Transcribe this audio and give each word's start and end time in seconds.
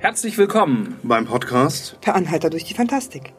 Herzlich 0.00 0.38
willkommen 0.38 0.96
beim 1.02 1.26
Podcast 1.26 2.00
Per 2.00 2.14
Anhalter 2.14 2.50
durch 2.50 2.62
die 2.62 2.72
Fantastik. 2.72 3.34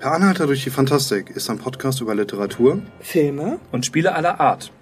Per 0.00 0.10
Anhalter 0.10 0.48
durch 0.48 0.64
die 0.64 0.70
Fantastik 0.70 1.30
ist 1.30 1.48
ein 1.48 1.58
Podcast 1.58 2.00
über 2.00 2.12
Literatur 2.16 2.82
Filme 2.98 3.60
und 3.70 3.86
Spiele 3.86 4.12
aller 4.12 4.40
Art. 4.40 4.72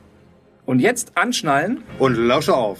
Und 0.64 0.78
jetzt 0.78 1.18
anschnallen 1.18 1.84
und 1.98 2.14
lausche 2.14 2.56
auf. 2.56 2.78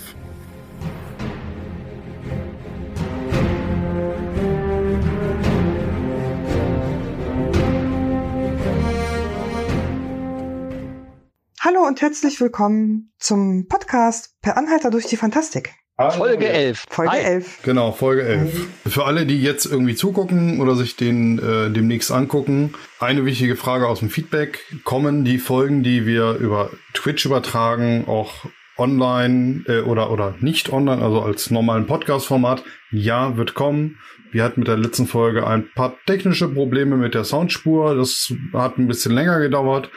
Hallo 11.61 11.87
und 11.87 12.01
herzlich 12.01 12.41
willkommen 12.41 13.13
zum 13.19 13.69
Podcast 13.69 14.35
Per 14.41 14.57
Anhalter 14.57 14.91
durch 14.91 15.05
die 15.05 15.19
Fantastik. 15.19 15.75
Folge 16.09 16.49
11. 16.49 16.85
Folge 16.89 17.13
Hi. 17.13 17.21
11. 17.21 17.63
Genau, 17.63 17.93
Folge 17.93 18.23
11. 18.23 18.67
Für 18.87 19.05
alle, 19.05 19.27
die 19.27 19.43
jetzt 19.43 19.67
irgendwie 19.67 19.95
zugucken 19.95 20.61
oder 20.61 20.75
sich 20.75 20.97
den 20.97 21.39
äh, 21.39 21.71
demnächst 21.71 22.11
angucken, 22.11 22.73
eine 22.99 23.27
wichtige 23.27 23.57
Frage 23.57 23.87
aus 23.87 23.99
dem 23.99 24.09
Feedback. 24.09 24.65
Kommen 24.85 25.25
die 25.25 25.39
Folgen, 25.39 25.83
die 25.83 26.07
wir 26.07 26.35
über 26.35 26.71
Twitch 26.95 27.27
übertragen, 27.27 28.05
auch 28.07 28.47
online 28.79 29.65
äh, 29.67 29.81
oder, 29.81 30.11
oder 30.11 30.35
nicht 30.41 30.73
online, 30.73 31.03
also 31.03 31.21
als 31.21 31.51
normalen 31.51 31.87
Podcast-Format? 31.87 32.65
Ja, 32.91 33.37
wird 33.37 33.55
kommen. 33.55 33.99
Wir 34.33 34.45
hatten 34.45 34.61
mit 34.61 34.69
der 34.69 34.79
letzten 34.79 35.07
Folge 35.07 35.47
ein 35.47 35.69
paar 35.75 35.97
technische 36.07 36.49
Probleme 36.49 36.97
mit 36.97 37.15
der 37.15 37.25
Soundspur. 37.25 37.95
Das 37.95 38.33
hat 38.55 38.79
ein 38.79 38.89
bisschen 38.89 39.13
länger 39.13 39.41
gedauert. 39.41 39.91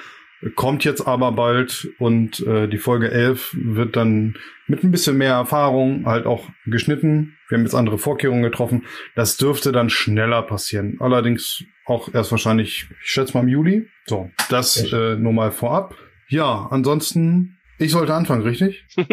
Kommt 0.56 0.84
jetzt 0.84 1.08
aber 1.08 1.32
bald 1.32 1.88
und 2.00 2.46
äh, 2.46 2.68
die 2.68 2.78
Folge 2.78 3.12
11 3.12 3.56
wird 3.58 3.96
dann 3.96 4.36
mit 4.68 4.84
ein 4.84 4.92
bisschen 4.92 5.18
mehr 5.18 5.34
Erfahrung 5.34 6.06
halt 6.06 6.26
auch 6.26 6.50
geschnitten. 6.66 7.38
Wir 7.48 7.58
haben 7.58 7.66
jetzt 7.66 7.76
andere 7.76 7.98
Vorkehrungen 7.98 8.44
getroffen. 8.44 8.86
Das 9.16 9.38
dürfte 9.38 9.72
dann 9.72 9.90
schneller 9.90 10.42
passieren. 10.42 10.98
Allerdings 11.00 11.64
auch 11.86 12.14
erst 12.14 12.32
wahrscheinlich, 12.32 12.88
ich 13.04 13.12
schätze 13.12 13.34
mal 13.34 13.44
im 13.44 13.50
Juli. 13.50 13.90
So, 14.06 14.32
das 14.50 14.92
äh, 14.92 15.16
nur 15.16 15.34
mal 15.34 15.52
vorab. 15.52 15.96
Ja, 16.28 16.68
ansonsten, 16.72 17.58
ich 17.84 17.92
sollte 17.92 18.14
anfangen, 18.14 18.44
richtig? 18.44 18.86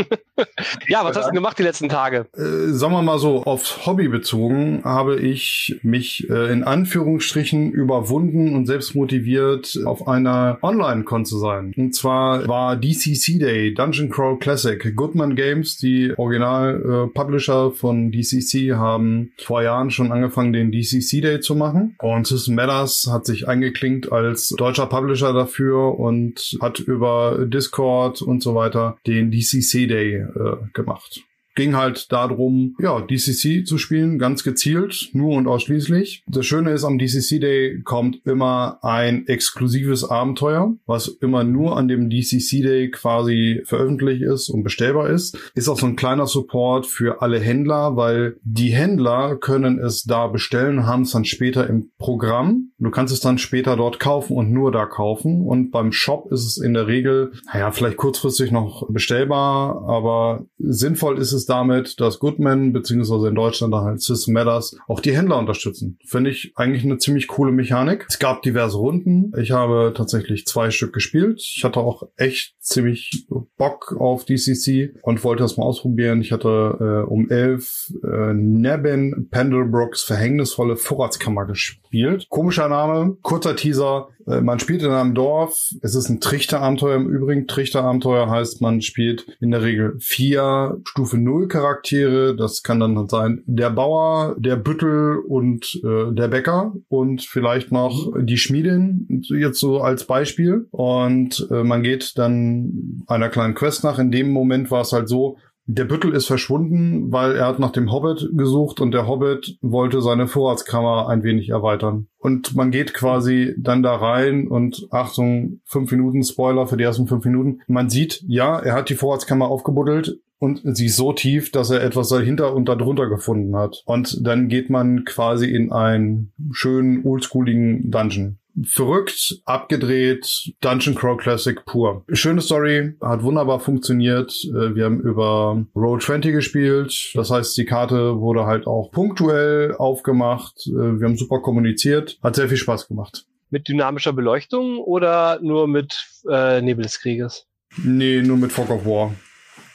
Ja, 0.89 1.05
was 1.05 1.17
hast 1.17 1.29
du 1.29 1.33
gemacht 1.33 1.59
die 1.59 1.63
letzten 1.63 1.89
Tage? 1.89 2.27
Äh, 2.35 2.73
sagen 2.73 2.93
wir 2.93 3.03
mal 3.03 3.19
so, 3.19 3.43
aufs 3.43 3.87
Hobby 3.87 4.09
bezogen 4.09 4.81
habe 4.85 5.17
ich 5.17 5.79
mich 5.83 6.29
äh, 6.31 6.51
in 6.51 6.65
Anführungsstrichen 6.65 7.71
überwunden 7.73 8.55
und 8.55 8.67
selbst 8.67 8.95
motiviert, 8.95 9.79
auf 9.85 10.09
einer 10.09 10.59
Online-Con 10.63 11.25
zu 11.25 11.39
sein. 11.39 11.75
Und 11.77 11.95
zwar 11.95 12.49
war 12.49 12.77
DCC 12.77 13.39
Day, 13.39 13.75
Dungeon 13.75 14.11
Crawl 14.11 14.39
Classic. 14.39 14.97
Goodman 14.97 15.37
Games, 15.37 15.77
die 15.77 16.15
Original-Publisher 16.17 17.73
von 17.73 18.11
DCC, 18.11 18.75
haben 18.77 19.33
vor 19.39 19.63
Jahren 19.63 19.91
schon 19.91 20.13
angefangen, 20.13 20.53
den 20.53 20.73
DCC 20.73 21.21
Day 21.21 21.41
zu 21.41 21.55
machen. 21.55 21.97
Und 21.99 22.27
System 22.27 22.55
Matters 22.55 23.09
hat 23.11 23.27
sich 23.27 23.47
eingeklinkt 23.47 24.11
als 24.11 24.49
deutscher 24.49 24.87
Publisher 24.87 25.33
dafür 25.33 25.99
und 25.99 26.57
hat 26.61 26.79
über 26.79 27.47
Discord 27.47 28.23
und 28.23 28.43
so 28.43 28.55
weiter 28.55 28.60
den 29.07 29.31
DCC 29.31 29.87
Day 29.87 30.17
äh, 30.17 30.57
gemacht. 30.73 31.23
Ging 31.57 31.77
halt 31.77 32.13
darum, 32.13 32.77
ja, 32.79 33.01
DCC 33.01 33.67
zu 33.67 33.77
spielen, 33.77 34.21
ganz 34.21 34.45
gezielt, 34.45 35.11
nur 35.15 35.37
und 35.37 35.49
ausschließlich. 35.49 36.23
Das 36.29 36.47
Schöne 36.47 36.71
ist, 36.71 36.85
am 36.85 36.97
DCC 36.97 37.41
Day 37.41 37.83
kommt 37.83 38.25
immer 38.25 38.79
ein 38.83 39.27
exklusives 39.27 40.09
Abenteuer, 40.09 40.75
was 40.87 41.09
immer 41.09 41.43
nur 41.43 41.77
an 41.77 41.89
dem 41.89 42.09
DCC 42.09 42.63
Day 42.63 42.91
quasi 42.91 43.63
veröffentlicht 43.65 44.23
ist 44.23 44.49
und 44.49 44.63
bestellbar 44.63 45.11
ist. 45.11 45.37
Ist 45.55 45.69
auch 45.69 45.79
so 45.79 45.87
ein 45.87 45.97
kleiner 45.97 46.29
Support 46.29 46.87
für 46.87 47.21
alle 47.21 47.41
Händler, 47.41 47.97
weil 47.97 48.37
die 48.43 48.71
Händler 48.71 49.37
können 49.37 49.81
es 49.81 50.05
da 50.05 50.29
bestellen, 50.29 50.87
haben 50.87 51.03
es 51.03 51.11
dann 51.11 51.25
später 51.25 51.69
im 51.69 51.91
Programm. 51.99 52.70
Du 52.81 52.91
kannst 52.91 53.13
es 53.13 53.21
dann 53.21 53.39
später 53.39 53.77
dort 53.77 54.01
kaufen 54.01 54.37
und 54.37 54.51
nur 54.51 54.73
da 54.73 54.87
kaufen. 54.87 55.47
Und 55.47 55.71
beim 55.71 55.93
Shop 55.93 56.33
ist 56.33 56.47
es 56.47 56.57
in 56.57 56.75
der 56.75 56.87
Regel, 56.87 57.33
naja, 57.53 57.71
vielleicht 57.73 57.99
kurzfristig 57.99 58.51
noch 58.51 58.89
bestellbar, 58.89 59.85
aber 59.87 60.47
sinnvoll 60.59 61.19
ist 61.19 61.33
es 61.33 61.45
damit, 61.45 62.01
dass 62.01 62.19
Goodman 62.19 62.73
beziehungsweise 62.73 63.29
in 63.29 63.35
Deutschland 63.35 63.75
dann 63.75 63.85
halt 63.85 64.03
System 64.03 64.35
Matters 64.35 64.77
auch 64.89 65.01
die 65.01 65.15
Händler 65.15 65.39
unterstützen. 65.39 65.99
Finde 66.07 66.31
ich 66.31 66.53
eigentlich 66.57 66.85
eine 66.85 66.99
ziemlich 66.99 67.29
coole 67.29 67.53
Mechanik. 67.53 68.07
Es 68.09 68.19
gab 68.19 68.43
diverse 68.43 68.79
Runden. 68.79 69.33
Ich 69.39 69.51
habe 69.51 69.93
tatsächlich 69.95 70.47
zwei 70.47 70.71
Stück 70.71 70.93
gespielt. 70.93 71.41
Ich 71.41 71.65
hatte 71.65 71.81
auch 71.81 72.05
echt 72.17 72.55
ziemlich 72.61 73.27
Bock 73.57 73.95
auf 73.99 74.25
DCC 74.25 74.95
und 75.03 75.23
wollte 75.23 75.43
das 75.43 75.57
mal 75.57 75.65
ausprobieren. 75.65 76.21
Ich 76.23 76.33
hatte 76.33 77.05
äh, 77.07 77.11
um 77.11 77.29
elf 77.29 77.93
äh, 78.03 78.33
Nebin 78.33 79.29
Pendlebrooks 79.31 80.03
verhängnisvolle 80.03 80.77
Vorratskammer 80.77 81.45
gespielt. 81.45 81.80
Komischer 82.29 82.69
Name, 82.69 83.17
kurzer 83.23 83.57
Teaser. 83.57 84.09
Äh, 84.27 84.41
man 84.41 84.59
spielt 84.59 84.83
in 84.83 84.91
einem 84.91 85.15
Dorf. 85.15 85.71
Es 85.83 85.95
ist 85.95 86.09
ein 86.09 86.21
Trichterabenteuer 86.21 86.97
im 86.97 87.09
Übrigen. 87.09 87.47
Trichterabenteuer 87.47 88.31
heißt, 88.31 88.61
man 88.61 88.81
spielt 88.81 89.27
in 89.41 89.51
der 89.51 89.63
Regel 89.63 89.97
vier 89.99 90.81
Stufe 90.85 91.19
Null 91.19 91.49
Charaktere. 91.49 92.37
Das 92.37 92.63
kann 92.63 92.81
dann 92.81 93.09
sein 93.09 93.43
der 93.47 93.71
Bauer, 93.71 94.37
der 94.39 94.57
Büttel 94.57 95.19
und 95.19 95.81
äh, 95.85 96.13
der 96.13 96.29
Bäcker 96.29 96.75
und 96.89 97.23
vielleicht 97.23 97.73
noch 97.73 98.13
die 98.19 98.39
Schmiedin, 98.39 99.23
jetzt 99.29 99.61
so 99.61 99.81
als 99.81 100.05
Beispiel. 100.05 100.67
Und 100.71 101.47
äh, 101.51 101.65
man 101.65 101.83
geht 101.83 102.19
dann 102.19 103.03
einer 103.07 103.29
kleinen 103.29 103.55
Quest 103.55 103.85
nach. 103.85 103.99
In 103.99 104.11
dem 104.11 104.33
Moment 104.33 104.71
war 104.71 104.83
es 104.83 104.93
halt 104.93 105.09
so, 105.09 105.39
der 105.75 105.85
Büttel 105.85 106.13
ist 106.13 106.27
verschwunden, 106.27 107.13
weil 107.13 107.37
er 107.37 107.47
hat 107.47 107.59
nach 107.59 107.71
dem 107.71 107.93
Hobbit 107.93 108.29
gesucht 108.33 108.81
und 108.81 108.93
der 108.93 109.07
Hobbit 109.07 109.57
wollte 109.61 110.03
seine 110.03 110.27
Vorratskammer 110.27 111.09
ein 111.09 111.23
wenig 111.23 111.51
erweitern. 111.51 112.09
Und 112.19 112.57
man 112.57 112.71
geht 112.71 112.93
quasi 112.93 113.55
dann 113.57 113.83
da 113.83 113.95
rein 113.95 114.49
und 114.49 114.89
Achtung, 114.91 115.61
fünf 115.65 115.91
Minuten 115.93 116.25
Spoiler 116.25 116.67
für 116.67 116.77
die 116.77 116.85
ersten 116.85 117.07
fünf 117.07 117.25
Minuten. 117.25 117.61
Man 117.69 117.89
sieht, 117.89 118.23
ja, 118.27 118.59
er 118.59 118.75
hat 118.75 118.91
die 118.91 118.97
Vorratskammer 118.97 119.49
aufgebuddelt 119.49 120.19
und 120.39 120.63
sie 120.65 120.87
ist 120.87 120.97
so 120.97 121.13
tief, 121.13 121.53
dass 121.53 121.71
er 121.71 121.83
etwas 121.83 122.09
dahinter 122.09 122.55
und 122.55 122.69
darunter 122.69 123.09
gefunden 123.09 123.55
hat. 123.55 123.83
Und 123.85 124.27
dann 124.27 124.49
geht 124.49 124.71
man 124.71 125.05
quasi 125.05 125.47
in 125.47 125.71
einen 125.71 126.33
schönen 126.51 127.05
oldschooligen 127.05 127.91
Dungeon 127.91 128.40
verrückt, 128.65 129.41
abgedreht, 129.45 130.53
Dungeon 130.61 130.95
Crawl 130.95 131.17
Classic 131.17 131.65
pur. 131.65 132.05
Schöne 132.13 132.41
Story, 132.41 132.95
hat 133.01 133.23
wunderbar 133.23 133.61
funktioniert. 133.61 134.33
Äh, 134.51 134.75
Wir 134.75 134.85
haben 134.85 135.01
über 135.01 135.65
Roll 135.75 136.01
20 136.01 136.33
gespielt. 136.33 137.13
Das 137.15 137.31
heißt, 137.31 137.57
die 137.57 137.65
Karte 137.65 138.21
wurde 138.21 138.47
halt 138.47 138.67
auch 138.67 138.91
punktuell 138.91 139.75
aufgemacht. 139.77 140.67
Äh, 140.67 141.01
Wir 141.01 141.07
haben 141.07 141.17
super 141.17 141.41
kommuniziert. 141.41 142.19
Hat 142.23 142.37
sehr 142.37 142.49
viel 142.49 142.57
Spaß 142.57 142.89
gemacht. 142.89 143.25
Mit 143.51 143.69
dynamischer 143.69 144.13
Beleuchtung 144.13 144.79
oder 144.79 145.41
nur 145.43 145.67
mit 145.67 146.07
äh, 146.31 146.61
Nebel 146.63 146.83
des 146.85 147.01
Krieges? 147.01 147.47
Nee, 147.83 148.23
nur 148.23 148.37
mit 148.37 148.53
Fog 148.53 148.71
of 148.71 148.85
War. 148.85 149.15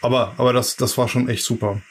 Aber, 0.05 0.35
aber 0.37 0.53
das, 0.53 0.75
das 0.75 0.99
war 0.99 1.07
schon 1.07 1.27
echt 1.29 1.43
super. 1.43 1.81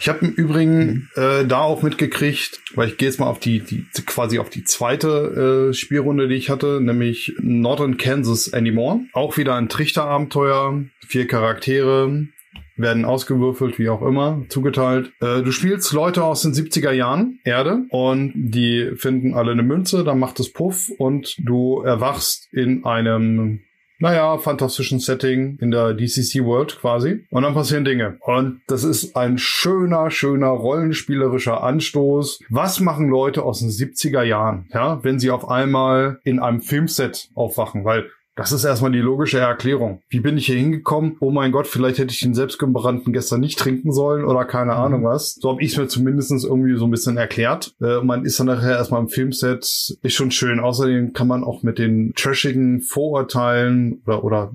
Ich 0.00 0.08
habe 0.08 0.24
im 0.24 0.32
Übrigen 0.32 1.10
äh, 1.16 1.44
da 1.44 1.60
auch 1.60 1.82
mitgekriegt, 1.82 2.62
weil 2.74 2.88
ich 2.88 2.96
gehe 2.96 3.06
jetzt 3.06 3.20
mal 3.20 3.26
auf 3.26 3.40
die, 3.40 3.60
die 3.60 3.84
quasi 4.06 4.38
auf 4.38 4.48
die 4.48 4.64
zweite 4.64 5.68
äh, 5.68 5.74
Spielrunde, 5.74 6.28
die 6.28 6.36
ich 6.36 6.48
hatte, 6.48 6.80
nämlich 6.80 7.34
Northern 7.40 7.98
Kansas 7.98 8.54
Anymore. 8.54 9.00
Auch 9.12 9.36
wieder 9.36 9.54
ein 9.56 9.68
Trichterabenteuer, 9.68 10.82
vier 11.06 11.26
Charaktere, 11.26 12.28
werden 12.76 13.04
ausgewürfelt, 13.04 13.78
wie 13.78 13.90
auch 13.90 14.00
immer, 14.00 14.46
zugeteilt. 14.48 15.12
Äh, 15.20 15.42
du 15.42 15.52
spielst 15.52 15.92
Leute 15.92 16.24
aus 16.24 16.40
den 16.40 16.54
70er 16.54 16.92
Jahren, 16.92 17.38
Erde, 17.44 17.84
und 17.90 18.32
die 18.34 18.92
finden 18.96 19.34
alle 19.34 19.52
eine 19.52 19.62
Münze, 19.62 20.04
dann 20.04 20.18
macht 20.18 20.40
es 20.40 20.54
Puff 20.54 20.88
und 20.96 21.36
du 21.38 21.82
erwachst 21.82 22.48
in 22.50 22.86
einem 22.86 23.60
naja, 23.98 24.38
fantastischen 24.38 25.00
Setting 25.00 25.58
in 25.60 25.70
der 25.70 25.94
DCC 25.94 26.44
World 26.44 26.78
quasi. 26.80 27.26
Und 27.30 27.42
dann 27.42 27.54
passieren 27.54 27.84
Dinge. 27.84 28.18
Und 28.20 28.60
das 28.66 28.84
ist 28.84 29.16
ein 29.16 29.38
schöner, 29.38 30.10
schöner 30.10 30.48
rollenspielerischer 30.48 31.62
Anstoß. 31.62 32.40
Was 32.48 32.80
machen 32.80 33.08
Leute 33.08 33.42
aus 33.42 33.60
den 33.60 33.70
70er 33.70 34.22
Jahren, 34.22 34.68
ja, 34.72 35.02
wenn 35.02 35.18
sie 35.18 35.30
auf 35.30 35.48
einmal 35.48 36.20
in 36.24 36.38
einem 36.38 36.60
Filmset 36.60 37.30
aufwachen? 37.34 37.84
Weil 37.84 38.10
das 38.38 38.52
ist 38.52 38.64
erstmal 38.64 38.92
die 38.92 39.00
logische 39.00 39.40
Erklärung. 39.40 40.00
Wie 40.08 40.20
bin 40.20 40.38
ich 40.38 40.46
hier 40.46 40.54
hingekommen? 40.56 41.16
Oh 41.18 41.32
mein 41.32 41.50
Gott, 41.50 41.66
vielleicht 41.66 41.98
hätte 41.98 42.12
ich 42.12 42.20
den 42.20 42.34
selbstgebrannten 42.34 43.12
gestern 43.12 43.40
nicht 43.40 43.58
trinken 43.58 43.90
sollen 43.92 44.24
oder 44.24 44.44
keine 44.44 44.74
Mhm. 44.74 44.78
Ahnung 44.78 45.04
was. 45.04 45.34
So 45.34 45.50
habe 45.50 45.60
ich 45.60 45.72
es 45.72 45.76
mir 45.76 45.88
zumindest 45.88 46.30
irgendwie 46.30 46.76
so 46.76 46.84
ein 46.84 46.90
bisschen 46.92 47.16
erklärt. 47.16 47.74
Äh, 47.82 48.00
man 48.02 48.24
ist 48.24 48.38
dann 48.38 48.46
nachher 48.46 48.76
erstmal 48.76 49.00
im 49.00 49.08
Filmset. 49.08 49.64
Ist 50.02 50.14
schon 50.14 50.30
schön. 50.30 50.60
Außerdem 50.60 51.14
kann 51.14 51.26
man 51.26 51.42
auch 51.42 51.64
mit 51.64 51.80
den 51.80 52.12
trashigen 52.14 52.80
Vorurteilen 52.80 54.02
oder, 54.06 54.22
oder 54.22 54.52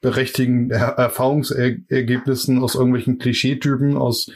berechtigten 0.00 0.70
er 0.70 0.98
Erfahrungsergebnissen 0.98 2.60
aus 2.60 2.74
irgendwelchen 2.74 3.18
Klischeetypen, 3.18 3.96
aus 3.96 4.30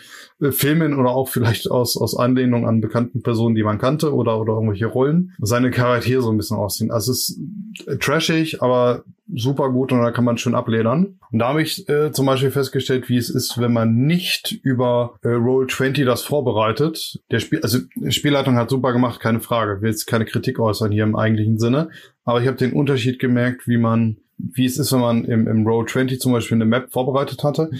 Filmen 0.50 0.98
oder 0.98 1.10
auch 1.10 1.28
vielleicht 1.28 1.70
aus, 1.70 1.96
aus 1.96 2.16
Anlehnung 2.16 2.66
an 2.66 2.80
bekannten 2.80 3.22
Personen, 3.22 3.54
die 3.54 3.62
man 3.62 3.78
kannte 3.78 4.14
oder, 4.14 4.40
oder 4.40 4.54
irgendwelche 4.54 4.86
Rollen, 4.86 5.32
seine 5.38 5.70
Charaktere 5.70 6.22
so 6.22 6.30
ein 6.30 6.36
bisschen 6.36 6.56
aussehen. 6.56 6.90
Also 6.90 7.12
es 7.12 7.28
ist 7.28 8.00
trashig, 8.00 8.62
aber 8.62 9.04
super 9.34 9.70
gut 9.70 9.92
und 9.92 10.00
da 10.00 10.10
kann 10.10 10.24
man 10.24 10.38
schön 10.38 10.54
abledern. 10.54 11.18
Und 11.30 11.38
da 11.38 11.48
habe 11.48 11.62
ich 11.62 11.88
äh, 11.88 12.10
zum 12.12 12.26
Beispiel 12.26 12.50
festgestellt, 12.50 13.08
wie 13.08 13.16
es 13.16 13.30
ist, 13.30 13.58
wenn 13.58 13.72
man 13.72 13.94
nicht 13.94 14.52
über 14.62 15.14
äh, 15.22 15.28
Roll20 15.28 16.04
das 16.04 16.22
vorbereitet. 16.22 17.20
Der 17.30 17.38
Spiel, 17.38 17.60
also 17.62 17.78
Spielleitung 18.08 18.56
hat 18.56 18.70
super 18.70 18.92
gemacht, 18.92 19.20
keine 19.20 19.40
Frage. 19.40 19.82
Will 19.82 19.90
jetzt 19.90 20.06
keine 20.06 20.24
Kritik 20.24 20.58
äußern 20.58 20.90
hier 20.90 21.04
im 21.04 21.16
eigentlichen 21.16 21.58
Sinne. 21.58 21.90
Aber 22.24 22.40
ich 22.40 22.46
habe 22.46 22.56
den 22.56 22.72
Unterschied 22.72 23.18
gemerkt, 23.18 23.68
wie 23.68 23.78
man, 23.78 24.16
wie 24.36 24.64
es 24.64 24.78
ist, 24.78 24.92
wenn 24.92 25.00
man 25.00 25.24
im, 25.24 25.46
im 25.46 25.66
Roll20 25.66 26.18
zum 26.18 26.32
Beispiel 26.32 26.56
eine 26.56 26.64
Map 26.66 26.92
vorbereitet 26.92 27.44
hatte 27.44 27.70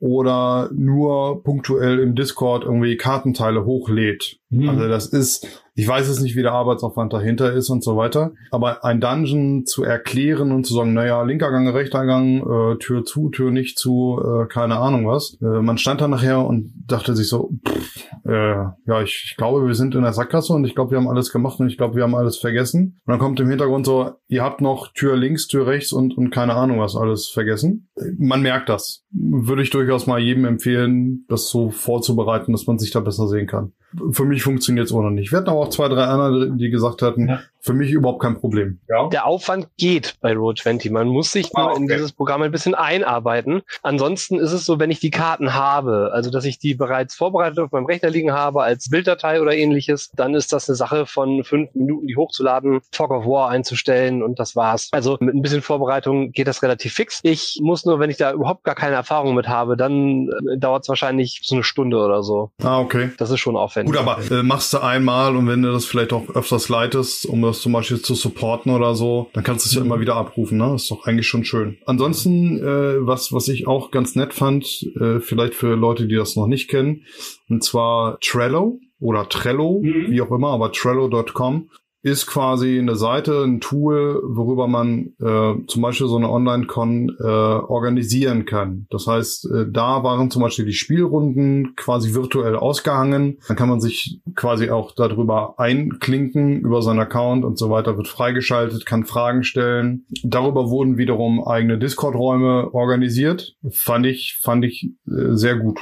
oder 0.00 0.70
nur 0.72 1.42
punktuell 1.42 1.98
im 1.98 2.14
Discord 2.14 2.64
irgendwie 2.64 2.96
Kartenteile 2.96 3.64
hochlädt. 3.64 4.38
Mhm. 4.50 4.68
Also 4.68 4.88
das 4.88 5.06
ist, 5.06 5.64
ich 5.78 5.86
weiß 5.86 6.08
es 6.08 6.18
nicht, 6.18 6.34
wie 6.34 6.42
der 6.42 6.54
Arbeitsaufwand 6.54 7.12
dahinter 7.12 7.52
ist 7.52 7.70
und 7.70 7.84
so 7.84 7.96
weiter. 7.96 8.32
Aber 8.50 8.84
ein 8.84 9.00
Dungeon 9.00 9.64
zu 9.64 9.84
erklären 9.84 10.50
und 10.50 10.66
zu 10.66 10.74
sagen, 10.74 10.92
naja, 10.92 11.22
linker 11.22 11.52
Gang, 11.52 11.68
rechter 11.68 12.04
Gang, 12.04 12.40
äh, 12.40 12.78
Tür 12.78 13.04
zu, 13.04 13.28
Tür 13.30 13.52
nicht 13.52 13.78
zu, 13.78 14.20
äh, 14.20 14.46
keine 14.48 14.78
Ahnung 14.78 15.06
was. 15.06 15.38
Äh, 15.40 15.62
man 15.62 15.78
stand 15.78 16.00
da 16.00 16.08
nachher 16.08 16.44
und 16.44 16.72
dachte 16.84 17.14
sich 17.14 17.28
so, 17.28 17.52
pff, 17.64 18.08
äh, 18.24 18.56
ja, 18.86 19.02
ich, 19.02 19.26
ich 19.30 19.36
glaube, 19.36 19.64
wir 19.68 19.74
sind 19.76 19.94
in 19.94 20.02
der 20.02 20.12
Sackgasse 20.12 20.52
und 20.52 20.64
ich 20.64 20.74
glaube, 20.74 20.90
wir 20.90 20.98
haben 20.98 21.06
alles 21.06 21.30
gemacht 21.30 21.60
und 21.60 21.68
ich 21.68 21.76
glaube, 21.76 21.94
wir 21.94 22.02
haben 22.02 22.16
alles 22.16 22.38
vergessen. 22.38 22.98
Und 23.06 23.12
dann 23.12 23.20
kommt 23.20 23.38
im 23.38 23.48
Hintergrund 23.48 23.86
so, 23.86 24.10
ihr 24.26 24.42
habt 24.42 24.60
noch 24.60 24.92
Tür 24.94 25.16
links, 25.16 25.46
Tür 25.46 25.68
rechts 25.68 25.92
und, 25.92 26.18
und 26.18 26.30
keine 26.30 26.54
Ahnung 26.54 26.80
was 26.80 26.96
alles 26.96 27.28
vergessen. 27.28 27.88
Man 28.18 28.42
merkt 28.42 28.68
das. 28.68 29.04
Würde 29.12 29.62
ich 29.62 29.70
durchaus 29.70 30.08
mal 30.08 30.18
jedem 30.18 30.44
empfehlen, 30.44 31.24
das 31.28 31.48
so 31.48 31.70
vorzubereiten, 31.70 32.50
dass 32.50 32.66
man 32.66 32.80
sich 32.80 32.90
da 32.90 32.98
besser 32.98 33.28
sehen 33.28 33.46
kann. 33.46 33.74
Für 34.10 34.24
mich 34.24 34.42
funktioniert 34.42 34.86
es 34.86 34.92
auch 34.92 35.02
noch 35.02 35.10
nicht. 35.10 35.32
Wir 35.32 35.38
hatten 35.38 35.48
aber 35.48 35.60
auch 35.60 35.70
zwei, 35.70 35.88
drei 35.88 36.04
andere, 36.04 36.50
die 36.50 36.68
gesagt 36.68 37.00
hatten, 37.02 37.28
ja. 37.28 37.40
Für 37.68 37.74
mich 37.74 37.92
überhaupt 37.92 38.20
kein 38.20 38.38
Problem. 38.38 38.80
Ja. 38.88 39.08
Der 39.08 39.24
Aufwand 39.24 39.68
geht 39.78 40.16
bei 40.20 40.32
Roll20. 40.32 40.92
Man 40.92 41.08
muss 41.08 41.32
sich 41.32 41.50
ah, 41.54 41.62
nur 41.62 41.70
okay. 41.70 41.80
in 41.80 41.88
dieses 41.88 42.12
Programm 42.12 42.42
ein 42.42 42.50
bisschen 42.50 42.74
einarbeiten. 42.74 43.62
Ansonsten 43.82 44.38
ist 44.38 44.52
es 44.52 44.64
so, 44.64 44.78
wenn 44.78 44.90
ich 44.90 45.00
die 45.00 45.10
Karten 45.10 45.54
habe, 45.54 46.10
also 46.12 46.30
dass 46.30 46.44
ich 46.44 46.58
die 46.58 46.74
bereits 46.74 47.14
vorbereitet 47.14 47.60
auf 47.60 47.72
meinem 47.72 47.86
Rechner 47.86 48.10
liegen 48.10 48.32
habe 48.32 48.62
als 48.62 48.90
Bilddatei 48.90 49.40
oder 49.40 49.54
ähnliches, 49.54 50.10
dann 50.14 50.34
ist 50.34 50.52
das 50.52 50.68
eine 50.68 50.76
Sache 50.76 51.06
von 51.06 51.44
fünf 51.44 51.74
Minuten, 51.74 52.06
die 52.06 52.16
hochzuladen, 52.16 52.80
Fog 52.92 53.10
of 53.10 53.24
War 53.24 53.48
einzustellen 53.50 54.22
und 54.22 54.38
das 54.38 54.56
war's. 54.56 54.88
Also 54.92 55.16
mit 55.20 55.34
ein 55.34 55.42
bisschen 55.42 55.62
Vorbereitung 55.62 56.32
geht 56.32 56.48
das 56.48 56.62
relativ 56.62 56.94
fix. 56.94 57.20
Ich 57.22 57.60
muss 57.62 57.84
nur, 57.84 58.00
wenn 58.00 58.10
ich 58.10 58.16
da 58.16 58.32
überhaupt 58.32 58.64
gar 58.64 58.74
keine 58.74 58.96
Erfahrung 58.96 59.34
mit 59.34 59.48
habe, 59.48 59.76
dann 59.76 60.28
äh, 60.28 60.58
dauert 60.58 60.82
es 60.82 60.88
wahrscheinlich 60.88 61.40
so 61.44 61.54
eine 61.54 61.64
Stunde 61.64 61.98
oder 61.98 62.22
so. 62.22 62.50
Ah, 62.62 62.80
okay. 62.80 63.10
Das 63.18 63.30
ist 63.30 63.38
schon 63.38 63.56
aufwendig 63.56 63.78
aufwendig. 63.78 63.94
Gut, 63.94 64.08
aber 64.08 64.38
äh, 64.38 64.42
machst 64.42 64.72
du 64.72 64.78
einmal 64.78 65.36
und 65.36 65.46
wenn 65.46 65.62
du 65.62 65.72
das 65.72 65.84
vielleicht 65.84 66.12
auch 66.12 66.28
öfters 66.34 66.68
leitest, 66.68 67.26
um 67.26 67.42
das 67.42 67.57
zum 67.60 67.72
Beispiel 67.72 68.00
zu 68.00 68.14
supporten 68.14 68.72
oder 68.72 68.94
so, 68.94 69.28
dann 69.32 69.44
kannst 69.44 69.64
du 69.64 69.68
es 69.68 69.74
ja 69.74 69.82
immer 69.82 70.00
wieder 70.00 70.16
abrufen, 70.16 70.58
ne? 70.58 70.74
ist 70.74 70.90
doch 70.90 71.04
eigentlich 71.04 71.26
schon 71.26 71.44
schön. 71.44 71.78
Ansonsten, 71.86 72.58
äh, 72.58 73.06
was, 73.06 73.32
was 73.32 73.48
ich 73.48 73.66
auch 73.66 73.90
ganz 73.90 74.14
nett 74.14 74.34
fand, 74.34 74.86
äh, 75.00 75.20
vielleicht 75.20 75.54
für 75.54 75.74
Leute, 75.74 76.06
die 76.06 76.16
das 76.16 76.36
noch 76.36 76.46
nicht 76.46 76.68
kennen, 76.68 77.04
und 77.48 77.62
zwar 77.62 78.18
Trello 78.20 78.80
oder 79.00 79.28
Trello, 79.28 79.80
mhm. 79.82 80.10
wie 80.10 80.20
auch 80.20 80.30
immer, 80.30 80.50
aber 80.50 80.72
Trello.com 80.72 81.70
ist 82.02 82.26
quasi 82.26 82.78
eine 82.78 82.96
Seite, 82.96 83.42
ein 83.42 83.60
Tool, 83.60 84.22
worüber 84.24 84.68
man 84.68 85.14
äh, 85.20 85.54
zum 85.66 85.82
Beispiel 85.82 86.06
so 86.06 86.16
eine 86.16 86.30
Online-Con 86.30 87.16
äh, 87.18 87.24
organisieren 87.24 88.44
kann. 88.44 88.86
Das 88.90 89.06
heißt, 89.06 89.50
äh, 89.50 89.66
da 89.70 90.04
waren 90.04 90.30
zum 90.30 90.42
Beispiel 90.42 90.64
die 90.64 90.72
Spielrunden 90.72 91.74
quasi 91.76 92.14
virtuell 92.14 92.56
ausgehangen. 92.56 93.38
Dann 93.48 93.56
kann 93.56 93.68
man 93.68 93.80
sich 93.80 94.20
quasi 94.36 94.70
auch 94.70 94.92
darüber 94.94 95.58
einklinken 95.58 96.60
über 96.60 96.82
seinen 96.82 97.00
Account 97.00 97.44
und 97.44 97.58
so 97.58 97.68
weiter, 97.70 97.96
wird 97.96 98.08
freigeschaltet, 98.08 98.86
kann 98.86 99.04
Fragen 99.04 99.42
stellen. 99.42 100.06
Darüber 100.22 100.70
wurden 100.70 100.98
wiederum 100.98 101.44
eigene 101.44 101.78
Discord-Räume 101.78 102.72
organisiert. 102.72 103.56
Fand 103.70 104.06
ich, 104.06 104.38
fand 104.40 104.64
ich 104.64 104.92
äh, 105.06 105.34
sehr 105.34 105.56
gut. 105.56 105.80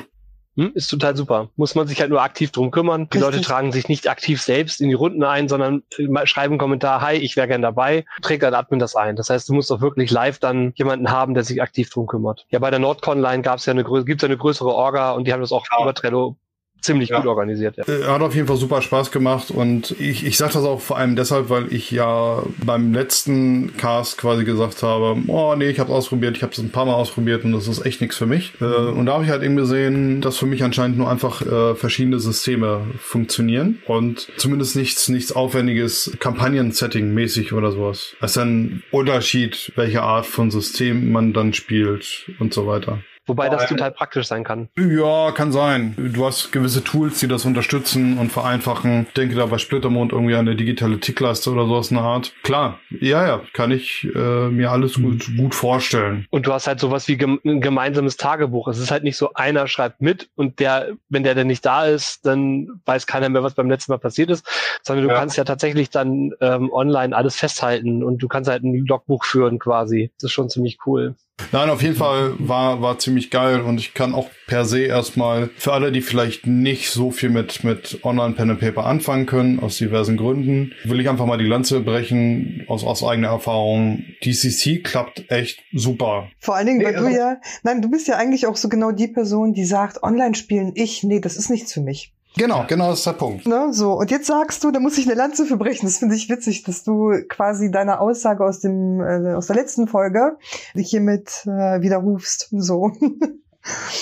Hm, 0.56 0.72
ist 0.74 0.88
total 0.88 1.14
super. 1.16 1.50
Muss 1.56 1.74
man 1.74 1.86
sich 1.86 2.00
halt 2.00 2.10
nur 2.10 2.22
aktiv 2.22 2.50
drum 2.50 2.70
kümmern. 2.70 3.08
Die 3.10 3.18
Richtig. 3.18 3.34
Leute 3.34 3.40
tragen 3.42 3.72
sich 3.72 3.88
nicht 3.88 4.08
aktiv 4.08 4.40
selbst 4.40 4.80
in 4.80 4.88
die 4.88 4.94
Runden 4.94 5.22
ein, 5.22 5.48
sondern 5.48 5.82
schreiben 6.24 6.54
einen 6.54 6.58
Kommentar, 6.58 7.02
hi, 7.02 7.14
ich 7.14 7.36
wäre 7.36 7.46
gern 7.46 7.62
dabei, 7.62 8.06
trägt 8.22 8.42
ein 8.42 8.54
Admin 8.54 8.78
das 8.78 8.96
ein. 8.96 9.16
Das 9.16 9.28
heißt, 9.28 9.48
du 9.48 9.54
musst 9.54 9.70
auch 9.70 9.82
wirklich 9.82 10.10
live 10.10 10.38
dann 10.38 10.72
jemanden 10.76 11.10
haben, 11.10 11.34
der 11.34 11.44
sich 11.44 11.60
aktiv 11.60 11.90
drum 11.90 12.06
kümmert. 12.06 12.46
Ja, 12.48 12.58
bei 12.58 12.70
der 12.70 12.78
Nordconline 12.78 13.42
gab 13.42 13.58
es 13.58 13.66
ja 13.66 13.72
eine, 13.72 13.84
gibt's 13.84 14.22
ja 14.22 14.28
eine 14.28 14.38
größere 14.38 14.72
Orga 14.72 15.12
und 15.12 15.26
die 15.26 15.32
haben 15.32 15.40
das 15.40 15.52
auch 15.52 15.66
ja. 15.70 15.82
über 15.82 15.94
Trello 15.94 16.36
ziemlich 16.80 17.10
ja. 17.10 17.18
gut 17.18 17.26
organisiert. 17.26 17.76
Ja. 17.76 17.84
Äh, 17.86 18.04
hat 18.04 18.22
auf 18.22 18.34
jeden 18.34 18.46
Fall 18.46 18.56
super 18.56 18.82
Spaß 18.82 19.10
gemacht 19.10 19.50
und 19.50 19.92
ich, 20.00 20.24
ich 20.24 20.36
sage 20.36 20.54
das 20.54 20.64
auch 20.64 20.80
vor 20.80 20.98
allem 20.98 21.16
deshalb, 21.16 21.50
weil 21.50 21.72
ich 21.72 21.90
ja 21.90 22.42
beim 22.64 22.92
letzten 22.92 23.76
Cast 23.76 24.18
quasi 24.18 24.44
gesagt 24.44 24.82
habe, 24.82 25.16
oh 25.26 25.54
nee, 25.56 25.68
ich 25.68 25.80
habe 25.80 25.92
ausprobiert, 25.92 26.36
ich 26.36 26.42
habe 26.42 26.52
es 26.52 26.58
ein 26.58 26.70
paar 26.70 26.86
Mal 26.86 26.94
ausprobiert 26.94 27.44
und 27.44 27.52
das 27.52 27.68
ist 27.68 27.84
echt 27.84 28.00
nichts 28.00 28.16
für 28.16 28.26
mich. 28.26 28.52
Mhm. 28.60 28.98
und 28.98 29.06
da 29.06 29.14
habe 29.14 29.24
ich 29.24 29.30
halt 29.30 29.42
eben 29.42 29.56
gesehen, 29.56 30.20
dass 30.20 30.38
für 30.38 30.46
mich 30.46 30.62
anscheinend 30.62 30.98
nur 30.98 31.10
einfach 31.10 31.42
äh, 31.42 31.74
verschiedene 31.74 32.18
Systeme 32.18 32.86
funktionieren 32.98 33.80
und 33.86 34.28
zumindest 34.36 34.76
nichts, 34.76 35.08
nichts 35.08 35.32
aufwendiges 35.32 36.16
Kampagnen-Setting 36.20 37.12
mäßig 37.12 37.52
oder 37.52 37.72
sowas. 37.72 38.14
Es 38.20 38.32
ist 38.32 38.38
ein 38.38 38.82
Unterschied, 38.90 39.72
welche 39.76 40.02
Art 40.02 40.26
von 40.26 40.50
System 40.50 41.12
man 41.12 41.32
dann 41.32 41.52
spielt 41.52 42.30
und 42.38 42.54
so 42.54 42.66
weiter. 42.66 43.00
Wobei 43.26 43.48
das 43.48 43.66
total 43.66 43.90
praktisch 43.90 44.26
sein 44.28 44.44
kann. 44.44 44.68
Ja, 44.76 45.32
kann 45.32 45.50
sein. 45.50 45.94
Du 45.96 46.24
hast 46.24 46.52
gewisse 46.52 46.84
Tools, 46.84 47.18
die 47.18 47.28
das 47.28 47.44
unterstützen 47.44 48.18
und 48.18 48.30
vereinfachen. 48.30 49.06
Ich 49.08 49.14
denke 49.14 49.34
da 49.34 49.46
bei 49.46 49.58
Splittermond 49.58 50.12
irgendwie 50.12 50.34
an 50.34 50.46
eine 50.46 50.56
digitale 50.56 51.00
Tickleiste 51.00 51.50
oder 51.50 51.66
sowas 51.66 51.90
in 51.90 51.96
der 51.96 52.04
Art. 52.04 52.32
Klar, 52.42 52.78
ja, 53.00 53.26
ja, 53.26 53.40
kann 53.52 53.72
ich 53.72 54.06
äh, 54.14 54.48
mir 54.48 54.70
alles 54.70 54.94
gut, 54.94 55.28
mhm. 55.28 55.36
gut 55.38 55.54
vorstellen. 55.54 56.26
Und 56.30 56.46
du 56.46 56.52
hast 56.52 56.66
halt 56.66 56.78
sowas 56.78 57.08
wie 57.08 57.16
gem 57.16 57.40
ein 57.44 57.60
gemeinsames 57.60 58.16
Tagebuch. 58.16 58.68
Es 58.68 58.78
ist 58.78 58.90
halt 58.90 59.02
nicht 59.02 59.16
so, 59.16 59.32
einer 59.34 59.66
schreibt 59.66 60.00
mit 60.00 60.28
und 60.36 60.60
der, 60.60 60.92
wenn 61.08 61.24
der 61.24 61.34
denn 61.34 61.48
nicht 61.48 61.66
da 61.66 61.86
ist, 61.86 62.24
dann 62.26 62.80
weiß 62.84 63.06
keiner 63.06 63.28
mehr, 63.28 63.42
was 63.42 63.54
beim 63.54 63.68
letzten 63.68 63.92
Mal 63.92 63.98
passiert 63.98 64.30
ist, 64.30 64.46
sondern 64.82 65.06
du 65.06 65.12
ja. 65.12 65.18
kannst 65.18 65.36
ja 65.36 65.44
tatsächlich 65.44 65.90
dann 65.90 66.32
ähm, 66.40 66.70
online 66.72 67.16
alles 67.16 67.36
festhalten 67.36 68.04
und 68.04 68.18
du 68.18 68.28
kannst 68.28 68.48
halt 68.48 68.62
ein 68.62 68.86
Logbuch 68.86 69.24
führen 69.24 69.58
quasi. 69.58 70.12
Das 70.16 70.24
ist 70.24 70.32
schon 70.32 70.48
ziemlich 70.48 70.78
cool. 70.86 71.16
Nein, 71.52 71.70
auf 71.70 71.82
jeden 71.82 71.96
Fall 71.96 72.34
war, 72.38 72.80
war 72.80 72.98
ziemlich 72.98 73.30
geil 73.30 73.60
und 73.60 73.78
ich 73.78 73.94
kann 73.94 74.14
auch 74.14 74.30
per 74.46 74.64
se 74.64 74.80
erstmal 74.80 75.50
für 75.56 75.72
alle, 75.72 75.92
die 75.92 76.00
vielleicht 76.00 76.46
nicht 76.46 76.90
so 76.90 77.10
viel 77.10 77.28
mit, 77.28 77.62
mit 77.62 78.00
Online 78.04 78.34
Pen 78.34 78.50
and 78.50 78.60
Paper 78.60 78.86
anfangen 78.86 79.26
können, 79.26 79.60
aus 79.60 79.76
diversen 79.76 80.16
Gründen, 80.16 80.72
will 80.84 81.00
ich 81.00 81.08
einfach 81.08 81.26
mal 81.26 81.38
die 81.38 81.46
Lanze 81.46 81.80
brechen 81.80 82.64
aus, 82.68 82.84
aus 82.84 83.04
eigener 83.04 83.28
Erfahrung. 83.28 84.04
DCC 84.24 84.82
klappt 84.82 85.30
echt 85.30 85.62
super. 85.72 86.28
Vor 86.40 86.56
allen 86.56 86.66
Dingen, 86.66 86.84
weil 86.84 86.94
du 86.94 87.08
ja, 87.08 87.38
nein, 87.62 87.82
du 87.82 87.90
bist 87.90 88.08
ja 88.08 88.16
eigentlich 88.16 88.46
auch 88.46 88.56
so 88.56 88.68
genau 88.68 88.90
die 88.90 89.08
Person, 89.08 89.52
die 89.52 89.64
sagt, 89.64 90.02
online 90.02 90.34
spielen 90.34 90.72
ich, 90.74 91.02
nee, 91.02 91.20
das 91.20 91.36
ist 91.36 91.50
nichts 91.50 91.72
für 91.72 91.80
mich. 91.80 92.15
Genau, 92.36 92.64
genau 92.68 92.90
das 92.90 92.98
ist 92.98 93.06
der 93.06 93.12
Punkt. 93.12 93.46
Ne, 93.46 93.72
so, 93.72 93.94
und 93.94 94.10
jetzt 94.10 94.26
sagst 94.26 94.62
du, 94.62 94.70
da 94.70 94.78
muss 94.78 94.98
ich 94.98 95.06
eine 95.06 95.14
Lanze 95.14 95.46
für 95.46 95.56
brechen. 95.56 95.86
Das 95.86 95.98
finde 95.98 96.14
ich 96.14 96.28
witzig, 96.28 96.64
dass 96.64 96.84
du 96.84 97.12
quasi 97.28 97.70
deine 97.70 98.00
Aussage 98.00 98.44
aus 98.44 98.60
dem 98.60 99.00
äh, 99.00 99.34
aus 99.34 99.46
der 99.46 99.56
letzten 99.56 99.88
Folge 99.88 100.36
hiermit 100.74 101.44
äh, 101.46 101.80
widerrufst. 101.80 102.48
So. 102.52 102.92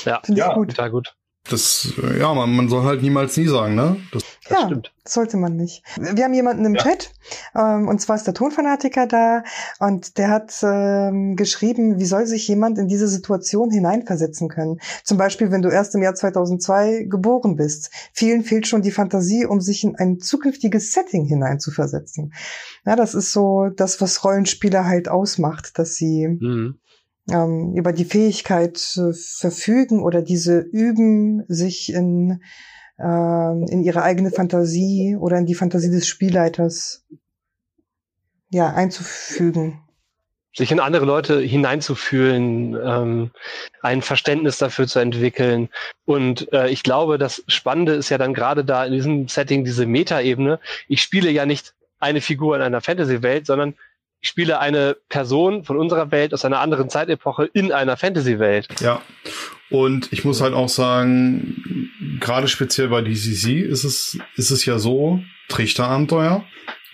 Ja, 0.05 0.21
finde 0.23 0.43
ich 0.43 0.47
ja, 0.47 0.53
gut. 0.53 0.69
Total 0.69 0.91
gut. 0.91 1.17
Das, 1.50 1.92
ja, 2.18 2.32
man, 2.32 2.56
man 2.56 2.70
soll 2.70 2.84
halt 2.84 3.02
niemals 3.02 3.36
nie 3.36 3.46
sagen, 3.46 3.74
ne? 3.74 3.98
Das, 4.12 4.22
das 4.48 4.60
ja, 4.60 4.66
stimmt. 4.66 4.94
sollte 5.04 5.36
man 5.36 5.56
nicht. 5.56 5.82
Wir 5.98 6.24
haben 6.24 6.32
jemanden 6.32 6.64
im 6.64 6.74
ja. 6.74 6.82
Chat, 6.82 7.12
ähm, 7.54 7.86
und 7.86 8.00
zwar 8.00 8.16
ist 8.16 8.26
der 8.26 8.32
Tonfanatiker 8.32 9.06
da, 9.06 9.44
und 9.78 10.16
der 10.16 10.30
hat 10.30 10.54
ähm, 10.62 11.36
geschrieben, 11.36 11.98
wie 11.98 12.06
soll 12.06 12.26
sich 12.26 12.48
jemand 12.48 12.78
in 12.78 12.88
diese 12.88 13.08
Situation 13.08 13.70
hineinversetzen 13.70 14.48
können? 14.48 14.80
Zum 15.02 15.18
Beispiel, 15.18 15.50
wenn 15.50 15.60
du 15.60 15.68
erst 15.68 15.94
im 15.94 16.02
Jahr 16.02 16.14
2002 16.14 17.08
geboren 17.10 17.56
bist. 17.56 17.90
Vielen 18.14 18.42
fehlt 18.42 18.66
schon 18.66 18.80
die 18.80 18.90
Fantasie, 18.90 19.44
um 19.44 19.60
sich 19.60 19.84
in 19.84 19.96
ein 19.96 20.20
zukünftiges 20.20 20.92
Setting 20.92 21.26
hineinzuversetzen. 21.26 22.32
Ja, 22.86 22.96
das 22.96 23.14
ist 23.14 23.32
so 23.32 23.68
das, 23.68 24.00
was 24.00 24.24
Rollenspieler 24.24 24.86
halt 24.86 25.08
ausmacht, 25.08 25.78
dass 25.78 25.94
sie 25.96 26.26
mhm 26.26 26.78
ähm, 27.31 27.75
über 27.75 27.93
die 27.93 28.04
Fähigkeit 28.04 28.78
äh, 28.97 29.12
verfügen 29.12 30.02
oder 30.02 30.23
diese 30.23 30.61
üben, 30.61 31.45
sich 31.49 31.93
in, 31.93 32.40
äh, 32.99 33.73
in 33.73 33.83
ihre 33.83 34.02
eigene 34.02 34.31
Fantasie 34.31 35.16
oder 35.19 35.38
in 35.38 35.47
die 35.47 35.54
Fantasie 35.54 35.90
des 35.90 36.07
Spielleiters 36.07 37.04
ja, 38.50 38.73
einzufügen 38.73 39.85
sich 40.57 40.71
in 40.71 40.81
andere 40.81 41.04
Leute 41.04 41.40
hineinzufühlen, 41.40 42.76
ähm, 42.81 43.31
ein 43.83 44.02
Verständnis 44.02 44.59
dafür 44.59 44.87
zu 44.87 45.00
entwickeln. 45.00 45.69
Und 46.04 46.52
äh, 46.52 46.69
ich 46.69 46.85
glaube, 46.85 47.19
das 47.19 47.43
Spannende 47.49 47.95
ist 47.95 48.09
ja 48.09 48.19
dann 48.19 48.35
gerade 48.35 48.64
da 48.64 48.85
in 48.85 48.93
diesem 48.93 49.28
Setting 49.28 49.64
diese 49.64 49.85
Metaebene. 49.87 50.61
Ich 50.87 51.02
spiele 51.02 51.31
ja 51.31 51.45
nicht 51.45 51.75
eine 51.99 52.21
Figur 52.21 52.54
in 52.54 52.62
einer 52.62 52.81
Fantasy-Welt, 52.81 53.47
sondern 53.47 53.75
ich 54.25 54.31
spiele 54.31 54.59
eine 54.59 54.97
Person 55.11 55.64
von 55.64 55.76
unserer 55.76 56.11
Welt 56.11 56.33
aus 56.33 56.47
einer 56.47 56.61
anderen 56.61 56.88
Zeitepoche 56.88 57.45
in 57.52 57.73
einer 57.73 57.99
Fantasy-Welt. 57.99 58.81
Ja. 58.81 59.02
Und 59.69 60.11
ich 60.14 60.25
muss 60.25 60.40
halt 60.40 60.54
auch 60.54 60.71
sagen, 60.71 61.90
gerade 62.21 62.49
speziell 62.49 62.88
bei 62.88 63.02
DCC 63.02 63.61
ist 63.61 63.85
es, 63.85 64.19
ist 64.37 64.50
es 64.50 64.64
ja 64.64 64.78
so, 64.78 65.23
Trichterabenteuer, 65.49 66.43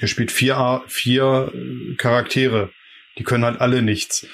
ihr 0.01 0.09
spielt 0.09 0.33
vier, 0.33 0.83
vier 0.89 1.53
Charaktere. 1.99 2.71
Die 3.17 3.23
können 3.23 3.45
halt 3.45 3.61
alle 3.61 3.81
nichts. 3.83 4.27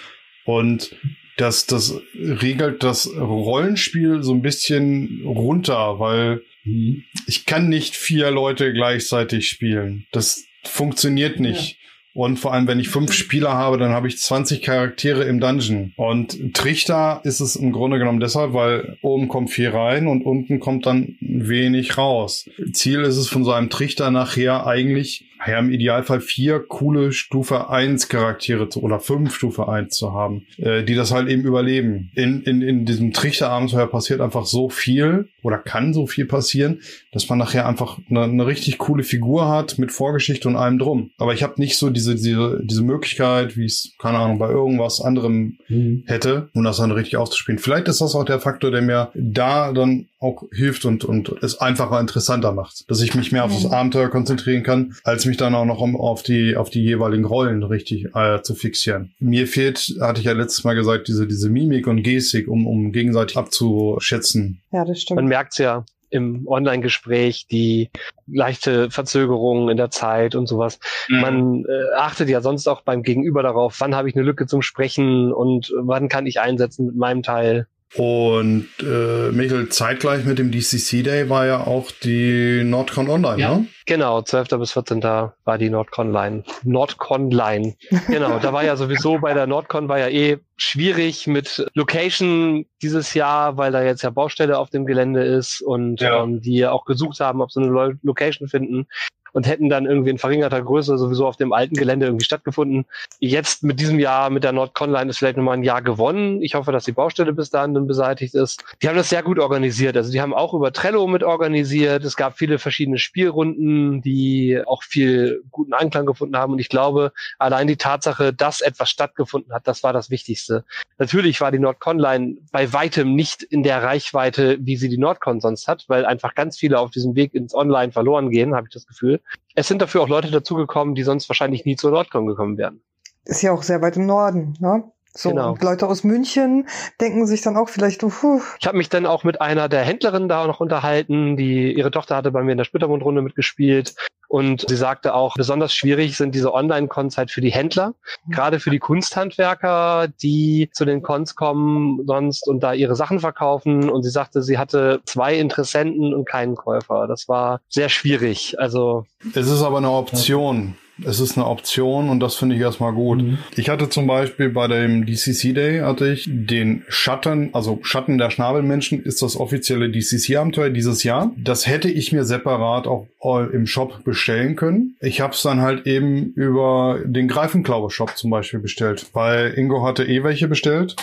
Und 0.47 0.97
das, 1.37 1.67
das 1.67 2.01
regelt 2.15 2.83
das 2.83 3.11
Rollenspiel 3.15 4.23
so 4.23 4.33
ein 4.33 4.41
bisschen 4.41 5.23
runter, 5.23 5.99
weil 5.99 6.41
mhm. 6.65 7.05
ich 7.27 7.45
kann 7.45 7.69
nicht 7.69 7.95
vier 7.95 8.31
Leute 8.31 8.73
gleichzeitig 8.73 9.51
spielen. 9.51 10.07
Das 10.13 10.47
funktioniert 10.65 11.41
nicht. 11.41 11.73
Ja. 11.73 11.86
Und 12.17 12.39
vor 12.39 12.55
allem, 12.55 12.67
wenn 12.67 12.81
ich 12.81 12.89
fünf 12.89 13.13
Spieler 13.13 13.53
habe, 13.53 13.77
dann 13.77 13.93
habe 13.93 14.09
ich 14.09 14.17
20 14.17 14.63
Charaktere 14.63 15.25
im 15.25 15.39
Dungeon. 15.39 15.93
Und 15.97 16.55
Trichter 16.55 17.21
ist 17.25 17.41
es 17.41 17.57
im 17.57 17.73
Grunde 17.73 17.99
genommen 17.99 18.21
deshalb, 18.21 18.55
weil 18.55 18.97
oben 19.03 19.29
kommt 19.29 19.51
viel 19.51 19.69
rein 19.69 20.07
und 20.07 20.23
unten 20.23 20.59
kommt 20.59 20.87
dann 20.87 21.17
wenig 21.21 21.99
raus. 21.99 22.49
Ziel 22.73 23.03
ist 23.03 23.19
es 23.19 23.29
von 23.29 23.45
so 23.45 23.53
einem 23.53 23.69
Trichter 23.69 24.11
nachher 24.11 24.67
eigentlich 24.67 25.27
ja, 25.49 25.59
im 25.59 25.71
Idealfall 25.71 26.21
vier 26.21 26.61
coole 26.61 27.13
Stufe 27.13 27.71
1 27.71 28.09
Charaktere 28.09 28.69
zu, 28.69 28.83
oder 28.83 29.01
fünf 29.01 29.35
Stufe 29.35 29.69
1 29.69 29.97
zu 29.97 30.13
haben, 30.13 30.47
äh, 30.59 30.83
die 30.83 30.95
das 30.95 31.13
halt 31.13 31.29
eben 31.29 31.43
überleben. 31.43 32.11
In, 32.15 32.43
in, 32.43 32.63
in 32.63 32.85
diesem 32.85 33.13
Trichterabenteuer 33.13 33.87
passiert 33.87 34.21
einfach 34.21 34.47
so 34.47 34.69
viel 34.69 35.29
oder 35.43 35.59
kann 35.59 35.95
so 35.95 36.07
viel 36.07 36.27
passieren, 36.27 36.81
dass 37.13 37.29
man 37.29 37.39
nachher 37.39 37.67
einfach 37.67 37.99
eine, 38.11 38.25
eine 38.25 38.47
richtig 38.47 38.79
coole 38.79 39.05
Figur 39.05 39.49
hat 39.49 39.79
mit 39.79 39.93
Vorgeschichte 39.93 40.49
und 40.49 40.57
allem 40.57 40.79
drum. 40.79 41.11
Aber 41.19 41.35
ich 41.35 41.43
habe 41.43 41.55
nicht 41.59 41.77
so 41.77 41.91
diese, 41.91 42.15
diese, 42.15 42.61
diese 42.63 42.83
Möglichkeit, 42.83 43.57
wie 43.57 43.67
es, 43.67 43.95
keine 44.01 44.19
Ahnung, 44.19 44.39
bei 44.39 44.51
irgendwas 44.51 45.01
anderem 45.01 45.59
mhm. 45.69 46.05
hätte, 46.07 46.49
um 46.55 46.65
das 46.65 46.79
dann 46.79 46.91
richtig 46.91 47.17
auszuspielen. 47.17 47.59
Vielleicht 47.59 47.89
ist 47.89 48.01
das 48.01 48.15
auch 48.15 48.25
der 48.25 48.41
Faktor, 48.41 48.71
der 48.71 48.83
mir 48.83 49.11
da 49.15 49.73
dann 49.73 50.09
auch 50.27 50.45
hilft 50.53 50.85
und, 50.85 51.05
und 51.05 51.33
es 51.43 51.61
einfacher 51.61 52.01
interessanter 52.01 52.53
macht. 52.53 52.91
Dass 52.91 53.01
ich 53.01 53.15
mich 53.15 53.33
mehr 53.33 53.45
auf 53.45 53.53
das. 53.53 53.71
Abenteuer 53.71 54.09
konzentrieren 54.09 54.63
kann, 54.63 54.95
als 55.05 55.25
mich 55.25 55.37
dann 55.37 55.55
auch 55.55 55.65
noch 55.65 55.81
um 55.81 55.97
auf 55.97 56.23
die, 56.23 56.57
auf 56.57 56.71
die 56.71 56.83
jeweiligen 56.83 57.25
Rollen 57.25 57.63
richtig 57.63 58.07
äh, 58.15 58.43
zu 58.43 58.55
fixieren. 58.55 59.15
Mir 59.19 59.47
fehlt, 59.47 59.97
hatte 60.01 60.21
ich 60.21 60.27
ja 60.27 60.33
letztes 60.33 60.65
Mal 60.65 60.75
gesagt, 60.75 61.09
diese, 61.09 61.27
diese 61.27 61.49
Mimik 61.49 61.87
und 61.87 62.03
Gestik, 62.03 62.49
um, 62.49 62.67
um 62.67 62.93
gegenseitig 62.93 63.37
abzuschätzen. 63.37 64.61
Ja, 64.73 64.85
das 64.85 65.03
stimmt. 65.03 65.17
Man 65.17 65.27
merkt's 65.27 65.59
ja 65.59 65.85
im 66.11 66.47
Online-Gespräch, 66.47 67.47
die 67.51 67.91
leichte 68.27 68.91
Verzögerungen 68.91 69.69
in 69.69 69.77
der 69.77 69.91
Zeit 69.91 70.35
und 70.35 70.47
sowas. 70.47 70.79
Mhm. 71.09 71.21
Man 71.21 71.65
äh, 71.65 71.95
achtet 71.97 72.29
ja 72.29 72.41
sonst 72.41 72.69
auch 72.69 72.83
beim 72.83 73.03
Gegenüber 73.03 73.43
darauf, 73.43 73.81
wann 73.81 73.95
habe 73.95 74.09
ich 74.09 74.17
eine 74.17 74.25
Lücke 74.25 74.47
zum 74.47 74.63
Sprechen 74.63 75.33
und 75.33 75.73
wann 75.79 76.09
kann 76.09 76.27
ich 76.27 76.41
einsetzen 76.41 76.87
mit 76.87 76.97
meinem 76.97 77.23
Teil. 77.23 77.67
Und 77.95 78.69
äh, 78.81 79.31
Michael, 79.31 79.69
zeitgleich 79.69 80.25
mit 80.25 80.39
dem 80.39 80.51
DCC 80.51 81.03
Day 81.03 81.31
war 81.31 81.47
ja 81.47 81.67
auch 81.67 81.91
die 81.91 82.63
Nordcon 82.65 83.09
Online, 83.09 83.41
ja, 83.41 83.57
ne? 83.57 83.67
Genau, 83.87 84.21
12. 84.21 84.49
bis 84.59 84.73
14. 84.73 85.03
war 85.03 85.59
die 85.59 85.71
Nordcon 85.71 86.13
Line. 86.13 86.43
Nordcon 86.65 87.31
Line. 87.31 87.77
Genau, 88.09 88.39
da 88.39 88.53
war 88.53 88.65
ja 88.65 88.77
sowieso 88.77 89.19
bei 89.19 89.33
der 89.33 89.47
Nordcon 89.47 89.89
war 89.89 89.99
ja 89.99 90.09
eh 90.09 90.39
schwierig 90.57 91.27
mit 91.27 91.67
Location 91.75 92.67
dieses 92.83 93.15
Jahr, 93.15 93.57
weil 93.57 93.73
da 93.73 93.83
jetzt 93.83 94.03
ja 94.03 94.11
Baustelle 94.11 94.59
auf 94.59 94.71
dem 94.71 94.85
Gelände 94.85 95.23
ist 95.23 95.61
und 95.63 96.01
ja. 96.01 96.23
ähm, 96.23 96.41
die 96.41 96.67
auch 96.67 96.85
gesucht 96.85 97.21
haben, 97.21 97.41
ob 97.41 97.53
sie 97.53 97.61
eine 97.61 97.99
Location 98.03 98.49
finden 98.49 98.89
und 99.37 99.47
hätten 99.47 99.69
dann 99.69 99.85
irgendwie 99.85 100.09
in 100.09 100.17
verringerter 100.17 100.63
Größe 100.63 100.97
sowieso 100.97 101.27
auf 101.27 101.37
dem 101.37 101.53
alten 101.53 101.75
Gelände 101.75 102.07
irgendwie 102.07 102.25
stattgefunden. 102.25 102.87
Jetzt 103.19 103.63
mit 103.65 103.79
diesem 103.79 103.99
Jahr 103.99 104.31
mit 104.31 104.45
der 104.45 104.53
Nordconline 104.53 105.11
ist 105.11 105.19
vielleicht 105.19 105.37
nochmal 105.37 105.59
ein 105.59 105.63
Jahr 105.63 105.83
gewonnen. 105.83 106.41
Ich 106.41 106.55
hoffe, 106.55 106.73
dass 106.73 106.87
die 106.87 106.93
Baustelle 106.93 107.35
bis 107.35 107.51
dahin 107.51 107.75
dann 107.75 107.87
beseitigt 107.87 108.35
ist. 108.35 108.65
Die 108.81 108.89
haben 108.89 108.97
das 108.97 109.11
sehr 109.11 109.23
gut 109.23 109.39
organisiert. 109.39 109.95
Also 109.95 110.11
die 110.11 110.23
haben 110.23 110.33
auch 110.33 110.55
über 110.55 110.73
Trello 110.73 111.07
mit 111.07 111.23
organisiert. 111.23 112.03
Es 112.03 112.17
gab 112.17 112.39
viele 112.39 112.59
verschiedene 112.59 112.97
Spielrunden, 112.97 114.01
die 114.01 114.59
auch 114.65 114.83
viel 114.83 115.43
guten 115.51 115.75
Anklang 115.75 116.07
gefunden 116.07 116.39
haben. 116.39 116.55
Und 116.55 116.59
ich 116.59 116.71
glaube, 116.71 117.13
allein 117.39 117.67
die 117.67 117.77
Tatsache, 117.77 118.33
dass 118.33 118.63
etwas 118.63 118.89
stattgefunden 118.89 119.53
hat, 119.53 119.69
das 119.69 119.83
war 119.83 119.93
das 119.93 120.09
Wichtigste. 120.09 120.65
Natürlich 120.97 121.43
war 121.43 121.53
die 121.53 121.59
Nordconline 121.59 122.39
bei 122.53 122.73
weitem 122.73 123.15
nicht 123.15 123.43
in 123.43 123.63
der 123.63 123.83
Reichweite, 123.83 124.57
wie 124.61 124.79
sie 124.79 124.89
die 124.89 124.97
Nordcon 124.97 125.43
sonst 125.43 125.69
hat, 125.69 125.85
weil 125.89 126.07
einfach 126.07 126.35
ganz 126.35 126.57
viele 126.57 126.79
auf 126.79 126.91
diesem 126.91 127.17
Weg 127.17 127.35
ins 127.35 127.55
Online 127.55 127.93
verloren 127.93 128.31
gehen, 128.31 128.55
habe 128.55 128.69
ich 128.69 128.73
das 128.73 128.87
Gefühl. 128.87 129.21
Es 129.55 129.69
sind 129.69 129.81
dafür 129.83 130.03
auch 130.03 130.09
Leute 130.09 130.31
dazugekommen, 130.31 130.95
die 130.95 131.03
sonst 131.03 131.29
wahrscheinlich 131.29 131.65
nie 131.65 131.77
zur 131.77 131.91
Nordcon 131.91 132.27
gekommen 132.27 132.59
wären. 132.59 132.81
Ist 133.25 133.43
ja 133.43 133.53
auch 133.53 133.63
sehr 133.63 133.83
weit 133.83 133.97
im 133.97 134.07
Norden, 134.07 134.57
ne? 134.61 134.85
So, 135.17 135.31
genau. 135.31 135.53
und 135.53 135.63
Leute 135.63 135.87
aus 135.87 136.05
München 136.05 136.69
denken 137.01 137.27
sich 137.27 137.43
dann 137.43 137.57
auch 137.57 137.69
vielleicht, 137.69 138.01
puh. 138.01 138.41
Ich 138.61 138.67
habe 138.67 138.77
mich 138.77 138.89
dann 138.89 139.07
auch 139.07 139.25
mit 139.25 139.41
einer 139.41 139.69
der 139.69 139.83
Händlerinnen 139.83 140.29
da 140.29 140.47
noch 140.47 140.61
unterhalten, 140.61 141.37
die 141.37 141.73
ihre 141.73 141.91
Tochter 141.91 142.17
hatte 142.17 142.31
bei 142.31 142.43
mir 142.43 142.53
in 142.53 142.59
der 142.59 142.65
Splittermund-Runde 142.65 143.23
mitgespielt. 143.23 143.95
Und 144.29 144.67
sie 144.69 144.77
sagte 144.77 145.15
auch, 145.15 145.35
besonders 145.35 145.73
schwierig 145.73 146.17
sind 146.17 146.35
diese 146.35 146.53
Online-Cons 146.53 147.17
halt 147.17 147.31
für 147.31 147.41
die 147.41 147.53
Händler, 147.53 147.95
mhm. 148.27 148.33
gerade 148.33 148.61
für 148.61 148.71
die 148.71 148.79
Kunsthandwerker, 148.79 150.09
die 150.21 150.69
zu 150.73 150.85
den 150.85 151.03
Cons 151.03 151.37
kommen 151.37 152.05
sonst 152.07 152.49
und 152.49 152.61
da 152.61 152.73
ihre 152.73 152.97
Sachen 152.97 153.21
verkaufen. 153.21 153.89
Und 153.89 154.03
sie 154.03 154.11
sagte, 154.11 154.43
sie 154.43 154.59
hatte 154.59 155.01
zwei 155.05 155.39
Interessenten 155.39 156.13
und 156.13 156.27
keinen 156.29 156.57
Käufer. 156.57 157.07
Das 157.07 157.29
war 157.29 157.61
sehr 157.69 157.89
schwierig. 157.89 158.59
Also. 158.59 159.07
Es 159.35 159.49
ist 159.49 159.63
aber 159.63 159.79
eine 159.79 159.91
Option. 159.91 160.77
Es 161.05 161.21
ist 161.21 161.37
eine 161.37 161.47
Option 161.47 162.09
und 162.09 162.21
das 162.21 162.37
finde 162.37 162.57
ich 162.57 162.61
erstmal 162.61 162.93
gut. 162.93 163.23
Mhm. 163.23 163.39
Ich 163.57 163.69
hatte 163.69 163.89
zum 163.89 164.07
Beispiel 164.07 164.49
bei 164.49 164.67
dem 164.69 165.07
DCC 165.07 165.53
Day 165.53 165.81
hatte 165.81 166.09
ich 166.09 166.29
den 166.29 166.85
Schatten, 166.89 167.51
also 167.53 167.79
Schatten 167.83 168.19
der 168.19 168.31
Schnabelmenschen 168.31 169.03
ist 169.03 169.23
das 169.23 169.37
offizielle 169.37 169.91
DCC-Abenteuer 169.91 170.71
dieses 170.71 171.03
Jahr. 171.03 171.33
Das 171.37 171.67
hätte 171.67 171.91
ich 171.91 172.13
mir 172.13 172.25
separat 172.25 172.87
auch 172.87 173.07
im 173.53 173.67
Shop 173.67 174.05
bestellen 174.05 174.57
können. 174.57 174.97
Ich 175.01 175.21
habe 175.21 175.35
es 175.35 175.43
dann 175.43 175.61
halt 175.61 175.87
eben 175.87 176.33
über 176.35 177.01
den 177.05 177.29
Greifenklaue-Shop 177.29 178.17
zum 178.17 178.31
Beispiel 178.31 178.61
bestellt, 178.61 179.07
weil 179.13 179.53
Ingo 179.57 179.85
hatte 179.85 180.05
eh 180.05 180.23
welche 180.23 180.47
bestellt. 180.49 180.97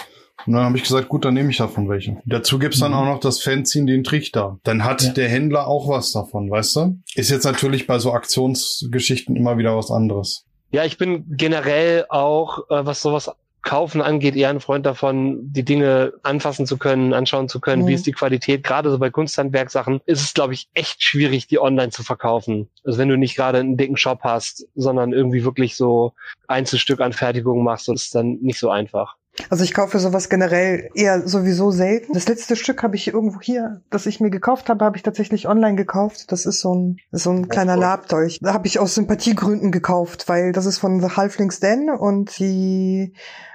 Und 0.46 0.54
dann 0.54 0.64
habe 0.64 0.78
ich 0.78 0.84
gesagt, 0.84 1.10
gut, 1.10 1.26
dann 1.26 1.34
nehme 1.34 1.52
ich 1.52 1.58
davon 1.58 1.88
welche. 1.90 2.22
Dazu 2.26 2.60
gibt's 2.60 2.80
dann 2.80 2.92
mhm. 2.92 2.98
auch 2.98 3.06
noch 3.06 3.20
das 3.20 3.42
Fanzine, 3.42 3.92
den 3.92 4.04
Trichter. 4.04 4.60
Dann 4.64 4.84
hat 4.84 5.02
ja. 5.04 5.12
der 5.14 5.30
Händler 5.30 5.68
auch 5.68 5.88
was 5.88 6.12
davon, 6.12 6.50
weißt 6.52 6.76
du? 6.76 7.00
Ist 7.16 7.30
jetzt 7.30 7.46
natürlich 7.46 7.88
bei 7.88 8.00
so 8.00 8.12
Aktionsgeschichten 8.14 9.36
immer 9.36 9.58
wieder 9.58 9.78
was 9.78 9.90
anderes. 9.90 10.46
Ja, 10.72 10.84
ich 10.84 10.98
bin 10.98 11.26
generell 11.38 12.06
auch, 12.10 12.70
äh, 12.70 12.86
was 12.86 13.02
sowas 13.02 13.32
Kaufen 13.64 14.02
angeht, 14.02 14.36
eher 14.36 14.50
ein 14.50 14.60
Freund 14.60 14.86
davon, 14.86 15.40
die 15.42 15.64
Dinge 15.64 16.14
anfassen 16.22 16.68
zu 16.68 16.78
können, 16.78 17.14
anschauen 17.14 17.48
zu 17.48 17.62
können, 17.62 17.84
mhm. 17.84 17.88
wie 17.88 17.94
ist 17.94 18.06
die 18.06 18.12
Qualität. 18.12 18.62
Gerade 18.64 18.92
so 18.92 19.00
bei 19.00 19.10
Kunsthandwerksachen 19.10 20.02
ist 20.06 20.22
es, 20.22 20.34
glaube 20.34 20.54
ich, 20.54 20.68
echt 20.74 21.02
schwierig, 21.02 21.48
die 21.48 21.60
online 21.60 21.92
zu 21.92 22.04
verkaufen. 22.04 22.68
Also 22.84 23.00
wenn 23.00 23.08
du 23.08 23.18
nicht 23.18 23.38
gerade 23.38 23.60
einen 23.60 23.78
dicken 23.78 23.96
Shop 23.96 24.20
hast, 24.24 24.68
sondern 24.76 25.14
irgendwie 25.14 25.46
wirklich 25.46 25.78
so 25.78 26.12
Einzelstückanfertigungen 26.48 27.64
machst, 27.64 27.88
das 27.88 28.04
ist 28.04 28.16
dann 28.16 28.40
nicht 28.42 28.60
so 28.60 28.70
einfach. 28.70 29.16
Also 29.50 29.64
ich 29.64 29.74
kaufe 29.74 29.98
sowas 30.00 30.30
generell 30.30 30.90
eher 30.94 31.28
sowieso 31.28 31.72
selten. 31.72 32.14
Das 32.14 32.28
letzte 32.28 32.56
Stück 32.56 32.84
habe 32.84 32.96
ich 32.96 33.08
irgendwo 33.08 33.42
hier, 33.42 33.82
das 33.90 34.06
ich 34.06 34.20
mir 34.20 34.30
gekauft 34.30 34.70
habe, 34.70 34.86
habe 34.86 34.98
ich 34.98 35.04
tatsächlich 35.04 35.48
online 35.48 35.76
gekauft. 35.76 36.32
Das 36.32 36.46
ist 36.46 36.60
so 36.60 36.76
ein, 36.76 36.98
so 37.12 37.32
ein 37.32 37.48
kleiner 37.48 37.76
Labdolch. 37.76 38.40
Da 38.42 38.54
habe 38.54 38.68
ich 38.68 38.80
aus 38.80 38.96
Sympathiegründen 38.96 39.72
gekauft, 39.72 40.30
weil 40.30 40.52
das 40.52 40.66
ist 40.66 40.78
von 40.78 41.02
The 41.02 41.16
Halflings 41.16 41.60
Den 41.60 41.90
und 41.90 42.38
die 42.38 43.14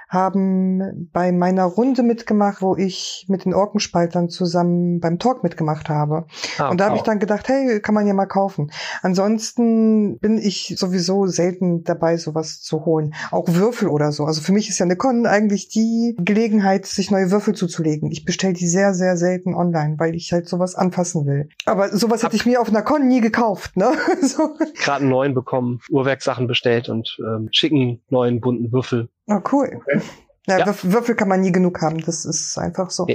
haben 0.09 1.09
bei 1.13 1.31
meiner 1.31 1.65
Runde 1.65 2.01
mitgemacht, 2.01 2.63
wo 2.63 2.75
ich 2.75 3.25
mit 3.29 3.45
den 3.45 3.53
Orkenspaltern 3.53 4.29
zusammen 4.29 4.99
beim 4.99 5.19
Talk 5.19 5.43
mitgemacht 5.43 5.87
habe. 5.87 6.25
Ah, 6.57 6.69
und 6.69 6.79
da 6.79 6.87
habe 6.87 6.97
ich 6.97 7.03
dann 7.03 7.19
gedacht, 7.19 7.47
hey, 7.47 7.79
kann 7.79 7.93
man 7.93 8.07
ja 8.07 8.15
mal 8.15 8.25
kaufen. 8.25 8.71
Ansonsten 9.03 10.17
bin 10.17 10.39
ich 10.39 10.73
sowieso 10.77 11.27
selten 11.27 11.83
dabei, 11.83 12.17
sowas 12.17 12.59
zu 12.59 12.85
holen. 12.85 13.13
Auch 13.29 13.47
Würfel 13.47 13.87
oder 13.87 14.11
so. 14.11 14.25
Also 14.25 14.41
für 14.41 14.51
mich 14.51 14.67
ist 14.67 14.79
ja 14.79 14.85
eine 14.85 14.95
Con 14.95 15.27
eigentlich 15.27 15.69
die 15.69 16.15
Gelegenheit, 16.17 16.87
sich 16.87 17.11
neue 17.11 17.29
Würfel 17.29 17.53
zuzulegen. 17.53 18.11
Ich 18.11 18.25
bestelle 18.25 18.53
die 18.53 18.67
sehr, 18.67 18.95
sehr 18.95 19.15
selten 19.15 19.53
online, 19.53 19.95
weil 19.99 20.15
ich 20.15 20.31
halt 20.31 20.49
sowas 20.49 20.73
anfassen 20.73 21.27
will. 21.27 21.49
Aber 21.65 21.95
sowas 21.95 22.23
hätte 22.23 22.35
ich 22.35 22.47
mir 22.47 22.61
auf 22.61 22.69
einer 22.69 22.81
Con 22.81 23.07
nie 23.07 23.21
gekauft, 23.21 23.77
ne? 23.77 23.91
so. 24.21 24.55
Gerade 24.75 25.01
einen 25.01 25.09
neuen 25.09 25.35
bekommen, 25.35 25.81
Uhrwerksachen 25.89 26.47
bestellt 26.47 26.89
und 26.89 27.15
ähm, 27.19 27.49
schicken 27.51 28.01
neuen 28.09 28.41
bunten 28.41 28.71
Würfel. 28.71 29.09
Oh, 29.29 29.39
cool. 29.51 29.81
Okay. 29.81 30.01
Ja, 30.47 30.59
ja. 30.59 30.75
Würfel 30.83 31.15
kann 31.15 31.27
man 31.27 31.41
nie 31.41 31.51
genug 31.51 31.79
haben, 31.81 31.99
das 32.03 32.25
ist 32.25 32.57
einfach 32.57 32.89
so. 32.89 33.05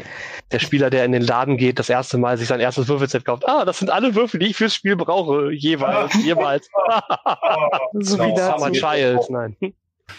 Der 0.52 0.58
Spieler, 0.60 0.88
der 0.88 1.04
in 1.04 1.10
den 1.10 1.22
Laden 1.22 1.56
geht, 1.56 1.80
das 1.80 1.88
erste 1.88 2.16
Mal 2.16 2.36
sich 2.38 2.46
sein 2.46 2.60
erstes 2.60 2.86
Würfelset 2.86 3.24
kauft, 3.24 3.48
ah, 3.48 3.64
das 3.64 3.80
sind 3.80 3.90
alle 3.90 4.14
Würfel, 4.14 4.38
die 4.38 4.46
ich 4.46 4.56
fürs 4.56 4.72
Spiel 4.72 4.94
brauche, 4.94 5.50
jeweils, 5.50 6.14
jeweils. 6.24 6.68
so 7.94 8.18
wie 8.20 8.36
Summer 8.36 8.70
Child, 8.70 9.30
nein. 9.30 9.56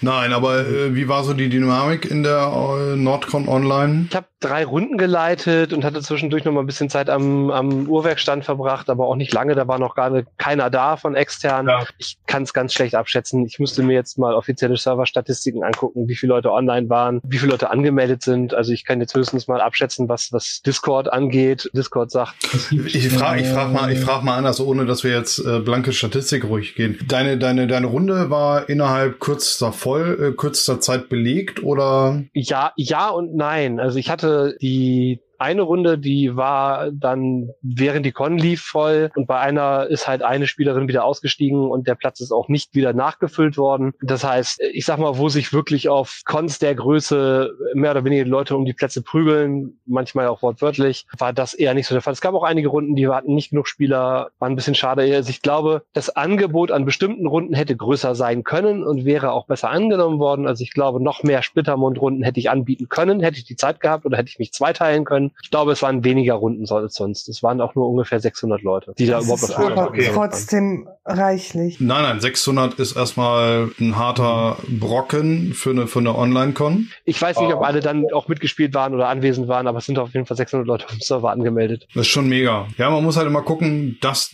Nein, 0.02 0.34
aber 0.34 0.60
äh, 0.60 0.96
wie 0.96 1.08
war 1.08 1.24
so 1.24 1.34
die 1.34 1.50
Dynamik 1.50 2.06
in 2.06 2.24
der 2.24 2.52
äh, 2.52 2.96
Nordcon 2.96 3.48
Online? 3.48 4.08
Ich 4.10 4.16
habe 4.16 4.28
drei 4.40 4.64
Runden 4.64 4.98
geleitet 4.98 5.74
und 5.74 5.84
hatte 5.84 6.02
zwischendurch 6.02 6.46
noch 6.46 6.52
mal 6.52 6.60
ein 6.60 6.66
bisschen 6.66 6.90
Zeit 6.90 7.10
am, 7.10 7.50
am 7.50 7.88
Uhrwerkstand 7.88 8.46
verbracht, 8.46 8.90
aber 8.90 9.08
auch 9.08 9.16
nicht 9.16 9.34
lange. 9.34 9.56
Da 9.56 9.68
war 9.68 9.80
noch 9.80 9.96
gar 9.96 10.10
nicht, 10.10 10.28
keiner 10.38 10.70
da 10.70 10.98
von 10.98 11.16
extern. 11.16 11.68
Ja. 11.68 11.86
Ich 11.98 12.18
kann 12.28 12.44
es 12.44 12.54
ganz 12.54 12.74
schlecht 12.74 12.96
abschätzen. 12.96 13.46
Ich 13.46 13.60
müsste 13.60 13.82
mir 13.82 13.94
jetzt 13.94 14.18
mal 14.18 14.34
offizielle 14.36 14.78
Serverstatistiken 14.78 15.64
angucken, 15.64 16.08
wie 16.08 16.16
viele 16.16 16.34
Leute 16.34 16.52
online 16.52 16.90
waren, 16.90 17.22
wie 17.24 17.38
viele 17.38 17.52
Leute 17.52 17.72
angemeldet 17.72 18.22
sind. 18.22 18.54
Also 18.54 18.72
ich 18.72 18.86
kann 18.86 19.00
jetzt 19.00 19.16
höchstens 19.16 19.48
mal 19.48 19.62
abschätzen, 19.62 20.10
was, 20.10 20.32
was 20.32 20.62
Discord 20.62 21.12
angeht. 21.12 21.70
Discord 21.74 22.12
sagt. 22.12 22.36
Ich 22.72 23.10
frage 23.10 23.42
ich 23.42 23.48
frag 23.48 23.72
mal, 23.72 23.92
ich 23.92 24.00
frag 24.00 24.24
mal 24.24 24.38
anders, 24.38 24.60
ohne 24.60 24.86
dass 24.86 25.04
wir 25.04 25.12
jetzt 25.12 25.40
äh, 25.40 25.60
blanke 25.60 25.92
Statistik 25.94 26.46
ruhig 26.46 26.76
gehen. 26.76 27.00
Deine, 27.08 27.38
deine, 27.38 27.68
deine 27.68 27.88
Runde 27.88 28.30
war 28.30 28.70
innerhalb 28.70 29.20
kürzester 29.20 29.74
voll 29.86 30.18
äh, 30.20 30.36
kürzester 30.36 30.82
Zeit 30.82 31.10
belegt 31.10 31.62
oder? 31.62 32.24
Ja, 32.34 32.74
ja 32.76 33.10
und 33.10 33.36
nein. 33.36 33.80
Also 33.80 34.00
ich 34.00 34.10
hatte 34.10 34.58
die 34.60 35.20
eine 35.40 35.62
Runde, 35.62 35.98
die 35.98 36.36
war 36.36 36.92
dann 36.92 37.50
während 37.62 38.06
die 38.06 38.12
Con 38.12 38.38
lief 38.38 38.62
voll 38.62 39.12
und 39.16 39.28
bei 39.28 39.40
einer 39.40 39.88
ist 39.88 40.08
halt 40.08 40.22
eine 40.22 40.48
Spielerin 40.48 40.88
wieder 40.88 41.06
ausgestiegen 41.06 41.70
und 41.70 41.88
der 41.88 41.96
Platz 41.96 42.20
ist 42.20 42.32
auch 42.32 42.48
nicht 42.48 42.76
wieder 42.76 42.94
nachgefüllt 42.94 43.58
worden. 43.58 43.94
Das 44.02 44.24
heißt, 44.24 44.62
ich 44.74 44.86
sag 44.86 45.00
mal, 45.00 45.18
wo 45.18 45.30
sich 45.30 45.54
wirklich 45.54 45.90
auf 45.90 46.22
Cons 46.26 46.60
der 46.60 46.76
Größe 46.76 47.52
mehr 47.74 47.92
oder 47.92 48.06
weniger 48.06 48.26
Leute 48.26 48.56
um 48.56 48.66
die 48.66 48.74
Plätze 48.74 49.02
prügeln, 49.02 49.80
manchmal 49.86 50.28
auch 50.28 50.42
wortwörtlich, 50.42 51.06
war 51.18 51.34
das 51.34 51.54
eher 51.54 51.74
nicht 51.74 51.88
so 51.88 51.96
der 51.96 52.02
Fall. 52.02 52.14
Es 52.14 52.22
gab 52.22 52.34
auch 52.34 52.44
einige 52.44 52.70
Runden, 52.70 52.96
die 52.96 53.08
hatten 53.08 53.36
nicht 53.36 53.50
genug 53.50 53.68
Spieler, 53.68 54.30
war 54.40 54.50
ein 54.50 54.56
bisschen 54.56 54.76
schade. 54.76 55.02
Also 55.16 55.30
ich 55.30 55.42
glaube, 55.42 55.84
das 55.94 56.10
Angebot 56.16 56.72
an 56.72 56.86
bestimmten 56.86 57.28
Runden 57.28 57.54
hätte 57.54 57.76
größer 57.76 58.16
sein 58.16 58.44
können 58.44 58.84
und 58.84 59.06
wäre 59.06 59.32
auch 59.32 59.48
besser 59.48 59.70
angenommen 59.70 60.20
worden. 60.20 60.48
Also 60.48 60.64
ich 60.64 60.72
glaube, 60.72 61.02
noch 61.02 61.24
mehr 61.24 61.42
Splittermund-Runden 61.42 62.24
hätte 62.24 62.40
ich 62.40 62.50
anbieten 62.50 62.90
können, 62.90 63.22
hätte 63.22 63.38
ich 63.38 63.46
die 63.46 63.56
Zeit 63.56 63.80
gehabt 63.80 64.06
oder 64.06 64.18
hätte 64.18 64.30
ich 64.30 64.40
mich 64.40 64.54
zweiteilen 64.54 65.06
können. 65.06 65.25
Ich 65.42 65.52
glaube, 65.52 65.72
es 65.72 65.82
waren 65.82 66.04
weniger 66.04 66.36
Runden 66.36 66.66
als 66.70 66.96
sonst. 66.96 67.30
Es 67.30 67.44
waren 67.44 67.62
auch 67.62 67.76
nur 67.76 67.88
ungefähr 67.90 68.20
600 68.20 68.62
Leute, 68.62 68.94
die 68.98 69.06
da 69.06 69.18
Das 69.18 69.26
überhaupt 69.26 69.44
ist 69.44 69.50
noch 69.58 69.72
aber 69.72 69.88
okay. 69.90 70.10
trotzdem 70.14 70.88
reichlich. 71.06 71.80
Nein, 71.80 72.04
nein, 72.04 72.20
600 72.20 72.76
ist 72.76 72.96
erstmal 72.96 73.70
ein 73.80 73.98
harter 73.98 74.58
Brocken 74.68 75.54
für 75.54 75.72
eine, 75.72 75.88
für 75.88 76.00
eine 76.00 76.16
Online-Con. 76.16 76.90
Ich 77.06 77.22
weiß 77.22 77.40
nicht, 77.40 77.54
ob 77.54 77.64
alle 77.64 77.80
dann 77.80 78.06
auch 78.14 78.28
mitgespielt 78.28 78.74
waren 78.74 78.94
oder 78.94 79.08
anwesend 79.10 79.48
waren, 79.48 79.68
aber 79.68 79.80
es 79.80 79.86
sind 79.86 80.00
auf 80.00 80.14
jeden 80.14 80.26
Fall 80.26 80.38
600 80.38 80.68
Leute 80.68 80.86
auf 80.86 80.92
dem 80.92 81.02
Server 81.02 81.32
angemeldet. 81.32 81.88
Das 81.94 82.02
ist 82.02 82.12
schon 82.12 82.28
mega. 82.28 82.68
Ja, 82.78 82.90
man 82.90 83.04
muss 83.04 83.18
halt 83.18 83.28
immer 83.28 83.44
gucken, 83.44 83.98
dass 84.02 84.32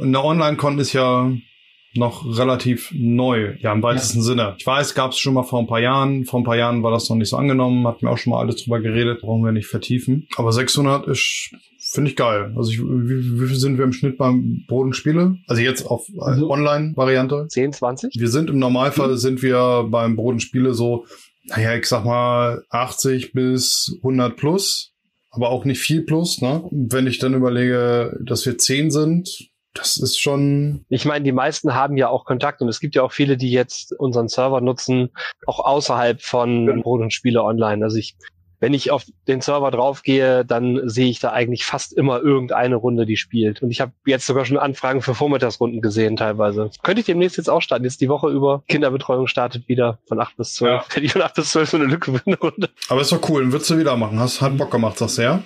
eine 0.00 0.22
Online-Con 0.22 0.78
ist 0.78 0.92
ja 0.92 1.30
noch 1.94 2.24
relativ 2.38 2.92
neu, 2.94 3.56
ja 3.60 3.72
im 3.72 3.82
weitesten 3.82 4.18
ja. 4.18 4.24
Sinne. 4.24 4.54
Ich 4.58 4.66
weiß, 4.66 4.94
gab 4.94 5.12
es 5.12 5.18
schon 5.18 5.34
mal 5.34 5.42
vor 5.42 5.58
ein 5.58 5.66
paar 5.66 5.80
Jahren. 5.80 6.24
Vor 6.24 6.40
ein 6.40 6.44
paar 6.44 6.56
Jahren 6.56 6.82
war 6.82 6.90
das 6.90 7.08
noch 7.08 7.16
nicht 7.16 7.28
so 7.28 7.36
angenommen, 7.36 7.86
hatten 7.86 8.02
wir 8.02 8.10
auch 8.10 8.18
schon 8.18 8.32
mal 8.32 8.40
alles 8.40 8.62
drüber 8.62 8.80
geredet, 8.80 9.20
brauchen 9.22 9.44
wir 9.44 9.52
nicht 9.52 9.66
vertiefen. 9.66 10.28
Aber 10.36 10.52
600 10.52 11.08
ist 11.08 11.50
finde 11.92 12.10
ich 12.10 12.16
geil. 12.16 12.52
Also 12.56 12.70
ich, 12.70 12.80
wie, 12.80 13.40
wie 13.40 13.46
viel 13.46 13.56
sind 13.56 13.78
wir 13.78 13.84
im 13.84 13.92
Schnitt 13.92 14.18
beim 14.18 14.64
Bodenspiele? 14.68 15.36
Also 15.46 15.62
jetzt 15.62 15.86
auf 15.86 16.06
also, 16.18 16.50
Online-Variante? 16.50 17.46
10, 17.48 17.72
20? 17.72 18.14
Wir 18.16 18.28
sind 18.28 18.50
im 18.50 18.58
Normalfall 18.58 19.10
mhm. 19.10 19.16
sind 19.16 19.42
wir 19.42 19.86
beim 19.88 20.16
Bodenspiele 20.16 20.74
so, 20.74 21.06
naja, 21.46 21.74
ich 21.74 21.86
sag 21.86 22.04
mal 22.04 22.62
80 22.70 23.32
bis 23.32 23.96
100 23.98 24.36
plus, 24.36 24.92
aber 25.30 25.48
auch 25.48 25.64
nicht 25.64 25.80
viel 25.80 26.02
plus. 26.02 26.40
Ne? 26.40 26.62
Wenn 26.70 27.06
ich 27.06 27.18
dann 27.18 27.34
überlege, 27.34 28.18
dass 28.24 28.46
wir 28.46 28.56
10 28.56 28.90
sind, 28.90 29.49
das 29.74 29.98
ist 29.98 30.18
schon. 30.18 30.84
Ich 30.88 31.04
meine, 31.04 31.24
die 31.24 31.32
meisten 31.32 31.74
haben 31.74 31.96
ja 31.96 32.08
auch 32.08 32.24
Kontakt 32.24 32.60
und 32.60 32.68
es 32.68 32.80
gibt 32.80 32.94
ja 32.94 33.02
auch 33.02 33.12
viele, 33.12 33.36
die 33.36 33.50
jetzt 33.50 33.92
unseren 33.98 34.28
Server 34.28 34.60
nutzen, 34.60 35.10
auch 35.46 35.60
außerhalb 35.60 36.20
von 36.22 36.66
ja. 36.66 36.74
Brot 36.82 37.00
und 37.00 37.12
Spiele 37.12 37.42
online. 37.44 37.84
Also 37.84 37.96
ich, 37.96 38.16
wenn 38.58 38.74
ich 38.74 38.90
auf 38.90 39.04
den 39.28 39.40
Server 39.40 39.70
draufgehe, 39.70 40.44
dann 40.44 40.88
sehe 40.88 41.08
ich 41.08 41.20
da 41.20 41.30
eigentlich 41.30 41.64
fast 41.64 41.92
immer 41.92 42.20
irgendeine 42.20 42.76
Runde, 42.76 43.06
die 43.06 43.16
spielt. 43.16 43.62
Und 43.62 43.70
ich 43.70 43.80
habe 43.80 43.92
jetzt 44.06 44.26
sogar 44.26 44.44
schon 44.44 44.58
Anfragen 44.58 45.02
für 45.02 45.14
Vormittagsrunden 45.14 45.80
gesehen 45.80 46.16
teilweise. 46.16 46.70
Könnte 46.82 47.00
ich 47.00 47.06
demnächst 47.06 47.36
jetzt 47.36 47.48
auch 47.48 47.62
starten. 47.62 47.84
Jetzt 47.84 48.00
die 48.00 48.08
Woche 48.08 48.28
über. 48.28 48.64
Kinderbetreuung 48.66 49.28
startet 49.28 49.68
wieder 49.68 50.00
von 50.08 50.20
8 50.20 50.36
bis 50.36 50.54
12. 50.54 50.70
Ja. 50.70 50.94
Hätte 50.94 51.00
ich 51.06 51.12
von 51.12 51.22
8 51.22 51.34
bis 51.34 51.50
12 51.52 51.70
so 51.70 51.76
eine 51.76 51.86
Lücke 51.86 52.12
für 52.12 52.26
eine 52.26 52.38
Runde. 52.38 52.70
Aber 52.88 53.00
ist 53.00 53.12
doch 53.12 53.28
cool. 53.28 53.52
Würdest 53.52 53.70
du 53.70 53.78
wieder 53.78 53.96
machen. 53.96 54.18
Hast, 54.18 54.40
hat 54.40 54.56
Bock 54.56 54.72
gemacht, 54.72 54.98
sagst 54.98 55.18
du 55.18 55.22
ja? 55.22 55.42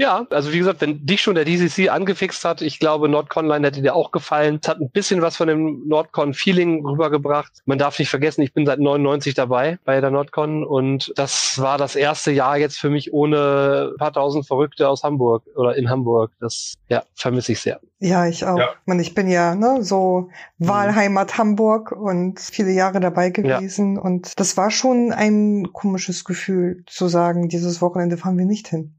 Ja, 0.00 0.26
also 0.30 0.50
wie 0.50 0.58
gesagt, 0.58 0.80
wenn 0.80 1.04
dich 1.04 1.20
schon 1.20 1.34
der 1.34 1.44
DCC 1.44 1.90
angefixt 1.90 2.42
hat, 2.46 2.62
ich 2.62 2.78
glaube, 2.78 3.06
NordConline 3.06 3.66
hätte 3.66 3.82
dir 3.82 3.94
auch 3.94 4.12
gefallen. 4.12 4.58
Es 4.62 4.66
hat 4.66 4.80
ein 4.80 4.88
bisschen 4.88 5.20
was 5.20 5.36
von 5.36 5.46
dem 5.46 5.86
NordCon-Feeling 5.88 6.86
rübergebracht. 6.86 7.52
Man 7.66 7.76
darf 7.76 7.98
nicht 7.98 8.08
vergessen, 8.08 8.40
ich 8.40 8.54
bin 8.54 8.64
seit 8.64 8.78
99 8.78 9.34
dabei 9.34 9.78
bei 9.84 10.00
der 10.00 10.10
NordCon 10.10 10.64
und 10.64 11.12
das 11.16 11.60
war 11.60 11.76
das 11.76 11.96
erste 11.96 12.30
Jahr 12.30 12.56
jetzt 12.56 12.78
für 12.78 12.88
mich 12.88 13.12
ohne 13.12 13.90
ein 13.92 13.98
paar 13.98 14.14
tausend 14.14 14.46
Verrückte 14.46 14.88
aus 14.88 15.02
Hamburg 15.02 15.42
oder 15.54 15.76
in 15.76 15.90
Hamburg. 15.90 16.32
Das 16.40 16.72
ja, 16.88 17.02
vermisse 17.14 17.52
ich 17.52 17.60
sehr. 17.60 17.78
Ja, 17.98 18.26
ich 18.26 18.46
auch. 18.46 18.56
Ja. 18.56 18.70
Man, 18.86 19.00
ich 19.00 19.14
bin 19.14 19.28
ja 19.28 19.54
ne, 19.54 19.84
so 19.84 20.30
Wahlheimat 20.56 21.36
Hamburg 21.36 21.92
und 21.92 22.40
viele 22.40 22.70
Jahre 22.70 23.00
dabei 23.00 23.28
gewesen 23.28 23.96
ja. 23.96 24.00
und 24.00 24.40
das 24.40 24.56
war 24.56 24.70
schon 24.70 25.12
ein 25.12 25.74
komisches 25.74 26.24
Gefühl 26.24 26.84
zu 26.86 27.08
sagen, 27.08 27.50
dieses 27.50 27.82
Wochenende 27.82 28.16
fahren 28.16 28.38
wir 28.38 28.46
nicht 28.46 28.66
hin. 28.68 28.94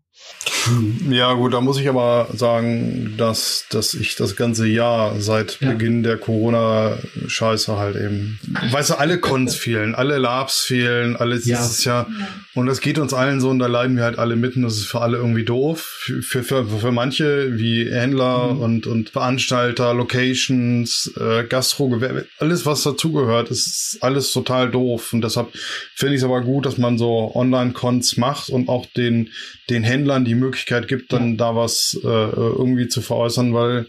Ja, 1.10 1.34
gut, 1.34 1.54
da 1.54 1.62
muss 1.62 1.80
ich 1.80 1.90
aber 1.90 2.28
sagen, 2.34 3.16
dass, 3.18 3.66
dass 3.70 3.94
ich 3.94 4.16
das 4.16 4.36
ganze 4.36 4.68
Jahr 4.68 5.20
seit 5.20 5.60
ja. 5.60 5.72
Beginn 5.72 6.04
der 6.04 6.18
Corona-Scheiße 6.18 7.78
halt 7.78 7.96
eben. 7.96 8.40
Weißt 8.72 8.92
du, 8.92 8.94
alle 8.96 9.20
Cons 9.20 9.56
fehlen, 9.56 9.96
alle 9.96 10.18
Labs 10.18 10.62
fehlen, 10.62 11.16
alles 11.16 11.46
ja. 11.46 11.60
ist 11.60 11.84
ja. 11.86 12.08
Und 12.54 12.68
das 12.68 12.82
geht 12.82 13.00
uns 13.00 13.14
allen 13.14 13.40
so 13.40 13.50
und 13.50 13.60
da 13.60 13.68
leiden 13.68 13.96
wir 13.96 14.04
halt 14.04 14.20
alle 14.20 14.36
mitten. 14.36 14.62
Das 14.62 14.78
ist 14.78 14.86
für 14.86 15.02
alle 15.02 15.18
irgendwie 15.18 15.46
doof. 15.46 16.10
Für, 16.22 16.44
für, 16.44 16.66
für 16.66 16.92
manche 16.92 17.58
wie 17.58 17.90
Händler 17.90 18.54
mhm. 18.54 18.62
und, 18.62 18.88
und 18.88 19.10
Veranstalter, 19.10 19.94
Locations, 19.94 21.12
äh, 21.20 21.44
Gastrogewerbe, 21.46 22.28
alles 22.40 22.66
was 22.66 22.84
dazugehört, 22.84 23.50
ist 23.50 23.98
alles 24.02 24.32
total 24.32 24.70
doof. 24.70 25.14
Und 25.14 25.24
deshalb 25.24 25.50
finde 25.96 26.16
ich 26.16 26.22
es 26.22 26.26
aber 26.26 26.42
gut, 26.42 26.66
dass 26.66 26.78
man 26.78 26.98
so 26.98 27.32
Online-Cons 27.34 28.18
macht 28.18 28.50
und 28.50 28.70
auch 28.70 28.86
den, 28.86 29.30
den 29.70 29.84
Händlern 29.84 30.26
die 30.26 30.36
Möglichkeit 30.36 30.51
gibt, 30.88 31.14
dann 31.14 31.32
ja. 31.32 31.38
da 31.38 31.56
was 31.56 32.00
äh, 32.04 32.08
irgendwie 32.08 32.88
zu 32.88 33.02
veräußern, 33.02 33.54
weil 33.54 33.88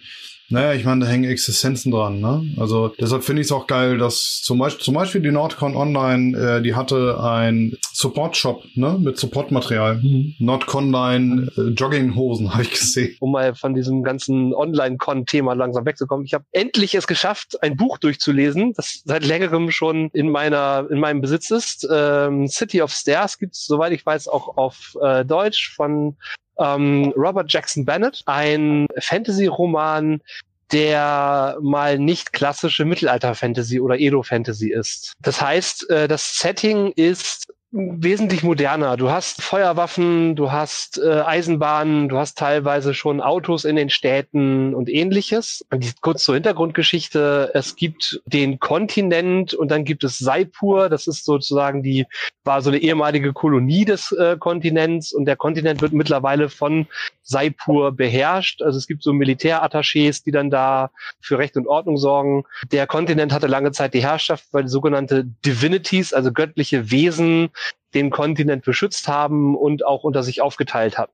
naja, 0.53 0.75
ich 0.75 0.85
meine, 0.85 1.07
da 1.07 1.11
hängen 1.11 1.25
Existenzen 1.25 1.91
dran. 1.91 2.21
Ne? 2.21 2.55
Also 2.59 2.89
deshalb 2.89 3.25
finde 3.25 3.41
ich 3.41 3.47
es 3.47 3.53
auch 3.53 3.67
geil, 3.67 3.97
dass 3.97 4.43
zum 4.43 4.59
Beispiel, 4.59 4.85
zum 4.85 4.95
Beispiel 4.95 5.23
die 5.23 5.31
Nordcon 5.31 5.75
Online, 5.75 6.37
äh, 6.37 6.63
die 6.63 6.75
hatte 6.75 7.19
ein 7.19 7.79
Support-Shop 7.95 8.63
ne? 8.75 8.99
mit 9.01 9.17
Supportmaterial. 9.17 10.03
Mhm. 10.03 10.35
Nordconline 10.39 11.51
äh, 11.57 11.61
Jogginghosen 11.71 12.53
habe 12.53 12.65
ich 12.65 12.71
gesehen. 12.71 13.17
Um 13.21 13.33
mal 13.33 13.55
von 13.55 13.75
diesem 13.75 14.03
ganzen 14.03 14.53
Online-Con-Thema 14.53 15.55
langsam 15.55 15.87
wegzukommen. 15.87 16.27
Ich 16.27 16.35
habe 16.35 16.45
endlich 16.53 16.95
es 16.95 17.07
geschafft, 17.07 17.63
ein 17.63 17.77
Buch 17.79 17.97
durchzulesen, 17.97 18.75
das 18.75 19.01
seit 19.07 19.25
längerem 19.25 19.71
schon 19.71 20.11
in 20.13 20.29
meiner 20.29 20.87
in 20.91 21.01
meinem 21.01 21.23
Besitz 21.23 21.51
ist. 21.51 21.89
Ähm, 21.91 22.47
City 22.47 22.83
of 22.83 22.93
Stairs 22.93 23.39
gibt 23.39 23.55
es, 23.55 23.65
soweit 23.65 23.93
ich 23.93 24.05
weiß, 24.05 24.29
auch 24.29 24.59
auf 24.59 24.99
äh, 25.03 25.25
Deutsch 25.25 25.75
von 25.75 26.17
ähm, 26.59 27.13
Robert 27.17 27.53
Jackson 27.53 27.85
Bennett, 27.85 28.23
ein 28.27 28.87
Fantasy-Roman, 28.99 30.21
der 30.73 31.59
mal 31.61 31.99
nicht 31.99 32.33
klassische 32.33 32.85
Mittelalter-Fantasy 32.85 33.79
oder 33.81 33.99
Edo-Fantasy 33.99 34.73
ist. 34.73 35.13
Das 35.21 35.41
heißt, 35.41 35.91
äh, 35.91 36.09
das 36.09 36.39
Setting 36.39 36.93
ist 36.93 37.52
wesentlich 37.73 38.43
moderner. 38.43 38.99
Du 38.99 39.11
hast 39.11 39.41
Feuerwaffen, 39.41 40.37
du 40.37 40.53
hast 40.53 40.99
äh, 40.99 41.23
Eisenbahnen, 41.23 42.11
du 42.11 42.19
hast 42.19 42.37
teilweise 42.37 42.93
schon 42.93 43.23
Autos 43.23 43.65
in 43.65 43.77
den 43.77 43.89
Städten 43.89 44.75
und 44.75 44.91
ähnliches. 44.91 45.65
Und 45.71 46.03
kurz 46.03 46.23
zur 46.23 46.35
Hintergrundgeschichte. 46.35 47.51
Es 47.55 47.75
gibt 47.75 48.21
den 48.27 48.61
Kontinent 48.61 49.55
und 49.55 49.71
dann 49.71 49.85
gibt 49.85 50.05
es 50.05 50.19
Saipur. 50.19 50.91
Das 50.91 51.07
ist 51.07 51.25
sozusagen 51.25 51.83
die, 51.83 52.07
war 52.45 52.61
so 52.61 52.69
eine 52.69 52.79
ehemalige 52.79 53.33
Kolonie 53.33 53.87
des 53.87 54.13
äh, 54.13 54.37
Kontinents 54.39 55.13
und 55.15 55.25
der 55.25 55.37
Kontinent 55.37 55.81
wird 55.81 55.95
mittlerweile 55.95 56.51
von 56.51 56.87
Saipur 57.23 57.93
beherrscht. 57.93 58.61
Also 58.61 58.77
es 58.77 58.87
gibt 58.87 59.03
so 59.03 59.13
Militärattachés, 59.13 60.23
die 60.23 60.31
dann 60.31 60.51
da 60.51 60.91
für 61.21 61.39
Recht 61.39 61.57
und 61.57 61.67
Ordnung 61.67 61.97
sorgen. 61.97 62.45
Der 62.71 62.87
Kontinent 62.87 63.33
hatte 63.33 63.47
lange 63.47 63.73
Zeit 63.73 63.95
die 63.95 64.03
Herrschaft, 64.03 64.45
weil 64.53 64.69
sogenannte 64.69 65.25
Divinities, 65.47 66.13
also 66.13 66.33
göttliche 66.33 66.91
Wesen, 66.91 67.49
den 67.95 68.11
Kontinent 68.11 68.65
beschützt 68.65 69.09
haben 69.09 69.57
und 69.57 69.85
auch 69.85 70.05
unter 70.05 70.23
sich 70.23 70.41
aufgeteilt 70.41 70.99
hatten. 70.99 71.13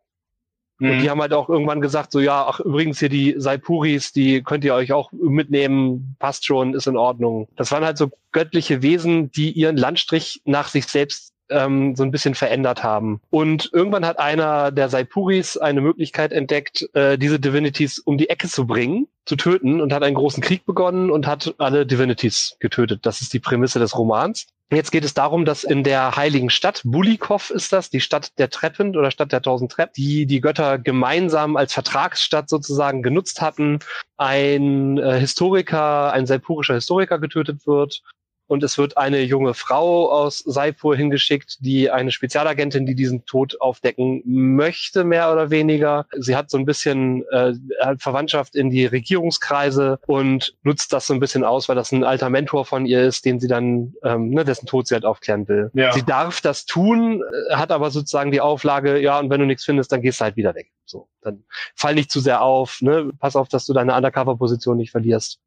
Mhm. 0.79 0.91
Und 0.91 1.01
die 1.01 1.11
haben 1.11 1.21
halt 1.21 1.33
auch 1.33 1.49
irgendwann 1.49 1.81
gesagt, 1.81 2.13
so 2.13 2.21
ja, 2.21 2.47
ach 2.47 2.61
übrigens 2.61 2.99
hier 2.99 3.09
die 3.09 3.35
Saipuris, 3.37 4.13
die 4.13 4.43
könnt 4.43 4.65
ihr 4.65 4.75
euch 4.75 4.93
auch 4.93 5.11
mitnehmen, 5.13 6.17
passt 6.19 6.47
schon, 6.47 6.75
ist 6.75 6.87
in 6.87 6.97
Ordnung. 6.97 7.49
Das 7.57 7.73
waren 7.73 7.85
halt 7.85 7.99
so 7.99 8.11
göttliche 8.33 8.83
Wesen, 8.83 9.31
die 9.33 9.51
ihren 9.51 9.77
Landstrich 9.77 10.43
nach 10.45 10.69
sich 10.69 10.87
selbst 10.87 11.33
ähm, 11.51 11.97
so 11.97 12.03
ein 12.03 12.11
bisschen 12.11 12.35
verändert 12.35 12.83
haben. 12.83 13.21
Und 13.31 13.71
irgendwann 13.73 14.07
hat 14.07 14.19
einer 14.19 14.71
der 14.71 14.89
Saipuris 14.89 15.57
eine 15.57 15.81
Möglichkeit 15.81 16.33
entdeckt, 16.33 16.89
äh, 16.95 17.19
diese 17.19 17.41
Divinities 17.41 17.99
um 17.99 18.19
die 18.19 18.31
Ecke 18.31 18.49
zu 18.49 18.67
bringen, 18.67 19.09
zu 19.25 19.37
töten 19.37 19.81
und 19.81 19.93
hat 19.93 20.03
einen 20.03 20.15
großen 20.17 20.43
Krieg 20.43 20.65
begonnen 20.65 21.11
und 21.11 21.27
hat 21.27 21.55
alle 21.59 21.87
Divinities 21.87 22.57
getötet. 22.61 23.01
Das 23.05 23.21
ist 23.21 23.33
die 23.33 23.41
Prämisse 23.41 23.79
des 23.79 23.97
Romans. 23.97 24.47
Jetzt 24.71 24.91
geht 24.91 25.05
es 25.05 25.15
darum, 25.15 25.47
dass 25.47 25.65
in 25.65 25.83
der 25.83 26.17
heiligen 26.17 26.51
Stadt, 26.51 26.83
Bulikov 26.85 27.49
ist 27.49 27.73
das, 27.73 27.89
die 27.89 28.01
Stadt 28.01 28.39
der 28.39 28.51
Treppen 28.51 28.95
oder 28.95 29.11
Stadt 29.11 29.33
der 29.33 29.41
tausend 29.41 29.73
Treppen, 29.73 29.95
die 29.97 30.27
die 30.27 30.43
Götter 30.43 30.79
gemeinsam 30.79 31.57
als 31.57 31.73
Vertragsstadt 31.73 32.51
sozusagen 32.51 33.03
genutzt 33.03 33.41
hatten, 33.41 33.79
ein 34.19 34.99
äh, 34.99 35.19
Historiker, 35.19 36.13
ein 36.13 36.27
saipurischer 36.27 36.75
Historiker 36.75 37.19
getötet 37.19 37.67
wird 37.67 38.03
und 38.49 38.63
es 38.63 38.79
wird 38.79 38.97
eine 38.97 39.21
junge 39.23 39.55
Frau 39.55 40.11
aus 40.11 40.39
Saipur 40.39 40.97
hingeschickt, 40.97 41.59
die 41.61 41.91
eine 41.91 42.11
Spezialagentin, 42.11 42.87
die 42.87 42.95
diesen 42.95 43.25
Tod 43.27 43.61
aufdecken 43.61 44.23
möchte, 44.25 45.05
mehr 45.05 45.31
oder 45.33 45.51
weniger. 45.51 46.07
Sie 46.17 46.35
hat 46.35 46.51
so 46.51 46.57
ein 46.57 46.65
bisschen 46.65 47.25
äh, 47.29 47.55
Verwandtschaft 47.99 48.57
in 48.57 48.71
die 48.71 48.87
Regierungskreise 48.87 50.01
und 50.07 50.57
nutzt 50.63 50.93
das 50.93 51.07
so 51.07 51.15
ein 51.15 51.21
bisschen 51.21 51.45
aus, 51.45 51.69
weil 51.69 51.77
das 51.77 51.93
ein 51.93 52.05
alter 52.05 52.31
Mentor 52.31 52.65
von 52.65 52.87
ihr 52.87 53.03
ist, 53.03 53.25
den 53.25 53.39
sie 53.39 53.49
dann, 53.49 53.95
ähm, 54.03 54.31
ne, 54.31 54.45
dessen 54.45 54.67
Tod 54.67 54.89
sie 54.89 54.95
halt 54.95 55.05
aufklären 55.05 55.47
will. 55.47 55.71
Ja. 55.75 55.93
Sie 55.93 56.03
darf 56.05 56.41
das 56.41 56.65
tun, 56.65 57.23
äh, 57.23 57.55
hat 57.55 57.71
aber 57.71 57.91
sozusagen 57.91 58.33
die 58.33 58.41
Auflage, 58.41 58.99
ja, 58.99 59.19
und 59.19 59.31
wenn 59.31 59.41
du 59.41 59.47
nichts 59.47 59.65
findest, 59.65 59.93
dann 59.93 60.03
gehst 60.03 60.21
du 60.21 60.25
halt 60.25 60.37
wieder 60.37 60.55
weg. 60.55 60.71
So, 60.87 61.09
dann 61.21 61.45
fall 61.75 61.95
nicht 61.95 62.11
zu 62.11 62.21
sehr 62.21 62.41
auf, 62.41 62.81
ne? 62.81 63.11
Pass 63.19 63.37
auf, 63.37 63.49
dass 63.49 63.67
du 63.67 63.75
deine 63.75 63.95
Undercover-Position 63.95 64.79
nicht 64.79 64.91
verlierst 64.91 65.39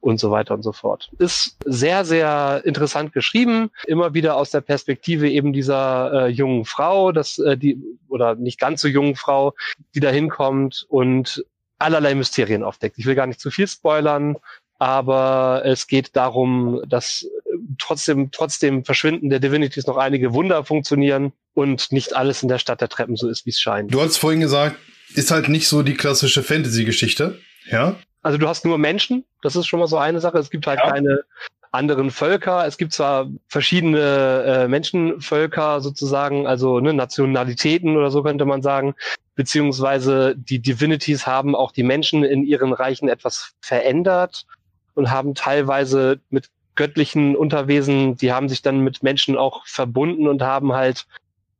und 0.00 0.20
so 0.20 0.30
weiter 0.30 0.54
und 0.54 0.62
so 0.62 0.72
fort. 0.72 1.10
Ist 1.18 1.56
sehr, 1.64 2.04
sehr 2.04 2.62
interessant 2.64 3.12
geschrieben, 3.12 3.70
immer 3.86 4.14
wieder 4.14 4.36
aus 4.36 4.50
der 4.50 4.60
Perspektive 4.60 5.28
eben 5.28 5.52
dieser 5.52 6.12
äh, 6.12 6.28
jungen 6.28 6.64
Frau, 6.64 7.12
dass 7.12 7.38
äh, 7.38 7.56
die 7.56 7.78
oder 8.08 8.34
nicht 8.34 8.60
ganz 8.60 8.80
so 8.80 8.88
jungen 8.88 9.16
Frau, 9.16 9.54
die 9.94 10.00
da 10.00 10.10
hinkommt 10.10 10.86
und 10.88 11.44
allerlei 11.78 12.14
Mysterien 12.14 12.64
aufdeckt. 12.64 12.98
Ich 12.98 13.06
will 13.06 13.14
gar 13.14 13.26
nicht 13.26 13.40
zu 13.40 13.50
viel 13.50 13.66
spoilern, 13.66 14.36
aber 14.78 15.62
es 15.64 15.86
geht 15.86 16.14
darum, 16.14 16.82
dass 16.88 17.22
äh, 17.22 17.56
trotzdem, 17.78 18.30
trotzdem 18.30 18.84
Verschwinden 18.84 19.30
der 19.30 19.40
Divinities 19.40 19.86
noch 19.86 19.96
einige 19.96 20.32
Wunder 20.32 20.64
funktionieren 20.64 21.32
und 21.54 21.90
nicht 21.90 22.14
alles 22.14 22.42
in 22.42 22.48
der 22.48 22.58
Stadt 22.58 22.80
der 22.80 22.88
Treppen 22.88 23.16
so 23.16 23.28
ist, 23.28 23.46
wie 23.46 23.50
es 23.50 23.60
scheint. 23.60 23.92
Du 23.92 24.00
hast 24.00 24.16
vorhin 24.16 24.40
gesagt, 24.40 24.76
ist 25.14 25.30
halt 25.30 25.48
nicht 25.48 25.66
so 25.68 25.82
die 25.82 25.94
klassische 25.94 26.42
Fantasy-Geschichte, 26.42 27.40
ja? 27.70 27.96
Also 28.28 28.36
du 28.36 28.46
hast 28.46 28.66
nur 28.66 28.76
Menschen, 28.76 29.24
das 29.40 29.56
ist 29.56 29.68
schon 29.68 29.80
mal 29.80 29.86
so 29.86 29.96
eine 29.96 30.20
Sache. 30.20 30.36
Es 30.36 30.50
gibt 30.50 30.66
halt 30.66 30.80
ja. 30.84 30.90
keine 30.90 31.24
anderen 31.70 32.10
Völker. 32.10 32.66
Es 32.66 32.76
gibt 32.76 32.92
zwar 32.92 33.26
verschiedene 33.46 34.44
äh, 34.44 34.68
Menschenvölker 34.68 35.80
sozusagen, 35.80 36.46
also 36.46 36.78
ne, 36.78 36.92
Nationalitäten 36.92 37.96
oder 37.96 38.10
so 38.10 38.22
könnte 38.22 38.44
man 38.44 38.60
sagen, 38.60 38.94
beziehungsweise 39.34 40.34
die 40.36 40.58
Divinities 40.58 41.26
haben 41.26 41.56
auch 41.56 41.72
die 41.72 41.84
Menschen 41.84 42.22
in 42.22 42.44
ihren 42.44 42.74
Reichen 42.74 43.08
etwas 43.08 43.54
verändert 43.62 44.44
und 44.92 45.10
haben 45.10 45.34
teilweise 45.34 46.20
mit 46.28 46.50
göttlichen 46.74 47.34
Unterwesen, 47.34 48.18
die 48.18 48.30
haben 48.30 48.50
sich 48.50 48.60
dann 48.60 48.80
mit 48.80 49.02
Menschen 49.02 49.38
auch 49.38 49.66
verbunden 49.66 50.28
und 50.28 50.42
haben 50.42 50.74
halt 50.74 51.06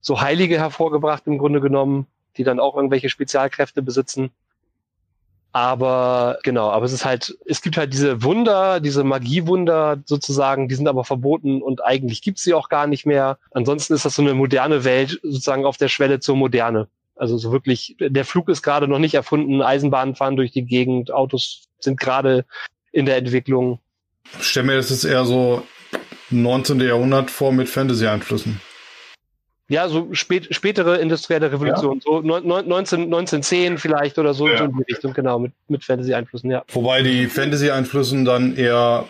so 0.03 0.21
Heilige 0.21 0.59
hervorgebracht 0.59 1.23
im 1.29 1.39
Grunde 1.39 1.63
genommen, 1.63 2.07
die 2.37 2.45
dann 2.45 2.61
auch 2.61 2.77
irgendwelche 2.77 3.09
Spezialkräfte 3.09 3.81
besitzen. 3.81 4.33
Aber 5.59 6.39
genau, 6.45 6.71
aber 6.71 6.87
es 6.87 6.93
ist 6.93 7.05
halt, 7.05 7.37
es 7.45 7.63
gibt 7.63 7.77
halt 7.77 7.93
diese 7.93 8.23
Wunder, 8.23 8.79
diese 8.79 9.03
Magiewunder 9.03 10.01
sozusagen, 10.05 10.69
die 10.69 10.77
sind 10.77 10.87
aber 10.87 11.03
verboten 11.03 11.63
und 11.63 11.85
eigentlich 11.85 12.23
gibt's 12.23 12.45
sie 12.45 12.55
auch 12.55 12.69
gar 12.69 12.87
nicht 12.87 13.07
mehr. 13.07 13.39
Ansonsten 13.51 13.93
ist 13.95 14.05
das 14.05 14.15
so 14.15 14.23
eine 14.23 14.35
moderne 14.35 14.85
Welt 14.85 15.19
sozusagen 15.25 15.65
auf 15.65 15.77
der 15.77 15.89
Schwelle 15.89 16.21
zur 16.21 16.37
Moderne. 16.37 16.87
Also 17.17 17.39
so 17.39 17.51
wirklich, 17.51 17.97
der 17.99 18.25
Flug 18.25 18.49
ist 18.49 18.63
gerade 18.63 18.87
noch 18.87 19.01
nicht 19.01 19.15
erfunden, 19.15 19.61
Eisenbahnen 19.61 20.15
fahren 20.15 20.37
durch 20.37 20.53
die 20.53 20.65
Gegend, 20.65 21.11
Autos 21.11 21.65
sind 21.81 21.99
gerade 21.99 22.45
in 22.93 23.05
der 23.05 23.17
Entwicklung. 23.17 23.81
Ich 24.39 24.47
stell 24.47 24.63
mir 24.63 24.77
das 24.77 24.91
jetzt 24.91 25.07
eher 25.07 25.25
so 25.25 25.67
19. 26.31 26.79
Jahrhundert 26.83 27.33
vor 27.33 27.51
mit 27.51 27.69
Fantasy-Einflüssen. 27.69 28.61
Ja, 29.69 29.89
so 29.89 30.09
spät, 30.13 30.49
spätere 30.51 30.97
industrielle 30.97 31.53
Revolution, 31.53 31.97
ja. 31.97 32.03
so 32.03 32.21
19, 32.21 33.03
1910 33.03 33.77
vielleicht 33.77 34.19
oder 34.19 34.33
so, 34.33 34.49
ja. 34.49 34.59
so 34.59 34.65
in 34.65 34.73
die 34.73 34.83
Richtung, 34.91 35.13
genau, 35.13 35.39
mit, 35.39 35.53
mit 35.69 35.85
Fantasy-Einflüssen, 35.85 36.51
ja. 36.51 36.65
Wobei 36.73 37.03
die 37.03 37.27
Fantasy-Einflüssen 37.27 38.25
dann 38.25 38.57
eher 38.57 39.05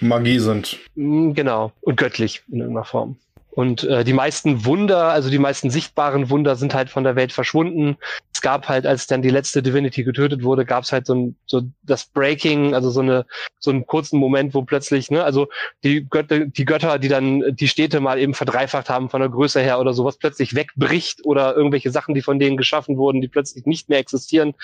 Magie 0.00 0.38
sind. 0.38 0.78
Mm, 0.94 1.32
genau, 1.32 1.72
und 1.80 1.96
göttlich 1.96 2.42
in 2.48 2.60
irgendeiner 2.60 2.84
Form. 2.84 3.16
Und 3.50 3.82
äh, 3.84 4.04
die 4.04 4.12
meisten 4.12 4.64
Wunder, 4.64 5.08
also 5.08 5.30
die 5.30 5.38
meisten 5.38 5.70
sichtbaren 5.70 6.30
Wunder 6.30 6.54
sind 6.54 6.74
halt 6.74 6.90
von 6.90 7.02
der 7.02 7.16
Welt 7.16 7.32
verschwunden. 7.32 7.96
Es 8.32 8.40
gab 8.40 8.68
halt, 8.68 8.86
als 8.86 9.06
dann 9.06 9.20
die 9.20 9.30
letzte 9.30 9.62
Divinity 9.62 10.04
getötet 10.04 10.44
wurde, 10.44 10.64
gab 10.64 10.84
es 10.84 10.92
halt 10.92 11.06
so 11.06 11.14
ein 11.14 11.36
so 11.46 11.62
das 11.82 12.04
Breaking, 12.04 12.74
also 12.74 12.90
so 12.90 13.00
eine 13.00 13.26
so 13.58 13.70
einen 13.70 13.86
kurzen 13.86 14.18
Moment, 14.18 14.54
wo 14.54 14.62
plötzlich, 14.62 15.10
ne, 15.10 15.24
also 15.24 15.48
die 15.82 16.06
Götter, 16.08 16.46
die 16.46 16.64
Götter, 16.64 16.98
die 16.98 17.08
dann 17.08 17.42
die 17.56 17.68
Städte 17.68 18.00
mal 18.00 18.18
eben 18.18 18.34
verdreifacht 18.34 18.90
haben 18.90 19.10
von 19.10 19.20
der 19.20 19.30
Größe 19.30 19.60
her 19.60 19.80
oder 19.80 19.92
sowas, 19.92 20.18
plötzlich 20.18 20.54
wegbricht 20.54 21.24
oder 21.24 21.56
irgendwelche 21.56 21.90
Sachen, 21.90 22.14
die 22.14 22.22
von 22.22 22.38
denen 22.38 22.56
geschaffen 22.56 22.96
wurden, 22.96 23.20
die 23.20 23.28
plötzlich 23.28 23.66
nicht 23.66 23.88
mehr 23.88 23.98
existieren. 23.98 24.54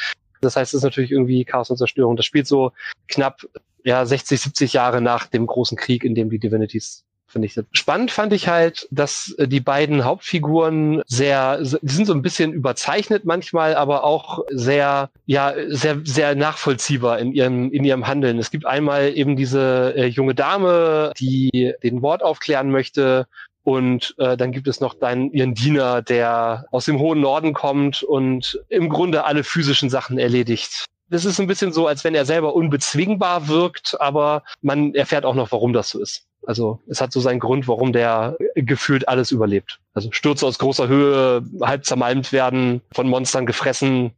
Das 0.40 0.57
heißt, 0.57 0.75
es 0.75 0.79
ist 0.79 0.85
natürlich 0.85 1.11
irgendwie 1.11 1.44
Chaos 1.44 1.70
und 1.70 1.79
Zerstörung. 1.79 2.16
Das 2.16 2.27
spielt 2.27 2.47
so 2.47 2.73
knapp 3.09 3.47
ja 3.83 4.05
60, 4.05 4.40
70 4.40 4.73
Jahre 4.73 5.01
nach 5.01 5.27
dem 5.27 5.47
großen 5.47 5.77
Krieg, 5.77 6.05
in 6.05 6.14
dem 6.14 6.31
die 6.31 6.38
Divinities 6.38 7.05
finde. 7.55 7.68
Spannend 7.73 8.11
fand 8.11 8.33
ich 8.33 8.49
halt, 8.49 8.87
dass 8.90 9.35
äh, 9.38 9.49
die 9.49 9.61
beiden 9.61 10.05
Hauptfiguren 10.05 11.03
sehr, 11.07 11.59
die 11.59 11.94
sind 11.94 12.07
so 12.07 12.12
ein 12.12 12.23
bisschen 12.23 12.53
überzeichnet 12.53 13.25
manchmal, 13.25 13.75
aber 13.75 14.05
auch 14.05 14.40
sehr, 14.51 15.11
ja, 15.27 15.55
sehr, 15.68 16.01
sehr 16.05 16.35
nachvollziehbar 16.35 17.18
in 17.18 17.33
ihrem, 17.33 17.70
in 17.70 17.85
ihrem 17.85 18.07
Handeln. 18.07 18.38
Es 18.38 18.51
gibt 18.51 18.66
einmal 18.66 19.16
eben 19.16 19.37
diese 19.37 19.94
äh, 19.97 20.07
junge 20.07 20.35
Dame, 20.35 21.12
die 21.18 21.75
den 21.83 22.03
Wort 22.03 22.23
aufklären 22.23 22.70
möchte 22.70 23.27
und 23.64 24.14
äh, 24.18 24.37
dann 24.37 24.53
gibt 24.53 24.68
es 24.68 24.81
noch 24.81 24.94
deinen, 24.94 25.33
ihren 25.33 25.55
Diener, 25.55 26.03
der 26.03 26.66
aus 26.70 26.85
dem 26.85 26.99
hohen 26.99 27.20
Norden 27.20 27.55
kommt 27.55 28.03
und 28.03 28.61
im 28.68 28.90
Grunde 28.90 29.25
alle 29.25 29.42
physischen 29.42 29.88
Sachen 29.88 30.18
erledigt. 30.18 30.85
Das 31.11 31.25
ist 31.25 31.38
ein 31.38 31.47
bisschen 31.47 31.73
so, 31.73 31.87
als 31.87 32.03
wenn 32.05 32.14
er 32.14 32.25
selber 32.25 32.55
unbezwingbar 32.55 33.49
wirkt, 33.49 34.01
aber 34.01 34.43
man 34.62 34.95
erfährt 34.95 35.25
auch 35.25 35.35
noch, 35.35 35.53
warum 35.53 35.73
das 35.73 35.90
so 35.90 36.01
ist. 36.01 36.27
Also 36.47 36.81
es 36.88 37.01
hat 37.01 37.12
so 37.12 37.21
seinen 37.21 37.40
Grund, 37.40 37.69
warum 37.69 37.93
der 37.93 38.37
gefühlt 38.55 39.09
alles 39.09 39.31
überlebt. 39.31 39.81
Also 39.95 40.11
Stürze 40.12 40.47
aus 40.47 40.59
großer 40.59 40.88
Höhe, 40.88 41.43
halb 41.62 41.85
zermalmt 41.85 42.33
werden, 42.33 42.83
von 42.93 43.09
Monstern 43.09 43.47
gefressen, 43.47 44.12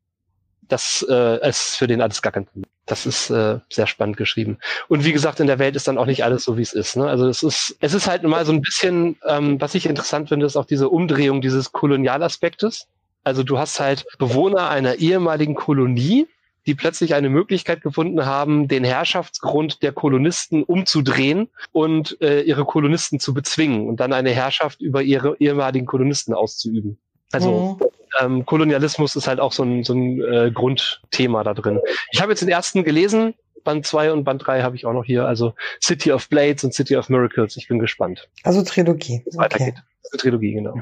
das 0.68 1.06
äh, 1.08 1.48
ist 1.48 1.76
für 1.76 1.86
den 1.86 2.00
alles 2.00 2.22
gar 2.22 2.32
kein 2.32 2.44
Problem. 2.44 2.70
Das 2.86 3.06
ist 3.06 3.30
äh, 3.30 3.58
sehr 3.70 3.86
spannend 3.86 4.16
geschrieben. 4.16 4.58
Und 4.88 5.04
wie 5.04 5.12
gesagt, 5.12 5.40
in 5.40 5.46
der 5.46 5.58
Welt 5.58 5.76
ist 5.76 5.88
dann 5.88 5.98
auch 5.98 6.06
nicht 6.06 6.24
alles 6.24 6.44
so, 6.44 6.56
wie 6.56 6.62
es 6.62 6.72
ist. 6.72 6.96
Ne? 6.96 7.08
Also 7.08 7.28
es 7.28 7.42
ist, 7.42 7.76
es 7.80 7.94
ist 7.94 8.06
halt 8.06 8.22
mal 8.22 8.44
so 8.44 8.52
ein 8.52 8.62
bisschen, 8.62 9.16
ähm, 9.26 9.60
was 9.60 9.74
ich 9.74 9.86
interessant 9.86 10.28
finde, 10.28 10.46
ist 10.46 10.56
auch 10.56 10.66
diese 10.66 10.88
Umdrehung 10.88 11.40
dieses 11.40 11.72
Kolonialaspektes. 11.72 12.86
Also 13.24 13.42
du 13.42 13.58
hast 13.58 13.80
halt 13.80 14.06
Bewohner 14.18 14.68
einer 14.70 14.96
ehemaligen 14.96 15.54
Kolonie, 15.54 16.28
die 16.66 16.74
plötzlich 16.74 17.14
eine 17.14 17.30
Möglichkeit 17.30 17.80
gefunden 17.80 18.26
haben, 18.26 18.68
den 18.68 18.84
Herrschaftsgrund 18.84 19.82
der 19.82 19.92
Kolonisten 19.92 20.62
umzudrehen 20.62 21.48
und 21.72 22.20
äh, 22.20 22.42
ihre 22.42 22.64
Kolonisten 22.64 23.20
zu 23.20 23.34
bezwingen 23.34 23.88
und 23.88 24.00
dann 24.00 24.12
eine 24.12 24.30
Herrschaft 24.30 24.80
über 24.80 25.02
ihre 25.02 25.36
ehemaligen 25.38 25.86
Kolonisten 25.86 26.34
auszuüben. 26.34 26.98
Also 27.32 27.78
mhm. 27.80 27.86
ähm, 28.20 28.46
Kolonialismus 28.46 29.16
ist 29.16 29.28
halt 29.28 29.40
auch 29.40 29.52
so 29.52 29.62
ein, 29.62 29.84
so 29.84 29.94
ein 29.94 30.22
äh, 30.22 30.50
Grundthema 30.52 31.44
da 31.44 31.54
drin. 31.54 31.80
Ich 32.10 32.20
habe 32.20 32.32
jetzt 32.32 32.40
den 32.40 32.48
ersten 32.48 32.84
gelesen, 32.84 33.34
Band 33.66 33.84
2 33.84 34.12
und 34.12 34.24
Band 34.24 34.46
3 34.46 34.62
habe 34.62 34.76
ich 34.76 34.86
auch 34.86 34.94
noch 34.94 35.04
hier. 35.04 35.26
Also 35.26 35.52
City 35.82 36.12
of 36.12 36.26
Blades 36.30 36.64
und 36.64 36.72
City 36.72 36.96
of 36.96 37.10
Miracles. 37.10 37.58
Ich 37.58 37.68
bin 37.68 37.78
gespannt. 37.78 38.30
Also 38.42 38.62
Trilogie. 38.62 39.22
Okay. 39.26 39.36
Weitergeht. 39.36 39.74
Trilogie, 40.16 40.54
genau. 40.54 40.76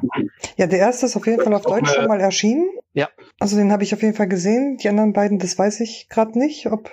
Ja, 0.56 0.66
der 0.66 0.78
erste 0.78 1.06
ist 1.06 1.16
auf 1.16 1.26
jeden 1.26 1.42
Fall 1.42 1.54
auf 1.54 1.62
Deutsch 1.62 1.90
schon 1.90 2.06
mal 2.06 2.20
erschienen. 2.20 2.68
Ja. 2.92 3.08
Also 3.40 3.56
den 3.56 3.72
habe 3.72 3.82
ich 3.82 3.94
auf 3.94 4.02
jeden 4.02 4.14
Fall 4.14 4.28
gesehen. 4.28 4.76
Die 4.76 4.88
anderen 4.88 5.12
beiden, 5.12 5.38
das 5.38 5.58
weiß 5.58 5.80
ich 5.80 6.08
gerade 6.08 6.38
nicht, 6.38 6.66
ob, 6.66 6.90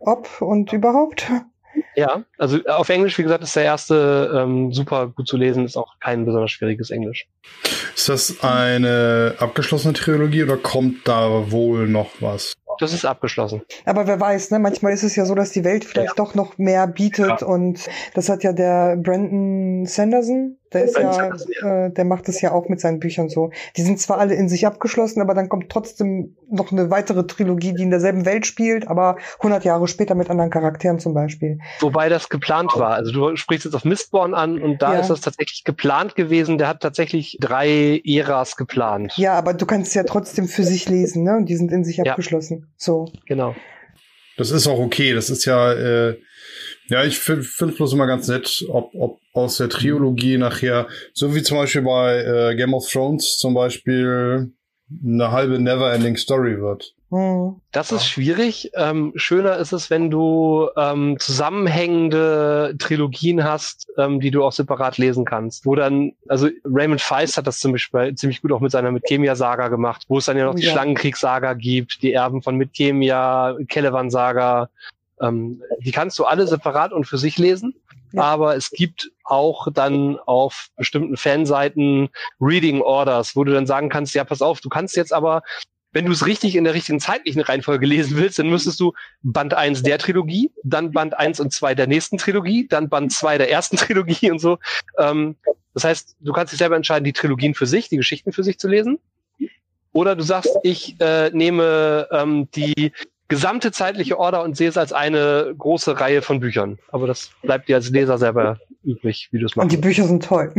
ob 0.00 0.40
und 0.40 0.72
überhaupt. 0.72 1.30
Ja, 1.94 2.24
also 2.38 2.58
auf 2.66 2.90
Englisch, 2.90 3.16
wie 3.18 3.22
gesagt, 3.22 3.42
ist 3.42 3.56
der 3.56 3.64
erste 3.64 4.30
ähm, 4.34 4.72
super 4.72 5.08
gut 5.08 5.26
zu 5.26 5.38
lesen, 5.38 5.64
ist 5.64 5.76
auch 5.76 5.98
kein 6.00 6.26
besonders 6.26 6.50
schwieriges 6.50 6.90
Englisch. 6.90 7.28
Ist 7.94 8.08
das 8.08 8.42
eine 8.42 9.34
abgeschlossene 9.38 9.94
Trilogie 9.94 10.42
oder 10.44 10.56
kommt 10.56 11.06
da 11.06 11.50
wohl 11.50 11.88
noch 11.88 12.10
was? 12.20 12.54
Das 12.78 12.92
ist 12.92 13.04
abgeschlossen. 13.04 13.62
Aber 13.84 14.06
wer 14.06 14.18
weiß, 14.18 14.50
ne? 14.50 14.58
Manchmal 14.58 14.92
ist 14.92 15.02
es 15.02 15.14
ja 15.14 15.24
so, 15.24 15.34
dass 15.34 15.50
die 15.50 15.64
Welt 15.64 15.84
vielleicht 15.84 16.18
ja. 16.18 16.24
doch 16.24 16.34
noch 16.34 16.58
mehr 16.58 16.86
bietet 16.86 17.40
ja. 17.40 17.46
und 17.46 17.88
das 18.14 18.28
hat 18.28 18.42
ja 18.42 18.52
der 18.52 18.96
Brandon 18.96 19.86
Sanderson, 19.86 20.56
der 20.72 20.84
ist 20.84 20.98
ja, 20.98 21.30
äh, 21.62 21.90
der 21.90 22.04
macht 22.04 22.28
das 22.28 22.40
ja 22.40 22.52
auch 22.52 22.68
mit 22.68 22.80
seinen 22.80 22.98
Büchern 22.98 23.28
so. 23.28 23.50
Die 23.76 23.82
sind 23.82 24.00
zwar 24.00 24.18
alle 24.18 24.34
in 24.34 24.48
sich 24.48 24.66
abgeschlossen, 24.66 25.20
aber 25.20 25.34
dann 25.34 25.48
kommt 25.48 25.70
trotzdem 25.70 26.36
noch 26.50 26.72
eine 26.72 26.90
weitere 26.90 27.26
Trilogie, 27.26 27.74
die 27.74 27.82
in 27.82 27.90
derselben 27.90 28.24
Welt 28.24 28.46
spielt, 28.46 28.88
aber 28.88 29.16
100 29.38 29.64
Jahre 29.64 29.88
später 29.88 30.14
mit 30.14 30.30
anderen 30.30 30.50
Charakteren 30.50 30.98
zum 30.98 31.14
Beispiel. 31.14 31.58
Wobei 31.80 32.08
das 32.08 32.28
geplant 32.28 32.72
war. 32.76 32.94
Also 32.94 33.12
du 33.12 33.36
sprichst 33.36 33.64
jetzt 33.64 33.74
auf 33.74 33.84
Mistborn 33.84 34.34
an 34.34 34.60
und 34.60 34.80
da 34.80 34.94
ja. 34.94 35.00
ist 35.00 35.10
das 35.10 35.20
tatsächlich 35.20 35.64
geplant 35.64 36.14
gewesen. 36.14 36.58
Der 36.58 36.68
hat 36.68 36.80
tatsächlich 36.80 37.36
drei 37.40 37.61
Eras 37.66 38.56
geplant. 38.56 39.12
Ja, 39.16 39.34
aber 39.34 39.54
du 39.54 39.66
kannst 39.66 39.88
es 39.88 39.94
ja 39.94 40.04
trotzdem 40.04 40.48
für 40.48 40.64
sich 40.64 40.88
lesen, 40.88 41.24
ne? 41.24 41.36
Und 41.36 41.46
die 41.46 41.56
sind 41.56 41.72
in 41.72 41.84
sich 41.84 42.00
abgeschlossen. 42.00 42.72
So. 42.76 43.12
Genau. 43.26 43.54
Das 44.36 44.50
ist 44.50 44.66
auch 44.66 44.78
okay. 44.78 45.12
Das 45.12 45.30
ist 45.30 45.44
ja, 45.44 45.72
äh, 45.72 46.18
ja, 46.88 47.04
ich 47.04 47.18
finde 47.18 47.42
find 47.42 47.76
bloß 47.76 47.92
immer 47.92 48.06
ganz 48.06 48.28
nett, 48.28 48.64
ob, 48.68 48.94
ob 48.94 49.20
aus 49.32 49.58
der 49.58 49.68
Triologie 49.68 50.36
nachher, 50.36 50.88
so 51.14 51.34
wie 51.34 51.42
zum 51.42 51.58
Beispiel 51.58 51.82
bei 51.82 52.18
äh, 52.18 52.56
Game 52.56 52.74
of 52.74 52.88
Thrones 52.90 53.38
zum 53.38 53.54
Beispiel 53.54 54.52
eine 55.04 55.30
halbe 55.30 55.58
Neverending 55.58 56.16
Story 56.16 56.60
wird. 56.60 56.94
Mhm. 57.12 57.60
Das 57.72 57.92
ist 57.92 58.06
schwierig. 58.06 58.70
Ähm, 58.74 59.12
schöner 59.16 59.58
ist 59.58 59.72
es, 59.72 59.90
wenn 59.90 60.10
du 60.10 60.70
ähm, 60.78 61.18
zusammenhängende 61.18 62.74
Trilogien 62.78 63.44
hast, 63.44 63.86
ähm, 63.98 64.18
die 64.18 64.30
du 64.30 64.42
auch 64.42 64.52
separat 64.52 64.96
lesen 64.96 65.26
kannst. 65.26 65.66
Wo 65.66 65.74
dann, 65.74 66.12
also 66.26 66.48
Raymond 66.64 67.02
Feist 67.02 67.36
hat 67.36 67.46
das 67.46 67.60
zum 67.60 67.72
Beispiel 67.72 68.14
ziemlich 68.14 68.40
gut 68.40 68.50
auch 68.50 68.60
mit 68.60 68.72
seiner 68.72 68.90
Mitkemia-Saga 68.90 69.68
gemacht, 69.68 70.06
wo 70.08 70.18
es 70.18 70.24
dann 70.24 70.38
ja 70.38 70.46
noch 70.46 70.54
die 70.54 70.64
ja. 70.64 70.72
Schlangenkriegssaga 70.72 71.52
gibt, 71.52 72.02
die 72.02 72.14
Erben 72.14 72.40
von 72.40 72.56
Mitkemia, 72.56 73.56
Celeban-Saga. 73.70 74.70
Ähm, 75.20 75.62
die 75.80 75.92
kannst 75.92 76.18
du 76.18 76.24
alle 76.24 76.46
separat 76.46 76.94
und 76.94 77.04
für 77.04 77.18
sich 77.18 77.36
lesen. 77.36 77.74
Ja. 78.12 78.22
Aber 78.22 78.56
es 78.56 78.70
gibt 78.70 79.10
auch 79.24 79.68
dann 79.70 80.18
auf 80.18 80.68
bestimmten 80.76 81.18
Fanseiten 81.18 82.08
Reading 82.40 82.80
Orders, 82.80 83.36
wo 83.36 83.44
du 83.44 83.52
dann 83.52 83.66
sagen 83.66 83.90
kannst, 83.90 84.14
ja, 84.14 84.24
pass 84.24 84.40
auf, 84.40 84.60
du 84.60 84.70
kannst 84.70 84.96
jetzt 84.96 85.12
aber 85.12 85.42
wenn 85.92 86.06
du 86.06 86.12
es 86.12 86.26
richtig 86.26 86.56
in 86.56 86.64
der 86.64 86.74
richtigen 86.74 87.00
zeitlichen 87.00 87.40
Reihenfolge 87.40 87.86
lesen 87.86 88.16
willst, 88.16 88.38
dann 88.38 88.48
müsstest 88.48 88.80
du 88.80 88.92
Band 89.22 89.54
1 89.54 89.82
der 89.82 89.98
Trilogie, 89.98 90.50
dann 90.64 90.92
Band 90.92 91.18
1 91.18 91.40
und 91.40 91.52
2 91.52 91.74
der 91.74 91.86
nächsten 91.86 92.18
Trilogie, 92.18 92.66
dann 92.68 92.88
Band 92.88 93.12
2 93.12 93.38
der 93.38 93.50
ersten 93.50 93.76
Trilogie 93.78 94.30
und 94.30 94.38
so. 94.38 94.58
Ähm, 94.98 95.36
das 95.74 95.84
heißt, 95.84 96.16
du 96.20 96.32
kannst 96.32 96.52
dich 96.52 96.58
selber 96.58 96.76
entscheiden, 96.76 97.04
die 97.04 97.12
Trilogien 97.12 97.54
für 97.54 97.66
sich, 97.66 97.88
die 97.88 97.96
Geschichten 97.96 98.32
für 98.32 98.42
sich 98.42 98.58
zu 98.58 98.68
lesen. 98.68 98.98
Oder 99.92 100.16
du 100.16 100.22
sagst, 100.22 100.50
ich 100.62 100.98
äh, 101.00 101.30
nehme 101.30 102.08
ähm, 102.10 102.48
die 102.54 102.92
gesamte 103.28 103.72
zeitliche 103.72 104.18
Order 104.18 104.42
und 104.42 104.56
sehe 104.56 104.68
es 104.68 104.76
als 104.76 104.92
eine 104.92 105.54
große 105.56 106.00
Reihe 106.00 106.22
von 106.22 106.40
Büchern. 106.40 106.78
Aber 106.88 107.06
das 107.06 107.30
bleibt 107.42 107.68
dir 107.68 107.76
als 107.76 107.90
Leser 107.90 108.18
selber 108.18 108.58
übrig, 108.84 109.28
wie 109.32 109.38
du 109.38 109.46
es 109.46 109.56
machst. 109.56 109.64
Und 109.64 109.72
die 109.72 109.76
Bücher 109.76 110.04
sind 110.04 110.24
toll. 110.24 110.52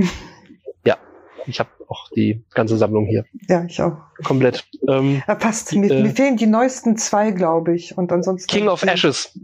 Ja, 1.43 1.49
ich 1.49 1.59
habe 1.59 1.69
auch 1.87 2.09
die 2.09 2.43
ganze 2.53 2.77
Sammlung 2.77 3.05
hier. 3.05 3.25
Ja, 3.47 3.65
ich 3.65 3.81
auch. 3.81 3.97
Komplett. 4.23 4.65
Ähm, 4.87 5.21
ja, 5.27 5.35
passt. 5.35 5.73
Mir, 5.73 5.91
äh, 5.91 6.03
mir 6.03 6.11
fehlen 6.11 6.37
die 6.37 6.47
neuesten 6.47 6.97
zwei, 6.97 7.31
glaube 7.31 7.75
ich. 7.75 7.97
Und 7.97 8.11
ansonsten. 8.11 8.47
King 8.47 8.67
of 8.67 8.83
Ashes. 8.83 9.37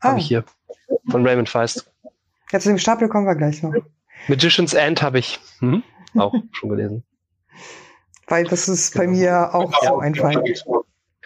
Ah. 0.00 0.10
Habe 0.10 0.20
ich 0.20 0.26
hier. 0.26 0.44
Von 1.10 1.26
Raymond 1.26 1.48
Feist. 1.48 1.90
Ja, 2.52 2.60
zu 2.60 2.68
dem 2.68 2.78
Stapel 2.78 3.08
kommen 3.08 3.26
wir 3.26 3.34
gleich 3.34 3.62
noch. 3.62 3.74
Magician's 4.28 4.74
End 4.74 5.02
habe 5.02 5.18
ich 5.18 5.40
hm? 5.60 5.82
auch 6.16 6.34
schon 6.52 6.70
gelesen. 6.70 7.04
Weil 8.26 8.44
das 8.44 8.68
ist 8.68 8.94
bei 8.94 9.06
mir 9.06 9.54
auch 9.54 9.72
so 9.82 9.98
ein 9.98 10.14
Fall. 10.14 10.42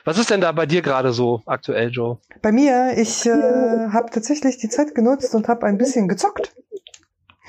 Was 0.05 0.19
ist 0.19 0.31
denn 0.31 0.41
da 0.41 0.51
bei 0.51 0.67
dir 0.67 0.83
gerade 0.83 1.13
so 1.13 1.43
aktuell, 1.47 1.91
Joe? 1.91 2.19
Bei 2.43 2.51
mir, 2.51 2.95
ich 2.97 3.25
äh, 3.27 3.31
habe 3.31 4.11
tatsächlich 4.11 4.59
die 4.59 4.69
Zeit 4.69 4.95
genutzt 4.97 5.35
und 5.35 5.47
habe 5.47 5.67
ein 5.67 5.79
bisschen 5.79 6.09
gezockt. 6.09 6.55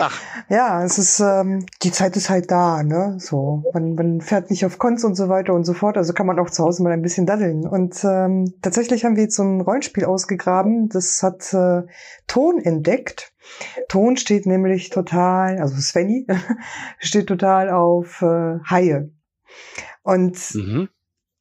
Ach. 0.05 0.21
Ja, 0.49 0.83
es 0.83 0.97
ist, 0.97 1.21
ähm, 1.21 1.65
die 1.81 1.91
Zeit 1.91 2.17
ist 2.17 2.29
halt 2.29 2.51
da, 2.51 2.83
ne? 2.83 3.15
So, 3.19 3.63
man, 3.73 3.95
man 3.95 4.19
fährt 4.19 4.49
nicht 4.49 4.65
auf 4.65 4.77
Cons 4.77 5.05
und 5.05 5.15
so 5.15 5.29
weiter 5.29 5.53
und 5.53 5.63
so 5.63 5.73
fort, 5.73 5.95
also 5.95 6.11
kann 6.11 6.27
man 6.27 6.39
auch 6.39 6.49
zu 6.49 6.61
Hause 6.61 6.83
mal 6.83 6.91
ein 6.91 7.01
bisschen 7.01 7.25
daddeln. 7.25 7.65
Und 7.65 8.03
ähm, 8.03 8.53
tatsächlich 8.61 9.05
haben 9.05 9.15
wir 9.15 9.23
jetzt 9.23 9.37
so 9.37 9.43
ein 9.43 9.61
Rollenspiel 9.61 10.03
ausgegraben, 10.03 10.89
das 10.89 11.23
hat 11.23 11.53
äh, 11.53 11.83
Ton 12.27 12.59
entdeckt. 12.59 13.33
Ton 13.87 14.17
steht 14.17 14.45
nämlich 14.45 14.89
total, 14.89 15.59
also 15.59 15.75
Svenny 15.77 16.27
steht 16.99 17.27
total 17.27 17.69
auf 17.69 18.21
äh, 18.21 18.59
Haie. 18.69 19.09
Und 20.01 20.37
mhm. 20.53 20.89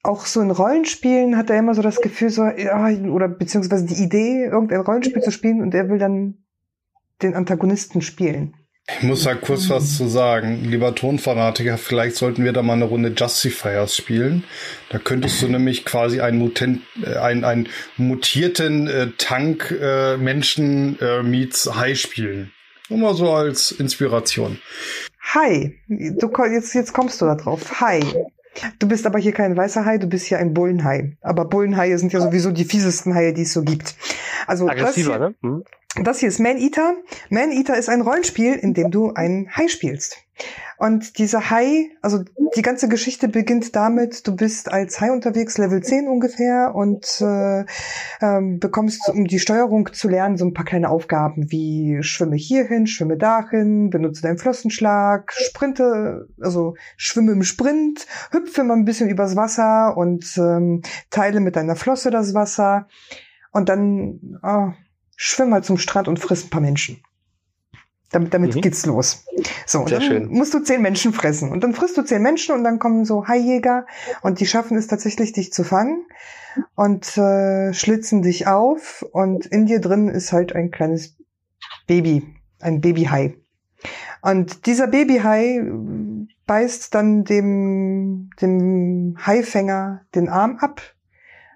auch 0.05 0.25
so 0.25 0.41
in 0.41 0.53
Rollenspielen 0.53 1.37
hat 1.37 1.51
er 1.51 1.59
immer 1.59 1.75
so 1.75 1.83
das 1.83 2.01
Gefühl, 2.01 2.31
so, 2.31 2.45
ja, 2.45 2.89
oder 3.11 3.27
beziehungsweise 3.27 3.87
die 3.87 4.01
Idee, 4.01 4.45
irgendein 4.45 4.83
Rollenspiel 4.83 5.23
zu 5.23 5.33
spielen 5.33 5.63
und 5.63 5.75
er 5.75 5.89
will 5.89 5.99
dann 5.99 6.42
den 7.23 7.35
Antagonisten 7.35 8.03
spielen. 8.03 8.55
Ich 8.89 9.05
muss 9.05 9.23
da 9.25 9.35
kurz 9.35 9.71
was 9.71 9.97
zu 9.97 10.09
sagen. 10.09 10.65
Lieber 10.65 10.95
Tonfanatiker, 10.95 11.79
vielleicht 11.79 12.17
sollten 12.17 12.45
wir 12.45 12.53
da 12.53 12.63
mal 12.63 12.75
eine 12.75 12.85
Runde 12.85 13.13
Justifiers 13.17 13.97
spielen. 13.97 14.45
Da 14.91 14.99
könntest 14.99 15.41
du 15.41 15.49
nämlich 15.49 15.85
quasi 15.85 16.21
einen, 16.21 16.39
Mutant, 16.39 16.83
äh, 17.03 17.17
einen, 17.17 17.45
einen 17.45 17.69
mutierten 17.97 18.89
äh, 18.89 19.09
Tank-Menschen 19.19 20.99
äh, 21.01 21.21
äh, 21.21 21.23
meets 21.23 21.73
Hai 21.75 21.95
spielen. 21.95 22.51
Nur 22.89 22.99
mal 22.99 23.15
so 23.15 23.31
als 23.31 23.71
Inspiration. 23.71 24.59
Hi, 25.33 25.79
du, 25.89 26.31
jetzt, 26.53 26.75
jetzt 26.75 26.93
kommst 26.93 27.21
du 27.21 27.27
da 27.27 27.37
drauf. 27.37 27.81
Hi. 27.81 28.03
Du 28.79 28.87
bist 28.87 29.07
aber 29.07 29.19
hier 29.19 29.33
kein 29.33 29.57
weißer 29.57 29.87
Hai, 29.87 29.97
du 29.97 30.09
bist 30.09 30.27
hier 30.27 30.39
ein 30.39 30.53
Bullenhai. 30.53 31.17
Aber 31.23 31.47
Bullenhaie 31.47 31.97
sind 31.97 32.13
ja 32.13 32.21
sowieso 32.21 32.51
die 32.51 32.65
fiesesten 32.65 33.15
Haie, 33.15 33.33
die 33.33 33.43
es 33.43 33.53
so 33.53 33.63
gibt. 33.63 33.95
Also 34.47 34.69
Aggressiver, 34.69 35.19
ne? 35.19 35.35
Hm. 35.41 35.65
Das 36.01 36.21
hier 36.21 36.31
ist 36.31 36.41
Man 36.41 36.57
Eater. 36.57 36.95
Man 37.29 37.53
Eater 37.53 37.77
ist 37.77 37.91
ein 37.91 38.01
Rollenspiel, 38.01 38.55
in 38.55 38.73
dem 38.73 38.91
du 38.91 39.13
einen 39.13 39.55
Hai 39.55 39.69
spielst. 39.69 40.17
Und 40.79 41.19
dieser 41.19 41.51
Hai, 41.51 41.91
also 42.01 42.25
die 42.57 42.63
ganze 42.63 42.89
Geschichte 42.89 43.29
beginnt 43.29 43.77
damit, 43.77 44.27
du 44.27 44.35
bist 44.35 44.73
als 44.73 45.03
Hai 45.03 45.13
unterwegs, 45.13 45.59
Level 45.59 45.83
10 45.83 46.09
ungefähr, 46.09 46.75
und 46.75 47.21
äh, 47.21 47.67
ähm, 48.23 48.59
bekommst, 48.59 49.11
um 49.11 49.27
die 49.27 49.39
Steuerung 49.39 49.93
zu 49.93 50.09
lernen, 50.09 50.39
so 50.39 50.47
ein 50.47 50.55
paar 50.55 50.65
kleine 50.65 50.89
Aufgaben 50.89 51.53
wie 51.53 52.03
schwimme 52.03 52.37
hierhin, 52.37 52.87
schwimme 52.87 53.19
dahin, 53.19 53.91
benutze 53.91 54.23
deinen 54.23 54.39
Flossenschlag, 54.39 55.31
sprinte, 55.35 56.27
also 56.41 56.75
schwimme 56.97 57.33
im 57.33 57.43
Sprint, 57.43 58.07
hüpfe 58.31 58.65
mal 58.65 58.79
ein 58.79 58.87
bisschen 58.87 59.11
übers 59.11 59.37
Wasser 59.37 59.95
und 59.97 60.25
ähm, 60.39 60.81
teile 61.11 61.41
mit 61.41 61.55
deiner 61.55 61.77
Flosse 61.77 62.11
das 62.11 62.33
Wasser. 62.33 62.89
Und 63.53 63.69
dann, 63.69 64.41
oh, 64.43 64.73
schwimm 65.17 65.51
mal 65.51 65.63
zum 65.63 65.79
Strand 65.79 66.09
und 66.09 66.19
friss 66.19 66.45
ein 66.45 66.51
paar 66.51 66.61
Menschen. 66.61 67.03
Damit, 68.11 68.35
damit 68.35 68.55
mhm. 68.55 68.61
geht's 68.61 68.85
los. 68.85 69.25
So, 69.67 69.81
und 69.81 69.91
dann 69.91 70.03
schön. 70.03 70.29
musst 70.29 70.53
du 70.53 70.61
zehn 70.61 70.83
Menschen 70.83 71.15
fressen. 71.15 71.51
Und 71.51 71.65
dann 71.65 71.73
frisst 71.73 71.97
du 71.97 72.03
zehn 72.03 72.21
Menschen 72.21 72.55
und 72.55 72.63
dann 72.63 72.79
kommen 72.79 73.07
so 73.07 73.27
Haijäger 73.27 73.87
und 74.21 74.39
die 74.41 74.47
schaffen 74.47 74.77
es 74.77 74.87
tatsächlich, 74.87 75.33
dich 75.33 75.53
zu 75.53 75.65
fangen 75.65 76.05
und 76.75 77.17
äh, 77.17 77.73
schlitzen 77.73 78.21
dich 78.21 78.47
auf. 78.47 79.03
Und 79.13 79.47
in 79.47 79.65
dir 79.65 79.81
drin 79.81 80.09
ist 80.09 80.33
halt 80.33 80.55
ein 80.55 80.71
kleines 80.71 81.17
Baby, 81.87 82.23
ein 82.61 82.83
Babyhai. 82.83 83.35
Und 84.21 84.67
dieser 84.67 84.89
Babyhai 84.89 85.65
beißt 86.47 86.95
dann 86.95 87.25
dem, 87.25 88.31
dem 88.41 89.17
Haifänger 89.27 90.03
den 90.15 90.29
Arm 90.29 90.59
ab 90.61 90.83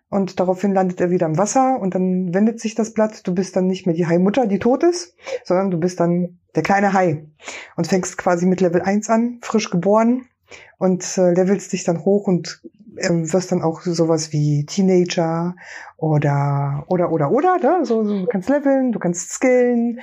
und 0.09 0.39
daraufhin 0.39 0.73
landet 0.73 1.01
er 1.01 1.11
wieder 1.11 1.27
im 1.27 1.37
Wasser 1.37 1.79
und 1.81 1.95
dann 1.95 2.33
wendet 2.33 2.61
sich 2.61 2.75
das 2.75 2.93
Blatt. 2.93 3.27
Du 3.27 3.35
bist 3.35 3.57
dann 3.57 3.67
nicht 3.67 3.87
mehr 3.87 3.95
die 3.95 4.07
Hai-Mutter, 4.07 4.47
die 4.47 4.59
tot 4.59 4.83
ist, 4.85 5.17
sondern 5.45 5.71
du 5.71 5.79
bist 5.79 5.99
dann 5.99 6.39
der 6.55 6.63
kleine 6.63 6.93
Hai 6.93 7.27
und 7.77 7.87
fängst 7.87 8.17
quasi 8.17 8.47
mit 8.47 8.61
Level 8.61 8.83
1 8.83 9.11
an, 9.11 9.39
frisch 9.43 9.71
geboren 9.71 10.27
und 10.79 11.19
äh, 11.19 11.33
levelst 11.33 11.73
dich 11.73 11.85
dann 11.85 12.05
hoch 12.05 12.29
und 12.29 12.63
äh, 12.97 13.11
wirst 13.11 13.51
dann 13.51 13.63
auch 13.63 13.83
sowas 13.83 14.33
wie 14.33 14.65
Teenager 14.65 15.57
oder 15.97 16.85
oder 16.89 17.11
oder 17.11 17.31
oder, 17.31 17.59
ne? 17.59 17.85
so, 17.85 18.05
so 18.05 18.21
du 18.21 18.27
kannst 18.27 18.49
leveln, 18.49 18.93
du 18.93 18.99
kannst 19.01 19.33
skillen, 19.33 20.01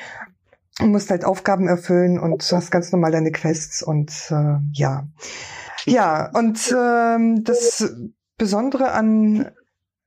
musst 0.81 1.11
halt 1.11 1.23
Aufgaben 1.23 1.67
erfüllen 1.67 2.19
und 2.19 2.43
hast 2.51 2.71
ganz 2.71 2.91
normal 2.91 3.11
deine 3.11 3.31
Quests 3.31 3.83
und 3.83 4.11
äh, 4.31 4.57
ja. 4.73 5.07
Ja, 5.85 6.29
und 6.33 6.73
ähm, 6.77 7.43
das 7.43 7.93
Besondere 8.37 8.91
an 8.91 9.51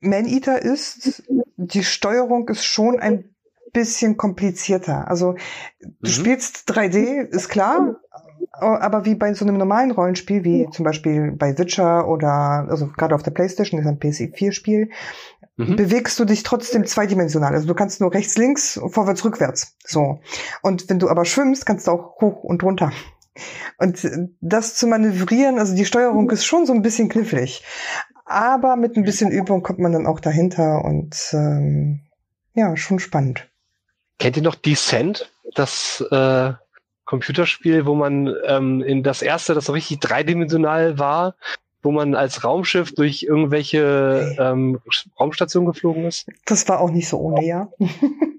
Maneater 0.06 0.60
ist, 0.62 1.22
die 1.56 1.84
Steuerung 1.84 2.48
ist 2.48 2.64
schon 2.64 3.00
ein 3.00 3.36
bisschen 3.72 4.16
komplizierter. 4.16 5.08
Also 5.08 5.34
du 5.80 5.88
mhm. 6.00 6.06
spielst 6.06 6.70
3D, 6.70 7.20
ist 7.28 7.48
klar, 7.48 7.96
aber 8.52 9.04
wie 9.04 9.14
bei 9.14 9.34
so 9.34 9.44
einem 9.44 9.58
normalen 9.58 9.90
Rollenspiel, 9.90 10.44
wie 10.44 10.68
zum 10.70 10.84
Beispiel 10.84 11.32
bei 11.32 11.58
Witcher 11.58 12.08
oder 12.08 12.66
also 12.68 12.88
gerade 12.96 13.14
auf 13.14 13.22
der 13.22 13.32
Playstation, 13.32 13.78
das 13.82 13.86
ist 13.86 13.92
ein 13.92 14.00
PS4-Spiel, 14.00 14.90
mhm. 15.56 15.76
bewegst 15.76 16.18
du 16.18 16.24
dich 16.24 16.42
trotzdem 16.42 16.86
zweidimensional. 16.86 17.52
Also 17.52 17.66
du 17.66 17.74
kannst 17.74 18.00
nur 18.00 18.14
rechts, 18.14 18.36
links, 18.38 18.80
vorwärts, 18.88 19.24
rückwärts. 19.24 19.76
So. 19.84 20.20
Und 20.62 20.88
wenn 20.88 20.98
du 20.98 21.08
aber 21.08 21.24
schwimmst, 21.24 21.66
kannst 21.66 21.86
du 21.86 21.92
auch 21.92 22.20
hoch 22.20 22.44
und 22.44 22.62
runter. 22.62 22.92
Und 23.78 24.08
das 24.40 24.74
zu 24.74 24.86
manövrieren, 24.86 25.58
also 25.58 25.74
die 25.74 25.84
Steuerung 25.84 26.30
ist 26.30 26.46
schon 26.46 26.64
so 26.64 26.72
ein 26.72 26.80
bisschen 26.80 27.10
knifflig. 27.10 27.62
Aber 28.26 28.74
mit 28.74 28.96
ein 28.96 29.04
bisschen 29.04 29.30
Übung 29.30 29.62
kommt 29.62 29.78
man 29.78 29.92
dann 29.92 30.06
auch 30.06 30.18
dahinter 30.18 30.84
und 30.84 31.16
ähm, 31.32 32.00
ja, 32.54 32.76
schon 32.76 32.98
spannend. 32.98 33.48
Kennt 34.18 34.36
ihr 34.36 34.42
noch 34.42 34.56
Descent? 34.56 35.30
Das 35.54 36.04
äh, 36.10 36.52
Computerspiel, 37.04 37.86
wo 37.86 37.94
man 37.94 38.34
ähm, 38.46 38.82
in 38.82 39.04
das 39.04 39.22
erste, 39.22 39.54
das 39.54 39.66
so 39.66 39.72
richtig 39.72 40.00
dreidimensional 40.00 40.98
war, 40.98 41.36
wo 41.82 41.92
man 41.92 42.16
als 42.16 42.42
Raumschiff 42.42 42.94
durch 42.94 43.22
irgendwelche 43.22 44.34
ähm, 44.40 44.80
Raumstationen 45.20 45.70
geflogen 45.70 46.04
ist? 46.04 46.26
Das 46.46 46.68
war 46.68 46.80
auch 46.80 46.90
nicht 46.90 47.08
so 47.08 47.18
ohne, 47.18 47.44
ja. 47.44 47.68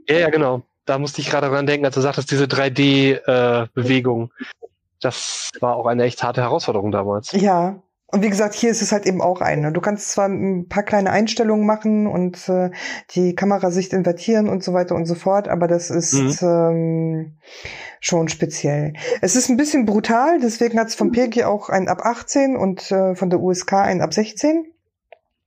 ja, 0.09 0.17
ja, 0.19 0.29
genau. 0.29 0.63
Da 0.85 0.99
musste 0.99 1.21
ich 1.21 1.29
gerade 1.29 1.47
dran 1.47 1.65
denken, 1.65 1.85
als 1.85 1.95
du 1.95 2.01
sagtest, 2.01 2.29
diese 2.29 2.45
3D-Bewegung. 2.45 4.31
Äh, 4.41 4.67
das 4.99 5.51
war 5.61 5.75
auch 5.75 5.85
eine 5.85 6.03
echt 6.03 6.23
harte 6.23 6.41
Herausforderung 6.41 6.91
damals. 6.91 7.31
Ja, 7.31 7.81
und 8.09 8.23
wie 8.23 8.29
gesagt, 8.29 8.55
hier 8.55 8.69
ist 8.69 8.81
es 8.81 8.93
halt 8.93 9.05
eben 9.05 9.21
auch 9.21 9.41
eine. 9.41 9.73
Du 9.73 9.81
kannst 9.81 10.11
zwar 10.11 10.27
ein 10.29 10.69
paar 10.69 10.83
kleine 10.83 11.11
Einstellungen 11.11 11.65
machen 11.65 12.07
und 12.07 12.47
äh, 12.47 12.71
die 13.11 13.35
Kamerasicht 13.35 13.91
invertieren 13.91 14.47
und 14.47 14.63
so 14.63 14.73
weiter 14.73 14.95
und 14.95 15.05
so 15.05 15.15
fort, 15.15 15.49
aber 15.49 15.67
das 15.67 15.89
ist 15.89 16.13
mhm. 16.13 16.37
ähm, 16.41 17.37
schon 17.99 18.29
speziell. 18.29 18.93
Es 19.21 19.35
ist 19.35 19.49
ein 19.49 19.57
bisschen 19.57 19.85
brutal, 19.85 20.39
deswegen 20.39 20.79
hat 20.79 20.87
es 20.87 20.95
vom 20.95 21.11
PG 21.11 21.43
auch 21.43 21.67
ein 21.67 21.89
ab 21.89 21.99
18 22.01 22.55
und 22.55 22.89
äh, 22.91 23.13
von 23.13 23.29
der 23.29 23.41
USK 23.41 23.73
ein 23.73 24.01
ab 24.01 24.13
16. 24.13 24.65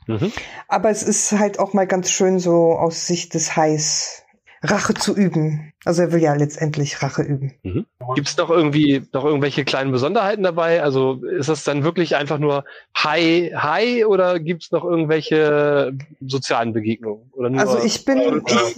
Mhm. 0.07 0.31
Aber 0.68 0.90
es 0.90 1.03
ist 1.03 1.33
halt 1.33 1.59
auch 1.59 1.73
mal 1.73 1.87
ganz 1.87 2.11
schön 2.11 2.38
so 2.38 2.73
aus 2.73 3.07
Sicht 3.07 3.33
des 3.33 3.57
Highs 3.57 4.25
Rache 4.62 4.94
zu 4.94 5.16
üben. 5.16 5.73
Also 5.85 6.03
er 6.03 6.12
will 6.12 6.20
ja 6.20 6.35
letztendlich 6.35 7.03
Rache 7.03 7.23
üben. 7.23 7.55
Mhm. 7.62 7.87
Gibt 8.14 8.29
es 8.29 8.37
noch 8.37 8.51
irgendwie 8.51 9.03
noch 9.12 9.25
irgendwelche 9.25 9.64
kleinen 9.64 9.90
Besonderheiten 9.90 10.42
dabei? 10.42 10.83
Also 10.83 11.25
ist 11.25 11.49
das 11.49 11.64
dann 11.64 11.83
wirklich 11.83 12.16
einfach 12.16 12.38
nur 12.38 12.64
High 12.96 13.55
High 13.55 14.07
oder 14.07 14.38
gibt 14.38 14.64
es 14.64 14.70
noch 14.70 14.85
irgendwelche 14.85 15.92
sozialen 16.20 16.75
Begegnungen? 16.75 17.59
Also 17.59 17.83
ich 17.83 18.05
bin 18.05 18.42
ich, 18.46 18.77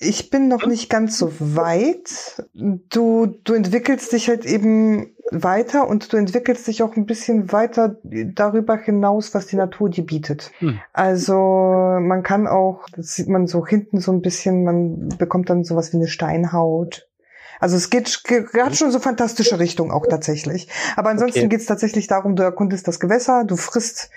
ich 0.00 0.30
bin 0.30 0.48
noch 0.48 0.66
nicht 0.66 0.90
ganz 0.90 1.18
so 1.18 1.32
weit. 1.38 2.44
Du, 2.52 3.26
du 3.44 3.54
entwickelst 3.54 4.12
dich 4.12 4.28
halt 4.28 4.44
eben 4.44 5.13
weiter 5.30 5.88
und 5.88 6.12
du 6.12 6.16
entwickelst 6.16 6.66
dich 6.66 6.82
auch 6.82 6.96
ein 6.96 7.06
bisschen 7.06 7.52
weiter 7.52 7.96
darüber 8.02 8.76
hinaus, 8.76 9.34
was 9.34 9.46
die 9.46 9.56
Natur 9.56 9.88
dir 9.88 10.04
bietet. 10.04 10.52
Hm. 10.58 10.80
Also 10.92 11.34
man 11.34 12.22
kann 12.22 12.46
auch, 12.46 12.88
das 12.94 13.14
sieht 13.14 13.28
man 13.28 13.46
so 13.46 13.66
hinten 13.66 14.00
so 14.00 14.12
ein 14.12 14.20
bisschen, 14.20 14.64
man 14.64 15.08
bekommt 15.18 15.50
dann 15.50 15.64
sowas 15.64 15.92
wie 15.92 15.96
eine 15.96 16.08
Steinhaut. 16.08 17.08
Also 17.60 17.76
es 17.76 17.88
geht, 17.88 18.22
hat 18.54 18.76
schon 18.76 18.90
so 18.90 18.98
fantastische 18.98 19.58
Richtung 19.58 19.90
auch 19.90 20.06
tatsächlich. 20.06 20.68
Aber 20.96 21.10
ansonsten 21.10 21.40
okay. 21.40 21.48
geht 21.48 21.60
es 21.60 21.66
tatsächlich 21.66 22.06
darum, 22.06 22.36
du 22.36 22.42
erkundest 22.42 22.86
das 22.88 23.00
Gewässer, 23.00 23.44
du 23.44 23.56
frisst 23.56 24.10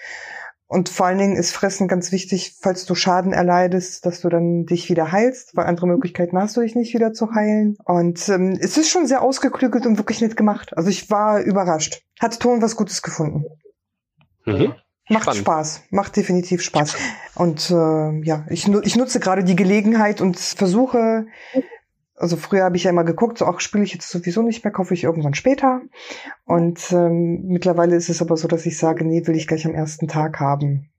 und 0.67 0.89
vor 0.89 1.05
allen 1.05 1.17
Dingen 1.17 1.37
ist 1.37 1.53
Fressen 1.53 1.87
ganz 1.87 2.11
wichtig, 2.11 2.57
falls 2.59 2.85
du 2.85 2.93
Schaden 2.93 3.31
erleidest, 3.31 4.05
dass 4.05 4.19
du 4.19 4.27
dann 4.27 4.65
dich 4.65 4.89
wieder 4.89 5.13
heilst, 5.13 5.55
weil 5.55 5.65
andere 5.65 5.87
Möglichkeiten 5.87 6.37
hast 6.37 6.57
du 6.57 6.61
dich 6.61 6.75
nicht 6.75 6.93
wieder 6.93 7.13
zu 7.13 7.33
heilen. 7.33 7.77
Und 7.85 8.27
ähm, 8.27 8.57
es 8.59 8.77
ist 8.77 8.89
schon 8.89 9.07
sehr 9.07 9.21
ausgeklügelt 9.21 9.85
und 9.85 9.97
wirklich 9.97 10.19
nett 10.19 10.35
gemacht. 10.35 10.75
Also 10.75 10.89
ich 10.89 11.09
war 11.09 11.39
überrascht. 11.39 12.01
Hat 12.19 12.39
Ton 12.41 12.61
was 12.61 12.75
Gutes 12.75 13.01
gefunden. 13.01 13.45
Mhm. 14.45 14.73
Macht 15.09 15.23
Spannend. 15.23 15.41
Spaß, 15.41 15.81
macht 15.89 16.17
definitiv 16.17 16.61
Spaß. 16.61 16.97
Und 17.35 17.69
äh, 17.69 18.25
ja, 18.25 18.45
ich, 18.49 18.67
ich 18.67 18.95
nutze 18.97 19.21
gerade 19.21 19.45
die 19.45 19.55
Gelegenheit 19.55 20.19
und 20.19 20.37
versuche 20.37 21.27
also 22.17 22.35
früher 22.35 22.63
habe 22.63 22.75
ich 22.75 22.83
ja 22.83 22.89
immer 22.89 23.03
geguckt, 23.03 23.37
so 23.37 23.45
auch 23.45 23.59
spiele 23.59 23.83
ich 23.83 23.93
jetzt 23.93 24.09
sowieso 24.09 24.41
nicht 24.41 24.63
mehr, 24.63 24.73
kaufe 24.73 24.93
ich 24.93 25.03
irgendwann 25.03 25.35
später. 25.35 25.81
Und 26.45 26.91
ähm, 26.91 27.43
mittlerweile 27.45 27.95
ist 27.95 28.09
es 28.09 28.21
aber 28.21 28.35
so, 28.35 28.47
dass 28.47 28.65
ich 28.65 28.77
sage, 28.77 29.05
nee, 29.05 29.25
will 29.25 29.35
ich 29.35 29.47
gleich 29.47 29.65
am 29.65 29.75
ersten 29.75 30.07
Tag 30.07 30.39
haben. 30.39 30.89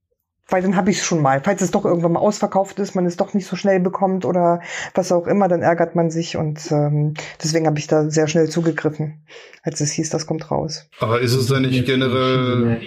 Weil 0.50 0.62
dann 0.62 0.76
habe 0.76 0.90
ich 0.90 0.98
es 0.98 1.04
schon 1.04 1.20
mal. 1.20 1.42
Falls 1.44 1.60
es 1.60 1.72
doch 1.72 1.84
irgendwann 1.84 2.12
mal 2.12 2.20
ausverkauft 2.20 2.78
ist, 2.78 2.94
man 2.94 3.04
es 3.04 3.16
doch 3.16 3.34
nicht 3.34 3.46
so 3.46 3.56
schnell 3.56 3.80
bekommt 3.80 4.24
oder 4.24 4.62
was 4.94 5.12
auch 5.12 5.26
immer, 5.26 5.48
dann 5.48 5.60
ärgert 5.60 5.94
man 5.94 6.10
sich 6.10 6.36
und 6.36 6.70
ähm, 6.70 7.14
deswegen 7.42 7.66
habe 7.66 7.78
ich 7.78 7.86
da 7.86 8.08
sehr 8.08 8.28
schnell 8.28 8.48
zugegriffen, 8.48 9.26
als 9.62 9.80
es 9.80 9.90
hieß, 9.90 10.08
das 10.08 10.26
kommt 10.26 10.50
raus. 10.50 10.88
Aber 11.00 11.20
ist 11.20 11.34
es 11.34 11.48
denn 11.48 11.62
nicht 11.62 11.84
generell, 11.84 12.80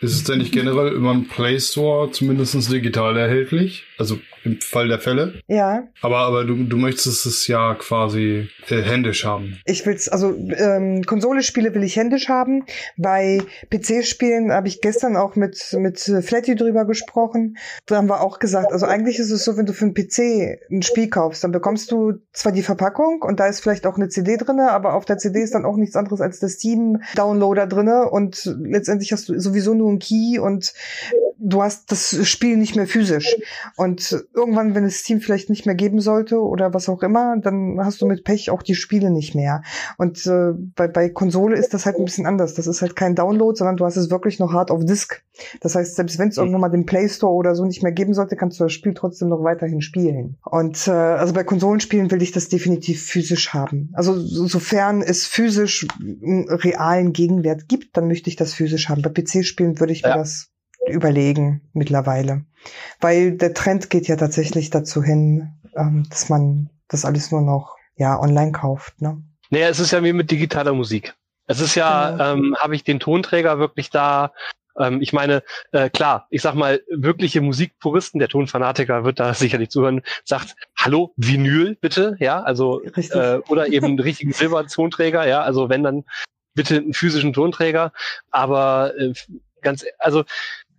ist 0.00 0.14
es 0.14 0.24
denn 0.24 0.38
nicht 0.38 0.52
generell 0.52 0.92
über 0.92 1.12
den 1.12 1.28
Play 1.28 1.60
Store 1.60 2.10
zumindest 2.10 2.72
digital 2.72 3.16
erhältlich? 3.16 3.84
Also 3.98 4.18
im 4.44 4.60
Fall 4.60 4.88
der 4.88 4.98
Fälle. 4.98 5.34
Ja. 5.46 5.88
Aber, 6.02 6.18
aber 6.18 6.44
du, 6.44 6.64
du 6.64 6.76
möchtest 6.76 7.26
es 7.26 7.46
ja 7.46 7.74
quasi 7.74 8.48
äh, 8.68 8.82
händisch 8.82 9.24
haben. 9.24 9.58
Ich 9.64 9.84
will's, 9.86 10.08
also 10.08 10.34
ähm, 10.56 11.02
Konsolespiele 11.04 11.74
will 11.74 11.82
ich 11.82 11.96
händisch 11.96 12.28
haben. 12.28 12.64
Bei 12.96 13.40
PC-Spielen 13.70 14.52
habe 14.52 14.68
ich 14.68 14.80
gestern 14.80 15.16
auch 15.16 15.36
mit, 15.36 15.74
mit 15.78 16.00
Flatty 16.00 16.54
drüber 16.54 16.84
gesprochen. 16.84 17.56
Da 17.86 17.96
haben 17.96 18.08
wir 18.08 18.20
auch 18.20 18.38
gesagt, 18.38 18.72
also 18.72 18.86
eigentlich 18.86 19.18
ist 19.18 19.30
es 19.30 19.44
so, 19.44 19.56
wenn 19.56 19.66
du 19.66 19.72
für 19.72 19.84
einen 19.84 19.94
PC 19.94 20.60
ein 20.70 20.82
Spiel 20.82 21.08
kaufst, 21.08 21.44
dann 21.44 21.52
bekommst 21.52 21.90
du 21.90 22.14
zwar 22.32 22.52
die 22.52 22.62
Verpackung 22.62 23.22
und 23.22 23.40
da 23.40 23.46
ist 23.46 23.60
vielleicht 23.60 23.86
auch 23.86 23.96
eine 23.96 24.08
CD 24.08 24.36
drinne, 24.36 24.70
aber 24.70 24.94
auf 24.94 25.04
der 25.04 25.18
CD 25.18 25.40
ist 25.40 25.54
dann 25.54 25.64
auch 25.64 25.76
nichts 25.76 25.96
anderes 25.96 26.20
als 26.20 26.40
der 26.40 26.48
Steam-Downloader 26.48 27.66
drinne 27.66 28.10
und 28.10 28.44
letztendlich 28.60 29.12
hast 29.12 29.28
du 29.28 29.38
sowieso 29.38 29.74
nur 29.74 29.90
einen 29.90 29.98
Key 29.98 30.38
und 30.38 30.72
du 31.40 31.62
hast 31.62 31.90
das 31.90 32.28
Spiel 32.28 32.56
nicht 32.56 32.76
mehr 32.76 32.86
physisch. 32.86 33.36
Und 33.76 34.24
irgendwann, 34.34 34.74
wenn 34.74 34.84
es 34.84 34.98
Steam 34.98 35.20
vielleicht 35.20 35.50
nicht 35.50 35.66
mehr 35.66 35.74
geben 35.74 36.00
sollte 36.00 36.40
oder 36.40 36.74
was 36.74 36.88
auch 36.88 37.02
immer, 37.02 37.36
dann 37.38 37.78
hast 37.82 38.00
du 38.02 38.06
mit 38.06 38.24
Pech 38.24 38.50
auch 38.50 38.62
die 38.62 38.74
Spiele 38.74 39.10
nicht 39.10 39.34
mehr. 39.34 39.62
Und 39.96 40.26
äh, 40.26 40.52
bei, 40.76 40.86
bei 40.86 41.08
Konsole 41.08 41.56
ist 41.56 41.74
das 41.74 41.86
halt 41.86 41.96
ein 41.96 42.04
bisschen 42.04 42.26
anders. 42.26 42.54
Das 42.54 42.66
ist 42.66 42.82
halt 42.82 42.94
kein 42.94 43.14
Download, 43.14 43.56
sondern 43.56 43.76
du 43.76 43.84
hast 43.84 43.96
es 43.96 44.10
wirklich 44.10 44.38
noch 44.38 44.52
hart 44.52 44.70
auf 44.70 44.84
Disk. 44.84 45.22
Das 45.60 45.74
heißt, 45.74 45.96
selbst 45.96 46.18
wenn 46.18 46.28
es 46.28 46.36
irgendwann 46.36 46.60
mal 46.60 46.68
den 46.68 46.86
Play 46.86 47.08
Store 47.08 47.32
oder 47.32 47.54
so 47.54 47.64
nicht 47.64 47.82
mehr 47.82 47.92
geben 47.92 48.14
sollte, 48.14 48.36
kannst 48.36 48.60
du 48.60 48.64
das 48.64 48.72
Spiel 48.72 48.94
trotzdem 48.94 49.28
noch 49.28 49.42
weiterhin 49.42 49.80
spielen. 49.80 50.36
Und 50.44 50.86
äh, 50.86 50.90
also 50.90 51.32
bei 51.32 51.44
Konsolenspielen 51.44 52.10
will 52.10 52.22
ich 52.22 52.32
das 52.32 52.48
definitiv 52.48 53.02
physisch 53.02 53.54
haben. 53.54 53.90
Also 53.94 54.18
so, 54.18 54.46
sofern 54.46 55.02
es 55.02 55.26
physisch 55.26 55.86
einen 56.00 56.48
realen 56.48 57.12
Gegenwert 57.12 57.68
gibt, 57.68 57.96
dann 57.96 58.08
möchte 58.08 58.28
ich 58.28 58.36
das 58.36 58.52
physisch 58.52 58.88
haben. 58.88 59.02
Bei 59.02 59.10
PC-Spielen 59.10 59.80
würde 59.80 59.92
ich 59.92 60.02
mir 60.02 60.14
das 60.14 60.50
überlegen 60.88 61.62
mittlerweile. 61.72 62.44
Weil 63.00 63.36
der 63.36 63.54
Trend 63.54 63.90
geht 63.90 64.08
ja 64.08 64.16
tatsächlich 64.16 64.70
dazu 64.70 65.02
hin, 65.02 65.52
ähm, 65.76 66.06
dass 66.10 66.28
man 66.28 66.70
das 66.88 67.04
alles 67.04 67.30
nur 67.30 67.42
noch 67.42 67.76
ja 67.96 68.18
online 68.18 68.52
kauft. 68.52 69.00
Ne? 69.00 69.22
Naja, 69.50 69.68
es 69.68 69.80
ist 69.80 69.92
ja 69.92 70.02
wie 70.02 70.12
mit 70.12 70.30
digitaler 70.30 70.72
Musik. 70.72 71.14
Es 71.46 71.60
ist 71.60 71.74
ja, 71.74 72.12
genau. 72.12 72.32
ähm, 72.32 72.56
habe 72.58 72.74
ich 72.76 72.84
den 72.84 73.00
Tonträger 73.00 73.58
wirklich 73.58 73.90
da 73.90 74.32
ähm, 74.78 75.00
ich 75.02 75.12
meine, 75.12 75.42
äh, 75.72 75.90
klar, 75.90 76.26
ich 76.30 76.42
sag 76.42 76.54
mal, 76.54 76.80
wirkliche 76.88 77.40
Musikpuristen, 77.40 78.18
der 78.18 78.28
Tonfanatiker 78.28 79.04
wird 79.04 79.20
da 79.20 79.34
sicherlich 79.34 79.70
zuhören, 79.70 80.02
sagt, 80.24 80.54
hallo, 80.76 81.12
Vinyl 81.16 81.76
bitte, 81.80 82.16
ja, 82.20 82.42
also 82.42 82.82
äh, 82.82 83.40
oder 83.48 83.68
eben 83.68 83.86
einen 83.86 84.00
richtigen 84.00 84.32
Silbertonträger, 84.32 85.26
ja, 85.26 85.42
also 85.42 85.68
wenn 85.68 85.82
dann 85.82 86.04
bitte 86.54 86.76
einen 86.76 86.94
physischen 86.94 87.32
Tonträger, 87.32 87.92
aber 88.30 88.92
äh, 88.98 89.12
ganz, 89.62 89.84
also 89.98 90.24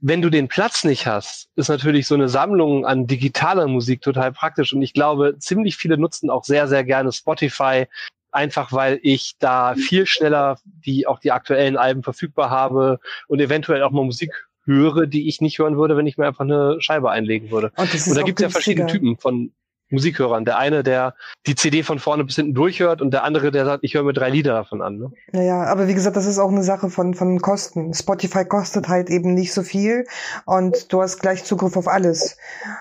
wenn 0.01 0.21
du 0.21 0.29
den 0.29 0.47
Platz 0.47 0.83
nicht 0.83 1.05
hast, 1.05 1.49
ist 1.55 1.69
natürlich 1.69 2.07
so 2.07 2.15
eine 2.15 2.27
Sammlung 2.27 2.85
an 2.85 3.05
digitaler 3.05 3.67
Musik 3.67 4.01
total 4.01 4.31
praktisch. 4.31 4.73
Und 4.73 4.81
ich 4.81 4.93
glaube, 4.93 5.37
ziemlich 5.37 5.77
viele 5.77 5.97
nutzen 5.97 6.31
auch 6.31 6.43
sehr, 6.43 6.67
sehr 6.67 6.83
gerne 6.83 7.11
Spotify, 7.11 7.85
einfach 8.31 8.71
weil 8.71 8.99
ich 9.03 9.35
da 9.39 9.75
viel 9.75 10.07
schneller 10.07 10.57
die 10.65 11.05
auch 11.05 11.19
die 11.19 11.31
aktuellen 11.31 11.77
Alben 11.77 12.01
verfügbar 12.01 12.49
habe 12.49 12.99
und 13.27 13.39
eventuell 13.39 13.83
auch 13.83 13.91
mal 13.91 14.03
Musik 14.03 14.47
höre, 14.65 15.05
die 15.05 15.27
ich 15.27 15.39
nicht 15.39 15.59
hören 15.59 15.77
würde, 15.77 15.97
wenn 15.97 16.07
ich 16.07 16.17
mir 16.17 16.27
einfach 16.27 16.45
eine 16.45 16.77
Scheibe 16.81 17.11
einlegen 17.11 17.51
würde. 17.51 17.71
Und, 17.75 17.93
und 17.93 18.15
da 18.15 18.23
gibt 18.23 18.39
es 18.39 18.43
ja 18.43 18.49
verschiedene 18.49 18.87
Typen 18.87 19.17
von 19.17 19.51
Musikhörern. 19.91 20.45
Der 20.45 20.57
eine, 20.57 20.83
der 20.83 21.15
die 21.47 21.55
CD 21.55 21.83
von 21.83 21.99
vorne 21.99 22.23
bis 22.23 22.35
hinten 22.35 22.53
durchhört 22.53 23.01
und 23.01 23.11
der 23.11 23.23
andere, 23.23 23.51
der 23.51 23.65
sagt, 23.65 23.83
ich 23.83 23.93
höre 23.93 24.03
mir 24.03 24.13
drei 24.13 24.29
Lieder 24.29 24.53
davon 24.53 24.81
an. 24.81 24.97
Ne? 24.97 25.11
Naja, 25.31 25.63
aber 25.63 25.87
wie 25.87 25.93
gesagt, 25.93 26.15
das 26.15 26.25
ist 26.25 26.39
auch 26.39 26.49
eine 26.49 26.63
Sache 26.63 26.89
von, 26.89 27.13
von 27.13 27.39
Kosten. 27.39 27.93
Spotify 27.93 28.45
kostet 28.45 28.87
halt 28.87 29.09
eben 29.09 29.33
nicht 29.33 29.53
so 29.53 29.63
viel 29.63 30.05
und 30.45 30.91
du 30.91 31.01
hast 31.01 31.19
gleich 31.19 31.43
Zugriff 31.43 31.77
auf 31.77 31.87
alles. 31.87 32.37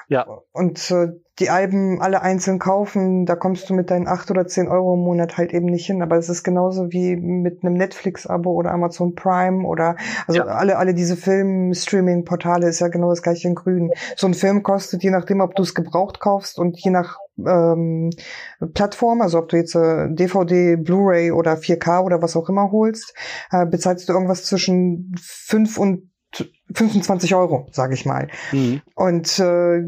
Ja. 0.08 0.26
Und 0.52 0.90
äh, 0.90 1.08
die 1.40 1.48
Alben 1.48 2.00
alle 2.02 2.20
einzeln 2.20 2.58
kaufen, 2.58 3.24
da 3.24 3.34
kommst 3.34 3.70
du 3.70 3.74
mit 3.74 3.90
deinen 3.90 4.06
acht 4.06 4.30
oder 4.30 4.46
zehn 4.46 4.68
Euro 4.68 4.94
im 4.94 5.00
Monat 5.00 5.38
halt 5.38 5.54
eben 5.54 5.66
nicht 5.66 5.86
hin. 5.86 6.02
Aber 6.02 6.16
es 6.16 6.28
ist 6.28 6.42
genauso 6.42 6.92
wie 6.92 7.16
mit 7.16 7.64
einem 7.64 7.74
Netflix-Abo 7.74 8.52
oder 8.52 8.72
Amazon 8.72 9.14
Prime 9.14 9.66
oder 9.66 9.96
also 10.26 10.40
ja. 10.40 10.46
alle, 10.46 10.76
alle 10.76 10.92
diese 10.92 11.16
Film-Streaming-Portale 11.16 12.68
ist 12.68 12.80
ja 12.80 12.88
genau 12.88 13.08
das 13.08 13.22
gleiche 13.22 13.48
in 13.48 13.54
Grün. 13.54 13.90
So 14.16 14.26
ein 14.26 14.34
Film 14.34 14.62
kostet, 14.62 15.02
je 15.02 15.10
nachdem, 15.10 15.40
ob 15.40 15.54
du 15.56 15.62
es 15.62 15.74
gebraucht 15.74 16.20
kaufst 16.20 16.58
und 16.58 16.78
je 16.78 16.90
nach 16.90 17.16
ähm, 17.38 18.10
Plattform, 18.74 19.22
also 19.22 19.38
ob 19.38 19.48
du 19.48 19.56
jetzt 19.56 19.74
äh, 19.74 20.08
DVD, 20.10 20.76
Blu-ray 20.76 21.32
oder 21.32 21.54
4K 21.54 22.04
oder 22.04 22.20
was 22.20 22.36
auch 22.36 22.50
immer 22.50 22.70
holst, 22.70 23.14
äh, 23.50 23.64
bezahlst 23.64 24.08
du 24.08 24.12
irgendwas 24.12 24.44
zwischen 24.44 25.14
fünf 25.18 25.78
und 25.78 26.09
25 26.74 27.34
Euro, 27.34 27.66
sage 27.72 27.94
ich 27.94 28.06
mal. 28.06 28.28
Mhm. 28.52 28.80
Und 28.94 29.38
äh, 29.38 29.82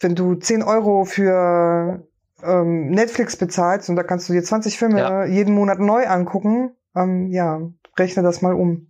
wenn 0.00 0.14
du 0.14 0.34
10 0.34 0.62
Euro 0.62 1.04
für 1.04 2.02
ähm, 2.42 2.90
Netflix 2.90 3.36
bezahlst 3.36 3.88
und 3.88 3.96
da 3.96 4.02
kannst 4.02 4.28
du 4.28 4.32
dir 4.32 4.42
20 4.42 4.78
Filme 4.78 4.98
ja. 4.98 5.24
jeden 5.24 5.54
Monat 5.54 5.78
neu 5.78 6.06
angucken, 6.06 6.70
ähm, 6.94 7.28
ja, 7.28 7.60
rechne 7.98 8.22
das 8.22 8.42
mal 8.42 8.54
um. 8.54 8.88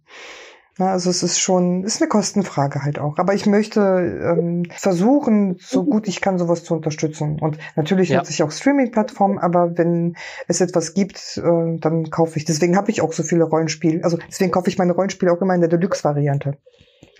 Na, 0.76 0.90
also 0.90 1.08
es 1.08 1.22
ist 1.22 1.38
schon, 1.38 1.84
ist 1.84 2.02
eine 2.02 2.08
Kostenfrage 2.08 2.82
halt 2.82 2.98
auch. 2.98 3.16
Aber 3.18 3.32
ich 3.32 3.46
möchte 3.46 3.80
ähm, 3.80 4.64
versuchen, 4.70 5.56
so 5.60 5.84
gut 5.84 6.08
ich 6.08 6.20
kann, 6.20 6.36
sowas 6.36 6.64
zu 6.64 6.74
unterstützen. 6.74 7.38
Und 7.40 7.58
natürlich 7.76 8.08
ja. 8.08 8.18
nutze 8.18 8.32
ich 8.32 8.42
auch 8.42 8.50
Streaming-Plattformen, 8.50 9.38
aber 9.38 9.78
wenn 9.78 10.16
es 10.48 10.60
etwas 10.60 10.92
gibt, 10.94 11.36
äh, 11.36 11.78
dann 11.78 12.10
kaufe 12.10 12.38
ich. 12.38 12.44
Deswegen 12.44 12.76
habe 12.76 12.90
ich 12.90 13.02
auch 13.02 13.12
so 13.12 13.22
viele 13.22 13.44
Rollenspiele. 13.44 14.02
Also 14.02 14.18
deswegen 14.28 14.50
kaufe 14.50 14.68
ich 14.68 14.76
meine 14.76 14.94
Rollenspiele 14.94 15.30
auch 15.30 15.40
immer 15.40 15.54
in 15.54 15.60
der 15.60 15.70
Deluxe-Variante 15.70 16.56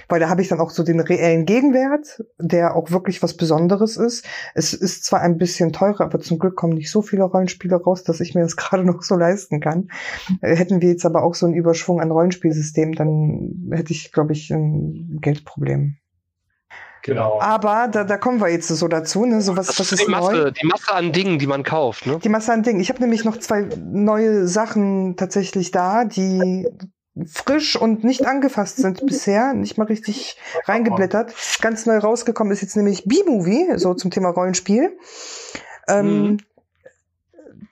weil 0.08 0.20
da 0.20 0.28
habe 0.28 0.42
ich 0.42 0.48
dann 0.48 0.60
auch 0.60 0.70
so 0.70 0.82
den 0.82 1.00
reellen 1.00 1.46
Gegenwert, 1.46 2.22
der 2.38 2.76
auch 2.76 2.90
wirklich 2.90 3.22
was 3.22 3.36
Besonderes 3.36 3.96
ist. 3.96 4.24
Es 4.54 4.72
ist 4.72 5.04
zwar 5.04 5.20
ein 5.20 5.38
bisschen 5.38 5.72
teurer, 5.72 6.02
aber 6.02 6.20
zum 6.20 6.38
Glück 6.38 6.56
kommen 6.56 6.74
nicht 6.74 6.90
so 6.90 7.02
viele 7.02 7.24
Rollenspiele 7.24 7.76
raus, 7.76 8.04
dass 8.04 8.20
ich 8.20 8.34
mir 8.34 8.42
das 8.42 8.56
gerade 8.56 8.84
noch 8.84 9.02
so 9.02 9.16
leisten 9.16 9.60
kann. 9.60 9.88
Äh, 10.40 10.56
hätten 10.56 10.82
wir 10.82 10.90
jetzt 10.90 11.06
aber 11.06 11.22
auch 11.22 11.34
so 11.34 11.46
einen 11.46 11.54
Überschwung 11.54 12.00
an 12.00 12.10
Rollenspielsystemen, 12.10 12.94
dann 12.94 13.70
hätte 13.72 13.92
ich, 13.92 14.12
glaube 14.12 14.32
ich, 14.32 14.50
ein 14.50 15.18
Geldproblem. 15.20 15.96
Genau. 17.04 17.38
Aber 17.38 17.88
da, 17.92 18.02
da 18.02 18.16
kommen 18.16 18.40
wir 18.40 18.48
jetzt 18.48 18.68
so 18.68 18.88
dazu, 18.88 19.26
ne? 19.26 19.42
So 19.42 19.58
was, 19.58 19.66
das 19.66 19.78
was 19.78 19.92
ist, 19.92 20.06
die 20.06 20.10
Masse, 20.10 20.32
neu? 20.32 20.50
Die 20.50 20.66
Masse 20.66 20.90
an 20.94 21.12
Dingen, 21.12 21.38
die 21.38 21.46
man 21.46 21.62
kauft, 21.62 22.06
ne? 22.06 22.18
Die 22.24 22.30
Masse 22.30 22.50
an 22.50 22.62
Dingen. 22.62 22.80
Ich 22.80 22.88
habe 22.88 23.00
nämlich 23.00 23.26
noch 23.26 23.36
zwei 23.36 23.68
neue 23.78 24.48
Sachen 24.48 25.14
tatsächlich 25.16 25.70
da, 25.70 26.06
die 26.06 26.66
frisch 27.26 27.76
und 27.76 28.02
nicht 28.02 28.26
angefasst 28.26 28.78
sind 28.78 29.06
bisher, 29.06 29.54
nicht 29.54 29.78
mal 29.78 29.86
richtig 29.86 30.36
reingeblättert. 30.64 31.32
Ganz 31.60 31.86
neu 31.86 31.98
rausgekommen 31.98 32.52
ist 32.52 32.62
jetzt 32.62 32.76
nämlich 32.76 33.04
B-Movie, 33.04 33.74
so 33.76 33.94
zum 33.94 34.10
Thema 34.10 34.30
Rollenspiel. 34.30 34.96
Ähm, 35.88 36.22
mhm. 36.22 36.36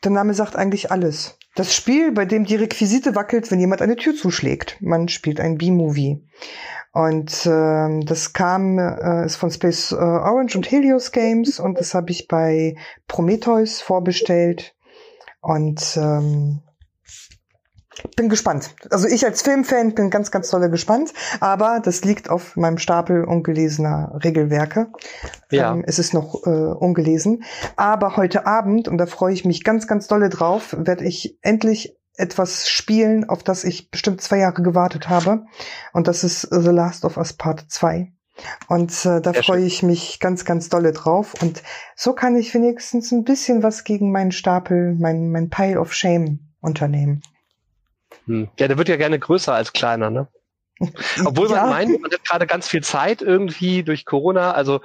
Der 0.05 0.11
Name 0.11 0.35
sagt 0.35 0.57
eigentlich 0.57 0.91
alles. 0.91 1.39
Das 1.55 1.75
Spiel, 1.75 2.13
bei 2.13 2.25
dem 2.25 2.45
die 2.45 2.57
Requisite 2.57 3.15
wackelt, 3.15 3.51
wenn 3.51 3.61
jemand 3.61 3.83
eine 3.83 3.97
Tür 3.97 4.15
zuschlägt. 4.15 4.79
Man 4.81 5.09
spielt 5.09 5.41
ein 5.41 5.59
B-Movie. 5.59 6.23
Und 6.93 7.47
ähm, 7.47 8.05
das 8.05 8.33
kam, 8.33 8.79
äh, 8.79 9.25
ist 9.25 9.37
von 9.37 9.51
Space 9.51 9.93
äh, 9.93 9.97
Orange 9.97 10.57
und 10.57 10.71
Helios 10.71 11.11
Games 11.11 11.59
und 11.59 11.79
das 11.79 11.95
habe 11.95 12.11
ich 12.11 12.29
bei 12.29 12.77
Prometheus 13.09 13.81
vorbestellt. 13.81 14.75
Und 15.41 15.97
ähm, 15.97 16.61
bin 18.17 18.29
gespannt. 18.29 18.75
Also 18.91 19.07
ich 19.07 19.25
als 19.25 19.43
Filmfan 19.43 19.95
bin 19.95 20.11
ganz, 20.11 20.31
ganz 20.31 20.51
tolle 20.51 20.71
gespannt, 20.71 21.13
aber 21.41 21.81
das 21.83 22.05
liegt 22.05 22.31
auf 22.31 22.57
meinem 22.57 22.79
Stapel 22.79 23.25
ungelesener 23.25 24.19
Regelwerke. 24.23 24.89
Ja. 25.51 25.73
Ähm, 25.73 25.85
es 25.87 25.99
ist 25.99 26.15
noch 26.15 26.47
äh, 26.47 26.51
ungelesen. 26.51 27.45
Aber 27.77 28.17
heute 28.17 28.47
Abend, 28.47 28.89
und 28.89 28.99
da 28.99 29.07
freue 29.07 29.35
ich 29.35 29.45
mich 29.45 29.65
ganz, 29.65 29.87
ganz 29.87 30.07
dolle 30.07 30.29
drauf, 30.29 30.75
werde 30.79 31.05
ich 31.05 31.39
endlich 31.43 31.97
etwas 32.17 32.69
spielen, 32.69 33.29
auf 33.29 33.43
das 33.43 33.65
ich 33.65 33.91
bestimmt 33.91 34.21
zwei 34.21 34.39
Jahre 34.39 34.63
gewartet 34.63 35.09
habe. 35.09 35.45
Und 35.93 36.09
das 36.09 36.25
ist 36.25 36.43
The 36.43 36.71
Last 36.71 37.05
of 37.05 37.17
Us 37.17 37.33
Part 37.33 37.65
2. 37.69 38.13
Und 38.69 39.05
äh, 39.05 39.21
da 39.21 39.33
freue 39.33 39.65
ich 39.65 39.83
mich 39.83 40.19
ganz, 40.19 40.45
ganz 40.45 40.69
dolle 40.69 40.93
drauf. 40.93 41.35
Und 41.41 41.63
so 41.97 42.15
kann 42.15 42.37
ich 42.37 42.55
wenigstens 42.55 43.13
ein 43.13 43.25
bisschen 43.25 43.63
was 43.63 43.85
gegen 43.85 44.11
meinen 44.11 44.33
Stapel, 44.33 44.95
mein, 44.99 45.31
mein 45.31 45.51
Pile 45.51 45.79
of 45.79 45.93
Shame 45.93 46.41
unternehmen. 46.61 47.23
Hm. 48.27 48.49
Ja, 48.59 48.69
der 48.69 48.79
wird 48.79 48.89
ja 48.89 48.97
gerne 48.97 49.19
größer 49.19 49.55
als 49.55 49.73
kleiner, 49.73 50.11
ne? 50.11 50.29
Obwohl 51.25 51.49
man 51.49 51.57
ja. 51.57 51.67
meint, 51.67 52.01
man 52.01 52.11
hat 52.11 52.25
gerade 52.25 52.47
ganz 52.47 52.69
viel 52.69 52.83
Zeit 52.83 53.23
irgendwie 53.23 53.83
durch 53.83 54.05
Corona. 54.05 54.53
Also 54.53 54.81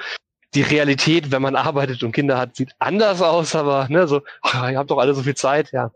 die 0.54 0.62
Realität, 0.62 1.32
wenn 1.32 1.42
man 1.42 1.56
arbeitet 1.56 2.04
und 2.04 2.12
Kinder 2.12 2.38
hat, 2.38 2.56
sieht 2.56 2.72
anders 2.80 3.22
aus, 3.22 3.56
aber 3.56 3.88
ne, 3.90 4.08
so, 4.08 4.22
oh, 4.44 4.68
ihr 4.68 4.78
habt 4.78 4.92
doch 4.92 5.00
alle 5.00 5.14
so 5.14 5.24
viel 5.24 5.36
Zeit, 5.36 5.72
ja. 5.72 5.92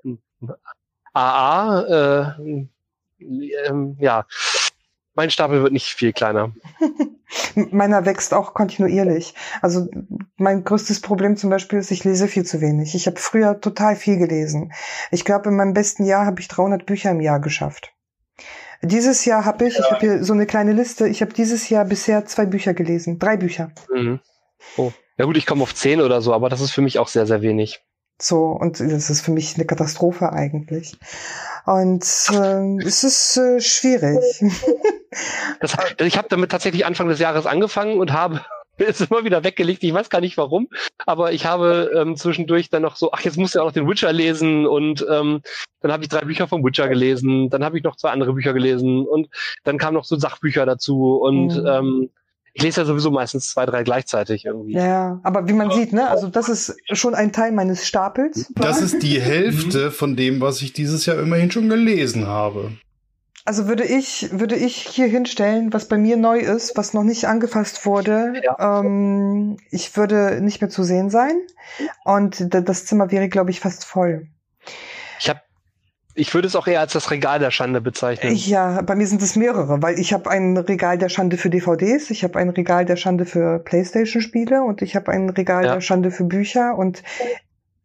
AA, 1.13 2.37
hm. 2.37 2.69
äh, 3.19 3.45
äh, 3.45 3.95
ja, 3.99 4.25
mein 5.13 5.29
Stapel 5.29 5.61
wird 5.61 5.73
nicht 5.73 5.87
viel 5.87 6.13
kleiner. 6.13 6.53
Meiner 7.71 8.05
wächst 8.05 8.33
auch 8.33 8.53
kontinuierlich. 8.53 9.33
Also 9.61 9.89
mein 10.41 10.63
größtes 10.63 11.01
Problem 11.01 11.37
zum 11.37 11.49
Beispiel 11.49 11.79
ist, 11.79 11.91
ich 11.91 12.03
lese 12.03 12.27
viel 12.27 12.45
zu 12.45 12.61
wenig. 12.61 12.95
Ich 12.95 13.07
habe 13.07 13.19
früher 13.19 13.59
total 13.61 13.95
viel 13.95 14.17
gelesen. 14.17 14.73
Ich 15.11 15.23
glaube, 15.25 15.49
in 15.49 15.55
meinem 15.55 15.73
besten 15.73 16.03
Jahr 16.03 16.25
habe 16.25 16.41
ich 16.41 16.47
300 16.47 16.85
Bücher 16.85 17.11
im 17.11 17.21
Jahr 17.21 17.39
geschafft. 17.39 17.93
Dieses 18.81 19.25
Jahr 19.25 19.45
habe 19.45 19.67
ich, 19.67 19.77
ich 19.77 19.91
habe 19.91 19.99
hier 19.99 20.23
so 20.23 20.33
eine 20.33 20.47
kleine 20.47 20.73
Liste, 20.73 21.07
ich 21.07 21.21
habe 21.21 21.33
dieses 21.33 21.69
Jahr 21.69 21.85
bisher 21.85 22.25
zwei 22.25 22.45
Bücher 22.45 22.73
gelesen. 22.73 23.19
Drei 23.19 23.37
Bücher. 23.37 23.71
Mhm. 23.93 24.19
Oh. 24.75 24.91
Ja 25.17 25.25
gut, 25.25 25.37
ich 25.37 25.45
komme 25.45 25.61
auf 25.61 25.75
zehn 25.75 26.01
oder 26.01 26.21
so, 26.21 26.33
aber 26.33 26.49
das 26.49 26.61
ist 26.61 26.71
für 26.71 26.81
mich 26.81 26.97
auch 26.97 27.07
sehr, 27.07 27.27
sehr 27.27 27.43
wenig. 27.43 27.83
So, 28.19 28.47
und 28.47 28.79
das 28.79 29.09
ist 29.09 29.21
für 29.21 29.31
mich 29.31 29.55
eine 29.55 29.65
Katastrophe 29.65 30.31
eigentlich. 30.31 30.97
Und 31.65 32.03
äh, 32.31 32.77
es 32.85 33.03
ist 33.03 33.37
äh, 33.37 33.61
schwierig. 33.61 34.19
das, 35.59 35.77
ich 35.99 36.17
habe 36.17 36.27
damit 36.29 36.51
tatsächlich 36.51 36.85
Anfang 36.85 37.07
des 37.07 37.19
Jahres 37.19 37.45
angefangen 37.45 37.99
und 37.99 38.13
habe 38.13 38.41
es 38.87 39.01
immer 39.01 39.23
wieder 39.23 39.43
weggelegt. 39.43 39.83
Ich 39.83 39.93
weiß 39.93 40.09
gar 40.09 40.21
nicht 40.21 40.37
warum, 40.37 40.67
aber 41.05 41.31
ich 41.33 41.45
habe 41.45 41.91
ähm, 41.95 42.15
zwischendurch 42.15 42.69
dann 42.69 42.81
noch 42.81 42.95
so, 42.95 43.11
ach, 43.11 43.21
jetzt 43.21 43.37
musst 43.37 43.55
du 43.55 43.59
ja 43.59 43.63
auch 43.63 43.67
noch 43.67 43.73
den 43.73 43.87
Witcher 43.87 44.11
lesen 44.11 44.65
und 44.65 45.05
ähm, 45.09 45.41
dann 45.81 45.91
habe 45.91 46.03
ich 46.03 46.09
drei 46.09 46.21
Bücher 46.21 46.47
vom 46.47 46.63
Witcher 46.63 46.87
gelesen, 46.87 47.49
dann 47.49 47.63
habe 47.63 47.77
ich 47.77 47.83
noch 47.83 47.95
zwei 47.95 48.09
andere 48.09 48.33
Bücher 48.33 48.53
gelesen 48.53 49.05
und 49.05 49.29
dann 49.63 49.77
kamen 49.77 49.95
noch 49.95 50.05
so 50.05 50.17
Sachbücher 50.17 50.65
dazu 50.65 51.17
und 51.17 51.55
mhm. 51.55 51.67
ähm, 51.67 52.09
ich 52.53 52.63
lese 52.63 52.81
ja 52.81 52.85
sowieso 52.85 53.11
meistens 53.11 53.49
zwei, 53.49 53.65
drei 53.65 53.83
gleichzeitig 53.83 54.45
irgendwie. 54.45 54.73
Ja, 54.73 55.19
aber 55.23 55.47
wie 55.47 55.53
man 55.53 55.71
sieht, 55.71 55.93
ne, 55.93 56.09
also 56.09 56.27
das 56.27 56.49
ist 56.49 56.75
schon 56.91 57.15
ein 57.15 57.31
Teil 57.31 57.53
meines 57.53 57.87
Stapels. 57.87 58.51
Das 58.55 58.81
ist 58.81 59.01
die 59.03 59.21
Hälfte 59.21 59.89
von 59.91 60.15
dem, 60.15 60.41
was 60.41 60.61
ich 60.61 60.73
dieses 60.73 61.05
Jahr 61.05 61.19
immerhin 61.19 61.49
schon 61.49 61.69
gelesen 61.69 62.27
habe. 62.27 62.71
Also 63.43 63.67
würde 63.67 63.83
ich, 63.83 64.29
würde 64.31 64.55
ich 64.55 64.75
hier 64.75 65.07
hinstellen, 65.07 65.73
was 65.73 65.87
bei 65.87 65.97
mir 65.97 66.15
neu 66.15 66.39
ist, 66.39 66.77
was 66.77 66.93
noch 66.93 67.03
nicht 67.03 67.25
angefasst 67.25 67.85
wurde. 67.85 68.33
Ja. 68.43 68.79
Ähm, 68.79 69.57
ich 69.71 69.95
würde 69.97 70.41
nicht 70.41 70.61
mehr 70.61 70.69
zu 70.69 70.83
sehen 70.83 71.09
sein. 71.09 71.41
Und 72.03 72.53
das 72.53 72.85
Zimmer 72.85 73.11
wäre, 73.11 73.29
glaube 73.29 73.49
ich, 73.49 73.59
fast 73.59 73.83
voll. 73.85 74.27
Ich 75.19 75.29
habe 75.29 75.41
ich 76.13 76.33
würde 76.33 76.47
es 76.47 76.55
auch 76.57 76.67
eher 76.67 76.81
als 76.81 76.93
das 76.93 77.09
Regal 77.09 77.39
der 77.39 77.51
Schande 77.51 77.79
bezeichnen. 77.79 78.35
Ja, 78.35 78.81
bei 78.81 78.95
mir 78.95 79.07
sind 79.07 79.21
es 79.21 79.37
mehrere, 79.37 79.81
weil 79.81 79.97
ich 79.97 80.11
habe 80.11 80.29
ein 80.29 80.57
Regal 80.57 80.97
der 80.97 81.07
Schande 81.07 81.37
für 81.37 81.49
DVDs, 81.49 82.09
ich 82.09 82.23
habe 82.25 82.37
ein 82.37 82.49
Regal 82.49 82.85
der 82.85 82.97
Schande 82.97 83.25
für 83.25 83.59
Playstation-Spiele 83.59 84.61
und 84.61 84.81
ich 84.81 84.95
habe 84.95 85.09
ein 85.11 85.29
Regal 85.29 85.63
ja. 85.65 85.75
der 85.75 85.81
Schande 85.81 86.11
für 86.11 86.25
Bücher 86.25 86.77
und 86.77 87.01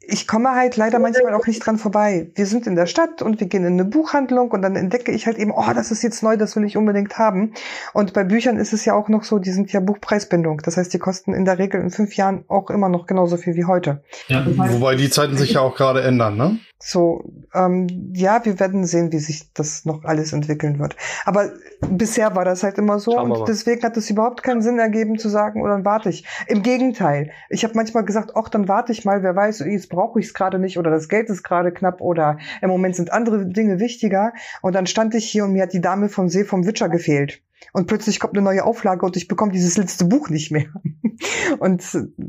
ich 0.09 0.27
komme 0.27 0.51
halt 0.51 0.77
leider 0.77 0.99
manchmal 0.99 1.35
auch 1.35 1.47
nicht 1.47 1.65
dran 1.65 1.79
vorbei. 1.79 2.31
Wir 2.35 2.47
sind 2.47 2.67
in 2.67 2.77
der 2.77 2.87
Stadt 2.87 3.23
und 3.23 3.41
wir 3.41 3.47
gehen 3.49 3.65
in 3.65 3.75
eine 3.75 3.85
Buchhandlung 3.85 4.51
und 4.51 4.63
dann 4.63 4.77
entdecke 4.77 5.13
ich 5.13 5.27
halt 5.27 5.39
eben, 5.39 5.51
oh, 5.51 5.73
das 5.75 5.91
ist 5.91 6.03
jetzt 6.03 6.23
neu, 6.23 6.37
das 6.37 6.55
will 6.57 6.65
ich 6.65 6.77
unbedingt 6.77 7.19
haben. 7.19 7.53
Und 7.93 8.13
bei 8.13 8.25
Büchern 8.25 8.57
ist 8.57 8.73
es 8.73 8.85
ja 8.85 8.95
auch 8.95 9.09
noch 9.09 9.25
so, 9.25 9.39
die 9.39 9.51
sind 9.51 9.73
ja 9.73 9.81
Buchpreisbindung. 9.81 10.63
Das 10.63 10.77
heißt, 10.77 10.93
die 10.95 10.99
kosten 10.99 11.35
in 11.35 11.45
der 11.45 11.59
Regel 11.59 11.81
in 11.81 11.91
fünf 11.91 12.15
Jahren 12.17 12.45
auch 12.49 12.71
immer 12.71 12.89
noch 12.89 13.07
genauso 13.07 13.37
viel 13.37 13.55
wie 13.55 13.65
heute. 13.65 14.03
Ja, 14.29 14.45
wobei 14.47 14.95
die 14.95 15.11
Zeiten 15.11 15.37
sich 15.37 15.55
ja 15.55 15.61
auch 15.61 15.75
gerade 15.75 16.03
ändern, 16.03 16.37
ne? 16.37 16.59
So, 16.79 17.25
ähm, 17.55 18.13
ja, 18.15 18.45
wir 18.45 18.61
werden 18.61 18.85
sehen, 18.85 19.11
wie 19.11 19.19
sich 19.19 19.53
das 19.55 19.87
noch 19.87 20.05
alles 20.05 20.35
entwickeln 20.35 20.79
wird. 20.79 20.95
Aber 21.25 21.53
bisher 21.89 22.37
war 22.37 22.45
das 22.45 22.63
halt 22.63 22.77
immer 22.77 22.99
so 22.99 23.19
und 23.19 23.49
deswegen 23.49 23.83
hat 23.83 23.97
es 23.97 24.11
überhaupt 24.11 24.43
keinen 24.43 24.61
Sinn 24.61 24.79
ergeben 24.79 25.19
zu 25.19 25.31
sagen, 25.31 25.63
oder 25.63 25.73
oh, 25.73 25.77
dann 25.77 25.85
warte 25.87 26.11
ich. 26.11 26.27
Im 26.49 26.63
Gegenteil, 26.63 27.31
ich 27.49 27.65
habe 27.65 27.75
manchmal 27.75 28.05
gesagt, 28.05 28.33
ach, 28.35 28.51
dann 28.51 28.69
warte 28.69 28.93
ich 28.93 29.07
mal, 29.07 29.23
wer 29.23 29.35
weiß, 29.35 29.61
jetzt 29.61 29.89
brauche 29.89 30.21
ich 30.21 30.27
es 30.27 30.35
gerade 30.35 30.59
nicht 30.59 30.79
oder 30.79 30.91
das 30.91 31.09
Geld 31.09 31.31
ist 31.31 31.43
gerade 31.43 31.73
knapp 31.73 32.03
oder 32.03 32.39
im 32.61 32.69
Moment 32.69 32.95
sind 32.95 33.11
andere 33.11 33.47
Dinge 33.47 33.81
wichtiger. 33.81 34.35
Und 34.61 34.75
dann 34.75 34.87
stand 34.87 35.15
ich 35.15 35.25
hier 35.25 35.45
und 35.45 35.53
mir 35.53 35.63
hat 35.63 35.73
die 35.73 35.81
Dame 35.81 36.11
vom 36.11 36.29
See 36.29 36.45
vom 36.45 36.67
Witcher 36.67 36.91
gefehlt. 36.91 37.43
Und 37.73 37.87
plötzlich 37.87 38.21
kommt 38.21 38.35
eine 38.35 38.45
neue 38.45 38.65
Auflage 38.65 39.05
und 39.07 39.17
ich 39.17 39.29
bekomme 39.29 39.53
dieses 39.53 39.79
letzte 39.79 40.05
Buch 40.05 40.29
nicht 40.29 40.51
mehr. 40.51 40.67
Und 41.59 41.83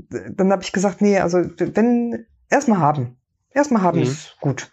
dann 0.10 0.52
habe 0.52 0.64
ich 0.64 0.72
gesagt, 0.72 1.02
nee, 1.02 1.20
also 1.20 1.40
wenn 1.58 2.26
erstmal 2.50 2.80
haben. 2.80 3.17
Erstmal 3.54 3.82
haben 3.82 4.00
mhm. 4.00 4.06
ist 4.06 4.36
gut. 4.40 4.70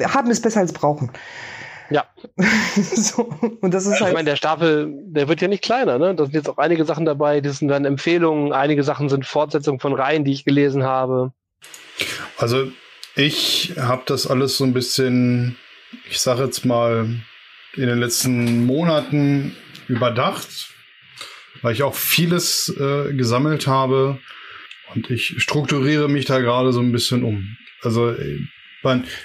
Haben 0.00 0.30
ist 0.30 0.42
besser 0.42 0.60
als 0.60 0.72
brauchen. 0.72 1.12
Ja. 1.90 2.06
so, 2.76 3.24
und 3.60 3.74
das 3.74 3.84
ist 3.86 4.00
halt. 4.00 4.10
Ich 4.10 4.14
meine, 4.14 4.30
der 4.30 4.36
Stapel, 4.36 4.92
der 5.06 5.28
wird 5.28 5.40
ja 5.40 5.48
nicht 5.48 5.62
kleiner, 5.62 5.98
ne? 5.98 6.14
Da 6.14 6.24
sind 6.24 6.34
jetzt 6.34 6.48
auch 6.48 6.58
einige 6.58 6.84
Sachen 6.84 7.04
dabei, 7.04 7.40
das 7.40 7.58
sind 7.58 7.68
dann 7.68 7.84
Empfehlungen, 7.84 8.52
einige 8.52 8.84
Sachen 8.84 9.08
sind 9.08 9.26
Fortsetzungen 9.26 9.80
von 9.80 9.92
Reihen, 9.92 10.24
die 10.24 10.32
ich 10.32 10.44
gelesen 10.44 10.84
habe. 10.84 11.32
Also, 12.38 12.70
ich 13.16 13.74
habe 13.76 14.02
das 14.06 14.26
alles 14.26 14.56
so 14.56 14.64
ein 14.64 14.72
bisschen, 14.72 15.56
ich 16.08 16.20
sage 16.20 16.44
jetzt 16.44 16.64
mal, 16.64 17.20
in 17.74 17.86
den 17.86 17.98
letzten 17.98 18.64
Monaten 18.66 19.56
überdacht, 19.88 20.72
weil 21.62 21.72
ich 21.72 21.82
auch 21.82 21.94
vieles 21.94 22.68
äh, 22.78 23.12
gesammelt 23.14 23.66
habe 23.66 24.18
und 24.94 25.10
ich 25.10 25.34
strukturiere 25.42 26.08
mich 26.08 26.24
da 26.24 26.38
gerade 26.38 26.72
so 26.72 26.80
ein 26.80 26.92
bisschen 26.92 27.24
um. 27.24 27.56
Also 27.82 28.14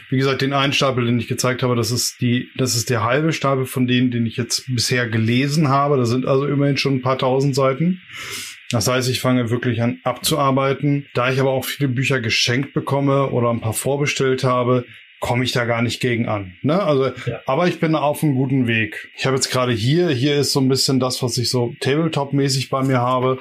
wie 0.10 0.18
gesagt, 0.18 0.42
den 0.42 0.54
einen 0.54 0.74
Stapel, 0.74 1.06
den 1.06 1.20
ich 1.20 1.28
gezeigt 1.28 1.64
habe, 1.64 1.76
das 1.76 1.92
ist 1.92 2.20
die, 2.22 2.50
das 2.58 2.76
ist 2.76 2.90
der 2.90 3.04
halbe 3.04 3.32
Stapel 3.32 3.66
von 3.66 3.88
denen, 3.88 4.12
den 4.12 4.26
ich 4.26 4.36
jetzt 4.38 4.66
bisher 4.68 5.08
gelesen 5.08 5.70
habe. 5.70 5.98
Da 5.98 6.06
sind 6.06 6.26
also 6.26 6.46
immerhin 6.46 6.78
schon 6.78 6.96
ein 6.96 7.02
paar 7.02 7.18
tausend 7.18 7.56
Seiten. 7.56 8.02
Das 8.72 8.88
heißt, 8.88 9.10
ich 9.10 9.22
fange 9.22 9.50
wirklich 9.50 9.82
an 9.82 10.00
abzuarbeiten. 10.04 11.08
Da 11.14 11.32
ich 11.32 11.40
aber 11.40 11.52
auch 11.52 11.66
viele 11.66 11.88
Bücher 11.88 12.20
geschenkt 12.20 12.74
bekomme 12.74 13.30
oder 13.30 13.50
ein 13.50 13.62
paar 13.62 13.74
vorbestellt 13.74 14.44
habe, 14.44 14.86
komme 15.22 15.46
ich 15.46 15.54
da 15.54 15.66
gar 15.66 15.82
nicht 15.82 16.02
gegen 16.02 16.28
an. 16.28 16.56
Ne? 16.62 16.82
Also, 16.82 17.12
ja. 17.26 17.42
aber 17.46 17.68
ich 17.68 17.80
bin 17.80 17.96
auf 17.96 18.24
einem 18.24 18.36
guten 18.36 18.68
Weg. 18.68 19.10
Ich 19.16 19.26
habe 19.26 19.36
jetzt 19.36 19.52
gerade 19.52 19.72
hier, 19.72 20.10
hier 20.10 20.36
ist 20.36 20.52
so 20.52 20.60
ein 20.60 20.68
bisschen 20.68 21.00
das, 21.00 21.24
was 21.24 21.38
ich 21.38 21.50
so 21.50 21.74
Tabletop-mäßig 21.80 22.70
bei 22.70 22.84
mir 22.84 23.00
habe. 23.00 23.40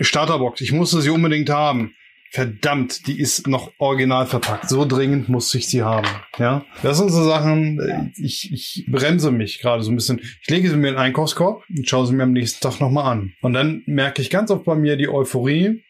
Starterbox, 0.00 0.62
ich 0.62 0.72
musste 0.72 1.02
sie 1.02 1.10
unbedingt 1.10 1.50
haben 1.50 1.94
verdammt, 2.34 3.06
die 3.06 3.20
ist 3.20 3.46
noch 3.46 3.70
original 3.78 4.26
verpackt. 4.26 4.68
So 4.68 4.84
dringend 4.84 5.28
muss 5.28 5.54
ich 5.54 5.68
sie 5.68 5.82
haben. 5.84 6.08
Ja, 6.36 6.64
das 6.82 6.98
sind 6.98 7.10
so 7.10 7.22
Sachen, 7.22 7.78
äh, 7.78 8.10
ich, 8.20 8.52
ich 8.52 8.86
bremse 8.88 9.30
mich 9.30 9.60
gerade 9.60 9.84
so 9.84 9.92
ein 9.92 9.94
bisschen. 9.94 10.20
Ich 10.42 10.50
lege 10.50 10.68
sie 10.68 10.76
mir 10.76 10.88
in 10.88 10.94
den 10.94 11.00
Einkaufskorb 11.00 11.62
und 11.68 11.88
schaue 11.88 12.08
sie 12.08 12.12
mir 12.12 12.24
am 12.24 12.32
nächsten 12.32 12.60
Tag 12.60 12.80
nochmal 12.80 13.10
an. 13.10 13.34
Und 13.40 13.52
dann 13.52 13.84
merke 13.86 14.20
ich 14.20 14.30
ganz 14.30 14.50
oft 14.50 14.64
bei 14.64 14.74
mir 14.74 14.96
die 14.96 15.08
Euphorie. 15.08 15.84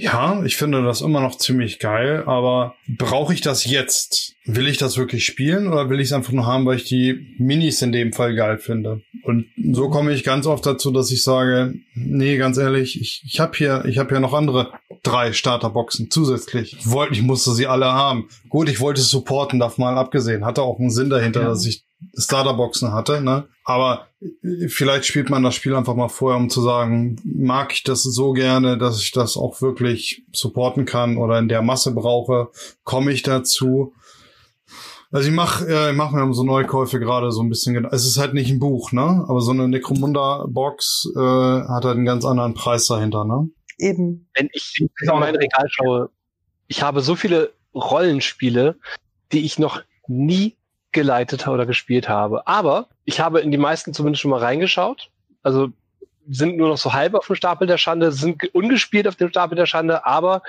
Ja, 0.00 0.44
ich 0.44 0.56
finde 0.56 0.82
das 0.84 1.00
immer 1.00 1.20
noch 1.20 1.36
ziemlich 1.36 1.80
geil, 1.80 2.22
aber 2.26 2.76
brauche 2.86 3.34
ich 3.34 3.40
das 3.40 3.64
jetzt? 3.64 4.36
Will 4.44 4.68
ich 4.68 4.78
das 4.78 4.96
wirklich 4.96 5.24
spielen 5.24 5.66
oder 5.66 5.90
will 5.90 5.98
ich 5.98 6.06
es 6.06 6.12
einfach 6.12 6.32
nur 6.32 6.46
haben, 6.46 6.64
weil 6.66 6.76
ich 6.76 6.84
die 6.84 7.34
Minis 7.38 7.82
in 7.82 7.90
dem 7.90 8.12
Fall 8.12 8.36
geil 8.36 8.58
finde? 8.58 9.02
Und 9.24 9.46
so 9.72 9.90
komme 9.90 10.12
ich 10.12 10.22
ganz 10.22 10.46
oft 10.46 10.64
dazu, 10.64 10.92
dass 10.92 11.10
ich 11.10 11.24
sage, 11.24 11.74
nee, 11.94 12.36
ganz 12.36 12.58
ehrlich, 12.58 13.00
ich, 13.00 13.22
ich 13.26 13.40
habe 13.40 13.56
hier, 13.56 13.84
ich 13.86 13.98
habe 13.98 14.10
hier 14.10 14.20
noch 14.20 14.34
andere 14.34 14.72
drei 15.02 15.32
Starterboxen 15.32 16.12
zusätzlich. 16.12 16.76
Ich 16.78 16.90
wollte, 16.90 17.14
ich 17.14 17.22
musste 17.22 17.52
sie 17.52 17.66
alle 17.66 17.86
haben. 17.86 18.28
Gut, 18.48 18.68
ich 18.68 18.80
wollte 18.80 19.00
supporten, 19.00 19.58
davon 19.58 19.84
mal 19.84 19.98
abgesehen. 19.98 20.44
Hatte 20.44 20.62
auch 20.62 20.78
einen 20.78 20.90
Sinn 20.90 21.10
dahinter, 21.10 21.42
ja. 21.42 21.48
dass 21.48 21.66
ich 21.66 21.84
Starterboxen 22.16 22.92
hatte, 22.92 23.20
ne? 23.20 23.48
Aber 23.68 24.06
vielleicht 24.66 25.04
spielt 25.04 25.28
man 25.28 25.42
das 25.42 25.54
Spiel 25.54 25.74
einfach 25.74 25.94
mal 25.94 26.08
vorher, 26.08 26.40
um 26.40 26.48
zu 26.48 26.62
sagen, 26.62 27.20
mag 27.22 27.70
ich 27.74 27.82
das 27.82 28.02
so 28.02 28.32
gerne, 28.32 28.78
dass 28.78 28.98
ich 29.02 29.12
das 29.12 29.36
auch 29.36 29.60
wirklich 29.60 30.24
supporten 30.32 30.86
kann 30.86 31.18
oder 31.18 31.38
in 31.38 31.48
der 31.48 31.60
Masse 31.60 31.94
brauche, 31.94 32.48
komme 32.84 33.12
ich 33.12 33.24
dazu. 33.24 33.92
Also 35.10 35.28
ich 35.28 35.34
mache 35.34 35.66
äh, 35.68 35.90
ich 35.90 35.96
mach 35.98 36.12
mir 36.12 36.32
so 36.32 36.44
Neukäufe 36.44 36.98
gerade 36.98 37.30
so 37.30 37.42
ein 37.42 37.50
bisschen. 37.50 37.84
Es 37.84 38.06
ist 38.06 38.16
halt 38.16 38.32
nicht 38.32 38.50
ein 38.50 38.58
Buch, 38.58 38.92
ne? 38.92 39.26
Aber 39.28 39.42
so 39.42 39.50
eine 39.50 39.68
Necromunda-Box 39.68 41.12
äh, 41.14 41.18
hat 41.18 41.84
halt 41.84 41.96
einen 41.96 42.06
ganz 42.06 42.24
anderen 42.24 42.54
Preis 42.54 42.86
dahinter, 42.86 43.26
ne? 43.26 43.50
Eben. 43.76 44.30
Wenn 44.32 44.48
ich 44.54 44.76
in 44.78 44.88
mein 45.18 45.36
Regal 45.36 45.66
schaue, 45.68 46.08
ich 46.68 46.82
habe 46.82 47.02
so 47.02 47.16
viele 47.16 47.52
Rollenspiele, 47.74 48.78
die 49.32 49.44
ich 49.44 49.58
noch 49.58 49.82
nie 50.06 50.56
geleitet 50.92 51.46
oder 51.46 51.66
gespielt 51.66 52.08
habe. 52.08 52.46
Aber 52.46 52.88
ich 53.04 53.20
habe 53.20 53.40
in 53.40 53.50
die 53.50 53.58
meisten 53.58 53.92
zumindest 53.92 54.22
schon 54.22 54.30
mal 54.30 54.40
reingeschaut. 54.40 55.10
Also 55.42 55.68
sind 56.28 56.56
nur 56.56 56.68
noch 56.68 56.78
so 56.78 56.92
halb 56.92 57.14
auf 57.14 57.26
dem 57.26 57.36
Stapel 57.36 57.66
der 57.66 57.78
Schande, 57.78 58.12
sind 58.12 58.54
ungespielt 58.54 59.08
auf 59.08 59.16
dem 59.16 59.30
Stapel 59.30 59.56
der 59.56 59.66
Schande, 59.66 60.04
aber 60.04 60.42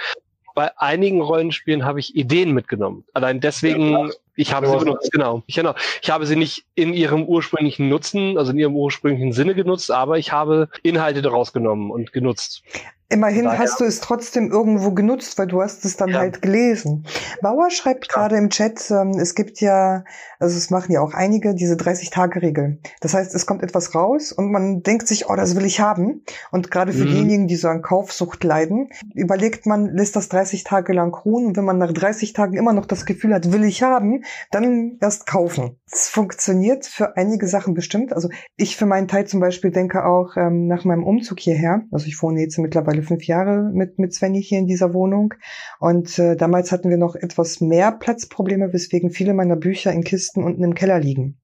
bei 0.56 0.78
einigen 0.78 1.22
Rollenspielen 1.22 1.86
habe 1.86 2.00
ich 2.02 2.16
Ideen 2.16 2.52
mitgenommen. 2.52 3.06
Allein 3.14 3.40
deswegen, 3.40 3.92
ja, 3.92 4.10
ich 4.36 4.54
habe 4.54 4.68
sie 4.68 4.78
benutzt, 4.78 5.12
genau. 5.12 5.44
Ich, 5.48 5.56
genau. 5.56 5.74
Ich 6.02 6.10
habe 6.10 6.26
sie 6.26 6.36
nicht 6.36 6.66
in 6.76 6.94
ihrem 6.94 7.24
ursprünglichen 7.24 7.88
Nutzen, 7.88 8.38
also 8.38 8.52
in 8.52 8.60
ihrem 8.60 8.76
ursprünglichen 8.76 9.32
Sinne 9.32 9.56
genutzt, 9.56 9.90
aber 9.90 10.18
ich 10.18 10.34
habe 10.34 10.68
Inhalte 10.84 11.22
daraus 11.22 11.54
genommen 11.54 11.92
und 11.92 12.12
genutzt. 12.12 12.64
Immerhin 13.12 13.46
Daher. 13.46 13.58
hast 13.58 13.80
du 13.80 13.86
es 13.86 14.02
trotzdem 14.02 14.52
irgendwo 14.52 14.92
genutzt, 14.92 15.40
weil 15.40 15.48
du 15.48 15.64
hast 15.64 15.84
es 15.84 15.98
dann 15.98 16.10
ja. 16.10 16.20
halt 16.20 16.44
gelesen. 16.44 17.08
Bauer 17.42 17.72
schreibt 17.72 18.08
ja. 18.08 18.14
gerade 18.14 18.38
im 18.38 18.52
Chat, 18.52 18.92
ähm, 18.92 19.18
es 19.20 19.34
gibt 19.34 19.62
ja, 19.62 20.04
also 20.38 20.56
es 20.56 20.70
machen 20.70 20.92
ja 20.92 21.02
auch 21.02 21.16
einige, 21.16 21.56
diese 21.56 21.74
30-Tage-Regel. 21.74 22.78
Das 23.02 23.16
heißt, 23.16 23.34
es 23.34 23.48
kommt 23.48 23.64
etwas 23.64 23.96
raus 23.96 24.32
und 24.32 24.52
man 24.52 24.84
denkt 24.84 25.08
sich, 25.08 25.28
oh, 25.28 25.36
das 25.36 25.56
will 25.56 25.66
ich 25.66 25.80
haben. 25.80 26.22
Und 26.52 26.70
gerade 26.70 26.94
für 26.94 27.06
mhm. 27.06 27.10
diejenigen, 27.10 27.48
die 27.48 27.56
so 27.56 27.68
an 27.68 27.82
Kaufsucht 27.82 28.44
leiden, 28.44 28.90
überlegt 29.16 29.66
man, 29.66 29.88
lässt 29.88 30.16
das 30.16 30.30
30 30.30 30.64
Tage 30.64 30.94
lang 30.94 31.12
ruhen 31.16 31.48
und 31.48 31.58
wenn 31.58 31.66
man 31.66 31.80
nach 31.80 31.92
30 31.92 32.34
Tagen 32.34 32.58
immer 32.58 32.74
noch 32.74 32.86
das 32.86 33.08
Gefühl 33.08 33.34
hat, 33.34 33.52
will 33.52 33.64
ich 33.64 33.82
haben, 33.82 34.24
dann 34.52 35.00
erst 35.02 35.26
kaufen. 35.26 35.80
Es 35.92 36.10
funktioniert 36.10 36.86
für 36.86 37.18
einige 37.18 37.48
Sachen 37.48 37.74
bestimmt. 37.74 38.14
Also 38.14 38.30
ich 38.56 38.78
für 38.78 38.86
meinen 38.86 39.08
Teil 39.08 39.26
zum 39.26 39.40
Beispiel 39.40 39.72
denke 39.72 40.06
auch 40.06 40.38
ähm, 40.38 40.68
nach 40.68 40.86
meinem 40.86 41.04
Umzug 41.04 41.40
hierher, 41.40 41.82
also 41.92 42.06
ich 42.06 42.22
wohne 42.22 42.42
jetzt 42.42 42.60
mittlerweile 42.60 42.99
mittlerweile 43.00 43.04
fünf 43.04 43.24
Jahre 43.26 43.70
mit, 43.74 44.00
mit 44.00 44.14
Svenny 44.14 44.42
hier 44.44 44.60
in 44.60 44.68
dieser 44.68 44.94
Wohnung. 44.94 45.34
Und 45.80 46.20
äh, 46.20 46.36
damals 46.36 46.72
hatten 46.72 46.90
wir 46.90 46.98
noch 46.98 47.16
etwas 47.16 47.62
mehr 47.62 47.92
Platzprobleme, 47.92 48.74
weswegen 48.74 49.12
viele 49.12 49.34
meiner 49.34 49.56
Bücher 49.56 49.92
in 49.92 50.04
Kisten 50.04 50.44
unten 50.44 50.64
im 50.64 50.76
Keller 50.76 51.00
liegen. 51.00 51.40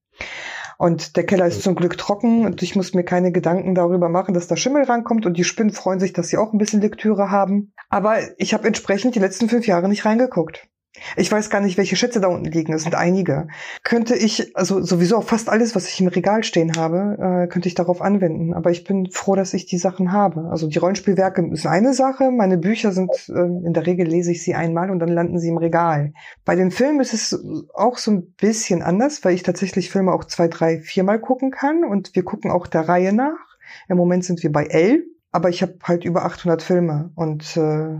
Und 0.77 1.15
der 1.15 1.25
Keller 1.25 1.47
ist 1.47 1.63
zum 1.63 1.75
Glück 1.75 1.97
trocken 1.97 2.45
und 2.45 2.61
ich 2.61 2.75
muss 2.75 2.93
mir 2.93 3.05
keine 3.05 3.31
Gedanken 3.31 3.75
darüber 3.75 4.09
machen, 4.09 4.33
dass 4.33 4.47
da 4.47 4.57
Schimmel 4.57 4.83
rankommt 4.83 5.25
und 5.25 5.37
die 5.37 5.45
Spinnen 5.45 5.71
freuen 5.71 6.01
sich, 6.01 6.11
dass 6.11 6.27
sie 6.27 6.37
auch 6.37 6.51
ein 6.51 6.57
bisschen 6.57 6.81
Lektüre 6.81 7.31
haben. 7.31 7.71
Aber 7.89 8.17
ich 8.37 8.53
habe 8.53 8.67
entsprechend 8.67 9.15
die 9.15 9.19
letzten 9.19 9.47
fünf 9.47 9.67
Jahre 9.67 9.87
nicht 9.87 10.03
reingeguckt. 10.03 10.67
Ich 11.15 11.31
weiß 11.31 11.49
gar 11.49 11.61
nicht, 11.61 11.77
welche 11.77 11.95
Schätze 11.95 12.19
da 12.19 12.27
unten 12.27 12.45
liegen. 12.45 12.73
Es 12.73 12.83
sind 12.83 12.95
einige. 12.95 13.47
Könnte 13.83 14.15
ich, 14.15 14.55
also 14.55 14.81
sowieso 14.81 15.21
fast 15.21 15.49
alles, 15.49 15.75
was 15.75 15.87
ich 15.87 15.99
im 16.01 16.07
Regal 16.07 16.43
stehen 16.43 16.75
habe, 16.77 17.17
äh, 17.19 17.47
könnte 17.47 17.67
ich 17.67 17.75
darauf 17.75 18.01
anwenden. 18.01 18.53
Aber 18.53 18.71
ich 18.71 18.83
bin 18.83 19.09
froh, 19.11 19.35
dass 19.35 19.53
ich 19.53 19.65
die 19.65 19.77
Sachen 19.77 20.11
habe. 20.11 20.49
Also 20.49 20.67
die 20.67 20.77
Rollenspielwerke 20.77 21.45
ist 21.51 21.65
eine 21.65 21.93
Sache. 21.93 22.31
Meine 22.31 22.57
Bücher 22.57 22.91
sind, 22.91 23.11
äh, 23.29 23.39
in 23.39 23.73
der 23.73 23.85
Regel 23.85 24.07
lese 24.07 24.31
ich 24.31 24.43
sie 24.43 24.55
einmal 24.55 24.89
und 24.89 24.99
dann 24.99 25.09
landen 25.09 25.39
sie 25.39 25.49
im 25.49 25.57
Regal. 25.57 26.13
Bei 26.43 26.55
den 26.55 26.71
Filmen 26.71 26.99
ist 26.99 27.13
es 27.13 27.43
auch 27.73 27.97
so 27.97 28.11
ein 28.11 28.33
bisschen 28.33 28.81
anders, 28.81 29.23
weil 29.23 29.35
ich 29.35 29.43
tatsächlich 29.43 29.89
Filme 29.89 30.13
auch 30.13 30.25
zwei, 30.25 30.47
drei, 30.47 30.79
viermal 30.79 31.19
gucken 31.19 31.51
kann. 31.51 31.83
Und 31.83 32.15
wir 32.15 32.23
gucken 32.23 32.51
auch 32.51 32.67
der 32.67 32.87
Reihe 32.87 33.13
nach. 33.13 33.57
Im 33.87 33.97
Moment 33.97 34.25
sind 34.25 34.43
wir 34.43 34.51
bei 34.51 34.65
L. 34.65 35.05
Aber 35.31 35.49
ich 35.49 35.61
habe 35.61 35.75
halt 35.83 36.05
über 36.05 36.23
800 36.23 36.61
Filme 36.61 37.11
und 37.15 37.57
äh, 37.57 37.97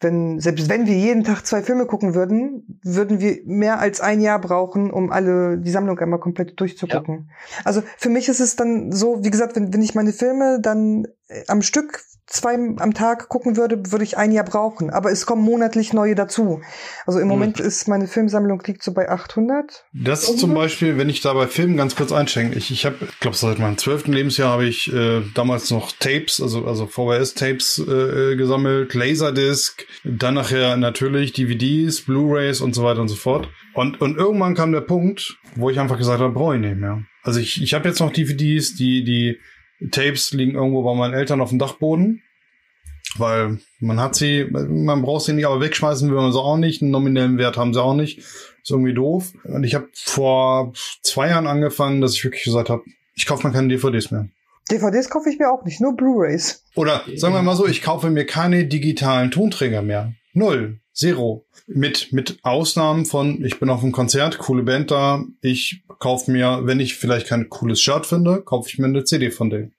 wenn, 0.00 0.40
selbst 0.40 0.68
wenn 0.68 0.86
wir 0.86 0.94
jeden 0.94 1.24
Tag 1.24 1.46
zwei 1.46 1.62
Filme 1.62 1.86
gucken 1.86 2.14
würden, 2.14 2.80
würden 2.82 3.20
wir 3.20 3.38
mehr 3.44 3.78
als 3.78 4.00
ein 4.00 4.20
Jahr 4.20 4.40
brauchen, 4.40 4.90
um 4.90 5.12
alle, 5.12 5.58
die 5.58 5.70
Sammlung 5.70 5.98
einmal 5.98 6.20
komplett 6.20 6.58
durchzugucken. 6.58 7.28
Ja. 7.28 7.62
Also 7.64 7.82
für 7.98 8.08
mich 8.08 8.28
ist 8.28 8.40
es 8.40 8.56
dann 8.56 8.92
so, 8.92 9.22
wie 9.22 9.30
gesagt, 9.30 9.56
wenn, 9.56 9.72
wenn 9.74 9.82
ich 9.82 9.94
meine 9.94 10.12
Filme 10.12 10.58
dann 10.60 11.06
äh, 11.28 11.44
am 11.48 11.60
Stück 11.62 12.02
zwei 12.30 12.54
am 12.54 12.94
Tag 12.94 13.28
gucken 13.28 13.56
würde, 13.56 13.90
würde 13.90 14.04
ich 14.04 14.16
ein 14.16 14.32
Jahr 14.32 14.44
brauchen. 14.44 14.90
Aber 14.90 15.10
es 15.10 15.26
kommen 15.26 15.42
monatlich 15.42 15.92
neue 15.92 16.14
dazu. 16.14 16.62
Also 17.04 17.18
im 17.18 17.24
hm. 17.24 17.28
Moment 17.28 17.60
ist 17.60 17.88
meine 17.88 18.06
Filmsammlung 18.06 18.62
liegt 18.66 18.82
so 18.82 18.92
bei 18.92 19.10
800. 19.10 19.84
Das 19.92 20.28
ist 20.28 20.38
zum 20.38 20.54
Beispiel, 20.54 20.96
wenn 20.96 21.08
ich 21.08 21.20
da 21.20 21.34
bei 21.34 21.48
Filmen 21.48 21.76
ganz 21.76 21.96
kurz 21.96 22.12
einschenke. 22.12 22.56
Ich, 22.56 22.70
ich 22.70 22.86
habe, 22.86 22.96
ich 23.02 23.20
glaube, 23.20 23.36
seit 23.36 23.58
meinem 23.58 23.78
zwölften 23.78 24.12
Lebensjahr 24.12 24.52
habe 24.52 24.64
ich 24.64 24.92
äh, 24.92 25.22
damals 25.34 25.70
noch 25.70 25.92
Tapes, 25.92 26.40
also, 26.40 26.66
also 26.66 26.86
VHS-Tapes 26.86 27.78
äh, 27.80 28.36
gesammelt, 28.36 28.94
Laserdisc, 28.94 29.84
dann 30.04 30.34
nachher 30.34 30.76
natürlich 30.76 31.32
DVDs, 31.32 32.02
Blu-Rays 32.02 32.60
und 32.60 32.74
so 32.74 32.84
weiter 32.84 33.00
und 33.00 33.08
so 33.08 33.16
fort. 33.16 33.48
Und, 33.74 34.00
und 34.00 34.16
irgendwann 34.16 34.54
kam 34.54 34.72
der 34.72 34.80
Punkt, 34.82 35.36
wo 35.56 35.68
ich 35.68 35.80
einfach 35.80 35.98
gesagt 35.98 36.20
habe, 36.20 36.32
brauche 36.32 36.54
ich 36.54 36.60
nicht 36.60 36.76
mehr. 36.76 37.02
Also 37.22 37.40
ich, 37.40 37.62
ich 37.62 37.74
habe 37.74 37.88
jetzt 37.88 38.00
noch 38.00 38.12
DVDs, 38.12 38.74
die, 38.76 39.04
die 39.04 39.38
Tapes 39.90 40.32
liegen 40.32 40.54
irgendwo 40.54 40.82
bei 40.82 40.94
meinen 40.94 41.14
Eltern 41.14 41.40
auf 41.40 41.50
dem 41.50 41.58
Dachboden. 41.58 42.22
Weil 43.16 43.58
man 43.80 43.98
hat 43.98 44.14
sie, 44.14 44.46
man 44.50 45.02
braucht 45.02 45.24
sie 45.24 45.32
nicht, 45.32 45.46
aber 45.46 45.60
wegschmeißen 45.60 46.08
will 46.08 46.16
man 46.16 46.32
sie 46.32 46.38
auch 46.38 46.56
nicht. 46.56 46.80
Einen 46.80 46.92
nominellen 46.92 47.38
Wert 47.38 47.56
haben 47.56 47.74
sie 47.74 47.82
auch 47.82 47.94
nicht. 47.94 48.18
Ist 48.18 48.70
irgendwie 48.70 48.94
doof. 48.94 49.32
Und 49.44 49.64
ich 49.64 49.74
habe 49.74 49.88
vor 49.94 50.72
zwei 51.02 51.28
Jahren 51.28 51.48
angefangen, 51.48 52.00
dass 52.00 52.14
ich 52.14 52.24
wirklich 52.24 52.44
gesagt 52.44 52.70
habe, 52.70 52.84
ich 53.14 53.26
kaufe 53.26 53.46
mir 53.46 53.52
keine 53.52 53.68
DVDs 53.68 54.10
mehr. 54.10 54.28
DVDs 54.70 55.10
kaufe 55.10 55.28
ich 55.28 55.38
mir 55.38 55.50
auch 55.50 55.64
nicht, 55.64 55.80
nur 55.80 55.96
Blu-rays. 55.96 56.64
Oder 56.76 57.02
sagen 57.16 57.34
wir 57.34 57.42
mal 57.42 57.56
so, 57.56 57.66
ich 57.66 57.82
kaufe 57.82 58.10
mir 58.10 58.24
keine 58.24 58.66
digitalen 58.66 59.32
Tonträger 59.32 59.82
mehr. 59.82 60.12
Null. 60.32 60.78
Zero. 61.00 61.46
Mit, 61.66 62.12
mit 62.12 62.38
Ausnahmen 62.42 63.06
von, 63.06 63.42
ich 63.44 63.58
bin 63.58 63.70
auf 63.70 63.82
einem 63.82 63.92
Konzert, 63.92 64.38
coole 64.38 64.62
Band 64.62 64.90
da, 64.90 65.24
ich 65.40 65.82
kaufe 65.98 66.30
mir, 66.30 66.60
wenn 66.64 66.78
ich 66.78 66.96
vielleicht 66.96 67.28
kein 67.28 67.48
cooles 67.48 67.80
Shirt 67.80 68.06
finde, 68.06 68.42
kaufe 68.42 68.68
ich 68.68 68.78
mir 68.78 68.86
eine 68.86 69.04
CD 69.04 69.30
von 69.30 69.48
denen. 69.48 69.72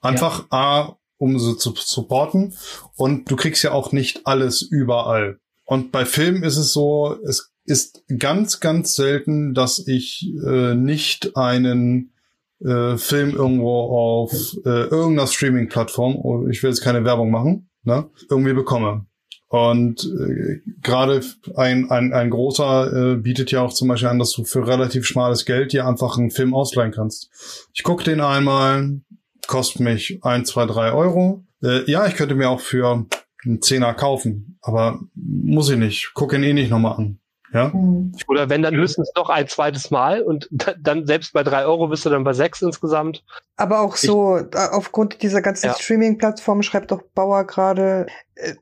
Einfach 0.00 0.40
ja. 0.40 0.46
A, 0.50 0.98
um 1.18 1.38
sie 1.38 1.56
zu 1.56 1.74
supporten 1.76 2.54
und 2.94 3.30
du 3.30 3.36
kriegst 3.36 3.64
ja 3.64 3.72
auch 3.72 3.90
nicht 3.90 4.26
alles 4.26 4.62
überall. 4.62 5.40
Und 5.64 5.92
bei 5.92 6.04
Filmen 6.04 6.44
ist 6.44 6.56
es 6.56 6.72
so, 6.72 7.16
es 7.24 7.52
ist 7.64 8.04
ganz, 8.18 8.60
ganz 8.60 8.94
selten, 8.94 9.54
dass 9.54 9.86
ich 9.86 10.32
äh, 10.46 10.74
nicht 10.74 11.36
einen 11.36 12.12
äh, 12.60 12.96
Film 12.96 13.34
irgendwo 13.34 13.80
auf 13.80 14.32
äh, 14.64 14.84
irgendeiner 14.88 15.26
Streaming-Plattform, 15.26 16.16
oh, 16.16 16.46
ich 16.48 16.62
will 16.62 16.70
jetzt 16.70 16.82
keine 16.82 17.04
Werbung 17.04 17.30
machen, 17.30 17.70
ne, 17.82 18.08
irgendwie 18.28 18.52
bekomme. 18.52 19.06
Und 19.50 20.04
äh, 20.04 20.60
gerade 20.80 21.22
ein, 21.56 21.90
ein, 21.90 22.12
ein 22.12 22.30
großer 22.30 23.14
äh, 23.14 23.16
bietet 23.16 23.50
ja 23.50 23.62
auch 23.62 23.72
zum 23.72 23.88
Beispiel 23.88 24.08
an, 24.08 24.20
dass 24.20 24.30
du 24.30 24.44
für 24.44 24.64
relativ 24.64 25.04
schmales 25.04 25.44
Geld 25.44 25.72
dir 25.72 25.88
einfach 25.88 26.16
einen 26.16 26.30
Film 26.30 26.54
ausleihen 26.54 26.92
kannst. 26.92 27.30
Ich 27.74 27.82
gucke 27.82 28.04
den 28.04 28.20
einmal, 28.20 29.00
kostet 29.48 29.80
mich 29.80 30.20
ein, 30.22 30.44
zwei, 30.44 30.66
drei 30.66 30.92
Euro. 30.92 31.42
Äh, 31.64 31.90
ja, 31.90 32.06
ich 32.06 32.14
könnte 32.14 32.36
mir 32.36 32.48
auch 32.48 32.60
für 32.60 33.06
einen 33.44 33.60
Zehner 33.60 33.92
kaufen, 33.92 34.56
aber 34.62 35.00
muss 35.16 35.68
ich 35.68 35.78
nicht. 35.78 36.12
Guck 36.14 36.32
ihn 36.32 36.44
eh 36.44 36.52
nicht 36.52 36.70
nochmal 36.70 36.96
an. 36.96 37.18
Ja. 37.52 37.68
Mhm. 37.68 38.12
Oder 38.28 38.48
wenn 38.48 38.62
dann 38.62 38.76
höchstens 38.76 39.10
noch 39.16 39.28
ein 39.28 39.48
zweites 39.48 39.90
Mal 39.90 40.22
und 40.22 40.48
dann 40.80 41.06
selbst 41.06 41.32
bei 41.32 41.42
drei 41.42 41.64
Euro 41.64 41.88
bist 41.88 42.06
du 42.06 42.10
dann 42.10 42.24
bei 42.24 42.32
sechs 42.32 42.62
insgesamt. 42.62 43.24
Aber 43.56 43.80
auch 43.80 43.96
so, 43.96 44.38
ich, 44.38 44.56
aufgrund 44.56 45.22
dieser 45.22 45.42
ganzen 45.42 45.66
ja. 45.66 45.74
Streaming-Plattformen 45.74 46.62
schreibt 46.62 46.92
doch 46.92 47.02
Bauer 47.14 47.44
gerade, 47.44 48.06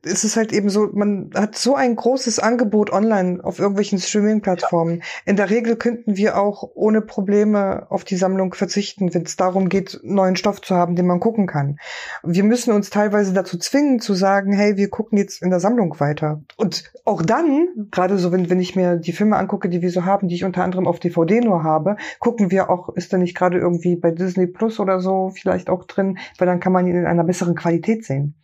es 0.02 0.24
ist 0.24 0.36
halt 0.36 0.52
eben 0.52 0.70
so, 0.70 0.88
man 0.92 1.30
hat 1.34 1.56
so 1.56 1.74
ein 1.74 1.96
großes 1.96 2.38
Angebot 2.38 2.90
online 2.90 3.42
auf 3.42 3.58
irgendwelchen 3.58 3.98
Streaming-Plattformen. 3.98 4.96
Ja. 4.96 5.04
In 5.26 5.36
der 5.36 5.50
Regel 5.50 5.76
könnten 5.76 6.16
wir 6.16 6.38
auch 6.38 6.68
ohne 6.74 7.00
Probleme 7.00 7.86
auf 7.90 8.04
die 8.04 8.16
Sammlung 8.16 8.54
verzichten, 8.54 9.14
wenn 9.14 9.22
es 9.22 9.36
darum 9.36 9.68
geht, 9.68 10.00
neuen 10.02 10.36
Stoff 10.36 10.60
zu 10.60 10.74
haben, 10.74 10.96
den 10.96 11.06
man 11.06 11.20
gucken 11.20 11.46
kann. 11.46 11.78
Wir 12.22 12.44
müssen 12.44 12.72
uns 12.72 12.90
teilweise 12.90 13.32
dazu 13.32 13.58
zwingen, 13.58 14.00
zu 14.00 14.14
sagen, 14.14 14.52
hey, 14.52 14.76
wir 14.76 14.88
gucken 14.88 15.18
jetzt 15.18 15.42
in 15.42 15.50
der 15.50 15.60
Sammlung 15.60 15.98
weiter. 16.00 16.42
Und 16.56 16.92
auch 17.04 17.22
dann, 17.22 17.68
gerade 17.90 18.18
so, 18.18 18.32
wenn, 18.32 18.50
wenn 18.50 18.60
ich 18.60 18.76
mir 18.76 18.96
die 18.96 19.12
Filme 19.12 19.36
angucke, 19.36 19.68
die 19.68 19.82
wir 19.82 19.90
so 19.90 20.04
haben, 20.04 20.28
die 20.28 20.34
ich 20.34 20.44
unter 20.44 20.64
anderem 20.64 20.86
auf 20.86 21.00
DVD 21.00 21.40
nur 21.40 21.62
habe, 21.62 21.96
gucken 22.18 22.50
wir 22.50 22.70
auch, 22.70 22.88
ist 22.90 23.12
da 23.12 23.18
nicht 23.18 23.36
gerade 23.36 23.58
irgendwie 23.58 23.96
bei 23.96 24.10
Disney 24.10 24.46
Plus 24.46 24.80
oder 24.80 25.00
so 25.00 25.30
vielleicht 25.34 25.70
auch 25.70 25.84
drin, 25.84 26.18
weil 26.38 26.46
dann 26.46 26.60
kann 26.60 26.72
man 26.72 26.86
ihn 26.86 26.96
in 26.96 27.06
einer 27.06 27.24
besseren 27.24 27.54
Qualität 27.54 28.04
sehen. 28.04 28.34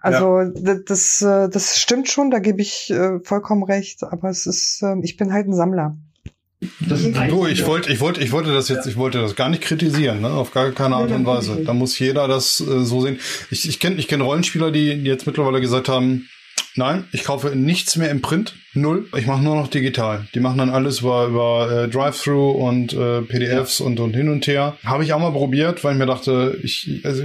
Also 0.00 0.40
ja. 0.40 0.74
das, 0.86 1.20
äh, 1.20 1.48
das 1.48 1.78
stimmt 1.78 2.08
schon, 2.08 2.30
da 2.30 2.38
gebe 2.38 2.62
ich 2.62 2.90
äh, 2.90 3.20
vollkommen 3.22 3.62
recht, 3.62 4.02
aber 4.02 4.30
es 4.30 4.46
ist, 4.46 4.82
ähm, 4.82 5.02
ich 5.02 5.16
bin 5.16 5.32
halt 5.32 5.46
ein 5.46 5.54
Sammler. 5.54 5.96
du, 6.80 7.46
ich 7.46 7.66
wollte, 7.66 7.92
ich 7.92 8.00
wollte, 8.00 8.22
ich 8.22 8.32
wollte 8.32 8.52
das 8.52 8.68
jetzt, 8.68 8.86
ich 8.86 8.96
wollte 8.96 9.20
das 9.20 9.36
gar 9.36 9.48
nicht 9.48 9.62
kritisieren, 9.62 10.22
ne? 10.22 10.30
auf 10.30 10.52
gar 10.52 10.70
keine 10.72 10.96
Art 10.96 11.10
und 11.10 11.26
Weise. 11.26 11.62
Da 11.64 11.74
muss 11.74 11.98
jeder 11.98 12.28
das 12.28 12.60
äh, 12.60 12.84
so 12.84 13.02
sehen. 13.02 13.18
Ich, 13.50 13.68
ich 13.68 13.78
kenne, 13.78 13.96
ich 13.96 14.08
kenne 14.08 14.24
Rollenspieler, 14.24 14.70
die 14.70 14.88
jetzt 14.88 15.26
mittlerweile 15.26 15.60
gesagt 15.60 15.88
haben, 15.88 16.28
Nein, 16.76 17.04
ich 17.12 17.24
kaufe 17.24 17.56
nichts 17.56 17.96
mehr 17.96 18.10
im 18.10 18.22
Print. 18.22 18.54
Null. 18.74 19.08
Ich 19.16 19.26
mache 19.26 19.42
nur 19.42 19.56
noch 19.56 19.68
digital. 19.68 20.28
Die 20.34 20.40
machen 20.40 20.58
dann 20.58 20.70
alles 20.70 21.00
über, 21.00 21.26
über 21.26 21.70
äh, 21.70 21.88
Drive-Thru 21.88 22.50
und 22.50 22.92
äh, 22.92 23.22
PDFs 23.22 23.80
ja. 23.80 23.86
und, 23.86 23.98
und 23.98 24.14
hin 24.14 24.28
und 24.28 24.46
her. 24.46 24.76
Habe 24.84 25.02
ich 25.02 25.12
auch 25.12 25.18
mal 25.18 25.32
probiert, 25.32 25.82
weil 25.82 25.94
ich 25.94 25.98
mir 25.98 26.06
dachte, 26.06 26.58
ich, 26.62 27.00
also 27.02 27.24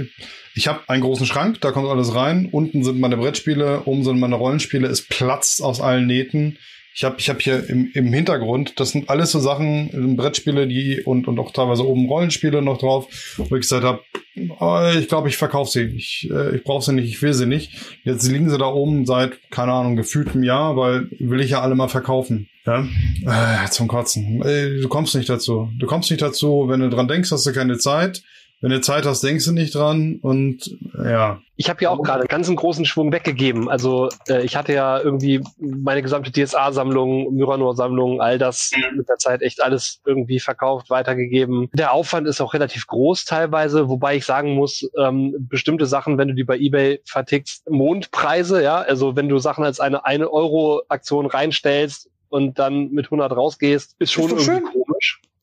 ich 0.56 0.68
habe 0.68 0.80
einen 0.88 1.02
großen 1.02 1.26
Schrank, 1.26 1.60
da 1.60 1.70
kommt 1.70 1.86
alles 1.86 2.14
rein. 2.14 2.48
Unten 2.50 2.82
sind 2.82 2.98
meine 2.98 3.18
Brettspiele, 3.18 3.82
oben 3.84 4.04
sind 4.04 4.18
meine 4.18 4.36
Rollenspiele. 4.36 4.88
Es 4.88 5.02
platzt 5.02 5.62
aus 5.62 5.82
allen 5.82 6.06
Nähten. 6.06 6.56
Ich 6.94 7.04
habe 7.04 7.16
ich 7.18 7.28
hab 7.28 7.42
hier 7.42 7.68
im, 7.68 7.90
im 7.92 8.10
Hintergrund, 8.10 8.80
das 8.80 8.92
sind 8.92 9.10
alles 9.10 9.30
so 9.30 9.38
Sachen, 9.38 9.90
ähm, 9.92 10.16
Brettspiele, 10.16 10.66
die 10.66 11.02
und, 11.02 11.28
und 11.28 11.38
auch 11.38 11.52
teilweise 11.52 11.86
oben 11.86 12.08
Rollenspiele 12.08 12.62
noch 12.62 12.78
drauf, 12.78 13.34
wo 13.36 13.54
ich 13.54 13.60
gesagt 13.60 13.84
habe, 13.84 14.00
oh, 14.58 14.80
ich 14.98 15.06
glaube, 15.06 15.28
ich 15.28 15.36
verkaufe 15.36 15.70
sie. 15.70 15.94
Ich, 15.94 16.30
äh, 16.32 16.56
ich 16.56 16.64
brauche 16.64 16.82
sie 16.82 16.94
nicht, 16.94 17.10
ich 17.10 17.20
will 17.20 17.34
sie 17.34 17.44
nicht. 17.44 17.72
Jetzt 18.04 18.26
liegen 18.26 18.48
sie 18.48 18.56
da 18.56 18.68
oben 18.68 19.04
seit, 19.04 19.50
keine 19.50 19.72
Ahnung, 19.72 19.94
gefühltem 19.94 20.42
Jahr, 20.42 20.74
weil 20.78 21.10
will 21.18 21.42
ich 21.42 21.50
ja 21.50 21.60
alle 21.60 21.74
mal 21.74 21.88
verkaufen. 21.88 22.48
Ja, 22.64 22.86
äh, 23.26 23.68
zum 23.68 23.88
Kotzen. 23.88 24.40
Äh, 24.40 24.80
du 24.80 24.88
kommst 24.88 25.14
nicht 25.14 25.28
dazu. 25.28 25.70
Du 25.78 25.86
kommst 25.86 26.10
nicht 26.10 26.22
dazu, 26.22 26.64
wenn 26.68 26.80
du 26.80 26.88
dran 26.88 27.08
denkst, 27.08 27.30
hast 27.30 27.44
du 27.44 27.52
keine 27.52 27.76
Zeit. 27.76 28.22
Wenn 28.62 28.70
du 28.70 28.80
Zeit 28.80 29.04
hast, 29.04 29.22
denkst 29.22 29.44
du 29.44 29.52
nicht 29.52 29.74
dran 29.74 30.18
und 30.22 30.70
ja. 31.04 31.40
Ich 31.56 31.68
habe 31.68 31.82
ja 31.82 31.90
auch 31.90 32.02
gerade 32.02 32.26
ganz 32.26 32.48
einen 32.48 32.56
großen 32.56 32.84
Schwung 32.86 33.12
weggegeben. 33.12 33.68
Also 33.68 34.08
äh, 34.28 34.42
ich 34.44 34.56
hatte 34.56 34.72
ja 34.72 34.98
irgendwie 34.98 35.42
meine 35.58 36.02
gesamte 36.02 36.32
DSA-Sammlung, 36.32 37.34
Myranor-Sammlung, 37.34 38.20
all 38.20 38.38
das 38.38 38.72
mhm. 38.74 38.98
mit 38.98 39.08
der 39.08 39.16
Zeit 39.16 39.42
echt 39.42 39.62
alles 39.62 40.00
irgendwie 40.06 40.40
verkauft, 40.40 40.88
weitergegeben. 40.88 41.68
Der 41.74 41.92
Aufwand 41.92 42.26
ist 42.26 42.40
auch 42.40 42.54
relativ 42.54 42.86
groß 42.86 43.26
teilweise, 43.26 43.88
wobei 43.88 44.16
ich 44.16 44.24
sagen 44.24 44.54
muss, 44.54 44.88
ähm, 44.98 45.34
bestimmte 45.38 45.86
Sachen, 45.86 46.16
wenn 46.16 46.28
du 46.28 46.34
die 46.34 46.44
bei 46.44 46.58
eBay 46.58 47.00
vertickst, 47.04 47.68
Mondpreise, 47.70 48.62
ja, 48.62 48.76
also 48.76 49.16
wenn 49.16 49.28
du 49.28 49.38
Sachen 49.38 49.64
als 49.64 49.80
eine 49.80 50.04
eine 50.06 50.30
Euro 50.30 50.82
Aktion 50.88 51.26
reinstellst 51.26 52.08
und 52.28 52.58
dann 52.58 52.90
mit 52.90 53.06
100 53.06 53.32
rausgehst, 53.32 53.96
ist 53.98 54.12
schon 54.12 54.24
ist 54.24 54.48
irgendwie 54.48 54.68
schön. 54.72 54.85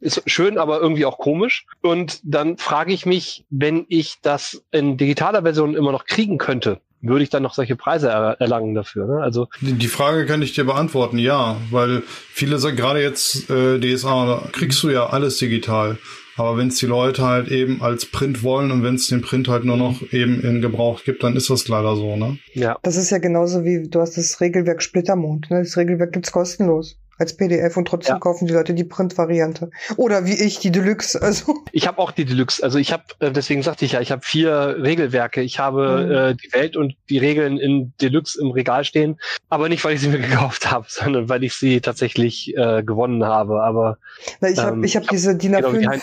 Ist 0.04 0.22
schön, 0.26 0.58
aber 0.58 0.80
irgendwie 0.82 1.06
auch 1.06 1.18
komisch. 1.18 1.66
Und 1.82 2.20
dann 2.24 2.58
frage 2.58 2.94
ich 2.94 3.06
mich, 3.06 3.46
wenn 3.50 3.86
ich 3.88 4.18
das 4.22 4.64
in 4.72 4.98
digitaler 4.98 5.44
Version 5.44 5.76
immer 5.76 5.92
noch 5.92 6.06
kriegen 6.06 6.38
könnte, 6.38 6.82
würde 7.02 7.24
ich 7.24 7.30
dann 7.30 7.44
noch 7.44 7.54
solche 7.54 7.76
Preise 7.76 8.10
er 8.10 8.40
erlangen 8.40 8.76
dafür? 8.76 9.08
Ne? 9.08 9.22
Also 9.22 9.48
die 9.62 9.88
Frage 9.88 10.26
kann 10.26 10.42
ich 10.42 10.54
dir 10.54 10.64
beantworten, 10.64 11.18
ja, 11.18 11.58
weil 11.70 12.04
viele 12.06 12.60
sagen 12.60 12.78
gerade 12.78 13.02
jetzt 13.02 13.50
äh, 13.50 13.80
DSA 13.80 14.50
kriegst 14.52 14.82
du 14.84 14.90
ja 14.90 15.08
alles 15.08 15.38
digital. 15.38 15.98
Aber 16.36 16.58
wenn 16.58 16.70
es 16.70 16.78
die 16.78 16.88
Leute 16.88 17.24
halt 17.24 17.50
eben 17.50 17.82
als 17.84 18.08
Print 18.08 18.42
wollen 18.42 18.72
und 18.72 18.84
wenn 18.84 18.96
es 18.96 19.08
den 19.08 19.22
Print 19.22 19.48
halt 19.48 19.66
nur 19.66 19.78
noch 19.78 20.02
eben 20.12 20.42
in 20.42 20.62
Gebrauch 20.62 21.04
gibt, 21.04 21.24
dann 21.24 21.36
ist 21.36 21.52
das 21.52 21.68
leider 21.68 21.96
so, 21.96 22.16
ne? 22.16 22.40
Ja. 22.54 22.78
Das 22.82 22.96
ist 22.96 23.12
ja 23.12 23.20
genauso 23.20 23.64
wie 23.64 23.88
du 23.88 24.02
hast 24.02 24.18
das 24.18 24.42
Regelwerk 24.42 24.82
Splittermond. 24.82 25.52
Ne? 25.52 25.60
Das 25.60 25.78
Regelwerk 25.78 26.12
gibt's 26.12 26.32
kostenlos 26.32 26.98
als 27.24 27.36
PDF 27.36 27.78
und 27.78 27.88
trotzdem 27.88 28.16
ja. 28.16 28.20
kaufen 28.20 28.48
die 28.48 28.54
Leute 28.54 28.74
die 28.74 28.84
Print-Variante. 28.84 29.72
Oder 29.98 30.26
wie 30.26 30.34
ich 30.34 30.60
die 30.60 30.72
Deluxe. 30.72 31.22
Also 31.22 31.56
ich 31.72 31.88
habe 31.88 32.00
auch 32.00 32.12
die 32.12 32.26
Deluxe. 32.26 32.64
Also 32.64 32.78
ich 32.78 32.94
habe, 32.94 33.04
äh, 33.20 33.32
deswegen 33.32 33.64
sagte 33.64 33.86
ich 33.86 33.94
ja, 33.94 34.02
ich 34.02 34.12
habe 34.12 34.22
vier 34.24 34.78
Regelwerke. 34.82 35.42
Ich 35.42 35.60
habe 35.60 36.06
mhm. 36.06 36.12
äh, 36.12 36.36
die 36.36 36.54
Welt 36.54 36.78
und 36.78 36.96
die 37.10 37.18
Regeln 37.18 37.58
in 37.58 37.94
Deluxe 38.02 38.40
im 38.40 38.52
Regal 38.52 38.84
stehen, 38.84 39.20
aber 39.50 39.70
nicht, 39.70 39.84
weil 39.84 39.96
ich 39.96 40.02
sie 40.02 40.10
mir 40.10 40.20
gekauft 40.30 40.70
habe, 40.70 40.86
sondern 40.90 41.30
weil 41.30 41.44
ich 41.44 41.54
sie 41.56 41.82
tatsächlich 41.82 42.56
äh, 42.56 42.84
gewonnen 42.84 43.24
habe. 43.24 43.64
Aber 43.64 43.98
Na, 44.42 44.50
ich 44.50 44.60
habe 44.60 44.76
ähm, 44.76 44.84
ich 44.84 44.96
hab 44.96 45.08
diese 45.08 45.36
DIN 45.36 45.56
A5. 45.56 46.02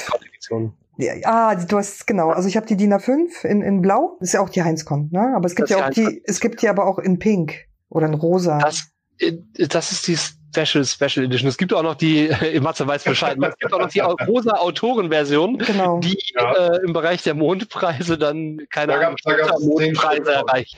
Genau 0.48 0.72
ja, 1.00 1.14
ah, 1.24 1.54
du 1.54 1.78
hast 1.78 2.06
genau. 2.06 2.30
Also 2.30 2.48
ich 2.48 2.56
habe 2.56 2.66
die 2.66 2.76
DIN 2.76 2.92
A5 2.92 3.44
in, 3.44 3.62
in 3.62 3.80
Blau. 3.80 4.16
Das 4.20 4.30
ist 4.30 4.32
ja 4.34 4.40
auch 4.40 4.50
die 4.50 4.62
Heinzcon, 4.62 5.08
ne? 5.10 5.32
Aber 5.34 5.46
es 5.46 5.54
gibt 5.54 5.70
das 5.70 5.78
ja 5.78 5.86
auch 5.86 5.90
die, 5.90 6.22
es 6.26 6.40
gibt 6.40 6.60
die 6.62 6.68
aber 6.68 6.86
auch 6.86 6.98
in 6.98 7.18
Pink 7.18 7.54
oder 7.88 8.06
in 8.06 8.14
Rosa. 8.14 8.58
Das, 8.58 8.90
äh, 9.18 9.32
das 9.68 9.92
ist 9.92 10.08
die 10.08 10.18
Special, 10.54 10.84
Special 10.84 11.24
Edition. 11.24 11.48
Es 11.48 11.56
gibt 11.56 11.72
auch 11.72 11.82
noch 11.82 11.94
die, 11.94 12.30
Matze 12.60 12.86
weiß 12.86 13.04
Bescheid, 13.04 13.38
es 13.40 13.56
gibt 13.58 13.72
auch 13.72 13.80
noch 13.80 13.88
die 13.88 14.00
rosa 14.26 14.52
Autorenversion, 14.56 15.58
genau. 15.58 16.00
die 16.00 16.18
ja. 16.34 16.74
äh, 16.74 16.80
im 16.84 16.92
Bereich 16.92 17.22
der 17.22 17.34
Mondpreise 17.34 18.18
dann 18.18 18.58
keine 18.70 18.94
Ahnung, 18.94 19.16
Mondpreise 19.60 20.32
erreicht. 20.32 20.76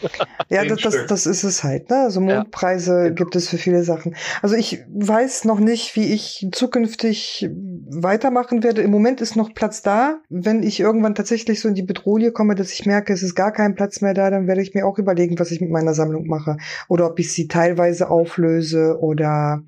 Ja, 0.48 0.64
das, 0.64 0.80
das, 0.80 1.06
das, 1.06 1.26
ist 1.26 1.42
es 1.42 1.64
halt. 1.64 1.90
Ne? 1.90 1.96
Also 1.96 2.20
Mondpreise 2.20 3.04
ja. 3.04 3.08
gibt 3.10 3.34
es 3.34 3.48
für 3.48 3.58
viele 3.58 3.82
Sachen. 3.82 4.14
Also 4.42 4.54
ich 4.54 4.80
weiß 4.88 5.44
noch 5.44 5.58
nicht, 5.58 5.96
wie 5.96 6.12
ich 6.12 6.46
zukünftig 6.52 7.48
weitermachen 7.90 8.62
werde. 8.62 8.82
Im 8.82 8.90
Moment 8.90 9.20
ist 9.20 9.36
noch 9.36 9.54
Platz 9.54 9.82
da. 9.82 10.20
Wenn 10.28 10.62
ich 10.62 10.80
irgendwann 10.80 11.14
tatsächlich 11.14 11.60
so 11.60 11.68
in 11.68 11.74
die 11.74 11.82
Bedrohung 11.82 12.12
komme, 12.32 12.54
dass 12.54 12.72
ich 12.72 12.84
merke, 12.84 13.12
es 13.12 13.22
ist 13.22 13.34
gar 13.34 13.52
kein 13.52 13.74
Platz 13.74 14.02
mehr 14.02 14.12
da, 14.12 14.30
dann 14.30 14.46
werde 14.46 14.60
ich 14.60 14.74
mir 14.74 14.86
auch 14.86 14.98
überlegen, 14.98 15.38
was 15.38 15.50
ich 15.50 15.62
mit 15.62 15.70
meiner 15.70 15.94
Sammlung 15.94 16.26
mache. 16.26 16.58
Oder 16.88 17.06
ob 17.06 17.18
ich 17.18 17.32
sie 17.32 17.48
teilweise 17.48 18.10
auflöse 18.10 18.98
oder 19.00 19.61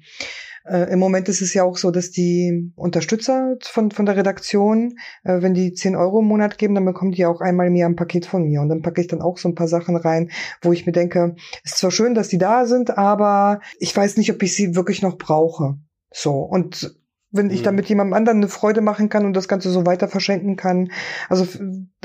äh, 0.67 0.91
Im 0.93 0.99
Moment 0.99 1.29
ist 1.29 1.43
es 1.43 1.53
ja 1.53 1.63
auch 1.63 1.77
so, 1.77 1.91
dass 1.91 2.11
die 2.11 2.73
Unterstützer 2.75 3.57
von, 3.63 3.91
von 3.91 4.07
der 4.07 4.17
Redaktion, 4.17 4.97
äh, 5.23 5.43
wenn 5.43 5.53
die 5.53 5.75
10 5.75 5.95
Euro 5.95 6.21
im 6.21 6.27
Monat 6.27 6.57
geben, 6.57 6.75
dann 6.75 6.87
bekommen 6.87 7.13
die 7.13 7.27
auch 7.27 7.41
einmal 7.41 7.71
mehr 7.71 7.87
ein 7.87 7.97
Paket 7.97 8.25
von 8.25 8.45
mir. 8.45 8.63
Und 8.63 8.71
dann 8.71 8.81
packe 8.81 9.01
ich 9.01 9.07
dann 9.07 9.21
auch 9.21 9.37
so 9.37 9.49
ein 9.49 9.55
paar 9.55 9.69
Sachen 9.69 9.97
rein, 9.97 10.31
wo 10.63 10.73
ich 10.73 10.87
mir 10.87 10.93
denke, 10.93 11.37
ist 11.65 11.79
zwar 11.79 11.91
schön, 11.91 12.15
dass 12.15 12.29
die 12.29 12.39
da 12.39 12.65
sind, 12.65 12.97
aber 12.97 13.61
ich 13.79 13.95
weiß 13.95 14.17
nicht, 14.17 14.33
ob 14.33 14.43
ich 14.43 14.55
sie 14.55 14.75
wirklich 14.75 15.03
noch 15.03 15.19
brauche. 15.19 15.77
So. 16.11 16.33
Und 16.39 16.97
wenn 17.35 17.51
ich 17.51 17.61
mhm. 17.61 17.65
damit 17.65 17.89
jemandem 17.89 18.15
anderen 18.15 18.39
eine 18.39 18.49
Freude 18.49 18.81
machen 18.81 19.09
kann 19.09 19.27
und 19.27 19.35
das 19.35 19.49
Ganze 19.49 19.71
so 19.71 19.85
weiter 19.85 20.09
verschenken 20.09 20.57
kann. 20.57 20.91
Also 21.29 21.47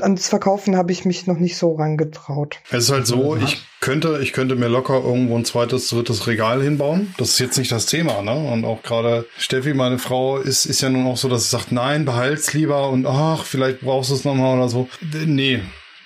ans 0.00 0.28
Verkaufen 0.28 0.76
habe 0.76 0.92
ich 0.92 1.04
mich 1.04 1.26
noch 1.26 1.38
nicht 1.38 1.56
so 1.56 1.74
rangetraut. 1.74 2.58
Es 2.70 2.84
ist 2.84 2.90
halt 2.90 3.06
so, 3.06 3.36
ich 3.36 3.62
könnte, 3.80 4.18
ich 4.22 4.32
könnte 4.32 4.56
mir 4.56 4.68
locker 4.68 5.02
irgendwo 5.02 5.36
ein 5.36 5.44
zweites, 5.44 5.88
drittes 5.88 6.26
Regal 6.26 6.62
hinbauen. 6.62 7.14
Das 7.16 7.30
ist 7.30 7.38
jetzt 7.38 7.58
nicht 7.58 7.70
das 7.70 7.86
Thema, 7.86 8.22
ne? 8.22 8.34
Und 8.34 8.64
auch 8.64 8.82
gerade 8.82 9.24
Steffi, 9.38 9.72
meine 9.72 9.98
Frau, 9.98 10.38
ist, 10.38 10.66
ist 10.66 10.80
ja 10.80 10.90
nun 10.90 11.06
auch 11.06 11.16
so, 11.16 11.28
dass 11.28 11.44
sie 11.44 11.50
sagt, 11.50 11.70
nein, 11.70 12.04
behalt's 12.04 12.52
lieber 12.52 12.90
und 12.90 13.06
ach, 13.06 13.44
vielleicht 13.44 13.80
brauchst 13.80 14.10
du 14.10 14.14
es 14.14 14.24
nochmal 14.24 14.58
oder 14.58 14.68
so. 14.68 14.88
Nee, 15.26 15.60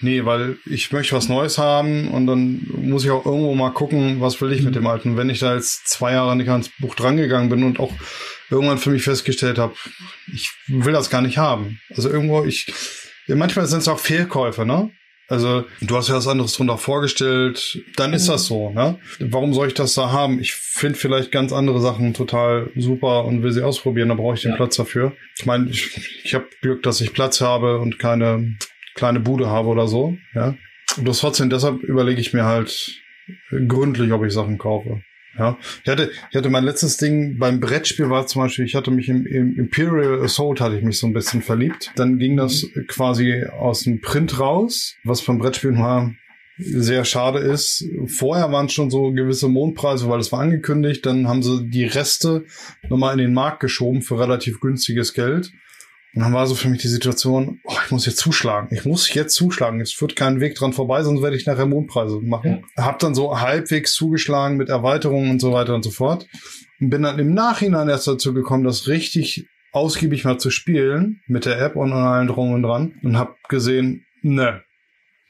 Nee, 0.05 0.27
weil 0.27 0.59
ich 0.66 0.93
möchte 0.93 1.16
was 1.16 1.31
Neues 1.31 1.57
haben 1.57 2.09
und 2.09 2.27
dann 2.27 2.66
muss 2.77 3.05
ich 3.05 3.11
auch 3.11 3.25
irgendwo 3.25 3.55
mal 3.55 3.70
gucken, 3.70 4.20
was 4.20 4.39
will 4.43 4.53
ich 4.53 4.62
mit 4.62 4.75
dem 4.75 4.87
Alten. 4.87 5.16
Wenn 5.16 5.31
ich 5.31 5.39
da 5.39 5.55
jetzt 5.55 5.89
zwei 5.89 6.12
Jahre 6.12 6.37
nicht 6.37 6.51
ans 6.51 6.68
Buch 6.79 6.95
drangegangen 6.95 7.49
bin 7.49 7.64
und 7.64 7.81
auch 7.81 7.93
irgendwann 8.51 8.78
für 8.78 8.90
mich 8.90 9.03
festgestellt 9.03 9.59
habe, 9.59 9.74
ich 10.32 10.51
will 10.66 10.92
das 10.92 11.11
gar 11.11 11.22
nicht 11.22 11.38
haben. 11.38 11.80
Also 11.95 12.11
irgendwo, 12.11 12.45
ich, 12.45 12.72
manchmal 13.26 13.66
sind 13.66 13.80
es 13.80 13.88
auch 13.88 13.99
Fehlkäufe, 13.99 14.64
ne? 14.64 14.90
Also, 15.26 15.64
du 15.80 15.97
hast 15.97 16.09
ja 16.09 16.16
was 16.16 16.28
anderes 16.28 16.53
drunter 16.53 16.76
vorgestellt, 16.76 17.82
dann 17.97 18.12
ist 18.12 18.28
das 18.28 18.45
so, 18.45 18.70
ne? 18.70 18.99
Warum 19.20 19.55
soll 19.55 19.68
ich 19.68 19.74
das 19.74 19.95
da 19.95 20.12
haben? 20.12 20.38
Ich 20.38 20.53
finde 20.53 20.99
vielleicht 20.99 21.32
ganz 21.32 21.51
andere 21.51 21.80
Sachen 21.80 22.12
total 22.12 22.70
super 22.76 23.24
und 23.24 23.42
will 23.42 23.51
sie 23.51 23.62
ausprobieren, 23.62 24.11
da 24.11 24.16
brauche 24.16 24.34
ich 24.34 24.42
den 24.42 24.51
ja. 24.51 24.57
Platz 24.57 24.76
dafür. 24.76 25.16
Ich 25.38 25.47
meine, 25.47 25.70
ich, 25.70 25.99
ich 26.24 26.34
habe 26.34 26.47
Glück, 26.61 26.82
dass 26.82 27.01
ich 27.01 27.14
Platz 27.14 27.40
habe 27.40 27.78
und 27.78 27.99
keine 27.99 28.59
kleine 28.95 29.20
Bude 29.20 29.49
habe 29.49 29.68
oder 29.68 29.88
so, 29.88 30.18
ja. 30.34 30.57
Und 30.99 31.09
das 31.09 31.20
trotzdem, 31.20 31.49
deshalb 31.49 31.82
überlege 31.82 32.20
ich 32.20 32.34
mir 32.34 32.45
halt 32.45 33.01
gründlich, 33.51 34.12
ob 34.12 34.24
ich 34.24 34.32
Sachen 34.32 34.59
kaufe. 34.59 35.03
Ja, 35.39 35.59
ich 35.82 35.91
hatte, 35.91 36.11
ich 36.30 36.37
hatte 36.37 36.51
mein 36.51 36.64
letztes 36.64 36.97
Ding 36.97 37.39
beim 37.39 37.61
Brettspiel 37.61 38.09
war 38.09 38.26
zum 38.26 38.43
Beispiel, 38.43 38.64
ich 38.64 38.74
hatte 38.74 38.91
mich 38.91 39.09
im, 39.09 39.26
im 39.26 39.57
Imperial 39.57 40.22
Assault 40.22 40.61
hatte 40.61 40.76
ich 40.76 40.85
mich 40.85 40.99
so 40.99 41.07
ein 41.07 41.12
bisschen 41.12 41.43
verliebt. 41.43 41.93
Dann 41.97 42.18
ging 42.18 42.37
das 42.37 42.66
quasi 42.87 43.45
aus 43.45 43.82
dem 43.82 44.01
Print 44.01 44.39
raus, 44.39 44.97
was 45.03 45.22
beim 45.22 45.39
Brettspielen 45.39 45.78
war 45.78 46.12
sehr 46.57 47.05
schade 47.05 47.41
ist. 47.41 47.85
Vorher 48.07 48.53
waren 48.53 48.68
schon 48.68 48.91
so 48.91 49.11
gewisse 49.11 49.49
Mondpreise, 49.49 50.09
weil 50.09 50.20
es 50.20 50.30
war 50.30 50.41
angekündigt. 50.41 51.05
Dann 51.05 51.26
haben 51.26 51.43
sie 51.43 51.68
die 51.68 51.85
Reste 51.85 52.45
nochmal 52.89 53.12
in 53.14 53.18
den 53.18 53.35
Markt 53.35 53.61
geschoben 53.61 54.03
für 54.03 54.20
relativ 54.20 54.61
günstiges 54.61 55.14
Geld. 55.14 55.53
Und 56.15 56.23
dann 56.23 56.33
war 56.33 56.47
so 56.47 56.55
für 56.55 56.69
mich 56.69 56.81
die 56.81 56.89
Situation, 56.89 57.61
oh, 57.65 57.77
ich 57.85 57.91
muss 57.91 58.07
jetzt 58.07 58.19
zuschlagen. 58.19 58.69
Ich 58.71 58.85
muss 58.85 59.12
jetzt 59.12 59.35
zuschlagen. 59.35 59.81
Es 59.81 59.93
führt 59.93 60.15
keinen 60.15 60.41
Weg 60.41 60.55
dran 60.55 60.73
vorbei, 60.73 61.03
sonst 61.03 61.23
werde 61.23 61.37
ich 61.37 61.47
nachher 61.47 61.67
Mondpreise 61.67 62.21
machen. 62.21 62.65
Ja. 62.77 62.85
Hab 62.85 63.01
dann 63.01 63.15
so 63.15 63.41
halbwegs 63.41 63.95
zugeschlagen 63.95 64.57
mit 64.57 64.69
Erweiterungen 64.69 65.31
und 65.31 65.41
so 65.41 65.53
weiter 65.53 65.75
und 65.75 65.83
so 65.83 65.91
fort. 65.91 66.29
Und 66.81 66.91
bin 66.91 67.03
dann 67.03 67.19
im 67.19 67.35
Nachhinein 67.35 67.89
erst 67.89 68.07
dazu 68.07 68.33
gekommen, 68.33 68.65
das 68.65 68.87
richtig 68.87 69.49
ausgiebig 69.73 70.25
mal 70.25 70.39
zu 70.39 70.51
spielen 70.51 71.21
mit 71.27 71.47
der 71.47 71.61
App 71.61 71.75
und 71.75 71.93
allen 71.93 72.29
drum 72.29 72.53
und 72.53 72.62
dran. 72.62 72.95
Und 73.03 73.19
hab 73.19 73.37
gesehen, 73.49 74.07
ne, 74.23 74.62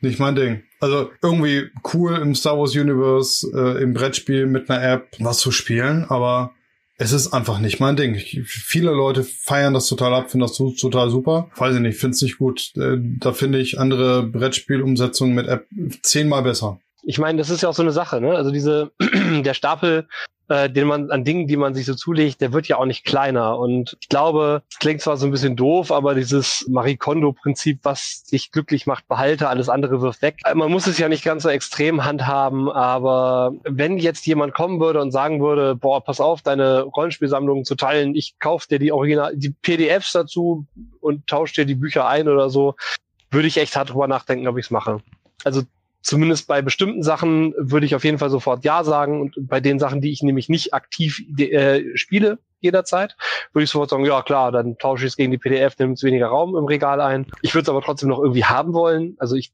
nicht 0.03 0.21
mein 0.21 0.37
Ding. 0.37 0.63
Also 0.81 1.11
irgendwie 1.23 1.71
cool 1.95 2.19
im 2.19 2.35
Star 2.35 2.59
Wars 2.59 2.77
Universe, 2.77 3.51
äh, 3.55 3.83
im 3.83 3.95
Brettspiel 3.95 4.47
mit 4.47 4.69
einer 4.69 4.83
App 4.83 5.17
was 5.19 5.39
zu 5.39 5.51
spielen, 5.51 6.05
aber 6.05 6.54
es 6.97 7.13
ist 7.13 7.33
einfach 7.33 7.59
nicht 7.59 7.81
mein 7.81 7.97
Ding. 7.97 8.15
Ich, 8.15 8.41
viele 8.45 8.93
Leute 8.93 9.25
feiern 9.25 9.75
das 9.75 9.87
total 9.87 10.15
ab, 10.15 10.31
finden 10.31 10.47
das 10.47 10.57
total 10.57 11.11
super. 11.11 11.51
Weiß 11.57 11.75
ich 11.75 11.81
nicht, 11.81 11.99
finde 11.99 12.15
es 12.15 12.23
nicht 12.23 12.39
gut. 12.39 12.73
Äh, 12.77 12.99
da 13.19 13.33
finde 13.33 13.59
ich 13.59 13.79
andere 13.79 14.23
Brettspielumsetzungen 14.23 15.35
mit 15.35 15.49
App 15.49 15.67
zehnmal 16.03 16.43
besser. 16.43 16.79
Ich 17.03 17.19
meine, 17.19 17.39
das 17.39 17.51
ist 17.51 17.63
ja 17.63 17.69
auch 17.69 17.75
so 17.75 17.83
eine 17.83 17.93
Sache, 17.93 18.21
ne? 18.21 18.35
Also 18.35 18.51
diese, 18.51 18.93
der 19.01 19.55
Stapel 19.55 20.09
äh, 20.49 20.69
den 20.69 20.87
man 20.87 21.11
an 21.11 21.25
Dingen, 21.25 21.47
die 21.47 21.57
man 21.57 21.75
sich 21.75 21.87
so 21.87 21.95
zulegt, 21.95 22.41
der 22.41 22.53
wird 22.53 22.69
ja 22.69 22.77
auch 22.77 22.85
nicht 22.85 23.05
kleiner. 23.05 23.59
Und 23.59 23.97
ich 24.01 24.09
glaube, 24.09 24.63
es 24.71 24.79
klingt 24.79 25.01
zwar 25.01 25.17
so 25.17 25.27
ein 25.27 25.31
bisschen 25.31 25.57
doof, 25.57 25.91
aber 25.91 26.15
dieses 26.15 26.67
Marie 26.69 26.97
Kondo-Prinzip, 26.97 27.81
was 27.83 28.25
dich 28.25 28.53
glücklich 28.53 28.87
macht, 28.87 29.09
behalte, 29.09 29.49
alles 29.49 29.69
andere 29.69 30.03
wirft 30.03 30.23
weg. 30.23 30.41
Man 30.55 30.71
muss 30.71 30.87
es 30.87 30.99
ja 30.99 31.09
nicht 31.09 31.25
ganz 31.25 31.45
so 31.45 31.49
extrem 31.49 32.05
handhaben, 32.05 32.69
aber 32.71 33.53
wenn 33.65 33.99
jetzt 33.99 34.27
jemand 34.27 34.55
kommen 34.55 34.81
würde 34.81 35.01
und 35.01 35.13
sagen 35.13 35.41
würde, 35.41 35.75
boah, 35.75 36.05
pass 36.05 36.21
auf, 36.21 36.43
deine 36.43 36.83
Rollenspielsammlungen 36.83 37.65
zu 37.65 37.75
teilen, 37.75 38.15
ich 38.15 38.39
kauf 38.39 38.67
dir 38.67 38.79
die 38.79 38.93
Original, 38.93 39.35
die 39.37 39.51
PDFs 39.51 40.13
dazu 40.13 40.67
und 41.01 41.27
tausche 41.27 41.55
dir 41.55 41.67
die 41.67 41.75
Bücher 41.75 42.07
ein 42.07 42.29
oder 42.29 42.51
so, 42.51 42.75
würde 43.31 43.49
ich 43.49 43.57
echt 43.57 43.77
hart 43.77 43.91
drüber 43.91 44.09
nachdenken, 44.09 44.47
ob 44.49 44.59
ich 44.59 44.67
es 44.67 44.71
mache. 44.71 45.01
Also 45.45 45.63
zumindest 46.05 46.47
bei 46.47 46.63
bestimmten 46.63 47.03
Sachen 47.03 47.55
würde 47.57 47.87
ich 47.87 47.95
auf 47.95 48.05
jeden 48.05 48.19
Fall 48.19 48.31
sofort 48.31 48.65
Ja 48.65 48.85
sagen 48.85 49.21
und 49.21 49.35
bei 49.49 49.61
den 49.61 49.79
Sachen, 49.79 50.01
die 50.01 50.13
ich 50.13 50.23
nämlich 50.23 50.49
nicht 50.49 50.75
aktiv 50.75 51.23
äh, 51.39 51.83
spiele 51.97 52.39
jederzeit, 52.61 53.17
würde 53.53 53.65
ich 53.65 53.71
sofort 53.71 53.91
sagen, 53.91 54.05
ja 54.05 54.23
klar, 54.23 54.53
dann 54.53 54.79
tausche 54.79 55.05
ich 55.05 55.13
es 55.13 55.17
gegen 55.17 55.33
die 55.33 55.39
PDF, 55.39 55.77
nimmt 55.79 55.97
es 55.97 56.03
weniger 56.03 56.29
Raum 56.29 56.57
im 56.57 56.67
Regal 56.67 57.01
ein. 57.01 57.27
Ich 57.43 57.55
würde 57.55 57.63
es 57.63 57.69
aber 57.69 57.83
trotzdem 57.83 58.11
noch 58.11 58.21
irgendwie 58.21 58.45
haben 58.45 58.75
wollen. 58.75 59.17
Also 59.19 59.35
ich 59.35 59.53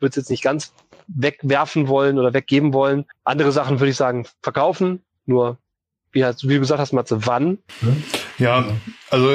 würde 0.00 0.10
es 0.10 0.16
jetzt 0.16 0.30
nicht 0.30 0.42
ganz 0.42 0.74
wegwerfen 1.06 1.88
wollen 1.88 2.18
oder 2.18 2.34
weggeben 2.34 2.72
wollen. 2.72 3.06
Andere 3.22 3.52
Sachen 3.52 3.78
würde 3.80 3.90
ich 3.90 3.96
sagen, 3.96 4.26
verkaufen, 4.42 5.04
nur 5.26 5.58
wie, 6.10 6.22
wie 6.22 6.54
du 6.54 6.60
gesagt 6.60 6.80
hast, 6.80 6.92
Matze, 6.92 7.26
wann? 7.26 7.58
Ja, 8.38 8.64
also 9.10 9.30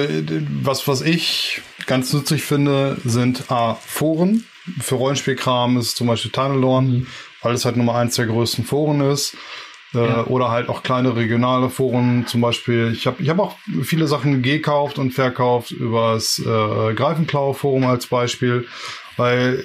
was, 0.62 0.88
was 0.88 1.02
ich 1.02 1.62
ganz 1.86 2.14
nützlich 2.14 2.43
finde, 2.43 2.97
sind 3.04 3.52
A, 3.52 3.76
Foren. 3.76 4.45
Für 4.82 4.95
Rollenspielkram 4.95 5.78
ist 5.78 5.97
zum 5.97 6.08
Beispiel 6.08 6.32
Tunnelorn, 6.32 6.88
mhm. 6.88 7.08
weil 7.41 7.56
es 7.56 7.66
halt 7.66 7.78
Nummer 7.78 7.95
eins 7.95 8.16
der 8.16 8.28
größten 8.28 8.66
Foren 8.66 9.02
ist. 9.02 9.36
Äh, 9.93 10.06
ja. 10.06 10.26
Oder 10.28 10.52
halt 10.52 10.70
auch 10.70 10.84
kleine 10.84 11.16
regionale 11.16 11.70
Foren, 11.70 12.28
zum 12.28 12.41
Beispiel. 12.41 12.91
Ich 12.93 13.08
habe 13.08 13.22
ich 13.24 13.30
hab 13.30 13.39
auch 13.39 13.56
viele 13.84 14.08
Sachen 14.08 14.43
gekauft 14.43 15.00
und 15.00 15.12
verkauft 15.12 15.72
über 15.72 16.14
das 16.14 16.39
äh, 16.39 16.93
Greifenklau-Forum 16.93 17.86
als 17.86 18.06
Beispiel 18.08 18.68
weil 19.20 19.63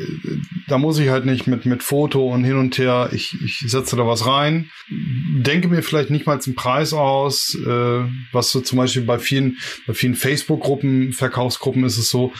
da 0.66 0.78
muss 0.78 0.98
ich 0.98 1.08
halt 1.08 1.24
nicht 1.24 1.46
mit, 1.46 1.64
mit 1.64 1.82
Foto 1.82 2.26
und 2.28 2.44
hin 2.44 2.56
und 2.56 2.76
her, 2.76 3.10
ich, 3.12 3.36
ich 3.42 3.60
setze 3.60 3.96
da 3.96 4.06
was 4.06 4.26
rein, 4.26 4.70
denke 4.90 5.68
mir 5.68 5.82
vielleicht 5.82 6.10
nicht 6.10 6.26
mal 6.26 6.40
einen 6.44 6.54
Preis 6.54 6.92
aus, 6.92 7.56
äh, 7.64 8.00
was 8.32 8.50
so 8.50 8.60
zum 8.60 8.78
Beispiel 8.78 9.02
bei 9.02 9.18
vielen, 9.18 9.58
bei 9.86 9.94
vielen 9.94 10.14
Facebook-Gruppen, 10.14 11.12
Verkaufsgruppen 11.12 11.84
ist 11.84 11.98
es 11.98 12.10
so, 12.10 12.32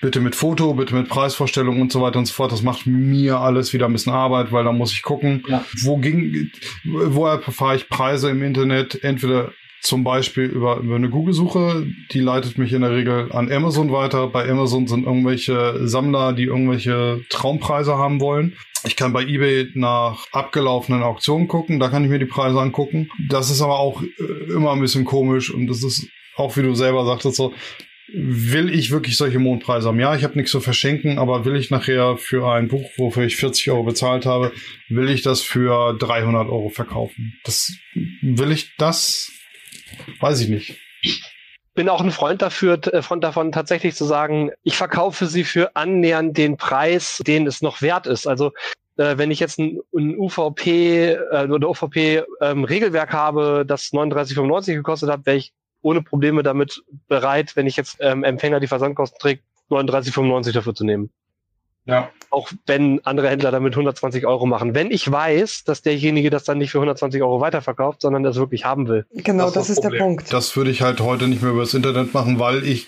bitte 0.00 0.20
mit 0.20 0.34
Foto, 0.34 0.74
bitte 0.74 0.94
mit 0.94 1.08
Preisvorstellung 1.08 1.80
und 1.80 1.90
so 1.90 2.02
weiter 2.02 2.18
und 2.18 2.26
so 2.26 2.34
fort. 2.34 2.52
Das 2.52 2.62
macht 2.62 2.86
mir 2.86 3.38
alles 3.38 3.72
wieder 3.72 3.86
ein 3.86 3.92
bisschen 3.92 4.12
Arbeit, 4.12 4.52
weil 4.52 4.64
da 4.64 4.72
muss 4.72 4.92
ich 4.92 5.02
gucken, 5.02 5.44
ja. 5.48 5.64
wo 5.82 5.96
ging, 5.96 6.50
woher 6.84 7.40
erfahre 7.44 7.76
ich 7.76 7.88
Preise 7.88 8.30
im 8.30 8.42
Internet? 8.42 9.02
Entweder 9.02 9.52
zum 9.82 10.04
Beispiel 10.04 10.44
über, 10.44 10.76
über 10.78 10.94
eine 10.94 11.10
Google-Suche, 11.10 11.86
die 12.12 12.20
leitet 12.20 12.56
mich 12.56 12.72
in 12.72 12.82
der 12.82 12.92
Regel 12.92 13.32
an 13.32 13.50
Amazon 13.50 13.90
weiter. 13.90 14.28
Bei 14.28 14.48
Amazon 14.48 14.86
sind 14.86 15.04
irgendwelche 15.04 15.86
Sammler, 15.88 16.32
die 16.32 16.44
irgendwelche 16.44 17.22
Traumpreise 17.28 17.96
haben 17.96 18.20
wollen. 18.20 18.56
Ich 18.84 18.94
kann 18.94 19.12
bei 19.12 19.22
eBay 19.22 19.70
nach 19.74 20.26
abgelaufenen 20.32 21.02
Auktionen 21.02 21.48
gucken, 21.48 21.80
da 21.80 21.88
kann 21.88 22.04
ich 22.04 22.10
mir 22.10 22.20
die 22.20 22.26
Preise 22.26 22.60
angucken. 22.60 23.10
Das 23.28 23.50
ist 23.50 23.60
aber 23.60 23.80
auch 23.80 24.02
äh, 24.02 24.52
immer 24.52 24.72
ein 24.72 24.80
bisschen 24.80 25.04
komisch 25.04 25.52
und 25.52 25.66
das 25.66 25.82
ist 25.82 26.08
auch, 26.36 26.56
wie 26.56 26.62
du 26.62 26.74
selber 26.74 27.04
sagtest, 27.04 27.36
so, 27.36 27.52
will 28.14 28.72
ich 28.72 28.90
wirklich 28.90 29.16
solche 29.16 29.38
Mondpreise 29.38 29.88
haben? 29.88 30.00
Ja, 30.00 30.14
ich 30.14 30.22
habe 30.22 30.36
nichts 30.36 30.52
zu 30.52 30.60
verschenken, 30.60 31.18
aber 31.18 31.44
will 31.44 31.56
ich 31.56 31.70
nachher 31.70 32.16
für 32.16 32.50
ein 32.50 32.68
Buch, 32.68 32.90
wofür 32.98 33.24
ich 33.24 33.36
40 33.36 33.70
Euro 33.70 33.84
bezahlt 33.84 34.26
habe, 34.26 34.52
will 34.88 35.10
ich 35.10 35.22
das 35.22 35.42
für 35.42 35.96
300 35.98 36.48
Euro 36.48 36.68
verkaufen? 36.68 37.34
Das 37.44 37.72
will 37.94 38.52
ich 38.52 38.76
das 38.76 39.32
Weiß 40.20 40.40
ich 40.40 40.48
nicht. 40.48 40.78
bin 41.74 41.88
auch 41.88 42.00
ein 42.00 42.10
Freund 42.10 42.42
dafür, 42.42 42.78
äh, 42.92 43.02
Freund 43.02 43.24
davon, 43.24 43.52
tatsächlich 43.52 43.94
zu 43.94 44.04
sagen, 44.04 44.50
ich 44.62 44.76
verkaufe 44.76 45.26
sie 45.26 45.44
für 45.44 45.74
annähernd 45.74 46.36
den 46.36 46.56
Preis, 46.56 47.22
den 47.26 47.46
es 47.46 47.62
noch 47.62 47.82
wert 47.82 48.06
ist. 48.06 48.26
Also 48.26 48.52
äh, 48.96 49.16
wenn 49.16 49.30
ich 49.30 49.40
jetzt 49.40 49.58
ein, 49.58 49.80
ein 49.94 50.18
UVP 50.18 51.12
äh, 51.12 51.48
oder 51.48 51.68
UVP 51.68 52.22
ähm, 52.40 52.64
Regelwerk 52.64 53.12
habe, 53.12 53.64
das 53.66 53.92
39,95 53.92 54.74
gekostet 54.74 55.10
hat, 55.10 55.26
wäre 55.26 55.36
ich 55.36 55.52
ohne 55.80 56.02
Probleme 56.02 56.42
damit 56.42 56.82
bereit, 57.08 57.56
wenn 57.56 57.66
ich 57.66 57.76
jetzt 57.76 57.96
ähm, 58.00 58.22
Empfänger 58.22 58.60
die 58.60 58.68
Versandkosten 58.68 59.18
trägt, 59.18 59.44
39,95 59.70 60.52
dafür 60.52 60.74
zu 60.74 60.84
nehmen. 60.84 61.10
Ja. 61.84 62.10
Auch 62.30 62.50
wenn 62.66 63.04
andere 63.04 63.28
Händler 63.28 63.50
damit 63.50 63.74
120 63.74 64.24
Euro 64.24 64.46
machen. 64.46 64.74
Wenn 64.74 64.90
ich 64.90 65.10
weiß, 65.10 65.64
dass 65.64 65.82
derjenige 65.82 66.30
das 66.30 66.44
dann 66.44 66.58
nicht 66.58 66.70
für 66.70 66.78
120 66.78 67.20
Euro 67.22 67.40
weiterverkauft, 67.40 68.00
sondern 68.00 68.22
das 68.22 68.36
wirklich 68.36 68.64
haben 68.64 68.88
will. 68.88 69.04
Genau, 69.12 69.46
das, 69.46 69.54
das 69.54 69.70
ist, 69.70 69.80
der 69.80 69.90
Punkt. 69.90 70.32
Das 70.32 70.56
würde 70.56 70.70
ich 70.70 70.80
halt 70.80 71.00
heute 71.00 71.26
nicht 71.26 71.42
mehr 71.42 71.50
über 71.50 71.62
das 71.62 71.74
Internet 71.74 72.14
machen, 72.14 72.38
weil 72.38 72.64
ich 72.64 72.86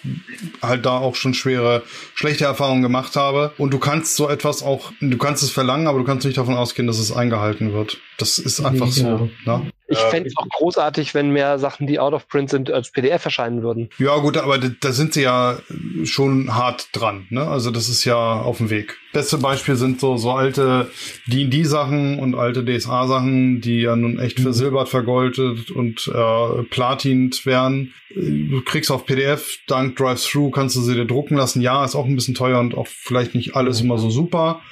halt 0.62 0.86
da 0.86 0.98
auch 0.98 1.16
schon 1.16 1.34
schwere, 1.34 1.82
schlechte 2.14 2.44
Erfahrungen 2.44 2.82
gemacht 2.82 3.16
habe. 3.16 3.52
Und 3.58 3.72
du 3.72 3.78
kannst 3.78 4.16
so 4.16 4.28
etwas 4.28 4.62
auch, 4.62 4.92
du 5.00 5.18
kannst 5.18 5.42
es 5.42 5.50
verlangen, 5.50 5.88
aber 5.88 5.98
du 5.98 6.04
kannst 6.04 6.24
nicht 6.24 6.38
davon 6.38 6.54
ausgehen, 6.54 6.86
dass 6.86 6.98
es 6.98 7.14
eingehalten 7.14 7.72
wird. 7.72 7.98
Das 8.18 8.38
ist 8.38 8.60
einfach 8.60 8.86
ja. 8.86 9.18
so. 9.18 9.30
Ne? 9.44 9.72
Ich 9.86 9.98
fände 9.98 10.28
es 10.28 10.36
auch 10.36 10.48
großartig, 10.48 11.14
wenn 11.14 11.30
mehr 11.30 11.58
Sachen, 11.58 11.86
die 11.86 11.98
out 11.98 12.14
of 12.14 12.26
print 12.28 12.48
sind, 12.48 12.70
als 12.70 12.90
PDF 12.90 13.24
erscheinen 13.24 13.62
würden. 13.62 13.90
Ja, 13.98 14.16
gut, 14.16 14.36
aber 14.36 14.58
da, 14.58 14.68
da 14.80 14.92
sind 14.92 15.12
sie 15.14 15.22
ja 15.22 15.58
schon 16.04 16.54
hart 16.54 16.88
dran. 16.92 17.26
Ne? 17.28 17.46
Also 17.46 17.70
das 17.70 17.88
ist 17.88 18.04
ja 18.04 18.16
auf 18.16 18.58
dem 18.58 18.70
Weg. 18.70 18.96
Beste 19.12 19.38
Beispiel 19.38 19.76
sind 19.76 20.00
so, 20.00 20.16
so 20.16 20.30
alte 20.30 20.90
D&D-Sachen 21.26 22.18
und 22.18 22.34
alte 22.34 22.64
DSA-Sachen, 22.64 23.60
die 23.60 23.82
ja 23.82 23.94
nun 23.94 24.18
echt 24.18 24.38
mhm. 24.38 24.44
versilbert, 24.44 24.88
vergoldet 24.88 25.70
und 25.70 26.10
äh, 26.12 26.62
platint 26.64 27.44
werden. 27.44 27.92
Du 28.14 28.62
kriegst 28.64 28.90
auf 28.90 29.06
PDF, 29.06 29.58
dank 29.66 29.96
Drive-Thru 29.96 30.50
kannst 30.50 30.76
du 30.76 30.80
sie 30.80 30.94
dir 30.94 31.04
drucken 31.04 31.36
lassen. 31.36 31.60
Ja, 31.60 31.84
ist 31.84 31.94
auch 31.94 32.06
ein 32.06 32.14
bisschen 32.14 32.34
teuer 32.34 32.58
und 32.58 32.74
auch 32.74 32.86
vielleicht 32.86 33.34
nicht 33.34 33.54
alles 33.54 33.80
mhm. 33.80 33.86
immer 33.86 33.98
so 33.98 34.08
super. 34.08 34.62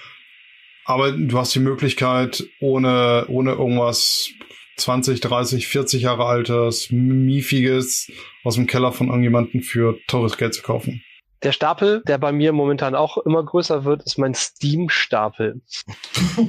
Aber 0.84 1.12
du 1.12 1.38
hast 1.38 1.54
die 1.54 1.60
Möglichkeit, 1.60 2.44
ohne, 2.60 3.26
ohne 3.28 3.52
irgendwas 3.52 4.30
20, 4.76 5.20
30, 5.20 5.68
40 5.68 6.02
Jahre 6.02 6.26
altes, 6.26 6.90
miefiges 6.90 8.10
aus 8.42 8.56
dem 8.56 8.66
Keller 8.66 8.92
von 8.92 9.08
irgendjemandem 9.08 9.62
für 9.62 9.98
teures 10.06 10.36
Geld 10.36 10.54
zu 10.54 10.62
kaufen. 10.62 11.04
Der 11.42 11.52
Stapel, 11.52 12.02
der 12.06 12.18
bei 12.18 12.30
mir 12.30 12.52
momentan 12.52 12.94
auch 12.94 13.18
immer 13.18 13.44
größer 13.44 13.84
wird, 13.84 14.04
ist 14.04 14.16
mein 14.18 14.34
Steam-Stapel. 14.34 15.60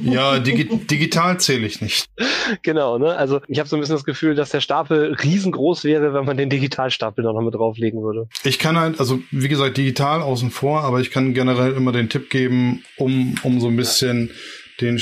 Ja, 0.03 0.39
digi 0.39 0.65
digital 0.65 1.39
zähle 1.39 1.65
ich 1.65 1.81
nicht. 1.81 2.07
Genau, 2.61 2.97
ne? 2.97 3.15
Also 3.15 3.41
ich 3.47 3.59
habe 3.59 3.67
so 3.67 3.75
ein 3.75 3.79
bisschen 3.79 3.95
das 3.95 4.05
Gefühl, 4.05 4.35
dass 4.35 4.51
der 4.51 4.61
Stapel 4.61 5.13
riesengroß 5.15 5.83
wäre, 5.83 6.13
wenn 6.13 6.25
man 6.25 6.37
den 6.37 6.49
Digitalstapel 6.49 7.23
noch 7.23 7.39
mit 7.41 7.55
drauflegen 7.55 8.03
würde. 8.03 8.27
Ich 8.43 8.59
kann 8.59 8.77
halt, 8.77 8.99
also 8.99 9.19
wie 9.31 9.47
gesagt, 9.47 9.77
digital 9.77 10.21
außen 10.21 10.51
vor, 10.51 10.81
aber 10.81 10.99
ich 10.99 11.09
kann 11.09 11.33
generell 11.33 11.73
immer 11.73 11.91
den 11.91 12.09
Tipp 12.09 12.29
geben, 12.29 12.83
um, 12.97 13.35
um 13.43 13.59
so 13.59 13.67
ein 13.67 13.75
bisschen 13.75 14.27
ja. 14.27 14.33
den 14.81 14.99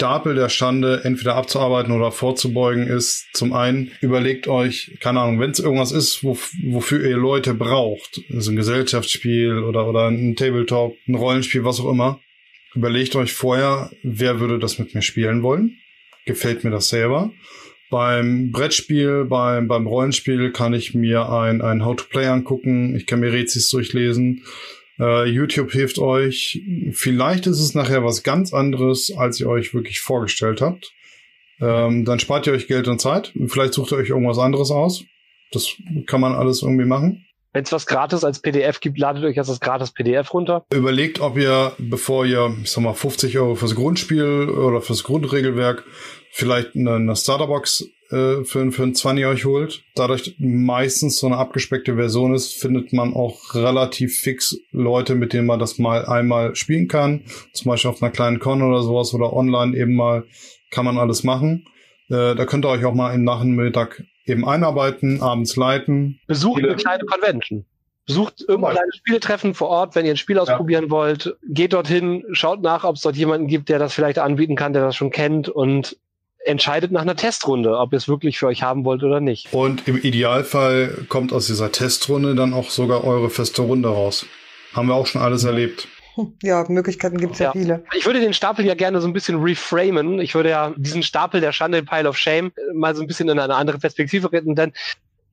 Stapel 0.00 0.34
der 0.34 0.48
Schande 0.48 1.02
entweder 1.04 1.36
abzuarbeiten 1.36 1.92
oder 1.92 2.10
vorzubeugen 2.10 2.86
ist, 2.86 3.26
zum 3.34 3.52
einen 3.52 3.90
überlegt 4.00 4.48
euch, 4.48 4.96
keine 4.98 5.20
Ahnung, 5.20 5.40
wenn 5.40 5.50
es 5.50 5.58
irgendwas 5.58 5.92
ist, 5.92 6.24
wo, 6.24 6.38
wofür 6.64 7.04
ihr 7.06 7.18
Leute 7.18 7.52
braucht, 7.52 8.18
also 8.32 8.50
ein 8.50 8.56
Gesellschaftsspiel 8.56 9.58
oder, 9.58 9.86
oder 9.86 10.08
ein 10.08 10.36
Tabletop, 10.36 10.96
ein 11.06 11.16
Rollenspiel, 11.16 11.64
was 11.64 11.80
auch 11.80 11.90
immer, 11.90 12.18
überlegt 12.74 13.14
euch 13.14 13.34
vorher, 13.34 13.90
wer 14.02 14.40
würde 14.40 14.58
das 14.58 14.78
mit 14.78 14.94
mir 14.94 15.02
spielen 15.02 15.42
wollen? 15.42 15.76
Gefällt 16.24 16.64
mir 16.64 16.70
das 16.70 16.88
selber? 16.88 17.30
Beim 17.90 18.52
Brettspiel, 18.52 19.26
beim, 19.26 19.68
beim 19.68 19.86
Rollenspiel 19.86 20.50
kann 20.50 20.72
ich 20.72 20.94
mir 20.94 21.28
ein, 21.28 21.60
ein 21.60 21.84
How-to-Play 21.84 22.28
angucken, 22.28 22.96
ich 22.96 23.04
kann 23.04 23.20
mir 23.20 23.34
Rätsels 23.34 23.68
durchlesen, 23.68 24.44
Uh, 25.00 25.24
YouTube 25.24 25.72
hilft 25.72 25.98
euch. 25.98 26.62
Vielleicht 26.92 27.46
ist 27.46 27.60
es 27.60 27.74
nachher 27.74 28.04
was 28.04 28.22
ganz 28.22 28.52
anderes, 28.52 29.10
als 29.16 29.40
ihr 29.40 29.48
euch 29.48 29.72
wirklich 29.72 30.00
vorgestellt 30.00 30.60
habt. 30.60 30.92
Ähm, 31.60 32.04
dann 32.04 32.20
spart 32.20 32.46
ihr 32.46 32.52
euch 32.52 32.66
Geld 32.66 32.86
und 32.86 33.00
Zeit. 33.00 33.32
Vielleicht 33.46 33.72
sucht 33.72 33.92
ihr 33.92 33.98
euch 33.98 34.10
irgendwas 34.10 34.38
anderes 34.38 34.70
aus. 34.70 35.04
Das 35.52 35.68
kann 36.06 36.20
man 36.20 36.34
alles 36.34 36.62
irgendwie 36.62 36.84
machen. 36.84 37.24
Wenn 37.52 37.64
es 37.64 37.72
was 37.72 37.86
gratis 37.86 38.22
als 38.24 38.40
PDF 38.40 38.80
gibt, 38.80 38.98
ladet 38.98 39.24
euch 39.24 39.34
das 39.34 39.58
gratis 39.58 39.90
PDF 39.90 40.32
runter. 40.32 40.64
Überlegt, 40.72 41.20
ob 41.20 41.36
ihr, 41.36 41.72
bevor 41.78 42.24
ihr, 42.24 42.54
ich 42.62 42.70
sag 42.70 42.84
mal, 42.84 42.94
50 42.94 43.36
Euro 43.38 43.56
fürs 43.56 43.74
Grundspiel 43.74 44.48
oder 44.50 44.80
fürs 44.80 45.02
Grundregelwerk 45.02 45.84
vielleicht 46.30 46.76
eine, 46.76 46.94
eine 46.94 47.16
Starterbox 47.16 47.88
äh, 48.10 48.44
für, 48.44 48.72
für 48.72 48.82
ein 48.82 48.94
20 48.94 49.26
euch 49.26 49.44
holt. 49.44 49.82
Dadurch 49.94 50.34
meistens 50.38 51.18
so 51.18 51.26
eine 51.26 51.36
abgespeckte 51.36 51.96
Version 51.96 52.34
ist, 52.34 52.52
findet 52.52 52.92
man 52.92 53.14
auch 53.14 53.54
relativ 53.54 54.18
fix 54.18 54.56
Leute, 54.72 55.14
mit 55.14 55.32
denen 55.32 55.46
man 55.46 55.60
das 55.60 55.78
mal 55.78 56.04
einmal 56.06 56.54
spielen 56.56 56.88
kann. 56.88 57.24
Zum 57.52 57.70
Beispiel 57.70 57.90
auf 57.90 58.02
einer 58.02 58.10
kleinen 58.10 58.38
Con 58.38 58.62
oder 58.62 58.82
sowas 58.82 59.14
oder 59.14 59.32
online 59.32 59.76
eben 59.76 59.94
mal 59.94 60.24
kann 60.70 60.84
man 60.84 60.98
alles 60.98 61.24
machen. 61.24 61.66
Äh, 62.08 62.34
da 62.34 62.46
könnt 62.46 62.64
ihr 62.64 62.70
euch 62.70 62.84
auch 62.84 62.94
mal 62.94 63.14
im 63.14 63.24
Nachmittag 63.24 64.02
eben 64.26 64.46
einarbeiten, 64.46 65.22
abends 65.22 65.56
leiten. 65.56 66.20
Besucht 66.26 66.62
eine 66.64 66.76
kleine 66.76 67.04
Convention. 67.04 67.64
Besucht 68.06 68.44
irgendein 68.48 68.72
kleines 68.72 68.96
Spieltreffen 68.96 69.54
vor 69.54 69.68
Ort, 69.68 69.94
wenn 69.94 70.04
ihr 70.04 70.14
ein 70.14 70.16
Spiel 70.16 70.38
ausprobieren 70.38 70.86
ja. 70.86 70.90
wollt. 70.90 71.36
Geht 71.48 71.72
dorthin, 71.74 72.24
schaut 72.32 72.60
nach, 72.62 72.82
ob 72.82 72.96
es 72.96 73.02
dort 73.02 73.14
jemanden 73.14 73.46
gibt, 73.46 73.68
der 73.68 73.78
das 73.78 73.94
vielleicht 73.94 74.18
anbieten 74.18 74.56
kann, 74.56 74.72
der 74.72 74.82
das 74.82 74.96
schon 74.96 75.10
kennt 75.10 75.48
und 75.48 75.96
entscheidet 76.44 76.92
nach 76.92 77.02
einer 77.02 77.16
Testrunde, 77.16 77.78
ob 77.78 77.92
ihr 77.92 77.96
es 77.98 78.08
wirklich 78.08 78.38
für 78.38 78.46
euch 78.46 78.62
haben 78.62 78.84
wollt 78.84 79.02
oder 79.02 79.20
nicht. 79.20 79.52
Und 79.52 79.86
im 79.86 79.98
Idealfall 79.98 81.04
kommt 81.08 81.32
aus 81.32 81.46
dieser 81.46 81.72
Testrunde 81.72 82.34
dann 82.34 82.54
auch 82.54 82.70
sogar 82.70 83.04
eure 83.04 83.30
feste 83.30 83.62
Runde 83.62 83.88
raus. 83.88 84.26
Haben 84.72 84.88
wir 84.88 84.94
auch 84.94 85.06
schon 85.06 85.22
alles 85.22 85.44
erlebt. 85.44 85.88
Ja, 86.42 86.66
Möglichkeiten 86.68 87.16
gibt 87.16 87.34
es 87.34 87.38
ja. 87.38 87.46
ja. 87.46 87.52
viele. 87.52 87.84
Ich 87.96 88.04
würde 88.04 88.20
den 88.20 88.34
Stapel 88.34 88.66
ja 88.66 88.74
gerne 88.74 89.00
so 89.00 89.06
ein 89.06 89.12
bisschen 89.12 89.40
reframen. 89.40 90.20
Ich 90.20 90.34
würde 90.34 90.50
ja 90.50 90.74
diesen 90.76 91.02
Stapel 91.02 91.40
der 91.40 91.52
Schande, 91.52 91.82
Pile 91.82 92.08
of 92.08 92.18
Shame, 92.18 92.52
mal 92.74 92.94
so 92.94 93.00
ein 93.00 93.06
bisschen 93.06 93.28
in 93.28 93.38
eine 93.38 93.54
andere 93.54 93.78
Perspektive 93.78 94.30
retten, 94.30 94.54
denn 94.54 94.72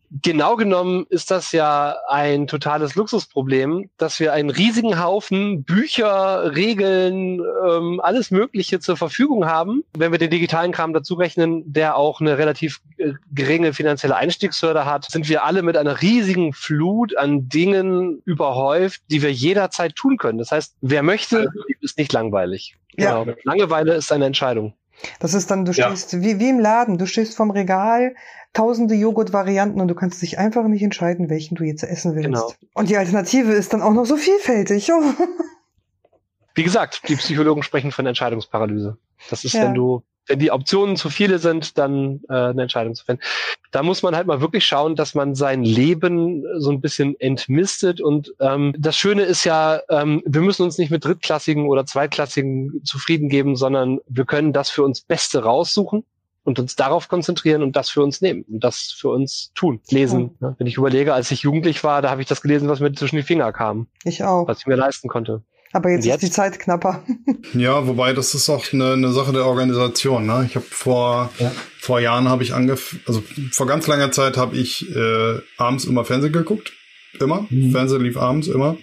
genau 0.10 0.55
genommen 0.55 1.05
ist 1.10 1.32
das 1.32 1.51
ja 1.51 1.95
ein 2.10 2.47
totales 2.47 2.95
Luxusproblem, 2.95 3.89
dass 3.97 4.20
wir 4.20 4.34
einen 4.34 4.49
riesigen 4.49 5.01
Haufen 5.01 5.64
Bücher, 5.64 6.55
Regeln, 6.55 7.41
ähm, 7.68 7.99
alles 8.01 8.32
Mögliche 8.32 8.80
zur 8.80 8.97
Verfügung 8.97 9.45
haben. 9.45 9.84
Wenn 9.97 10.12
wir 10.12 10.20
den 10.20 10.30
digitalen 10.30 10.72
Kram 10.72 10.93
dazu 10.93 11.16
rechnen, 11.16 11.64
der 11.72 11.97
auch 11.97 12.22
eine 12.22 12.38
relativ 12.38 12.82
äh, 12.97 13.14
geringe 13.32 13.74
finanzielle 13.74 14.16
Einstiegshürde 14.16 14.86
hat, 14.86 15.10
sind 15.10 15.28
wir 15.30 15.43
alle 15.43 15.62
mit 15.62 15.78
einer 15.78 16.01
riesigen 16.01 16.53
Flut 16.53 17.18
an 17.18 17.49
Dingen 17.49 18.22
überhäuft, 18.26 19.01
die 19.10 19.22
wir 19.22 19.32
jederzeit 19.32 19.95
tun 19.95 20.18
können. 20.18 20.38
Das 20.38 20.51
heißt, 20.51 20.76
wer 20.82 21.03
möchte, 21.03 21.51
ist 21.82 21.97
nicht 21.97 22.14
langweilig. 22.14 22.76
Ja. 22.95 23.24
Genau. 23.24 23.38
Langeweile 23.43 23.93
ist 23.93 24.12
eine 24.12 24.26
Entscheidung. 24.26 24.74
Das 25.20 25.34
ist 25.34 25.51
dann, 25.51 25.66
du 25.66 25.74
stehst 25.74 26.14
ja. 26.14 26.22
wie, 26.22 26.39
wie 26.39 26.49
im 26.49 26.60
Laden, 26.60 26.97
du 26.97 27.05
stehst 27.05 27.36
vom 27.36 27.51
Regal, 27.51 28.16
tausende 28.58 28.95
Joghurt-Varianten 28.95 29.80
und 29.80 29.88
du 29.88 29.93
kannst 29.93 30.20
dich 30.24 30.39
einfach 30.39 30.68
nicht 30.68 30.82
entscheiden, 30.82 31.30
welchen 31.30 31.53
du 31.55 31.64
jetzt 31.64 31.84
essen 31.84 32.16
willst. 32.16 32.26
Genau. 32.26 32.51
Und 32.74 32.89
die 32.89 32.97
Alternative 32.97 33.51
ist 33.51 33.72
dann 33.72 33.84
auch 33.84 33.93
noch 33.93 34.05
so 34.05 34.18
vielfältig. 34.18 34.91
Oh. 34.91 35.03
Wie 36.55 36.64
gesagt, 36.64 37.08
die 37.08 37.16
Psychologen 37.18 37.62
sprechen 37.62 37.91
von 37.91 38.08
Entscheidungsparalyse. 38.08 38.97
Das 39.30 39.45
ist, 39.45 39.53
ja. 39.53 39.66
wenn 39.66 39.76
du, 39.76 40.01
wenn 40.26 40.39
die 40.39 40.49
Optionen 40.49 40.95
zu 40.95 41.12
viele 41.12 41.38
sind, 41.38 41.78
dann 41.78 42.22
äh, 42.30 42.34
eine 42.34 42.64
Entscheidung 42.64 42.95
zu 42.95 43.05
finden. 43.05 43.22
Da 43.70 43.84
muss 43.84 44.01
man 44.01 44.16
halt 44.16 44.26
mal 44.26 44.41
wirklich 44.41 44.66
schauen, 44.66 44.95
dass 44.95 45.14
man 45.14 45.36
sein 45.36 45.64
Leben 45.64 46.43
so 46.58 46.72
ein 46.72 46.82
bisschen 46.82 47.16
entmistet. 47.20 48.01
Und 48.01 48.34
ähm, 48.39 48.74
das 48.76 48.97
Schöne 48.97 49.22
ist 49.22 49.43
ja, 49.43 49.82
ähm, 49.89 50.24
wir 50.26 50.41
müssen 50.41 50.64
uns 50.64 50.80
nicht 50.80 50.89
mit 50.89 51.05
drittklassigen 51.05 51.68
oder 51.68 51.86
zweitklassigen 51.86 52.82
zufrieden 52.84 53.30
geben, 53.30 53.55
sondern 53.55 53.99
wir 54.08 54.26
können 54.26 54.51
das 54.51 54.72
für 54.72 54.82
uns 54.82 55.01
Beste 55.01 55.43
raussuchen 55.43 56.05
und 56.48 56.60
uns 56.60 56.78
darauf 56.78 57.10
konzentrieren 57.10 57.62
und 57.62 57.76
das 57.76 57.89
für 57.89 58.02
uns 58.02 58.22
nehmen 58.22 58.45
und 58.48 58.64
das 58.64 58.95
für 58.98 59.10
uns 59.10 59.52
tun. 59.54 59.82
Lesen. 59.89 60.38
Ja. 60.39 60.56
Wenn 60.58 60.66
ich 60.66 60.78
überlege, 60.78 61.14
als 61.14 61.30
ich 61.30 61.41
jugendlich 61.41 61.84
war, 61.84 62.02
da 62.02 62.10
habe 62.10 62.22
ich 62.22 62.28
das 62.28 62.41
gelesen, 62.41 62.70
was 62.70 62.80
mir 62.80 62.93
zwischen 62.93 63.18
die 63.18 63.24
Finger 63.24 63.52
kam. 63.52 63.88
Ich 64.06 64.24
auch. 64.24 64.48
Was 64.48 64.60
ich 64.60 64.66
mir 64.66 64.78
leisten 64.78 65.10
konnte. 65.10 65.43
Aber 65.74 65.89
jetzt, 65.89 66.06
jetzt, 66.06 66.24
ist 66.24 66.30
die 66.30 66.32
Zeit 66.32 66.58
knapper. 66.58 67.04
ja, 67.54 67.86
wobei 67.86 68.14
das 68.14 68.34
ist 68.34 68.48
auch 68.48 68.64
eine, 68.72 68.93
eine 68.93 69.12
Sache 69.12 69.34
der 69.34 69.45
Organisation. 69.45 70.26
Ne? 70.26 70.45
Ich 70.48 70.56
habe 70.56 70.66
vor 70.70 71.30
ja. 71.38 71.52
vor 71.82 72.00
Jahren 72.00 72.30
habe 72.30 72.43
ich 72.43 72.54
angefangen, 72.54 73.02
also 73.06 73.22
vor 73.52 73.68
ganz 73.68 73.86
langer 73.86 74.14
Zeit 74.14 74.38
habe 74.38 74.56
ich 74.56 74.89
äh, 74.95 75.39
abends 75.58 75.84
immer 75.84 76.06
Fernsehen 76.06 76.32
geguckt. 76.32 76.72
Immer. 77.20 77.45
Mhm. 77.50 77.72
Fernseher 77.72 78.00
lief 78.00 78.16
abends 78.16 78.48
immer. 78.48 78.78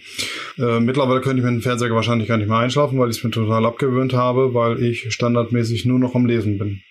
Äh, 0.58 0.80
mittlerweile 0.80 1.22
könnte 1.22 1.38
ich 1.38 1.44
mit 1.44 1.54
dem 1.54 1.62
Fernseher 1.62 1.90
wahrscheinlich 1.94 2.28
gar 2.28 2.36
nicht 2.36 2.48
mehr 2.48 2.58
einschlafen, 2.58 2.98
weil 2.98 3.08
ich 3.08 3.18
es 3.18 3.24
mir 3.24 3.30
total 3.30 3.64
abgewöhnt 3.64 4.12
habe, 4.12 4.52
weil 4.52 4.82
ich 4.82 5.10
standardmäßig 5.14 5.86
nur 5.86 5.98
noch 5.98 6.14
am 6.14 6.26
Lesen 6.26 6.58
bin. 6.58 6.82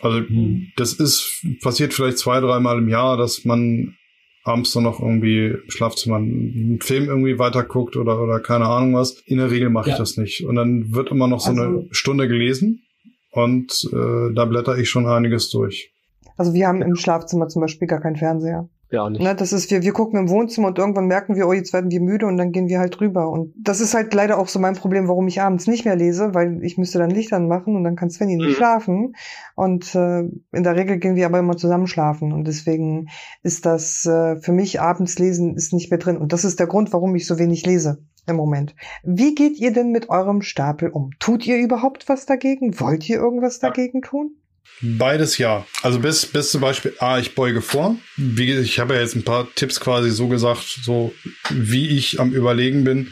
Also 0.00 0.20
mhm. 0.20 0.68
das 0.76 0.94
ist 0.94 1.44
passiert 1.62 1.94
vielleicht 1.94 2.18
zwei, 2.18 2.40
dreimal 2.40 2.78
im 2.78 2.88
Jahr, 2.88 3.16
dass 3.16 3.44
man 3.44 3.96
abends 4.44 4.72
dann 4.72 4.82
noch 4.82 5.00
irgendwie 5.00 5.46
im 5.46 5.70
Schlafzimmer 5.70 6.16
einen 6.16 6.80
Film 6.80 7.06
irgendwie 7.06 7.38
weiterguckt 7.38 7.96
oder, 7.96 8.20
oder 8.20 8.40
keine 8.40 8.66
Ahnung 8.66 8.94
was. 8.94 9.22
In 9.26 9.38
der 9.38 9.50
Regel 9.50 9.70
mache 9.70 9.88
ja. 9.88 9.94
ich 9.94 9.98
das 9.98 10.16
nicht. 10.16 10.44
Und 10.44 10.56
dann 10.56 10.94
wird 10.94 11.10
immer 11.10 11.26
noch 11.26 11.40
so 11.40 11.50
also, 11.50 11.62
eine 11.62 11.88
Stunde 11.90 12.28
gelesen 12.28 12.82
und 13.30 13.88
äh, 13.92 14.34
da 14.34 14.44
blätter 14.44 14.76
ich 14.78 14.88
schon 14.88 15.06
einiges 15.06 15.50
durch. 15.50 15.92
Also 16.36 16.52
wir 16.52 16.66
haben 16.66 16.82
im 16.82 16.96
Schlafzimmer 16.96 17.48
zum 17.48 17.62
Beispiel 17.62 17.88
gar 17.88 18.00
keinen 18.00 18.16
Fernseher. 18.16 18.68
Ja, 18.94 19.10
nicht. 19.10 19.20
Ne, 19.20 19.34
das 19.34 19.52
ist, 19.52 19.72
wir, 19.72 19.82
wir 19.82 19.92
gucken 19.92 20.20
im 20.20 20.28
Wohnzimmer 20.28 20.68
und 20.68 20.78
irgendwann 20.78 21.06
merken 21.06 21.34
wir, 21.34 21.48
oh, 21.48 21.52
jetzt 21.52 21.72
werden 21.72 21.90
wir 21.90 22.00
müde 22.00 22.26
und 22.26 22.36
dann 22.36 22.52
gehen 22.52 22.68
wir 22.68 22.78
halt 22.78 23.00
drüber. 23.00 23.28
Und 23.28 23.52
das 23.58 23.80
ist 23.80 23.92
halt 23.92 24.14
leider 24.14 24.38
auch 24.38 24.46
so 24.46 24.60
mein 24.60 24.76
Problem, 24.76 25.08
warum 25.08 25.26
ich 25.26 25.40
abends 25.40 25.66
nicht 25.66 25.84
mehr 25.84 25.96
lese, 25.96 26.32
weil 26.32 26.62
ich 26.62 26.78
müsste 26.78 26.98
dann 26.98 27.10
Licht 27.10 27.32
anmachen 27.32 27.74
und 27.74 27.82
dann 27.82 27.96
kann 27.96 28.08
Svenny 28.08 28.36
nicht 28.36 28.50
mhm. 28.50 28.52
schlafen. 28.52 29.16
Und 29.56 29.96
äh, 29.96 30.20
in 30.20 30.62
der 30.62 30.76
Regel 30.76 30.98
gehen 30.98 31.16
wir 31.16 31.26
aber 31.26 31.40
immer 31.40 31.56
zusammen 31.56 31.88
schlafen. 31.88 32.32
Und 32.32 32.46
deswegen 32.46 33.08
ist 33.42 33.66
das 33.66 34.06
äh, 34.06 34.36
für 34.36 34.52
mich 34.52 34.80
abends 34.80 35.18
lesen 35.18 35.56
ist 35.56 35.72
nicht 35.72 35.90
mehr 35.90 35.98
drin. 35.98 36.16
Und 36.16 36.32
das 36.32 36.44
ist 36.44 36.60
der 36.60 36.68
Grund, 36.68 36.92
warum 36.92 37.16
ich 37.16 37.26
so 37.26 37.38
wenig 37.40 37.66
lese 37.66 37.98
im 38.26 38.36
Moment. 38.36 38.76
Wie 39.02 39.34
geht 39.34 39.58
ihr 39.58 39.72
denn 39.72 39.90
mit 39.90 40.08
eurem 40.08 40.40
Stapel 40.40 40.90
um? 40.90 41.10
Tut 41.18 41.44
ihr 41.48 41.58
überhaupt 41.58 42.08
was 42.08 42.26
dagegen? 42.26 42.78
Wollt 42.78 43.08
ihr 43.08 43.16
irgendwas 43.16 43.58
dagegen 43.58 44.02
tun? 44.02 44.36
Beides 44.80 45.38
ja. 45.38 45.66
Also 45.82 46.00
bis, 46.00 46.26
bis 46.26 46.50
zum 46.50 46.60
Beispiel, 46.60 46.94
ah, 46.98 47.18
ich 47.18 47.34
beuge 47.34 47.62
vor. 47.62 47.96
Wie, 48.16 48.52
ich 48.52 48.78
habe 48.80 48.94
ja 48.94 49.00
jetzt 49.00 49.14
ein 49.14 49.24
paar 49.24 49.48
Tipps 49.54 49.80
quasi 49.80 50.10
so 50.10 50.28
gesagt, 50.28 50.78
so 50.82 51.14
wie 51.50 51.96
ich 51.96 52.20
am 52.20 52.32
Überlegen 52.32 52.84
bin. 52.84 53.10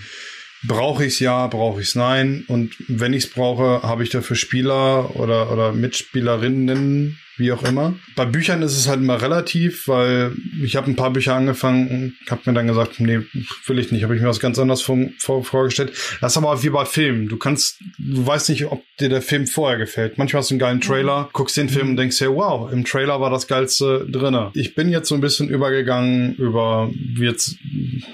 Brauche 0.65 1.05
ich 1.05 1.15
es 1.15 1.21
ja, 1.21 1.47
brauche 1.47 1.81
ich 1.81 1.89
es 1.89 1.95
nein. 1.95 2.45
Und 2.49 2.75
wenn 2.89 3.13
ich 3.13 3.25
es 3.25 3.31
brauche, 3.31 3.83
habe 3.83 4.03
ich 4.03 4.11
dafür 4.11 4.37
Spieler 4.37 5.17
oder, 5.17 5.51
oder 5.53 5.73
Mitspielerinnen, 5.73 7.19
wie 7.37 7.53
auch 7.53 7.63
immer. 7.63 7.95
Bei 8.15 8.25
Büchern 8.25 8.63
ist 8.63 8.77
es 8.77 8.89
halt 8.89 9.01
immer 9.01 9.21
relativ, 9.21 9.89
weil 9.89 10.33
ich 10.63 10.77
habe 10.77 10.91
ein 10.91 10.97
paar 10.97 11.13
Bücher 11.13 11.35
angefangen 11.35 11.89
und 11.89 12.31
habe 12.31 12.43
mir 12.47 12.55
dann 12.55 12.67
gesagt, 12.67 13.01
nee, 13.01 13.21
will 13.67 13.79
ich 13.79 13.91
nicht, 13.91 14.05
habe 14.05 14.15
ich 14.15 14.23
mir 14.23 14.29
was 14.29 14.41
ganz 14.41 14.59
anderes 14.59 14.83
vor, 14.83 14.99
vor, 15.19 15.45
vorgestellt. 15.45 15.93
Das 16.21 16.33
ist 16.33 16.37
aber 16.37 16.53
auch 16.53 16.63
wie 16.63 16.71
bei 16.71 16.85
Filmen. 16.85 17.29
Du 17.29 17.37
kannst, 17.37 17.81
du 17.99 18.27
weißt 18.27 18.51
nicht, 18.51 18.67
ob 18.67 18.83
dir 19.01 19.09
der 19.09 19.23
Film 19.23 19.47
vorher 19.47 19.79
gefällt. 19.79 20.19
Manchmal 20.19 20.41
hast 20.41 20.51
du 20.51 20.55
einen 20.55 20.61
geilen 20.61 20.81
Trailer, 20.81 21.31
guckst 21.33 21.57
den 21.57 21.69
Film 21.69 21.91
und 21.91 21.97
denkst 21.97 22.19
dir, 22.19 22.35
wow, 22.35 22.71
im 22.71 22.85
Trailer 22.85 23.21
war 23.21 23.31
das 23.31 23.47
Geilste 23.47 24.07
drinne. 24.09 24.51
Ich 24.55 24.75
bin 24.75 24.91
jetzt 24.91 25.09
so 25.09 25.15
ein 25.15 25.21
bisschen 25.21 25.49
übergegangen 25.49 26.35
über, 26.35 26.91
wie 26.95 27.25
jetzt 27.25 27.57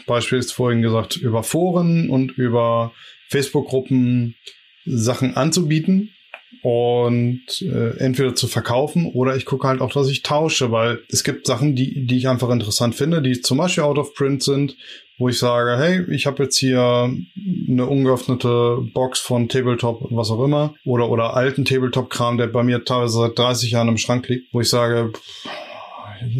beispielsweise 0.06 0.54
vorhin 0.54 0.82
gesagt, 0.82 1.16
über 1.16 1.42
Foren 1.42 2.08
und 2.08 2.32
über 2.32 2.92
Facebook-Gruppen 3.30 4.36
Sachen 4.86 5.36
anzubieten 5.36 6.10
und 6.68 7.62
äh, 7.62 7.96
entweder 7.96 8.34
zu 8.34 8.46
verkaufen 8.46 9.06
oder 9.06 9.36
ich 9.36 9.46
gucke 9.46 9.66
halt 9.66 9.80
auch, 9.80 9.90
dass 9.90 10.06
ich 10.10 10.22
tausche, 10.22 10.70
weil 10.70 11.00
es 11.08 11.24
gibt 11.24 11.46
Sachen, 11.46 11.74
die, 11.74 12.04
die 12.04 12.18
ich 12.18 12.28
einfach 12.28 12.50
interessant 12.50 12.94
finde, 12.94 13.22
die 13.22 13.40
zum 13.40 13.56
Beispiel 13.56 13.84
out 13.84 13.96
of 13.96 14.12
print 14.12 14.42
sind, 14.42 14.76
wo 15.16 15.30
ich 15.30 15.38
sage, 15.38 15.78
hey, 15.78 16.04
ich 16.14 16.26
habe 16.26 16.42
jetzt 16.42 16.58
hier 16.58 17.10
eine 17.68 17.86
ungeöffnete 17.86 18.86
Box 18.92 19.18
von 19.18 19.48
Tabletop, 19.48 20.08
was 20.10 20.30
auch 20.30 20.44
immer, 20.44 20.74
oder 20.84 21.08
oder 21.08 21.32
alten 21.32 21.64
Tabletop-Kram, 21.64 22.36
der 22.36 22.48
bei 22.48 22.62
mir 22.62 22.84
teilweise 22.84 23.16
seit 23.16 23.38
30 23.38 23.70
Jahren 23.70 23.88
im 23.88 23.96
Schrank 23.96 24.28
liegt, 24.28 24.52
wo 24.52 24.60
ich 24.60 24.68
sage, 24.68 25.12
pff, 25.14 25.48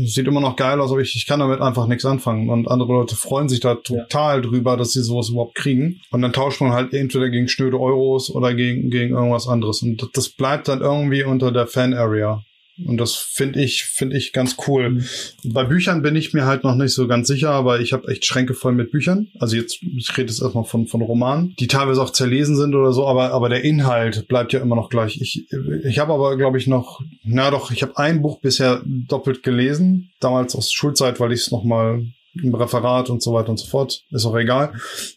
sieht 0.04 0.26
immer 0.26 0.40
noch 0.40 0.56
geil 0.56 0.80
aus, 0.80 0.90
aber 0.90 1.00
ich, 1.00 1.14
ich 1.16 1.26
kann 1.26 1.40
damit 1.40 1.60
einfach 1.60 1.86
nichts 1.86 2.04
anfangen. 2.04 2.50
Und 2.50 2.68
andere 2.68 2.92
Leute 2.92 3.16
freuen 3.16 3.48
sich 3.48 3.60
da 3.60 3.74
total 3.76 4.36
ja. 4.36 4.40
drüber, 4.40 4.76
dass 4.76 4.92
sie 4.92 5.02
sowas 5.02 5.30
überhaupt 5.30 5.54
kriegen. 5.54 6.00
Und 6.10 6.22
dann 6.22 6.32
tauscht 6.32 6.60
man 6.60 6.72
halt 6.72 6.92
entweder 6.94 7.28
gegen 7.30 7.48
schnöde 7.48 7.78
Euros 7.78 8.30
oder 8.30 8.54
gegen, 8.54 8.90
gegen 8.90 9.14
irgendwas 9.14 9.48
anderes. 9.48 9.82
Und 9.82 10.08
das 10.14 10.28
bleibt 10.28 10.68
dann 10.68 10.80
irgendwie 10.80 11.24
unter 11.24 11.52
der 11.52 11.66
Fan-Area. 11.66 12.42
Und 12.86 12.98
das 12.98 13.16
finde 13.16 13.60
ich, 13.62 13.84
finde 13.84 14.16
ich 14.16 14.32
ganz 14.32 14.56
cool. 14.66 14.90
Mhm. 14.90 15.04
Bei 15.44 15.64
Büchern 15.64 16.02
bin 16.02 16.16
ich 16.16 16.32
mir 16.32 16.46
halt 16.46 16.64
noch 16.64 16.74
nicht 16.74 16.92
so 16.92 17.06
ganz 17.08 17.28
sicher, 17.28 17.50
aber 17.50 17.80
ich 17.80 17.92
habe 17.92 18.08
echt 18.08 18.24
Schränke 18.24 18.54
voll 18.54 18.72
mit 18.72 18.90
Büchern. 18.90 19.28
Also 19.38 19.56
jetzt, 19.56 19.82
ich 19.82 20.10
rede 20.16 20.30
jetzt 20.30 20.42
erstmal 20.42 20.64
von, 20.64 20.86
von 20.86 21.02
Romanen, 21.02 21.54
die 21.58 21.66
teilweise 21.66 22.02
auch 22.02 22.10
zerlesen 22.10 22.56
sind 22.56 22.74
oder 22.74 22.92
so, 22.92 23.06
aber, 23.06 23.32
aber 23.32 23.48
der 23.48 23.64
Inhalt 23.64 24.28
bleibt 24.28 24.52
ja 24.52 24.60
immer 24.60 24.76
noch 24.76 24.90
gleich. 24.90 25.20
Ich, 25.20 25.46
ich 25.84 25.98
habe 25.98 26.12
aber, 26.12 26.36
glaube 26.36 26.58
ich, 26.58 26.66
noch, 26.66 27.00
na 27.24 27.50
doch, 27.50 27.70
ich 27.70 27.82
habe 27.82 27.98
ein 27.98 28.22
Buch 28.22 28.40
bisher 28.40 28.82
doppelt 28.84 29.42
gelesen, 29.42 30.10
damals 30.20 30.54
aus 30.54 30.72
Schulzeit, 30.72 31.20
weil 31.20 31.32
ich 31.32 31.40
es 31.40 31.50
nochmal 31.50 32.04
im 32.42 32.54
Referat 32.54 33.10
und 33.10 33.22
so 33.22 33.32
weiter 33.32 33.50
und 33.50 33.58
so 33.58 33.66
fort, 33.66 34.02
ist 34.10 34.24
auch 34.24 34.36
egal. 34.36 34.72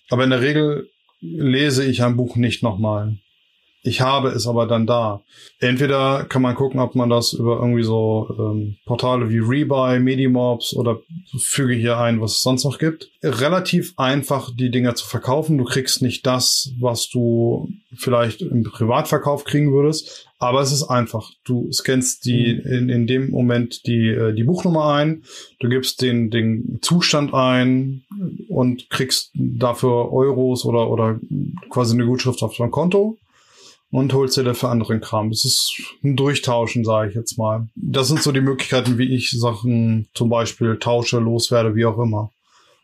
Aber 0.10 0.24
in 0.24 0.30
der 0.30 0.42
Regel 0.42 0.90
lese 1.22 1.86
ich 1.86 2.04
ein 2.04 2.18
Buch 2.18 2.36
nicht 2.36 2.64
nochmal. 2.64 3.18
Ich 3.84 4.00
habe 4.00 4.30
es 4.30 4.46
aber 4.46 4.68
dann 4.68 4.86
da. 4.86 5.22
Entweder 5.60 6.26
kann 6.26 6.44
man 6.44 6.54
gucken, 6.54 6.80
ob 6.80 6.94
man 6.94 7.10
das 7.10 7.34
über 7.34 7.58
irgendwie 7.58 7.84
so 7.84 8.30
ähm, 8.38 8.78
Portale 8.86 9.32
wie 9.32 9.40
Rebuy, 9.40 10.00
Medimobs 10.00 10.76
oder 10.76 11.00
füge 11.40 11.74
hier 11.74 11.98
ein, 11.98 12.22
was 12.22 12.34
es 12.34 12.42
sonst 12.44 12.64
noch 12.64 12.78
gibt. 12.78 13.10
Relativ 13.24 13.94
einfach, 13.98 14.52
die 14.56 14.70
Dinger 14.70 14.94
zu 14.94 15.08
verkaufen. 15.08 15.58
Du 15.58 15.64
kriegst 15.64 16.04
nicht 16.04 16.28
das, 16.28 16.72
was 16.80 17.10
du 17.10 17.70
vielleicht 17.96 18.44
im 18.44 18.64
Privatverkauf 18.64 19.46
kriegen 19.46 19.72
würdest, 19.72 20.28
aber 20.38 20.62
es 20.62 20.72
ist 20.72 20.84
einfach. 20.84 21.32
Du 21.44 21.72
scannst 21.72 22.26
die 22.26 22.52
in, 22.52 22.90
in 22.90 23.08
dem 23.08 23.32
Moment 23.32 23.88
die, 23.88 24.10
äh, 24.10 24.34
die 24.34 24.44
Buchnummer 24.44 24.94
ein, 24.94 25.24
du 25.60 25.70
gibst 25.70 26.04
den, 26.04 26.30
den 26.30 26.78
Zustand 26.84 27.34
ein 27.34 28.04
und 28.48 28.92
kriegst 28.92 29.32
dafür 29.34 30.12
Euros 30.12 30.66
oder, 30.66 30.90
oder 30.90 31.20
quasi 31.72 31.96
eine 31.96 32.06
Gutschrift 32.06 32.44
auf 32.44 32.56
dein 32.58 32.70
Konto 32.70 33.18
und 33.92 34.14
holst 34.14 34.38
dir 34.38 34.44
dafür 34.44 34.70
anderen 34.70 35.02
Kram. 35.02 35.30
Das 35.30 35.46
ist 35.46 35.82
ein 36.04 36.16
Durchtauschen, 36.16 36.84
sage 36.84 37.10
ich 37.10 37.16
jetzt 37.16 37.38
mal. 37.38 37.68
Das 37.76 38.08
sind 38.08 38.24
so 38.24 38.32
die 38.32 38.42
Möglichkeiten, 38.42 38.98
wie 38.98 39.14
ich 39.14 39.32
Sachen 39.32 40.08
zum 40.14 40.30
Beispiel 40.30 40.78
tausche, 40.80 41.20
loswerde, 41.20 41.76
wie 41.76 41.86
auch 41.86 42.00
immer. 42.00 42.32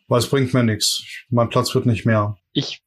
Weil 0.07 0.19
es 0.19 0.29
bringt 0.29 0.53
mir 0.53 0.63
nichts. 0.63 1.03
Mein 1.29 1.49
Platz 1.49 1.73
wird 1.73 1.85
nicht 1.85 2.05
mehr. 2.05 2.37
Ich 2.53 2.81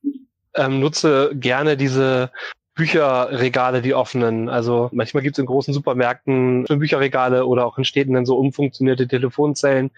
ähm, 0.54 0.80
nutze 0.80 1.32
gerne 1.34 1.76
diese 1.76 2.30
Bücherregale, 2.74 3.82
die 3.82 3.94
offenen. 3.94 4.48
Also 4.48 4.88
manchmal 4.92 5.22
gibt 5.22 5.36
es 5.36 5.38
in 5.38 5.46
großen 5.46 5.74
Supermärkten 5.74 6.64
Bücherregale 6.64 7.44
oder 7.46 7.66
auch 7.66 7.78
in 7.78 7.84
Städten 7.84 8.14
dann 8.14 8.26
so 8.26 8.38
umfunktionierte 8.38 9.08
Telefonzellen. 9.08 9.90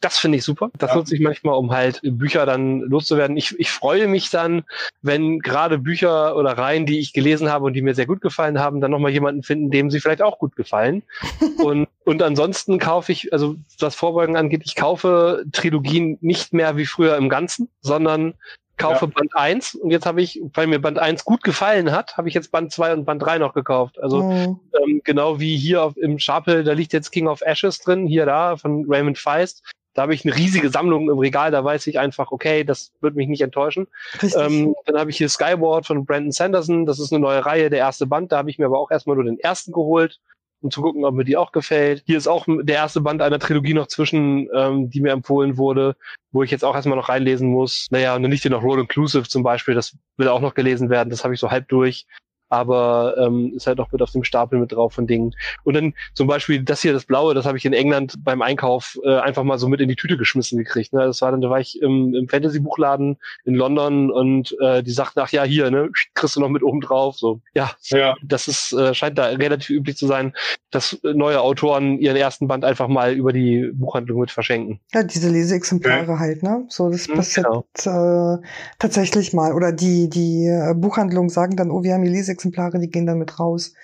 Das 0.00 0.18
finde 0.18 0.38
ich 0.38 0.44
super. 0.44 0.70
Das 0.78 0.90
ja. 0.90 0.96
nutze 0.96 1.14
ich 1.14 1.20
manchmal, 1.20 1.56
um 1.56 1.72
halt 1.72 2.00
Bücher 2.02 2.46
dann 2.46 2.80
loszuwerden. 2.80 3.36
Ich, 3.36 3.58
ich 3.58 3.70
freue 3.70 4.08
mich 4.08 4.30
dann, 4.30 4.64
wenn 5.02 5.40
gerade 5.40 5.78
Bücher 5.78 6.36
oder 6.36 6.56
Reihen, 6.56 6.86
die 6.86 6.98
ich 7.00 7.12
gelesen 7.12 7.50
habe 7.50 7.66
und 7.66 7.74
die 7.74 7.82
mir 7.82 7.94
sehr 7.94 8.06
gut 8.06 8.22
gefallen 8.22 8.58
haben, 8.58 8.80
dann 8.80 8.90
nochmal 8.90 9.10
jemanden 9.10 9.42
finden, 9.42 9.70
dem 9.70 9.90
sie 9.90 10.00
vielleicht 10.00 10.22
auch 10.22 10.38
gut 10.38 10.56
gefallen. 10.56 11.02
und, 11.58 11.86
und 12.04 12.22
ansonsten 12.22 12.78
kaufe 12.78 13.12
ich, 13.12 13.32
also 13.32 13.56
was 13.78 13.94
Vorbeugen 13.94 14.36
angeht, 14.36 14.62
ich 14.64 14.74
kaufe 14.74 15.44
Trilogien 15.52 16.16
nicht 16.22 16.54
mehr 16.54 16.76
wie 16.76 16.86
früher 16.86 17.16
im 17.16 17.28
Ganzen, 17.28 17.68
sondern 17.82 18.34
kaufe 18.80 19.04
ja. 19.04 19.12
Band 19.14 19.36
1 19.36 19.74
und 19.76 19.90
jetzt 19.90 20.06
habe 20.06 20.22
ich, 20.22 20.40
weil 20.54 20.66
mir 20.66 20.80
Band 20.80 20.98
1 20.98 21.24
gut 21.24 21.42
gefallen 21.42 21.92
hat, 21.92 22.16
habe 22.16 22.28
ich 22.28 22.34
jetzt 22.34 22.50
Band 22.50 22.72
2 22.72 22.94
und 22.94 23.04
Band 23.04 23.22
3 23.22 23.38
noch 23.38 23.54
gekauft. 23.54 24.00
Also 24.00 24.22
mhm. 24.22 24.60
ähm, 24.82 25.00
genau 25.04 25.38
wie 25.38 25.56
hier 25.56 25.82
auf, 25.82 25.96
im 25.96 26.18
Stapel, 26.18 26.64
da 26.64 26.72
liegt 26.72 26.92
jetzt 26.92 27.10
King 27.10 27.28
of 27.28 27.42
Ashes 27.42 27.78
drin, 27.80 28.06
hier 28.06 28.26
da 28.26 28.56
von 28.56 28.86
Raymond 28.88 29.18
Feist. 29.18 29.62
Da 29.94 30.02
habe 30.02 30.14
ich 30.14 30.24
eine 30.24 30.36
riesige 30.36 30.70
Sammlung 30.70 31.10
im 31.10 31.18
Regal, 31.18 31.50
da 31.50 31.64
weiß 31.64 31.86
ich 31.88 31.98
einfach, 31.98 32.30
okay, 32.30 32.64
das 32.64 32.92
wird 33.00 33.16
mich 33.16 33.28
nicht 33.28 33.42
enttäuschen. 33.42 33.88
Ähm, 34.36 34.74
dann 34.86 34.98
habe 34.98 35.10
ich 35.10 35.16
hier 35.16 35.28
Skyward 35.28 35.86
von 35.86 36.04
Brandon 36.04 36.32
Sanderson, 36.32 36.86
das 36.86 37.00
ist 37.00 37.12
eine 37.12 37.20
neue 37.20 37.44
Reihe, 37.44 37.70
der 37.70 37.80
erste 37.80 38.06
Band, 38.06 38.32
da 38.32 38.38
habe 38.38 38.50
ich 38.50 38.58
mir 38.58 38.66
aber 38.66 38.78
auch 38.78 38.90
erstmal 38.90 39.16
nur 39.16 39.24
den 39.24 39.38
ersten 39.38 39.72
geholt 39.72 40.20
um 40.62 40.70
zu 40.70 40.82
gucken, 40.82 41.04
ob 41.04 41.14
mir 41.14 41.24
die 41.24 41.36
auch 41.36 41.52
gefällt. 41.52 42.02
Hier 42.06 42.18
ist 42.18 42.26
auch 42.26 42.46
der 42.46 42.76
erste 42.76 43.00
Band 43.00 43.22
einer 43.22 43.38
Trilogie 43.38 43.74
noch 43.74 43.86
zwischen, 43.86 44.48
ähm, 44.54 44.90
die 44.90 45.00
mir 45.00 45.12
empfohlen 45.12 45.56
wurde, 45.56 45.96
wo 46.32 46.42
ich 46.42 46.50
jetzt 46.50 46.64
auch 46.64 46.74
erstmal 46.74 46.98
noch 46.98 47.08
reinlesen 47.08 47.48
muss. 47.48 47.86
Naja, 47.90 48.14
und 48.14 48.22
dann 48.22 48.30
liegt 48.30 48.42
hier 48.42 48.50
noch 48.50 48.62
Road 48.62 48.78
Inclusive 48.78 49.28
zum 49.28 49.42
Beispiel, 49.42 49.74
das 49.74 49.96
will 50.16 50.28
auch 50.28 50.40
noch 50.40 50.54
gelesen 50.54 50.90
werden, 50.90 51.10
das 51.10 51.24
habe 51.24 51.34
ich 51.34 51.40
so 51.40 51.50
halb 51.50 51.68
durch 51.68 52.06
aber 52.50 53.14
ähm, 53.16 53.52
ist 53.54 53.66
halt 53.66 53.80
auch 53.80 53.90
mit 53.92 54.02
auf 54.02 54.10
dem 54.10 54.24
Stapel 54.24 54.58
mit 54.58 54.72
drauf 54.72 54.92
von 54.92 55.06
Dingen. 55.06 55.34
Und 55.64 55.74
dann 55.74 55.94
zum 56.14 56.26
Beispiel 56.26 56.62
das 56.62 56.82
hier, 56.82 56.92
das 56.92 57.06
Blaue, 57.06 57.32
das 57.32 57.46
habe 57.46 57.56
ich 57.56 57.64
in 57.64 57.72
England 57.72 58.16
beim 58.24 58.42
Einkauf 58.42 58.98
äh, 59.04 59.18
einfach 59.18 59.44
mal 59.44 59.58
so 59.58 59.68
mit 59.68 59.80
in 59.80 59.88
die 59.88 59.96
Tüte 59.96 60.16
geschmissen 60.16 60.58
gekriegt. 60.58 60.92
Ne? 60.92 61.00
Das 61.00 61.22
war 61.22 61.30
dann, 61.30 61.40
da 61.40 61.48
war 61.48 61.60
ich 61.60 61.80
im, 61.80 62.14
im 62.14 62.28
Fantasy-Buchladen 62.28 63.16
in 63.44 63.54
London 63.54 64.10
und 64.10 64.56
äh, 64.60 64.82
die 64.82 64.90
sagten, 64.90 65.20
ach 65.20 65.30
ja, 65.30 65.44
hier, 65.44 65.70
ne, 65.70 65.90
kriegst 66.14 66.36
du 66.36 66.40
noch 66.40 66.48
mit 66.48 66.62
oben 66.62 66.80
drauf. 66.80 67.16
So, 67.16 67.40
ja, 67.54 67.70
ja. 67.84 68.16
das 68.22 68.48
ist 68.48 68.72
äh, 68.72 68.94
scheint 68.94 69.16
da 69.16 69.26
relativ 69.26 69.70
üblich 69.70 69.96
zu 69.96 70.06
sein, 70.06 70.32
dass 70.70 70.98
neue 71.02 71.40
Autoren 71.40 71.98
ihren 71.98 72.16
ersten 72.16 72.48
Band 72.48 72.64
einfach 72.64 72.88
mal 72.88 73.14
über 73.14 73.32
die 73.32 73.70
Buchhandlung 73.72 74.20
mit 74.20 74.30
verschenken. 74.30 74.80
Ja, 74.92 75.04
diese 75.04 75.30
Leseexemplare 75.30 76.12
ja. 76.12 76.18
halt, 76.18 76.42
ne? 76.42 76.64
So, 76.68 76.90
das 76.90 77.08
mhm, 77.08 77.14
passiert 77.14 77.46
genau. 77.46 78.34
äh, 78.34 78.38
tatsächlich 78.78 79.32
mal. 79.32 79.52
Oder 79.52 79.72
die 79.72 80.08
die 80.08 80.46
äh, 80.46 80.74
Buchhandlungen 80.74 81.30
sagen 81.30 81.56
dann, 81.56 81.70
oh, 81.70 81.82
wir 81.82 81.94
haben 81.94 82.02
die 82.02 82.10
Leseexemplare 82.10 82.39
Exemplare, 82.40 82.78
die 82.78 82.90
gehen 82.90 83.06
dann 83.06 83.18
mit 83.18 83.38
raus. 83.38 83.74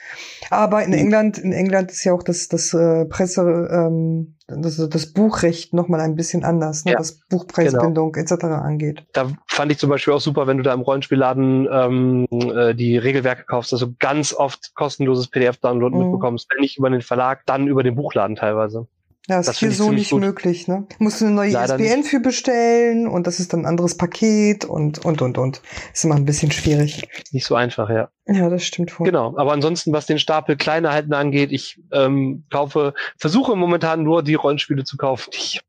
Aber 0.51 0.83
in. 0.83 0.93
England, 0.93 1.39
in 1.39 1.53
England 1.53 1.91
ist 1.91 2.05
ja 2.05 2.13
auch 2.15 2.23
das, 2.23 2.49
das 2.49 2.73
äh, 2.73 3.05
Presse, 3.05 3.69
ähm, 3.71 4.37
das, 4.47 4.77
das 4.77 5.13
Buchrecht 5.13 5.75
nochmal 5.75 6.01
ein 6.01 6.17
bisschen 6.17 6.43
anders, 6.43 6.85
ne, 6.85 6.93
ja, 6.93 6.99
was 6.99 7.21
Buchpreisbindung 7.29 8.13
genau. 8.13 8.33
etc. 8.33 8.45
angeht. 8.45 9.05
Da 9.13 9.31
fand 9.47 9.73
ich 9.73 9.79
zum 9.79 9.91
Beispiel 9.91 10.15
auch 10.15 10.21
super, 10.21 10.47
wenn 10.47 10.57
du 10.57 10.63
da 10.63 10.73
im 10.73 10.81
Rollenspielladen 10.81 11.69
ähm, 11.71 12.27
äh, 12.31 12.75
die 12.75 12.97
Regelwerke 12.97 13.45
kaufst, 13.45 13.73
dass 13.73 13.81
du 13.81 13.95
ganz 13.99 14.33
oft 14.33 14.75
kostenloses 14.75 15.29
PDF-Download 15.29 15.95
mhm. 15.95 16.05
mitbekommst, 16.05 16.49
wenn 16.51 16.61
nicht 16.61 16.79
über 16.79 16.89
den 16.89 17.03
Verlag, 17.03 17.43
dann 17.47 17.67
über 17.67 17.83
den 17.83 17.95
Buchladen 17.95 18.37
teilweise. 18.37 18.87
Ja, 19.29 19.41
ist 19.41 19.49
das 19.49 19.59
hier 19.59 19.73
so 19.73 19.91
nicht 19.91 20.11
gut. 20.11 20.21
möglich, 20.21 20.69
ne? 20.69 20.87
Musst 20.99 21.21
du 21.21 21.25
eine 21.25 21.35
neue 21.35 21.51
Leider 21.51 21.79
ISBN 21.79 21.99
nicht. 21.99 22.11
für 22.11 22.21
bestellen 22.21 23.09
und 23.09 23.27
das 23.27 23.41
ist 23.41 23.53
dann 23.53 23.61
ein 23.61 23.67
anderes 23.67 23.97
Paket 23.97 24.65
und, 24.65 25.05
und, 25.05 25.21
und, 25.21 25.37
und. 25.37 25.63
Ist 25.93 26.05
immer 26.05 26.15
ein 26.15 26.25
bisschen 26.25 26.53
schwierig. 26.53 27.09
Nicht 27.33 27.45
so 27.45 27.57
einfach, 27.57 27.91
ja. 27.91 28.09
Ja, 28.27 28.49
das 28.49 28.65
stimmt 28.65 28.99
wohl. 28.99 29.07
Genau. 29.07 29.37
Aber 29.37 29.53
ansonsten, 29.53 29.93
was 29.93 30.07
den 30.07 30.21
Stapel 30.21 30.57
kleiner 30.57 30.93
halten 30.93 31.13
angeht, 31.13 31.51
ich 31.51 31.81
ähm, 31.93 32.45
kaufe, 32.51 32.95
versuche 33.19 33.57
momentan 33.57 34.05
nur 34.05 34.23
die 34.23 34.35
Rollenspiele 34.35 34.85
zu 34.85 34.97
kaufen, 34.97 35.31
die 35.33 35.39
ich 35.39 35.61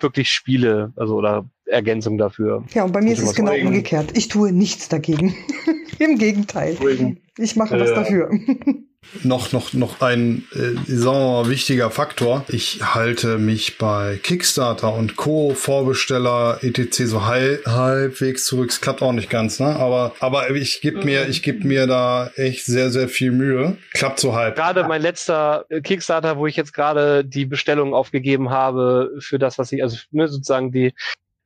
wirklich 0.00 0.30
spiele, 0.30 0.92
also 0.96 1.16
oder 1.16 1.48
Ergänzung 1.64 2.18
dafür. 2.18 2.64
Ja, 2.74 2.84
und 2.84 2.92
bei 2.92 3.00
mir 3.00 3.12
ist 3.12 3.22
es 3.22 3.34
genau 3.34 3.54
umgekehrt. 3.54 4.16
Ich 4.16 4.28
tue 4.28 4.52
nichts 4.52 4.88
dagegen. 4.88 5.34
Im 5.98 6.18
Gegenteil. 6.18 6.76
Ich 7.38 7.56
mache 7.56 7.76
äh, 7.76 7.80
was 7.80 7.94
dafür. 7.94 8.30
Noch, 9.22 9.52
noch, 9.52 9.72
noch 9.72 10.00
ein, 10.00 10.44
äh, 10.52 10.74
sagen 10.86 11.18
wir 11.18 11.42
mal, 11.42 11.48
wichtiger 11.48 11.90
Faktor. 11.90 12.44
Ich 12.48 12.80
halte 12.82 13.38
mich 13.38 13.78
bei 13.78 14.18
Kickstarter 14.22 14.94
und 14.94 15.16
Co. 15.16 15.54
Vorbesteller 15.54 16.58
etc. 16.62 17.04
so 17.04 17.26
halb, 17.26 17.66
halbwegs 17.66 18.44
zurück. 18.46 18.70
Es 18.70 18.80
klappt 18.80 19.02
auch 19.02 19.12
nicht 19.12 19.30
ganz, 19.30 19.60
ne? 19.60 19.76
Aber, 19.76 20.14
aber 20.20 20.50
ich 20.50 20.80
gebe 20.80 21.04
mir, 21.04 21.28
ich 21.28 21.42
gebe 21.42 21.66
mir 21.66 21.86
da 21.86 22.30
echt 22.36 22.64
sehr, 22.64 22.90
sehr 22.90 23.08
viel 23.08 23.32
Mühe. 23.32 23.76
Klappt 23.92 24.20
so 24.20 24.34
halb. 24.34 24.56
Gerade 24.56 24.84
mein 24.84 25.02
letzter 25.02 25.66
Kickstarter, 25.82 26.36
wo 26.38 26.46
ich 26.46 26.56
jetzt 26.56 26.72
gerade 26.72 27.24
die 27.24 27.46
Bestellung 27.46 27.94
aufgegeben 27.94 28.50
habe 28.50 29.12
für 29.18 29.38
das, 29.38 29.58
was 29.58 29.72
ich, 29.72 29.82
also 29.82 29.96
ne, 30.10 30.28
sozusagen 30.28 30.72
die 30.72 30.94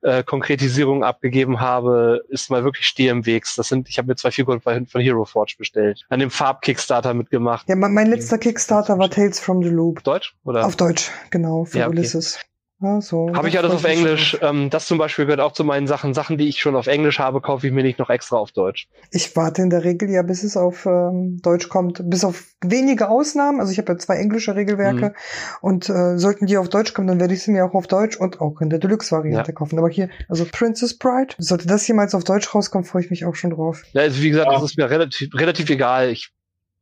äh, 0.03 0.23
Konkretisierung 0.23 1.05
abgegeben 1.05 1.61
habe, 1.61 2.23
ist 2.29 2.51
mal 2.51 2.65
wirklich 2.65 2.87
stehe 2.87 3.11
im 3.11 3.27
Wegs. 3.27 3.57
Das 3.57 3.69
sind, 3.69 3.89
ich 3.89 3.99
habe 3.99 4.09
mir 4.09 4.17
zwei 4.17 4.31
Figuren 4.31 4.61
von 4.61 5.01
Hero 5.01 5.25
Forge 5.25 5.55
bestellt. 5.59 6.07
An 6.09 6.21
dem 6.21 6.31
Farb-Kickstarter 6.31 7.15
mitgemacht. 7.15 7.69
Ja, 7.69 7.77
mein, 7.77 7.93
mein 7.93 8.09
letzter 8.09 8.39
Kickstarter 8.39 8.99
war 8.99 9.11
Tales 9.11 9.41
from 9.41 9.63
the 9.63 9.69
Loop. 9.69 10.03
Deutsch? 10.05 10.35
Oder? 10.45 10.67
Auf 10.67 10.77
Deutsch, 10.77 11.11
genau, 11.31 11.65
für 11.65 11.79
ja, 11.79 11.87
okay. 11.87 11.97
Ulysses. 11.97 12.39
Ja, 12.83 13.01
so. 13.01 13.31
Habe 13.35 13.49
ich 13.49 13.59
alles 13.59 13.73
auf 13.73 13.85
Englisch. 13.85 14.39
Ähm, 14.41 14.71
das 14.71 14.87
zum 14.87 14.97
Beispiel 14.97 15.27
gehört 15.27 15.41
auch 15.41 15.53
zu 15.53 15.65
meinen 15.65 15.87
Sachen. 15.87 16.15
Sachen, 16.15 16.39
die 16.39 16.49
ich 16.49 16.61
schon 16.61 16.77
auf 16.77 16.87
Englisch 16.87 17.19
habe, 17.19 17.43
kaufe 17.43 17.67
ich 17.67 17.73
mir 17.73 17.83
nicht 17.83 17.99
noch 17.99 18.09
extra 18.09 18.39
auf 18.39 18.53
Deutsch. 18.53 18.89
Ich 19.11 19.37
warte 19.37 19.61
in 19.61 19.69
der 19.69 19.85
Regel 19.85 20.09
ja, 20.09 20.23
bis 20.23 20.43
es 20.43 20.57
auf 20.57 20.87
ähm, 20.87 21.41
Deutsch 21.43 21.69
kommt. 21.69 22.01
Bis 22.09 22.25
auf 22.25 22.45
wenige 22.63 23.11
Ausnahmen. 23.11 23.61
Also 23.61 23.71
ich 23.73 23.79
habe 23.79 23.93
ja 23.93 23.99
zwei 23.99 24.17
englische 24.17 24.57
Regelwerke. 24.57 25.09
Mhm. 25.09 25.15
Und 25.61 25.91
äh, 25.91 26.17
sollten 26.17 26.47
die 26.47 26.57
auf 26.57 26.71
Deutsch 26.71 26.95
kommen, 26.95 27.09
dann 27.09 27.21
werde 27.21 27.35
ich 27.35 27.43
sie 27.43 27.51
mir 27.51 27.67
auch 27.67 27.75
auf 27.75 27.87
Deutsch 27.87 28.17
und 28.17 28.41
auch 28.41 28.61
in 28.63 28.71
der 28.71 28.79
Deluxe-Variante 28.79 29.51
ja. 29.51 29.55
kaufen. 29.55 29.79
Aber 29.79 29.91
hier, 29.91 30.09
also 30.29 30.47
Princess 30.51 30.97
Bride, 30.97 31.35
sollte 31.37 31.67
das 31.67 31.87
jemals 31.87 32.15
auf 32.15 32.25
Deutsch 32.25 32.55
rauskommen, 32.55 32.87
freue 32.87 33.03
ich 33.03 33.11
mich 33.11 33.27
auch 33.27 33.35
schon 33.35 33.51
drauf. 33.51 33.83
Ja, 33.93 34.03
also 34.03 34.23
wie 34.23 34.31
gesagt, 34.31 34.47
ja. 34.51 34.55
das 34.55 34.71
ist 34.71 34.79
mir 34.79 34.89
relativ, 34.89 35.29
relativ 35.35 35.69
egal. 35.69 36.11
Ich 36.11 36.33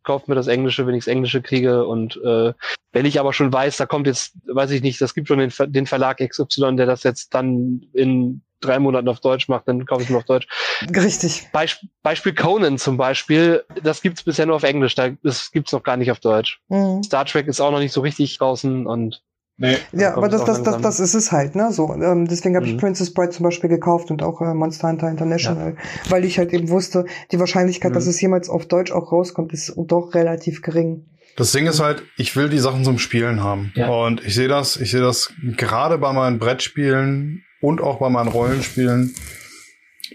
kaufe 0.09 0.24
mir 0.30 0.34
das 0.34 0.46
Englische, 0.46 0.86
wenn 0.86 0.94
ich 0.94 1.04
das 1.04 1.12
Englische 1.12 1.42
kriege. 1.42 1.86
Und 1.86 2.16
äh, 2.24 2.54
wenn 2.92 3.04
ich 3.04 3.20
aber 3.20 3.34
schon 3.34 3.52
weiß, 3.52 3.76
da 3.76 3.84
kommt 3.84 4.06
jetzt, 4.06 4.32
weiß 4.46 4.70
ich 4.70 4.82
nicht, 4.82 5.00
das 5.02 5.14
gibt 5.14 5.28
schon 5.28 5.38
den, 5.38 5.52
den 5.66 5.86
Verlag 5.86 6.26
XY, 6.26 6.76
der 6.76 6.86
das 6.86 7.02
jetzt 7.02 7.34
dann 7.34 7.84
in 7.92 8.40
drei 8.61 8.78
Monaten 8.78 9.09
auf 9.09 9.20
Deutsch 9.20 9.48
macht, 9.48 9.68
dann 9.68 9.84
kaufe 9.84 10.02
ich 10.02 10.11
mir 10.11 10.16
auf 10.16 10.24
Deutsch. 10.24 10.48
Richtig. 10.96 11.48
Beisp 11.52 11.82
Beispiel 12.02 12.34
Conan 12.34 12.78
zum 12.78 12.96
Beispiel, 12.96 13.64
das 13.82 14.00
gibt's 14.00 14.22
bisher 14.22 14.46
nur 14.46 14.56
auf 14.56 14.62
Englisch, 14.62 14.94
da, 14.94 15.11
das 15.22 15.52
gibt's 15.52 15.72
noch 15.72 15.82
gar 15.82 15.98
nicht 15.98 16.11
auf 16.11 16.20
Deutsch. 16.20 16.61
Mhm. 16.68 17.02
Star 17.02 17.26
Trek 17.26 17.46
ist 17.46 17.61
auch 17.61 17.70
noch 17.70 17.78
nicht 17.78 17.92
so 17.92 18.00
richtig 18.00 18.38
draußen 18.38 18.86
und 18.86 19.22
Nee, 19.61 19.76
ja, 19.92 20.14
aber 20.14 20.28
das, 20.28 20.44
das, 20.44 20.62
das, 20.62 20.80
das 20.80 21.00
ist 21.00 21.14
es 21.14 21.32
halt, 21.32 21.56
ne? 21.56 21.72
So, 21.72 21.92
ähm, 21.92 22.28
deswegen 22.28 22.54
habe 22.54 22.64
mhm. 22.64 22.72
ich 22.72 22.78
Princess 22.78 23.12
Bride 23.12 23.30
zum 23.30 23.42
Beispiel 23.42 23.68
gekauft 23.68 24.12
und 24.12 24.22
auch 24.22 24.40
äh, 24.40 24.54
Monster 24.54 24.88
Hunter 24.88 25.11
International, 25.11 25.74
ja. 25.74 26.11
weil 26.11 26.24
ich 26.24 26.38
halt 26.38 26.52
eben 26.52 26.68
wusste, 26.68 27.06
die 27.32 27.40
Wahrscheinlichkeit, 27.40 27.90
mhm. 27.90 27.94
dass 27.94 28.06
es 28.06 28.20
jemals 28.20 28.48
auf 28.48 28.66
Deutsch 28.66 28.92
auch 28.92 29.11
rauskommt, 29.11 29.52
ist 29.52 29.74
doch 29.76 30.14
relativ 30.14 30.62
gering. 30.62 31.06
Das 31.34 31.50
Ding 31.50 31.66
ist 31.66 31.80
halt, 31.80 32.04
ich 32.16 32.36
will 32.36 32.48
die 32.48 32.59
Sachen 32.59 32.84
zum 32.84 33.00
Spielen 33.00 33.42
haben. 33.42 33.72
Ja. 33.74 33.88
Und 33.88 34.24
ich 34.24 34.36
sehe 34.36 34.48
das, 34.48 34.76
ich 34.76 34.92
sehe 34.92 35.00
das 35.00 35.32
gerade 35.56 35.98
bei 35.98 36.12
meinen 36.12 36.38
Brettspielen 36.38 37.42
und 37.61 37.80
auch 37.80 37.98
bei 37.98 38.11
meinen 38.11 38.28
Rollenspielen, 38.28 39.12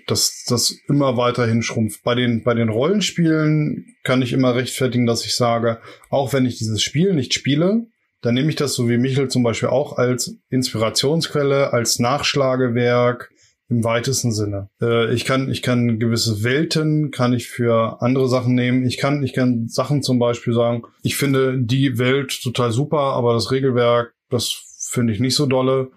dass 0.08 0.46
das 0.48 0.74
immer 0.88 1.18
weiterhin 1.18 1.64
schrumpft. 1.64 2.02
Bei 2.04 2.16
den, 2.16 2.44
bei 2.44 2.54
den 2.54 2.70
Rollenspielen 2.70 3.96
kann 4.04 4.22
ich 4.22 4.32
immer 4.32 4.56
rechtfertigen, 4.56 5.06
dass 5.06 5.26
ich 5.26 5.36
sage, 5.36 5.80
auch 6.10 6.32
wenn 6.32 6.46
ich 6.46 6.58
dieses 6.58 6.82
Spiel 6.82 7.14
nicht 7.14 7.34
spiele, 7.34 7.88
dann 8.24 8.34
nehme 8.36 8.50
ich 8.50 8.56
das 8.56 8.74
so 8.74 8.90
wie 8.90 8.98
Michel 8.98 9.28
zum 9.28 9.44
Beispiel 9.44 9.70
auch 9.70 9.98
als 9.98 10.38
Inspirationsquelle, 10.50 11.74
als 11.74 12.00
Nachschlagewerk 12.00 13.30
im 13.70 13.84
weitesten 13.84 14.32
Sinne. 14.32 14.70
Äh, 14.82 15.14
ich 15.14 15.26
kann, 15.26 15.52
ich 15.52 15.62
kann 15.62 16.00
gewisse 16.00 16.44
Welten 16.44 17.12
kann 17.12 17.34
ich 17.34 17.50
für 17.50 18.02
andere 18.02 18.30
Sachen 18.30 18.56
nehmen. 18.56 18.86
Ich 18.86 18.98
kann, 18.98 19.24
ich 19.24 19.34
kann 19.34 19.68
Sachen 19.68 20.02
zum 20.04 20.20
Beispiel 20.20 20.54
sagen, 20.54 20.84
ich 21.02 21.18
finde 21.18 21.58
die 21.60 21.98
Welt 21.98 22.42
total 22.42 22.72
super, 22.72 23.00
aber 23.00 23.34
das 23.34 23.52
Regelwerk, 23.52 24.14
das 24.30 24.88
finde 24.90 25.12
ich 25.12 25.20
nicht 25.20 25.36
so 25.36 25.46
dolle. 25.46 25.92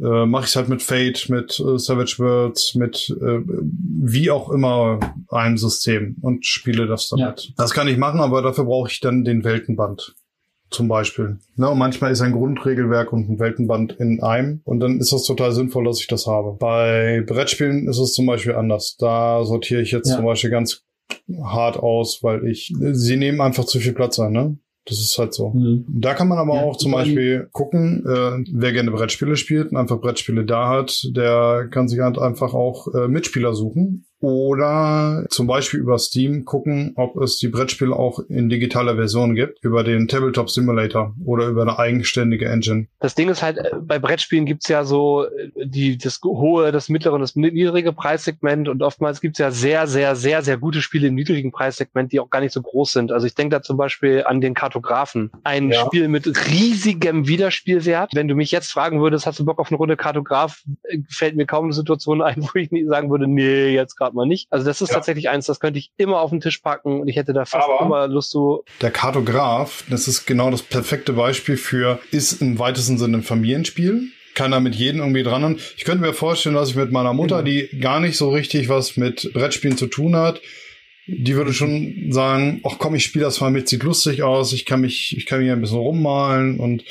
Äh, 0.00 0.26
Mache 0.26 0.46
ich 0.46 0.56
halt 0.56 0.68
mit 0.68 0.82
Fate, 0.82 1.28
mit 1.30 1.58
äh, 1.58 1.78
Savage 1.78 2.16
Worlds, 2.18 2.76
mit 2.76 3.10
äh, 3.20 3.40
wie 3.44 4.30
auch 4.30 4.50
immer 4.50 5.00
einem 5.28 5.58
System 5.58 6.16
und 6.20 6.46
spiele 6.46 6.86
das 6.86 7.08
damit. 7.08 7.44
Ja. 7.44 7.54
Das 7.56 7.72
kann 7.72 7.88
ich 7.88 7.98
machen, 7.98 8.20
aber 8.20 8.40
dafür 8.42 8.64
brauche 8.64 8.90
ich 8.90 9.00
dann 9.00 9.24
den 9.24 9.42
Weltenband 9.42 10.14
zum 10.74 10.88
Beispiel. 10.88 11.38
Ne, 11.56 11.68
und 11.68 11.78
manchmal 11.78 12.12
ist 12.12 12.20
ein 12.20 12.32
Grundregelwerk 12.32 13.12
und 13.12 13.28
ein 13.28 13.38
Weltenband 13.38 13.92
in 13.98 14.22
einem 14.22 14.60
und 14.64 14.80
dann 14.80 14.98
ist 14.98 15.12
das 15.12 15.24
total 15.24 15.52
sinnvoll, 15.52 15.84
dass 15.84 16.00
ich 16.00 16.06
das 16.06 16.26
habe. 16.26 16.56
Bei 16.58 17.22
Brettspielen 17.26 17.88
ist 17.88 17.98
es 17.98 18.12
zum 18.14 18.26
Beispiel 18.26 18.54
anders. 18.54 18.96
Da 18.98 19.44
sortiere 19.44 19.82
ich 19.82 19.92
jetzt 19.92 20.08
ja. 20.08 20.16
zum 20.16 20.24
Beispiel 20.24 20.50
ganz 20.50 20.82
hart 21.42 21.76
aus, 21.76 22.22
weil 22.22 22.46
ich, 22.46 22.74
sie 22.92 23.16
nehmen 23.16 23.40
einfach 23.40 23.64
zu 23.64 23.78
viel 23.78 23.92
Platz 23.92 24.18
ein, 24.18 24.32
ne? 24.32 24.58
Das 24.84 24.98
ist 24.98 25.16
halt 25.16 25.32
so. 25.32 25.50
Mhm. 25.50 25.86
Da 25.88 26.14
kann 26.14 26.26
man 26.26 26.38
aber 26.38 26.56
ja, 26.56 26.62
auch 26.62 26.76
zum 26.76 26.90
Beispiel 26.90 27.48
gucken, 27.52 28.04
äh, 28.04 28.44
wer 28.52 28.72
gerne 28.72 28.90
Brettspiele 28.90 29.36
spielt 29.36 29.70
und 29.70 29.76
einfach 29.76 30.00
Brettspiele 30.00 30.44
da 30.44 30.68
hat, 30.68 31.08
der 31.14 31.68
kann 31.70 31.86
sich 31.86 32.00
halt 32.00 32.18
einfach 32.18 32.52
auch 32.52 32.92
äh, 32.92 33.06
Mitspieler 33.06 33.54
suchen 33.54 34.06
oder 34.22 35.26
zum 35.30 35.48
Beispiel 35.48 35.80
über 35.80 35.98
Steam 35.98 36.44
gucken, 36.44 36.92
ob 36.94 37.16
es 37.16 37.38
die 37.38 37.48
Brettspiele 37.48 37.94
auch 37.94 38.20
in 38.28 38.48
digitaler 38.48 38.94
Version 38.94 39.34
gibt, 39.34 39.62
über 39.64 39.82
den 39.82 40.06
Tabletop 40.06 40.48
Simulator 40.48 41.12
oder 41.24 41.48
über 41.48 41.62
eine 41.62 41.76
eigenständige 41.76 42.48
Engine. 42.48 42.86
Das 43.00 43.16
Ding 43.16 43.28
ist 43.28 43.42
halt, 43.42 43.58
äh, 43.58 43.70
bei 43.82 43.98
Brettspielen 43.98 44.46
gibt's 44.46 44.68
ja 44.68 44.84
so 44.84 45.24
äh, 45.24 45.50
die, 45.66 45.98
das 45.98 46.20
hohe, 46.24 46.70
das 46.70 46.88
mittlere 46.88 47.14
und 47.14 47.20
das 47.20 47.34
niedrige 47.34 47.92
Preissegment 47.92 48.68
und 48.68 48.82
oftmals 48.82 49.20
gibt's 49.20 49.40
ja 49.40 49.50
sehr, 49.50 49.88
sehr, 49.88 50.14
sehr, 50.14 50.42
sehr 50.42 50.56
gute 50.56 50.82
Spiele 50.82 51.08
im 51.08 51.16
niedrigen 51.16 51.50
Preissegment, 51.50 52.12
die 52.12 52.20
auch 52.20 52.30
gar 52.30 52.40
nicht 52.40 52.52
so 52.52 52.62
groß 52.62 52.92
sind. 52.92 53.10
Also 53.10 53.26
ich 53.26 53.34
denke 53.34 53.56
da 53.56 53.62
zum 53.62 53.76
Beispiel 53.76 54.22
an 54.24 54.40
den 54.40 54.54
Kartografen. 54.54 55.32
Ein 55.42 55.72
ja. 55.72 55.84
Spiel 55.84 56.06
mit 56.06 56.28
riesigem 56.48 57.26
Wiederspielwert. 57.26 58.10
Wenn 58.14 58.28
du 58.28 58.36
mich 58.36 58.52
jetzt 58.52 58.70
fragen 58.70 59.00
würdest, 59.00 59.26
hast 59.26 59.40
du 59.40 59.44
Bock 59.44 59.58
auf 59.58 59.72
eine 59.72 59.78
Runde 59.78 59.96
Kartograf, 59.96 60.62
äh, 60.84 60.98
fällt 61.08 61.34
mir 61.34 61.46
kaum 61.46 61.64
eine 61.64 61.72
Situation 61.72 62.22
ein, 62.22 62.36
wo 62.42 62.56
ich 62.56 62.70
nicht 62.70 62.86
sagen 62.86 63.10
würde, 63.10 63.26
nee, 63.26 63.70
jetzt 63.70 63.96
gerade 63.96 64.11
mal 64.14 64.26
nicht. 64.26 64.48
Also 64.50 64.66
das 64.66 64.80
ist 64.80 64.90
ja. 64.90 64.96
tatsächlich 64.96 65.28
eins, 65.28 65.46
das 65.46 65.60
könnte 65.60 65.78
ich 65.78 65.90
immer 65.96 66.20
auf 66.20 66.30
den 66.30 66.40
Tisch 66.40 66.58
packen 66.58 67.00
und 67.00 67.08
ich 67.08 67.16
hätte 67.16 67.32
da 67.32 67.44
fast 67.44 67.68
Aber 67.68 67.84
immer 67.84 68.08
Lust 68.08 68.30
zu. 68.30 68.64
Der 68.80 68.90
Kartograf, 68.90 69.84
das 69.90 70.08
ist 70.08 70.26
genau 70.26 70.50
das 70.50 70.62
perfekte 70.62 71.12
Beispiel 71.12 71.56
für, 71.56 71.98
ist 72.10 72.40
im 72.40 72.58
weitesten 72.58 72.98
Sinne 72.98 73.18
ein 73.18 73.22
Familienspiel 73.22 74.10
kann 74.34 74.50
da 74.50 74.60
mit 74.60 74.74
jedem 74.74 75.00
irgendwie 75.00 75.22
dran. 75.22 75.44
Und 75.44 75.60
ich 75.76 75.84
könnte 75.84 76.02
mir 76.02 76.14
vorstellen, 76.14 76.54
dass 76.54 76.70
ich 76.70 76.74
mit 76.76 76.90
meiner 76.90 77.12
Mutter, 77.12 77.42
genau. 77.42 77.66
die 77.70 77.78
gar 77.80 78.00
nicht 78.00 78.16
so 78.16 78.30
richtig 78.30 78.70
was 78.70 78.96
mit 78.96 79.30
Brettspielen 79.34 79.76
zu 79.76 79.88
tun 79.88 80.16
hat, 80.16 80.40
die 81.06 81.34
würde 81.36 81.52
schon 81.52 82.06
sagen, 82.10 82.60
ach 82.64 82.76
komm, 82.78 82.94
ich 82.94 83.04
spiele 83.04 83.24
das 83.24 83.40
mal 83.40 83.50
mit, 83.50 83.68
sieht 83.68 83.82
lustig 83.82 84.22
aus, 84.22 84.52
ich 84.52 84.64
kann 84.64 84.80
mich, 84.80 85.16
ich 85.16 85.26
kann 85.26 85.40
mich 85.40 85.50
ein 85.50 85.60
bisschen 85.60 85.78
rummalen 85.78 86.60
und 86.60 86.84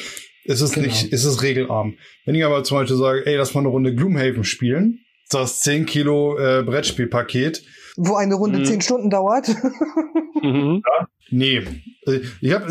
es 0.44 0.62
ist 0.62 0.74
genau. 0.74 0.88
nicht, 0.88 1.14
es 1.14 1.24
ist 1.24 1.42
regelarm. 1.44 1.98
Wenn 2.26 2.36
ich 2.36 2.44
aber 2.44 2.64
zum 2.64 2.78
Beispiel 2.78 2.98
sage, 2.98 3.26
ey, 3.26 3.36
lass 3.36 3.54
mal 3.54 3.62
eine 3.62 3.70
Runde 3.70 3.96
Gloomhaven 3.96 4.44
spielen, 4.44 5.06
das 5.34 5.62
10 5.62 5.86
Kilo 5.86 6.38
äh, 6.38 6.64
Brettspielpaket. 6.64 7.64
Wo 7.98 8.16
eine 8.16 8.36
Runde 8.36 8.60
mhm. 8.60 8.66
10 8.66 8.82
Stunden 8.82 9.10
dauert. 9.10 9.48
mhm. 10.42 10.82
ja. 10.86 11.08
Nee. 11.32 11.64
Also, 12.06 12.20
ich 12.42 12.52
hab, 12.52 12.70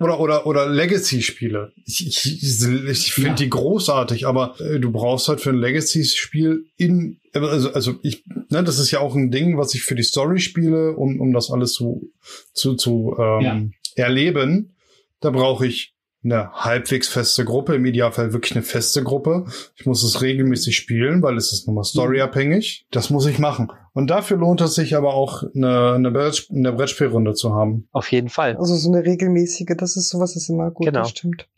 oder, 0.00 0.20
oder, 0.20 0.46
oder 0.46 0.68
Legacy-Spiele. 0.68 1.72
Ich, 1.84 2.06
ich, 2.06 2.42
ich 2.42 3.12
finde 3.12 3.30
ja. 3.30 3.34
die 3.34 3.50
großartig, 3.50 4.26
aber 4.26 4.58
äh, 4.60 4.80
du 4.80 4.90
brauchst 4.90 5.28
halt 5.28 5.40
für 5.40 5.50
ein 5.50 5.58
Legacy-Spiel 5.58 6.66
in, 6.76 7.20
also, 7.34 7.72
also 7.72 7.94
ich, 8.02 8.24
ne, 8.48 8.64
das 8.64 8.78
ist 8.78 8.90
ja 8.90 9.00
auch 9.00 9.14
ein 9.14 9.30
Ding, 9.30 9.58
was 9.58 9.74
ich 9.74 9.82
für 9.82 9.94
die 9.94 10.02
Story 10.02 10.40
spiele, 10.40 10.96
um, 10.96 11.20
um 11.20 11.32
das 11.32 11.50
alles 11.50 11.72
zu, 11.72 12.10
zu, 12.54 12.74
zu 12.74 13.16
ähm, 13.18 13.72
ja. 13.96 14.04
erleben. 14.04 14.74
Da 15.20 15.30
brauche 15.30 15.66
ich 15.66 15.92
eine 16.22 16.52
halbwegs 16.52 17.08
feste 17.08 17.44
Gruppe, 17.44 17.74
im 17.74 17.84
Idealfall 17.84 18.32
wirklich 18.32 18.54
eine 18.54 18.62
feste 18.62 19.02
Gruppe. 19.02 19.46
Ich 19.76 19.86
muss 19.86 20.02
es 20.02 20.20
regelmäßig 20.20 20.76
spielen, 20.76 21.22
weil 21.22 21.36
es 21.36 21.52
ist 21.52 21.66
nochmal 21.66 21.84
storyabhängig. 21.84 22.86
Das 22.90 23.10
muss 23.10 23.26
ich 23.26 23.38
machen. 23.38 23.72
Und 23.92 24.08
dafür 24.08 24.36
lohnt 24.36 24.60
es 24.60 24.74
sich 24.74 24.96
aber 24.96 25.14
auch 25.14 25.42
eine, 25.54 25.94
eine, 25.94 26.10
Brett, 26.10 26.48
eine 26.50 26.72
Brettspielrunde 26.72 27.34
zu 27.34 27.54
haben. 27.54 27.88
Auf 27.92 28.10
jeden 28.12 28.28
Fall. 28.28 28.56
Also 28.56 28.76
so 28.76 28.92
eine 28.92 29.04
regelmäßige, 29.04 29.74
das 29.76 29.96
ist 29.96 30.10
sowas 30.10 30.36
ist 30.36 30.50
immer 30.50 30.70
gut, 30.70 30.86
genau. 30.86 31.00
das 31.00 31.10
stimmt. 31.10 31.48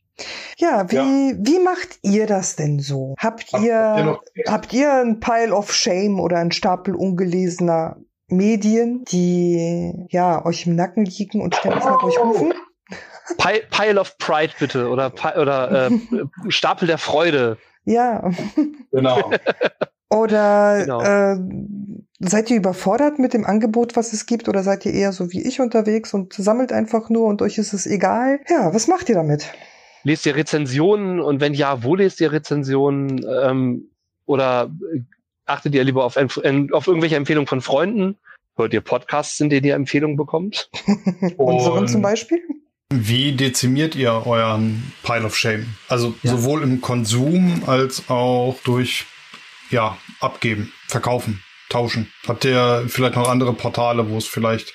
Ja, 0.58 0.90
wie, 0.90 0.96
ja. 0.96 1.32
wie 1.38 1.58
macht 1.58 1.98
ihr 2.02 2.26
das 2.26 2.56
denn 2.56 2.78
so? 2.78 3.14
Habt 3.18 3.52
ihr, 3.54 3.74
habt 3.74 4.30
ihr, 4.34 4.44
habt 4.46 4.72
ihr 4.72 4.92
ein 4.92 5.20
Pile 5.20 5.52
of 5.52 5.72
Shame 5.72 6.20
oder 6.20 6.38
ein 6.38 6.52
Stapel 6.52 6.94
ungelesener 6.94 7.96
Medien, 8.28 9.04
die 9.10 10.06
ja 10.10 10.44
euch 10.44 10.66
im 10.66 10.76
Nacken 10.76 11.04
liegen 11.04 11.40
und 11.40 11.56
ständig 11.56 11.84
nach 11.84 12.02
euch 12.02 12.18
rufen? 12.18 12.52
Pile, 13.38 13.62
Pile 13.70 14.00
of 14.00 14.18
Pride 14.18 14.52
bitte 14.58 14.88
oder, 14.88 15.12
oder 15.40 15.90
äh, 15.90 15.90
Stapel 16.48 16.86
der 16.86 16.98
Freude. 16.98 17.58
Ja. 17.84 18.30
Genau. 18.90 19.30
oder 20.08 20.80
genau. 20.82 21.02
Äh, 21.02 21.36
seid 22.20 22.50
ihr 22.50 22.56
überfordert 22.56 23.18
mit 23.18 23.34
dem 23.34 23.44
Angebot, 23.44 23.96
was 23.96 24.12
es 24.12 24.26
gibt, 24.26 24.48
oder 24.48 24.62
seid 24.62 24.86
ihr 24.86 24.92
eher 24.92 25.12
so 25.12 25.32
wie 25.32 25.42
ich 25.42 25.60
unterwegs 25.60 26.14
und 26.14 26.32
sammelt 26.34 26.72
einfach 26.72 27.10
nur 27.10 27.26
und 27.26 27.42
euch 27.42 27.58
ist 27.58 27.72
es 27.72 27.86
egal? 27.86 28.40
Ja, 28.48 28.72
was 28.72 28.86
macht 28.86 29.08
ihr 29.08 29.16
damit? 29.16 29.52
Lest 30.04 30.26
ihr 30.26 30.36
Rezensionen 30.36 31.20
und 31.20 31.40
wenn 31.40 31.54
ja, 31.54 31.82
wo 31.84 31.94
lest 31.94 32.20
ihr 32.20 32.32
Rezensionen? 32.32 33.24
Ähm, 33.42 33.88
oder 34.26 34.70
achtet 35.46 35.74
ihr 35.74 35.84
lieber 35.84 36.04
auf, 36.04 36.16
auf 36.16 36.36
irgendwelche 36.86 37.16
Empfehlungen 37.16 37.46
von 37.46 37.60
Freunden? 37.60 38.18
Hört 38.56 38.74
ihr 38.74 38.80
Podcasts, 38.80 39.40
in 39.40 39.50
denen 39.50 39.66
ihr 39.66 39.74
Empfehlungen 39.74 40.16
bekommt? 40.16 40.70
Unseren 41.36 41.88
zum 41.88 42.02
Beispiel? 42.02 42.40
Wie 43.00 43.32
dezimiert 43.32 43.94
ihr 43.94 44.26
euren 44.26 44.92
Pile 45.02 45.24
of 45.24 45.36
Shame? 45.36 45.74
Also 45.88 46.14
ja. 46.22 46.32
sowohl 46.32 46.62
im 46.62 46.80
Konsum 46.80 47.62
als 47.66 48.08
auch 48.08 48.58
durch 48.64 49.06
ja, 49.70 49.96
abgeben, 50.20 50.72
verkaufen, 50.88 51.42
tauschen. 51.68 52.12
Habt 52.26 52.44
ihr 52.44 52.84
vielleicht 52.88 53.16
noch 53.16 53.28
andere 53.28 53.54
Portale, 53.54 54.08
wo 54.08 54.18
es 54.18 54.26
vielleicht 54.26 54.74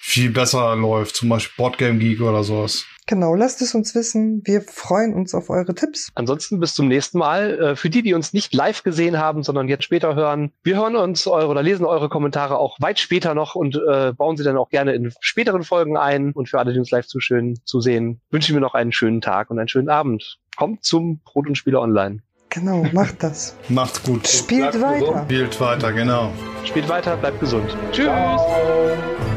viel 0.00 0.30
besser 0.30 0.76
läuft, 0.76 1.16
zum 1.16 1.28
Beispiel 1.28 1.54
Boardgame 1.56 1.98
Geek 1.98 2.20
oder 2.20 2.44
sowas? 2.44 2.86
Genau, 3.06 3.34
lasst 3.34 3.62
es 3.62 3.74
uns 3.74 3.94
wissen. 3.94 4.42
Wir 4.44 4.60
freuen 4.62 5.14
uns 5.14 5.32
auf 5.34 5.48
eure 5.48 5.74
Tipps. 5.74 6.10
Ansonsten 6.16 6.58
bis 6.58 6.74
zum 6.74 6.88
nächsten 6.88 7.18
Mal. 7.18 7.58
Äh, 7.58 7.76
für 7.76 7.88
die, 7.88 8.02
die 8.02 8.14
uns 8.14 8.32
nicht 8.32 8.52
live 8.52 8.82
gesehen 8.82 9.18
haben, 9.18 9.44
sondern 9.44 9.68
jetzt 9.68 9.84
später 9.84 10.16
hören, 10.16 10.52
wir 10.64 10.76
hören 10.76 10.96
uns 10.96 11.26
eure 11.26 11.48
oder 11.48 11.62
lesen 11.62 11.86
eure 11.86 12.08
Kommentare 12.08 12.58
auch 12.58 12.78
weit 12.80 12.98
später 12.98 13.34
noch 13.34 13.54
und 13.54 13.76
äh, 13.76 14.12
bauen 14.12 14.36
sie 14.36 14.42
dann 14.42 14.56
auch 14.56 14.70
gerne 14.70 14.94
in 14.94 15.12
späteren 15.20 15.62
Folgen 15.62 15.96
ein. 15.96 16.32
Und 16.32 16.48
für 16.48 16.58
alle, 16.58 16.72
die 16.72 16.80
uns 16.80 16.90
live 16.90 17.06
zuschauen, 17.06 17.60
zu 17.64 17.80
sehen, 17.80 18.20
wünschen 18.30 18.54
wir 18.54 18.60
noch 18.60 18.74
einen 18.74 18.92
schönen 18.92 19.20
Tag 19.20 19.50
und 19.50 19.58
einen 19.58 19.68
schönen 19.68 19.88
Abend. 19.88 20.38
Kommt 20.56 20.84
zum 20.84 21.20
Brot 21.20 21.46
und 21.46 21.56
Spiele 21.56 21.80
online. 21.80 22.22
Genau, 22.48 22.84
macht 22.92 23.22
das. 23.22 23.54
Macht's 23.68 24.02
gut. 24.02 24.26
Spielt 24.26 24.72
bleibt 24.72 24.80
weiter. 24.80 24.98
Gesund. 24.98 25.24
Spielt 25.26 25.60
weiter, 25.60 25.92
genau. 25.92 26.32
Spielt 26.64 26.88
weiter, 26.88 27.16
bleibt 27.16 27.38
gesund. 27.38 27.76
Tschüss. 27.92 28.06
Ciao. 28.06 29.35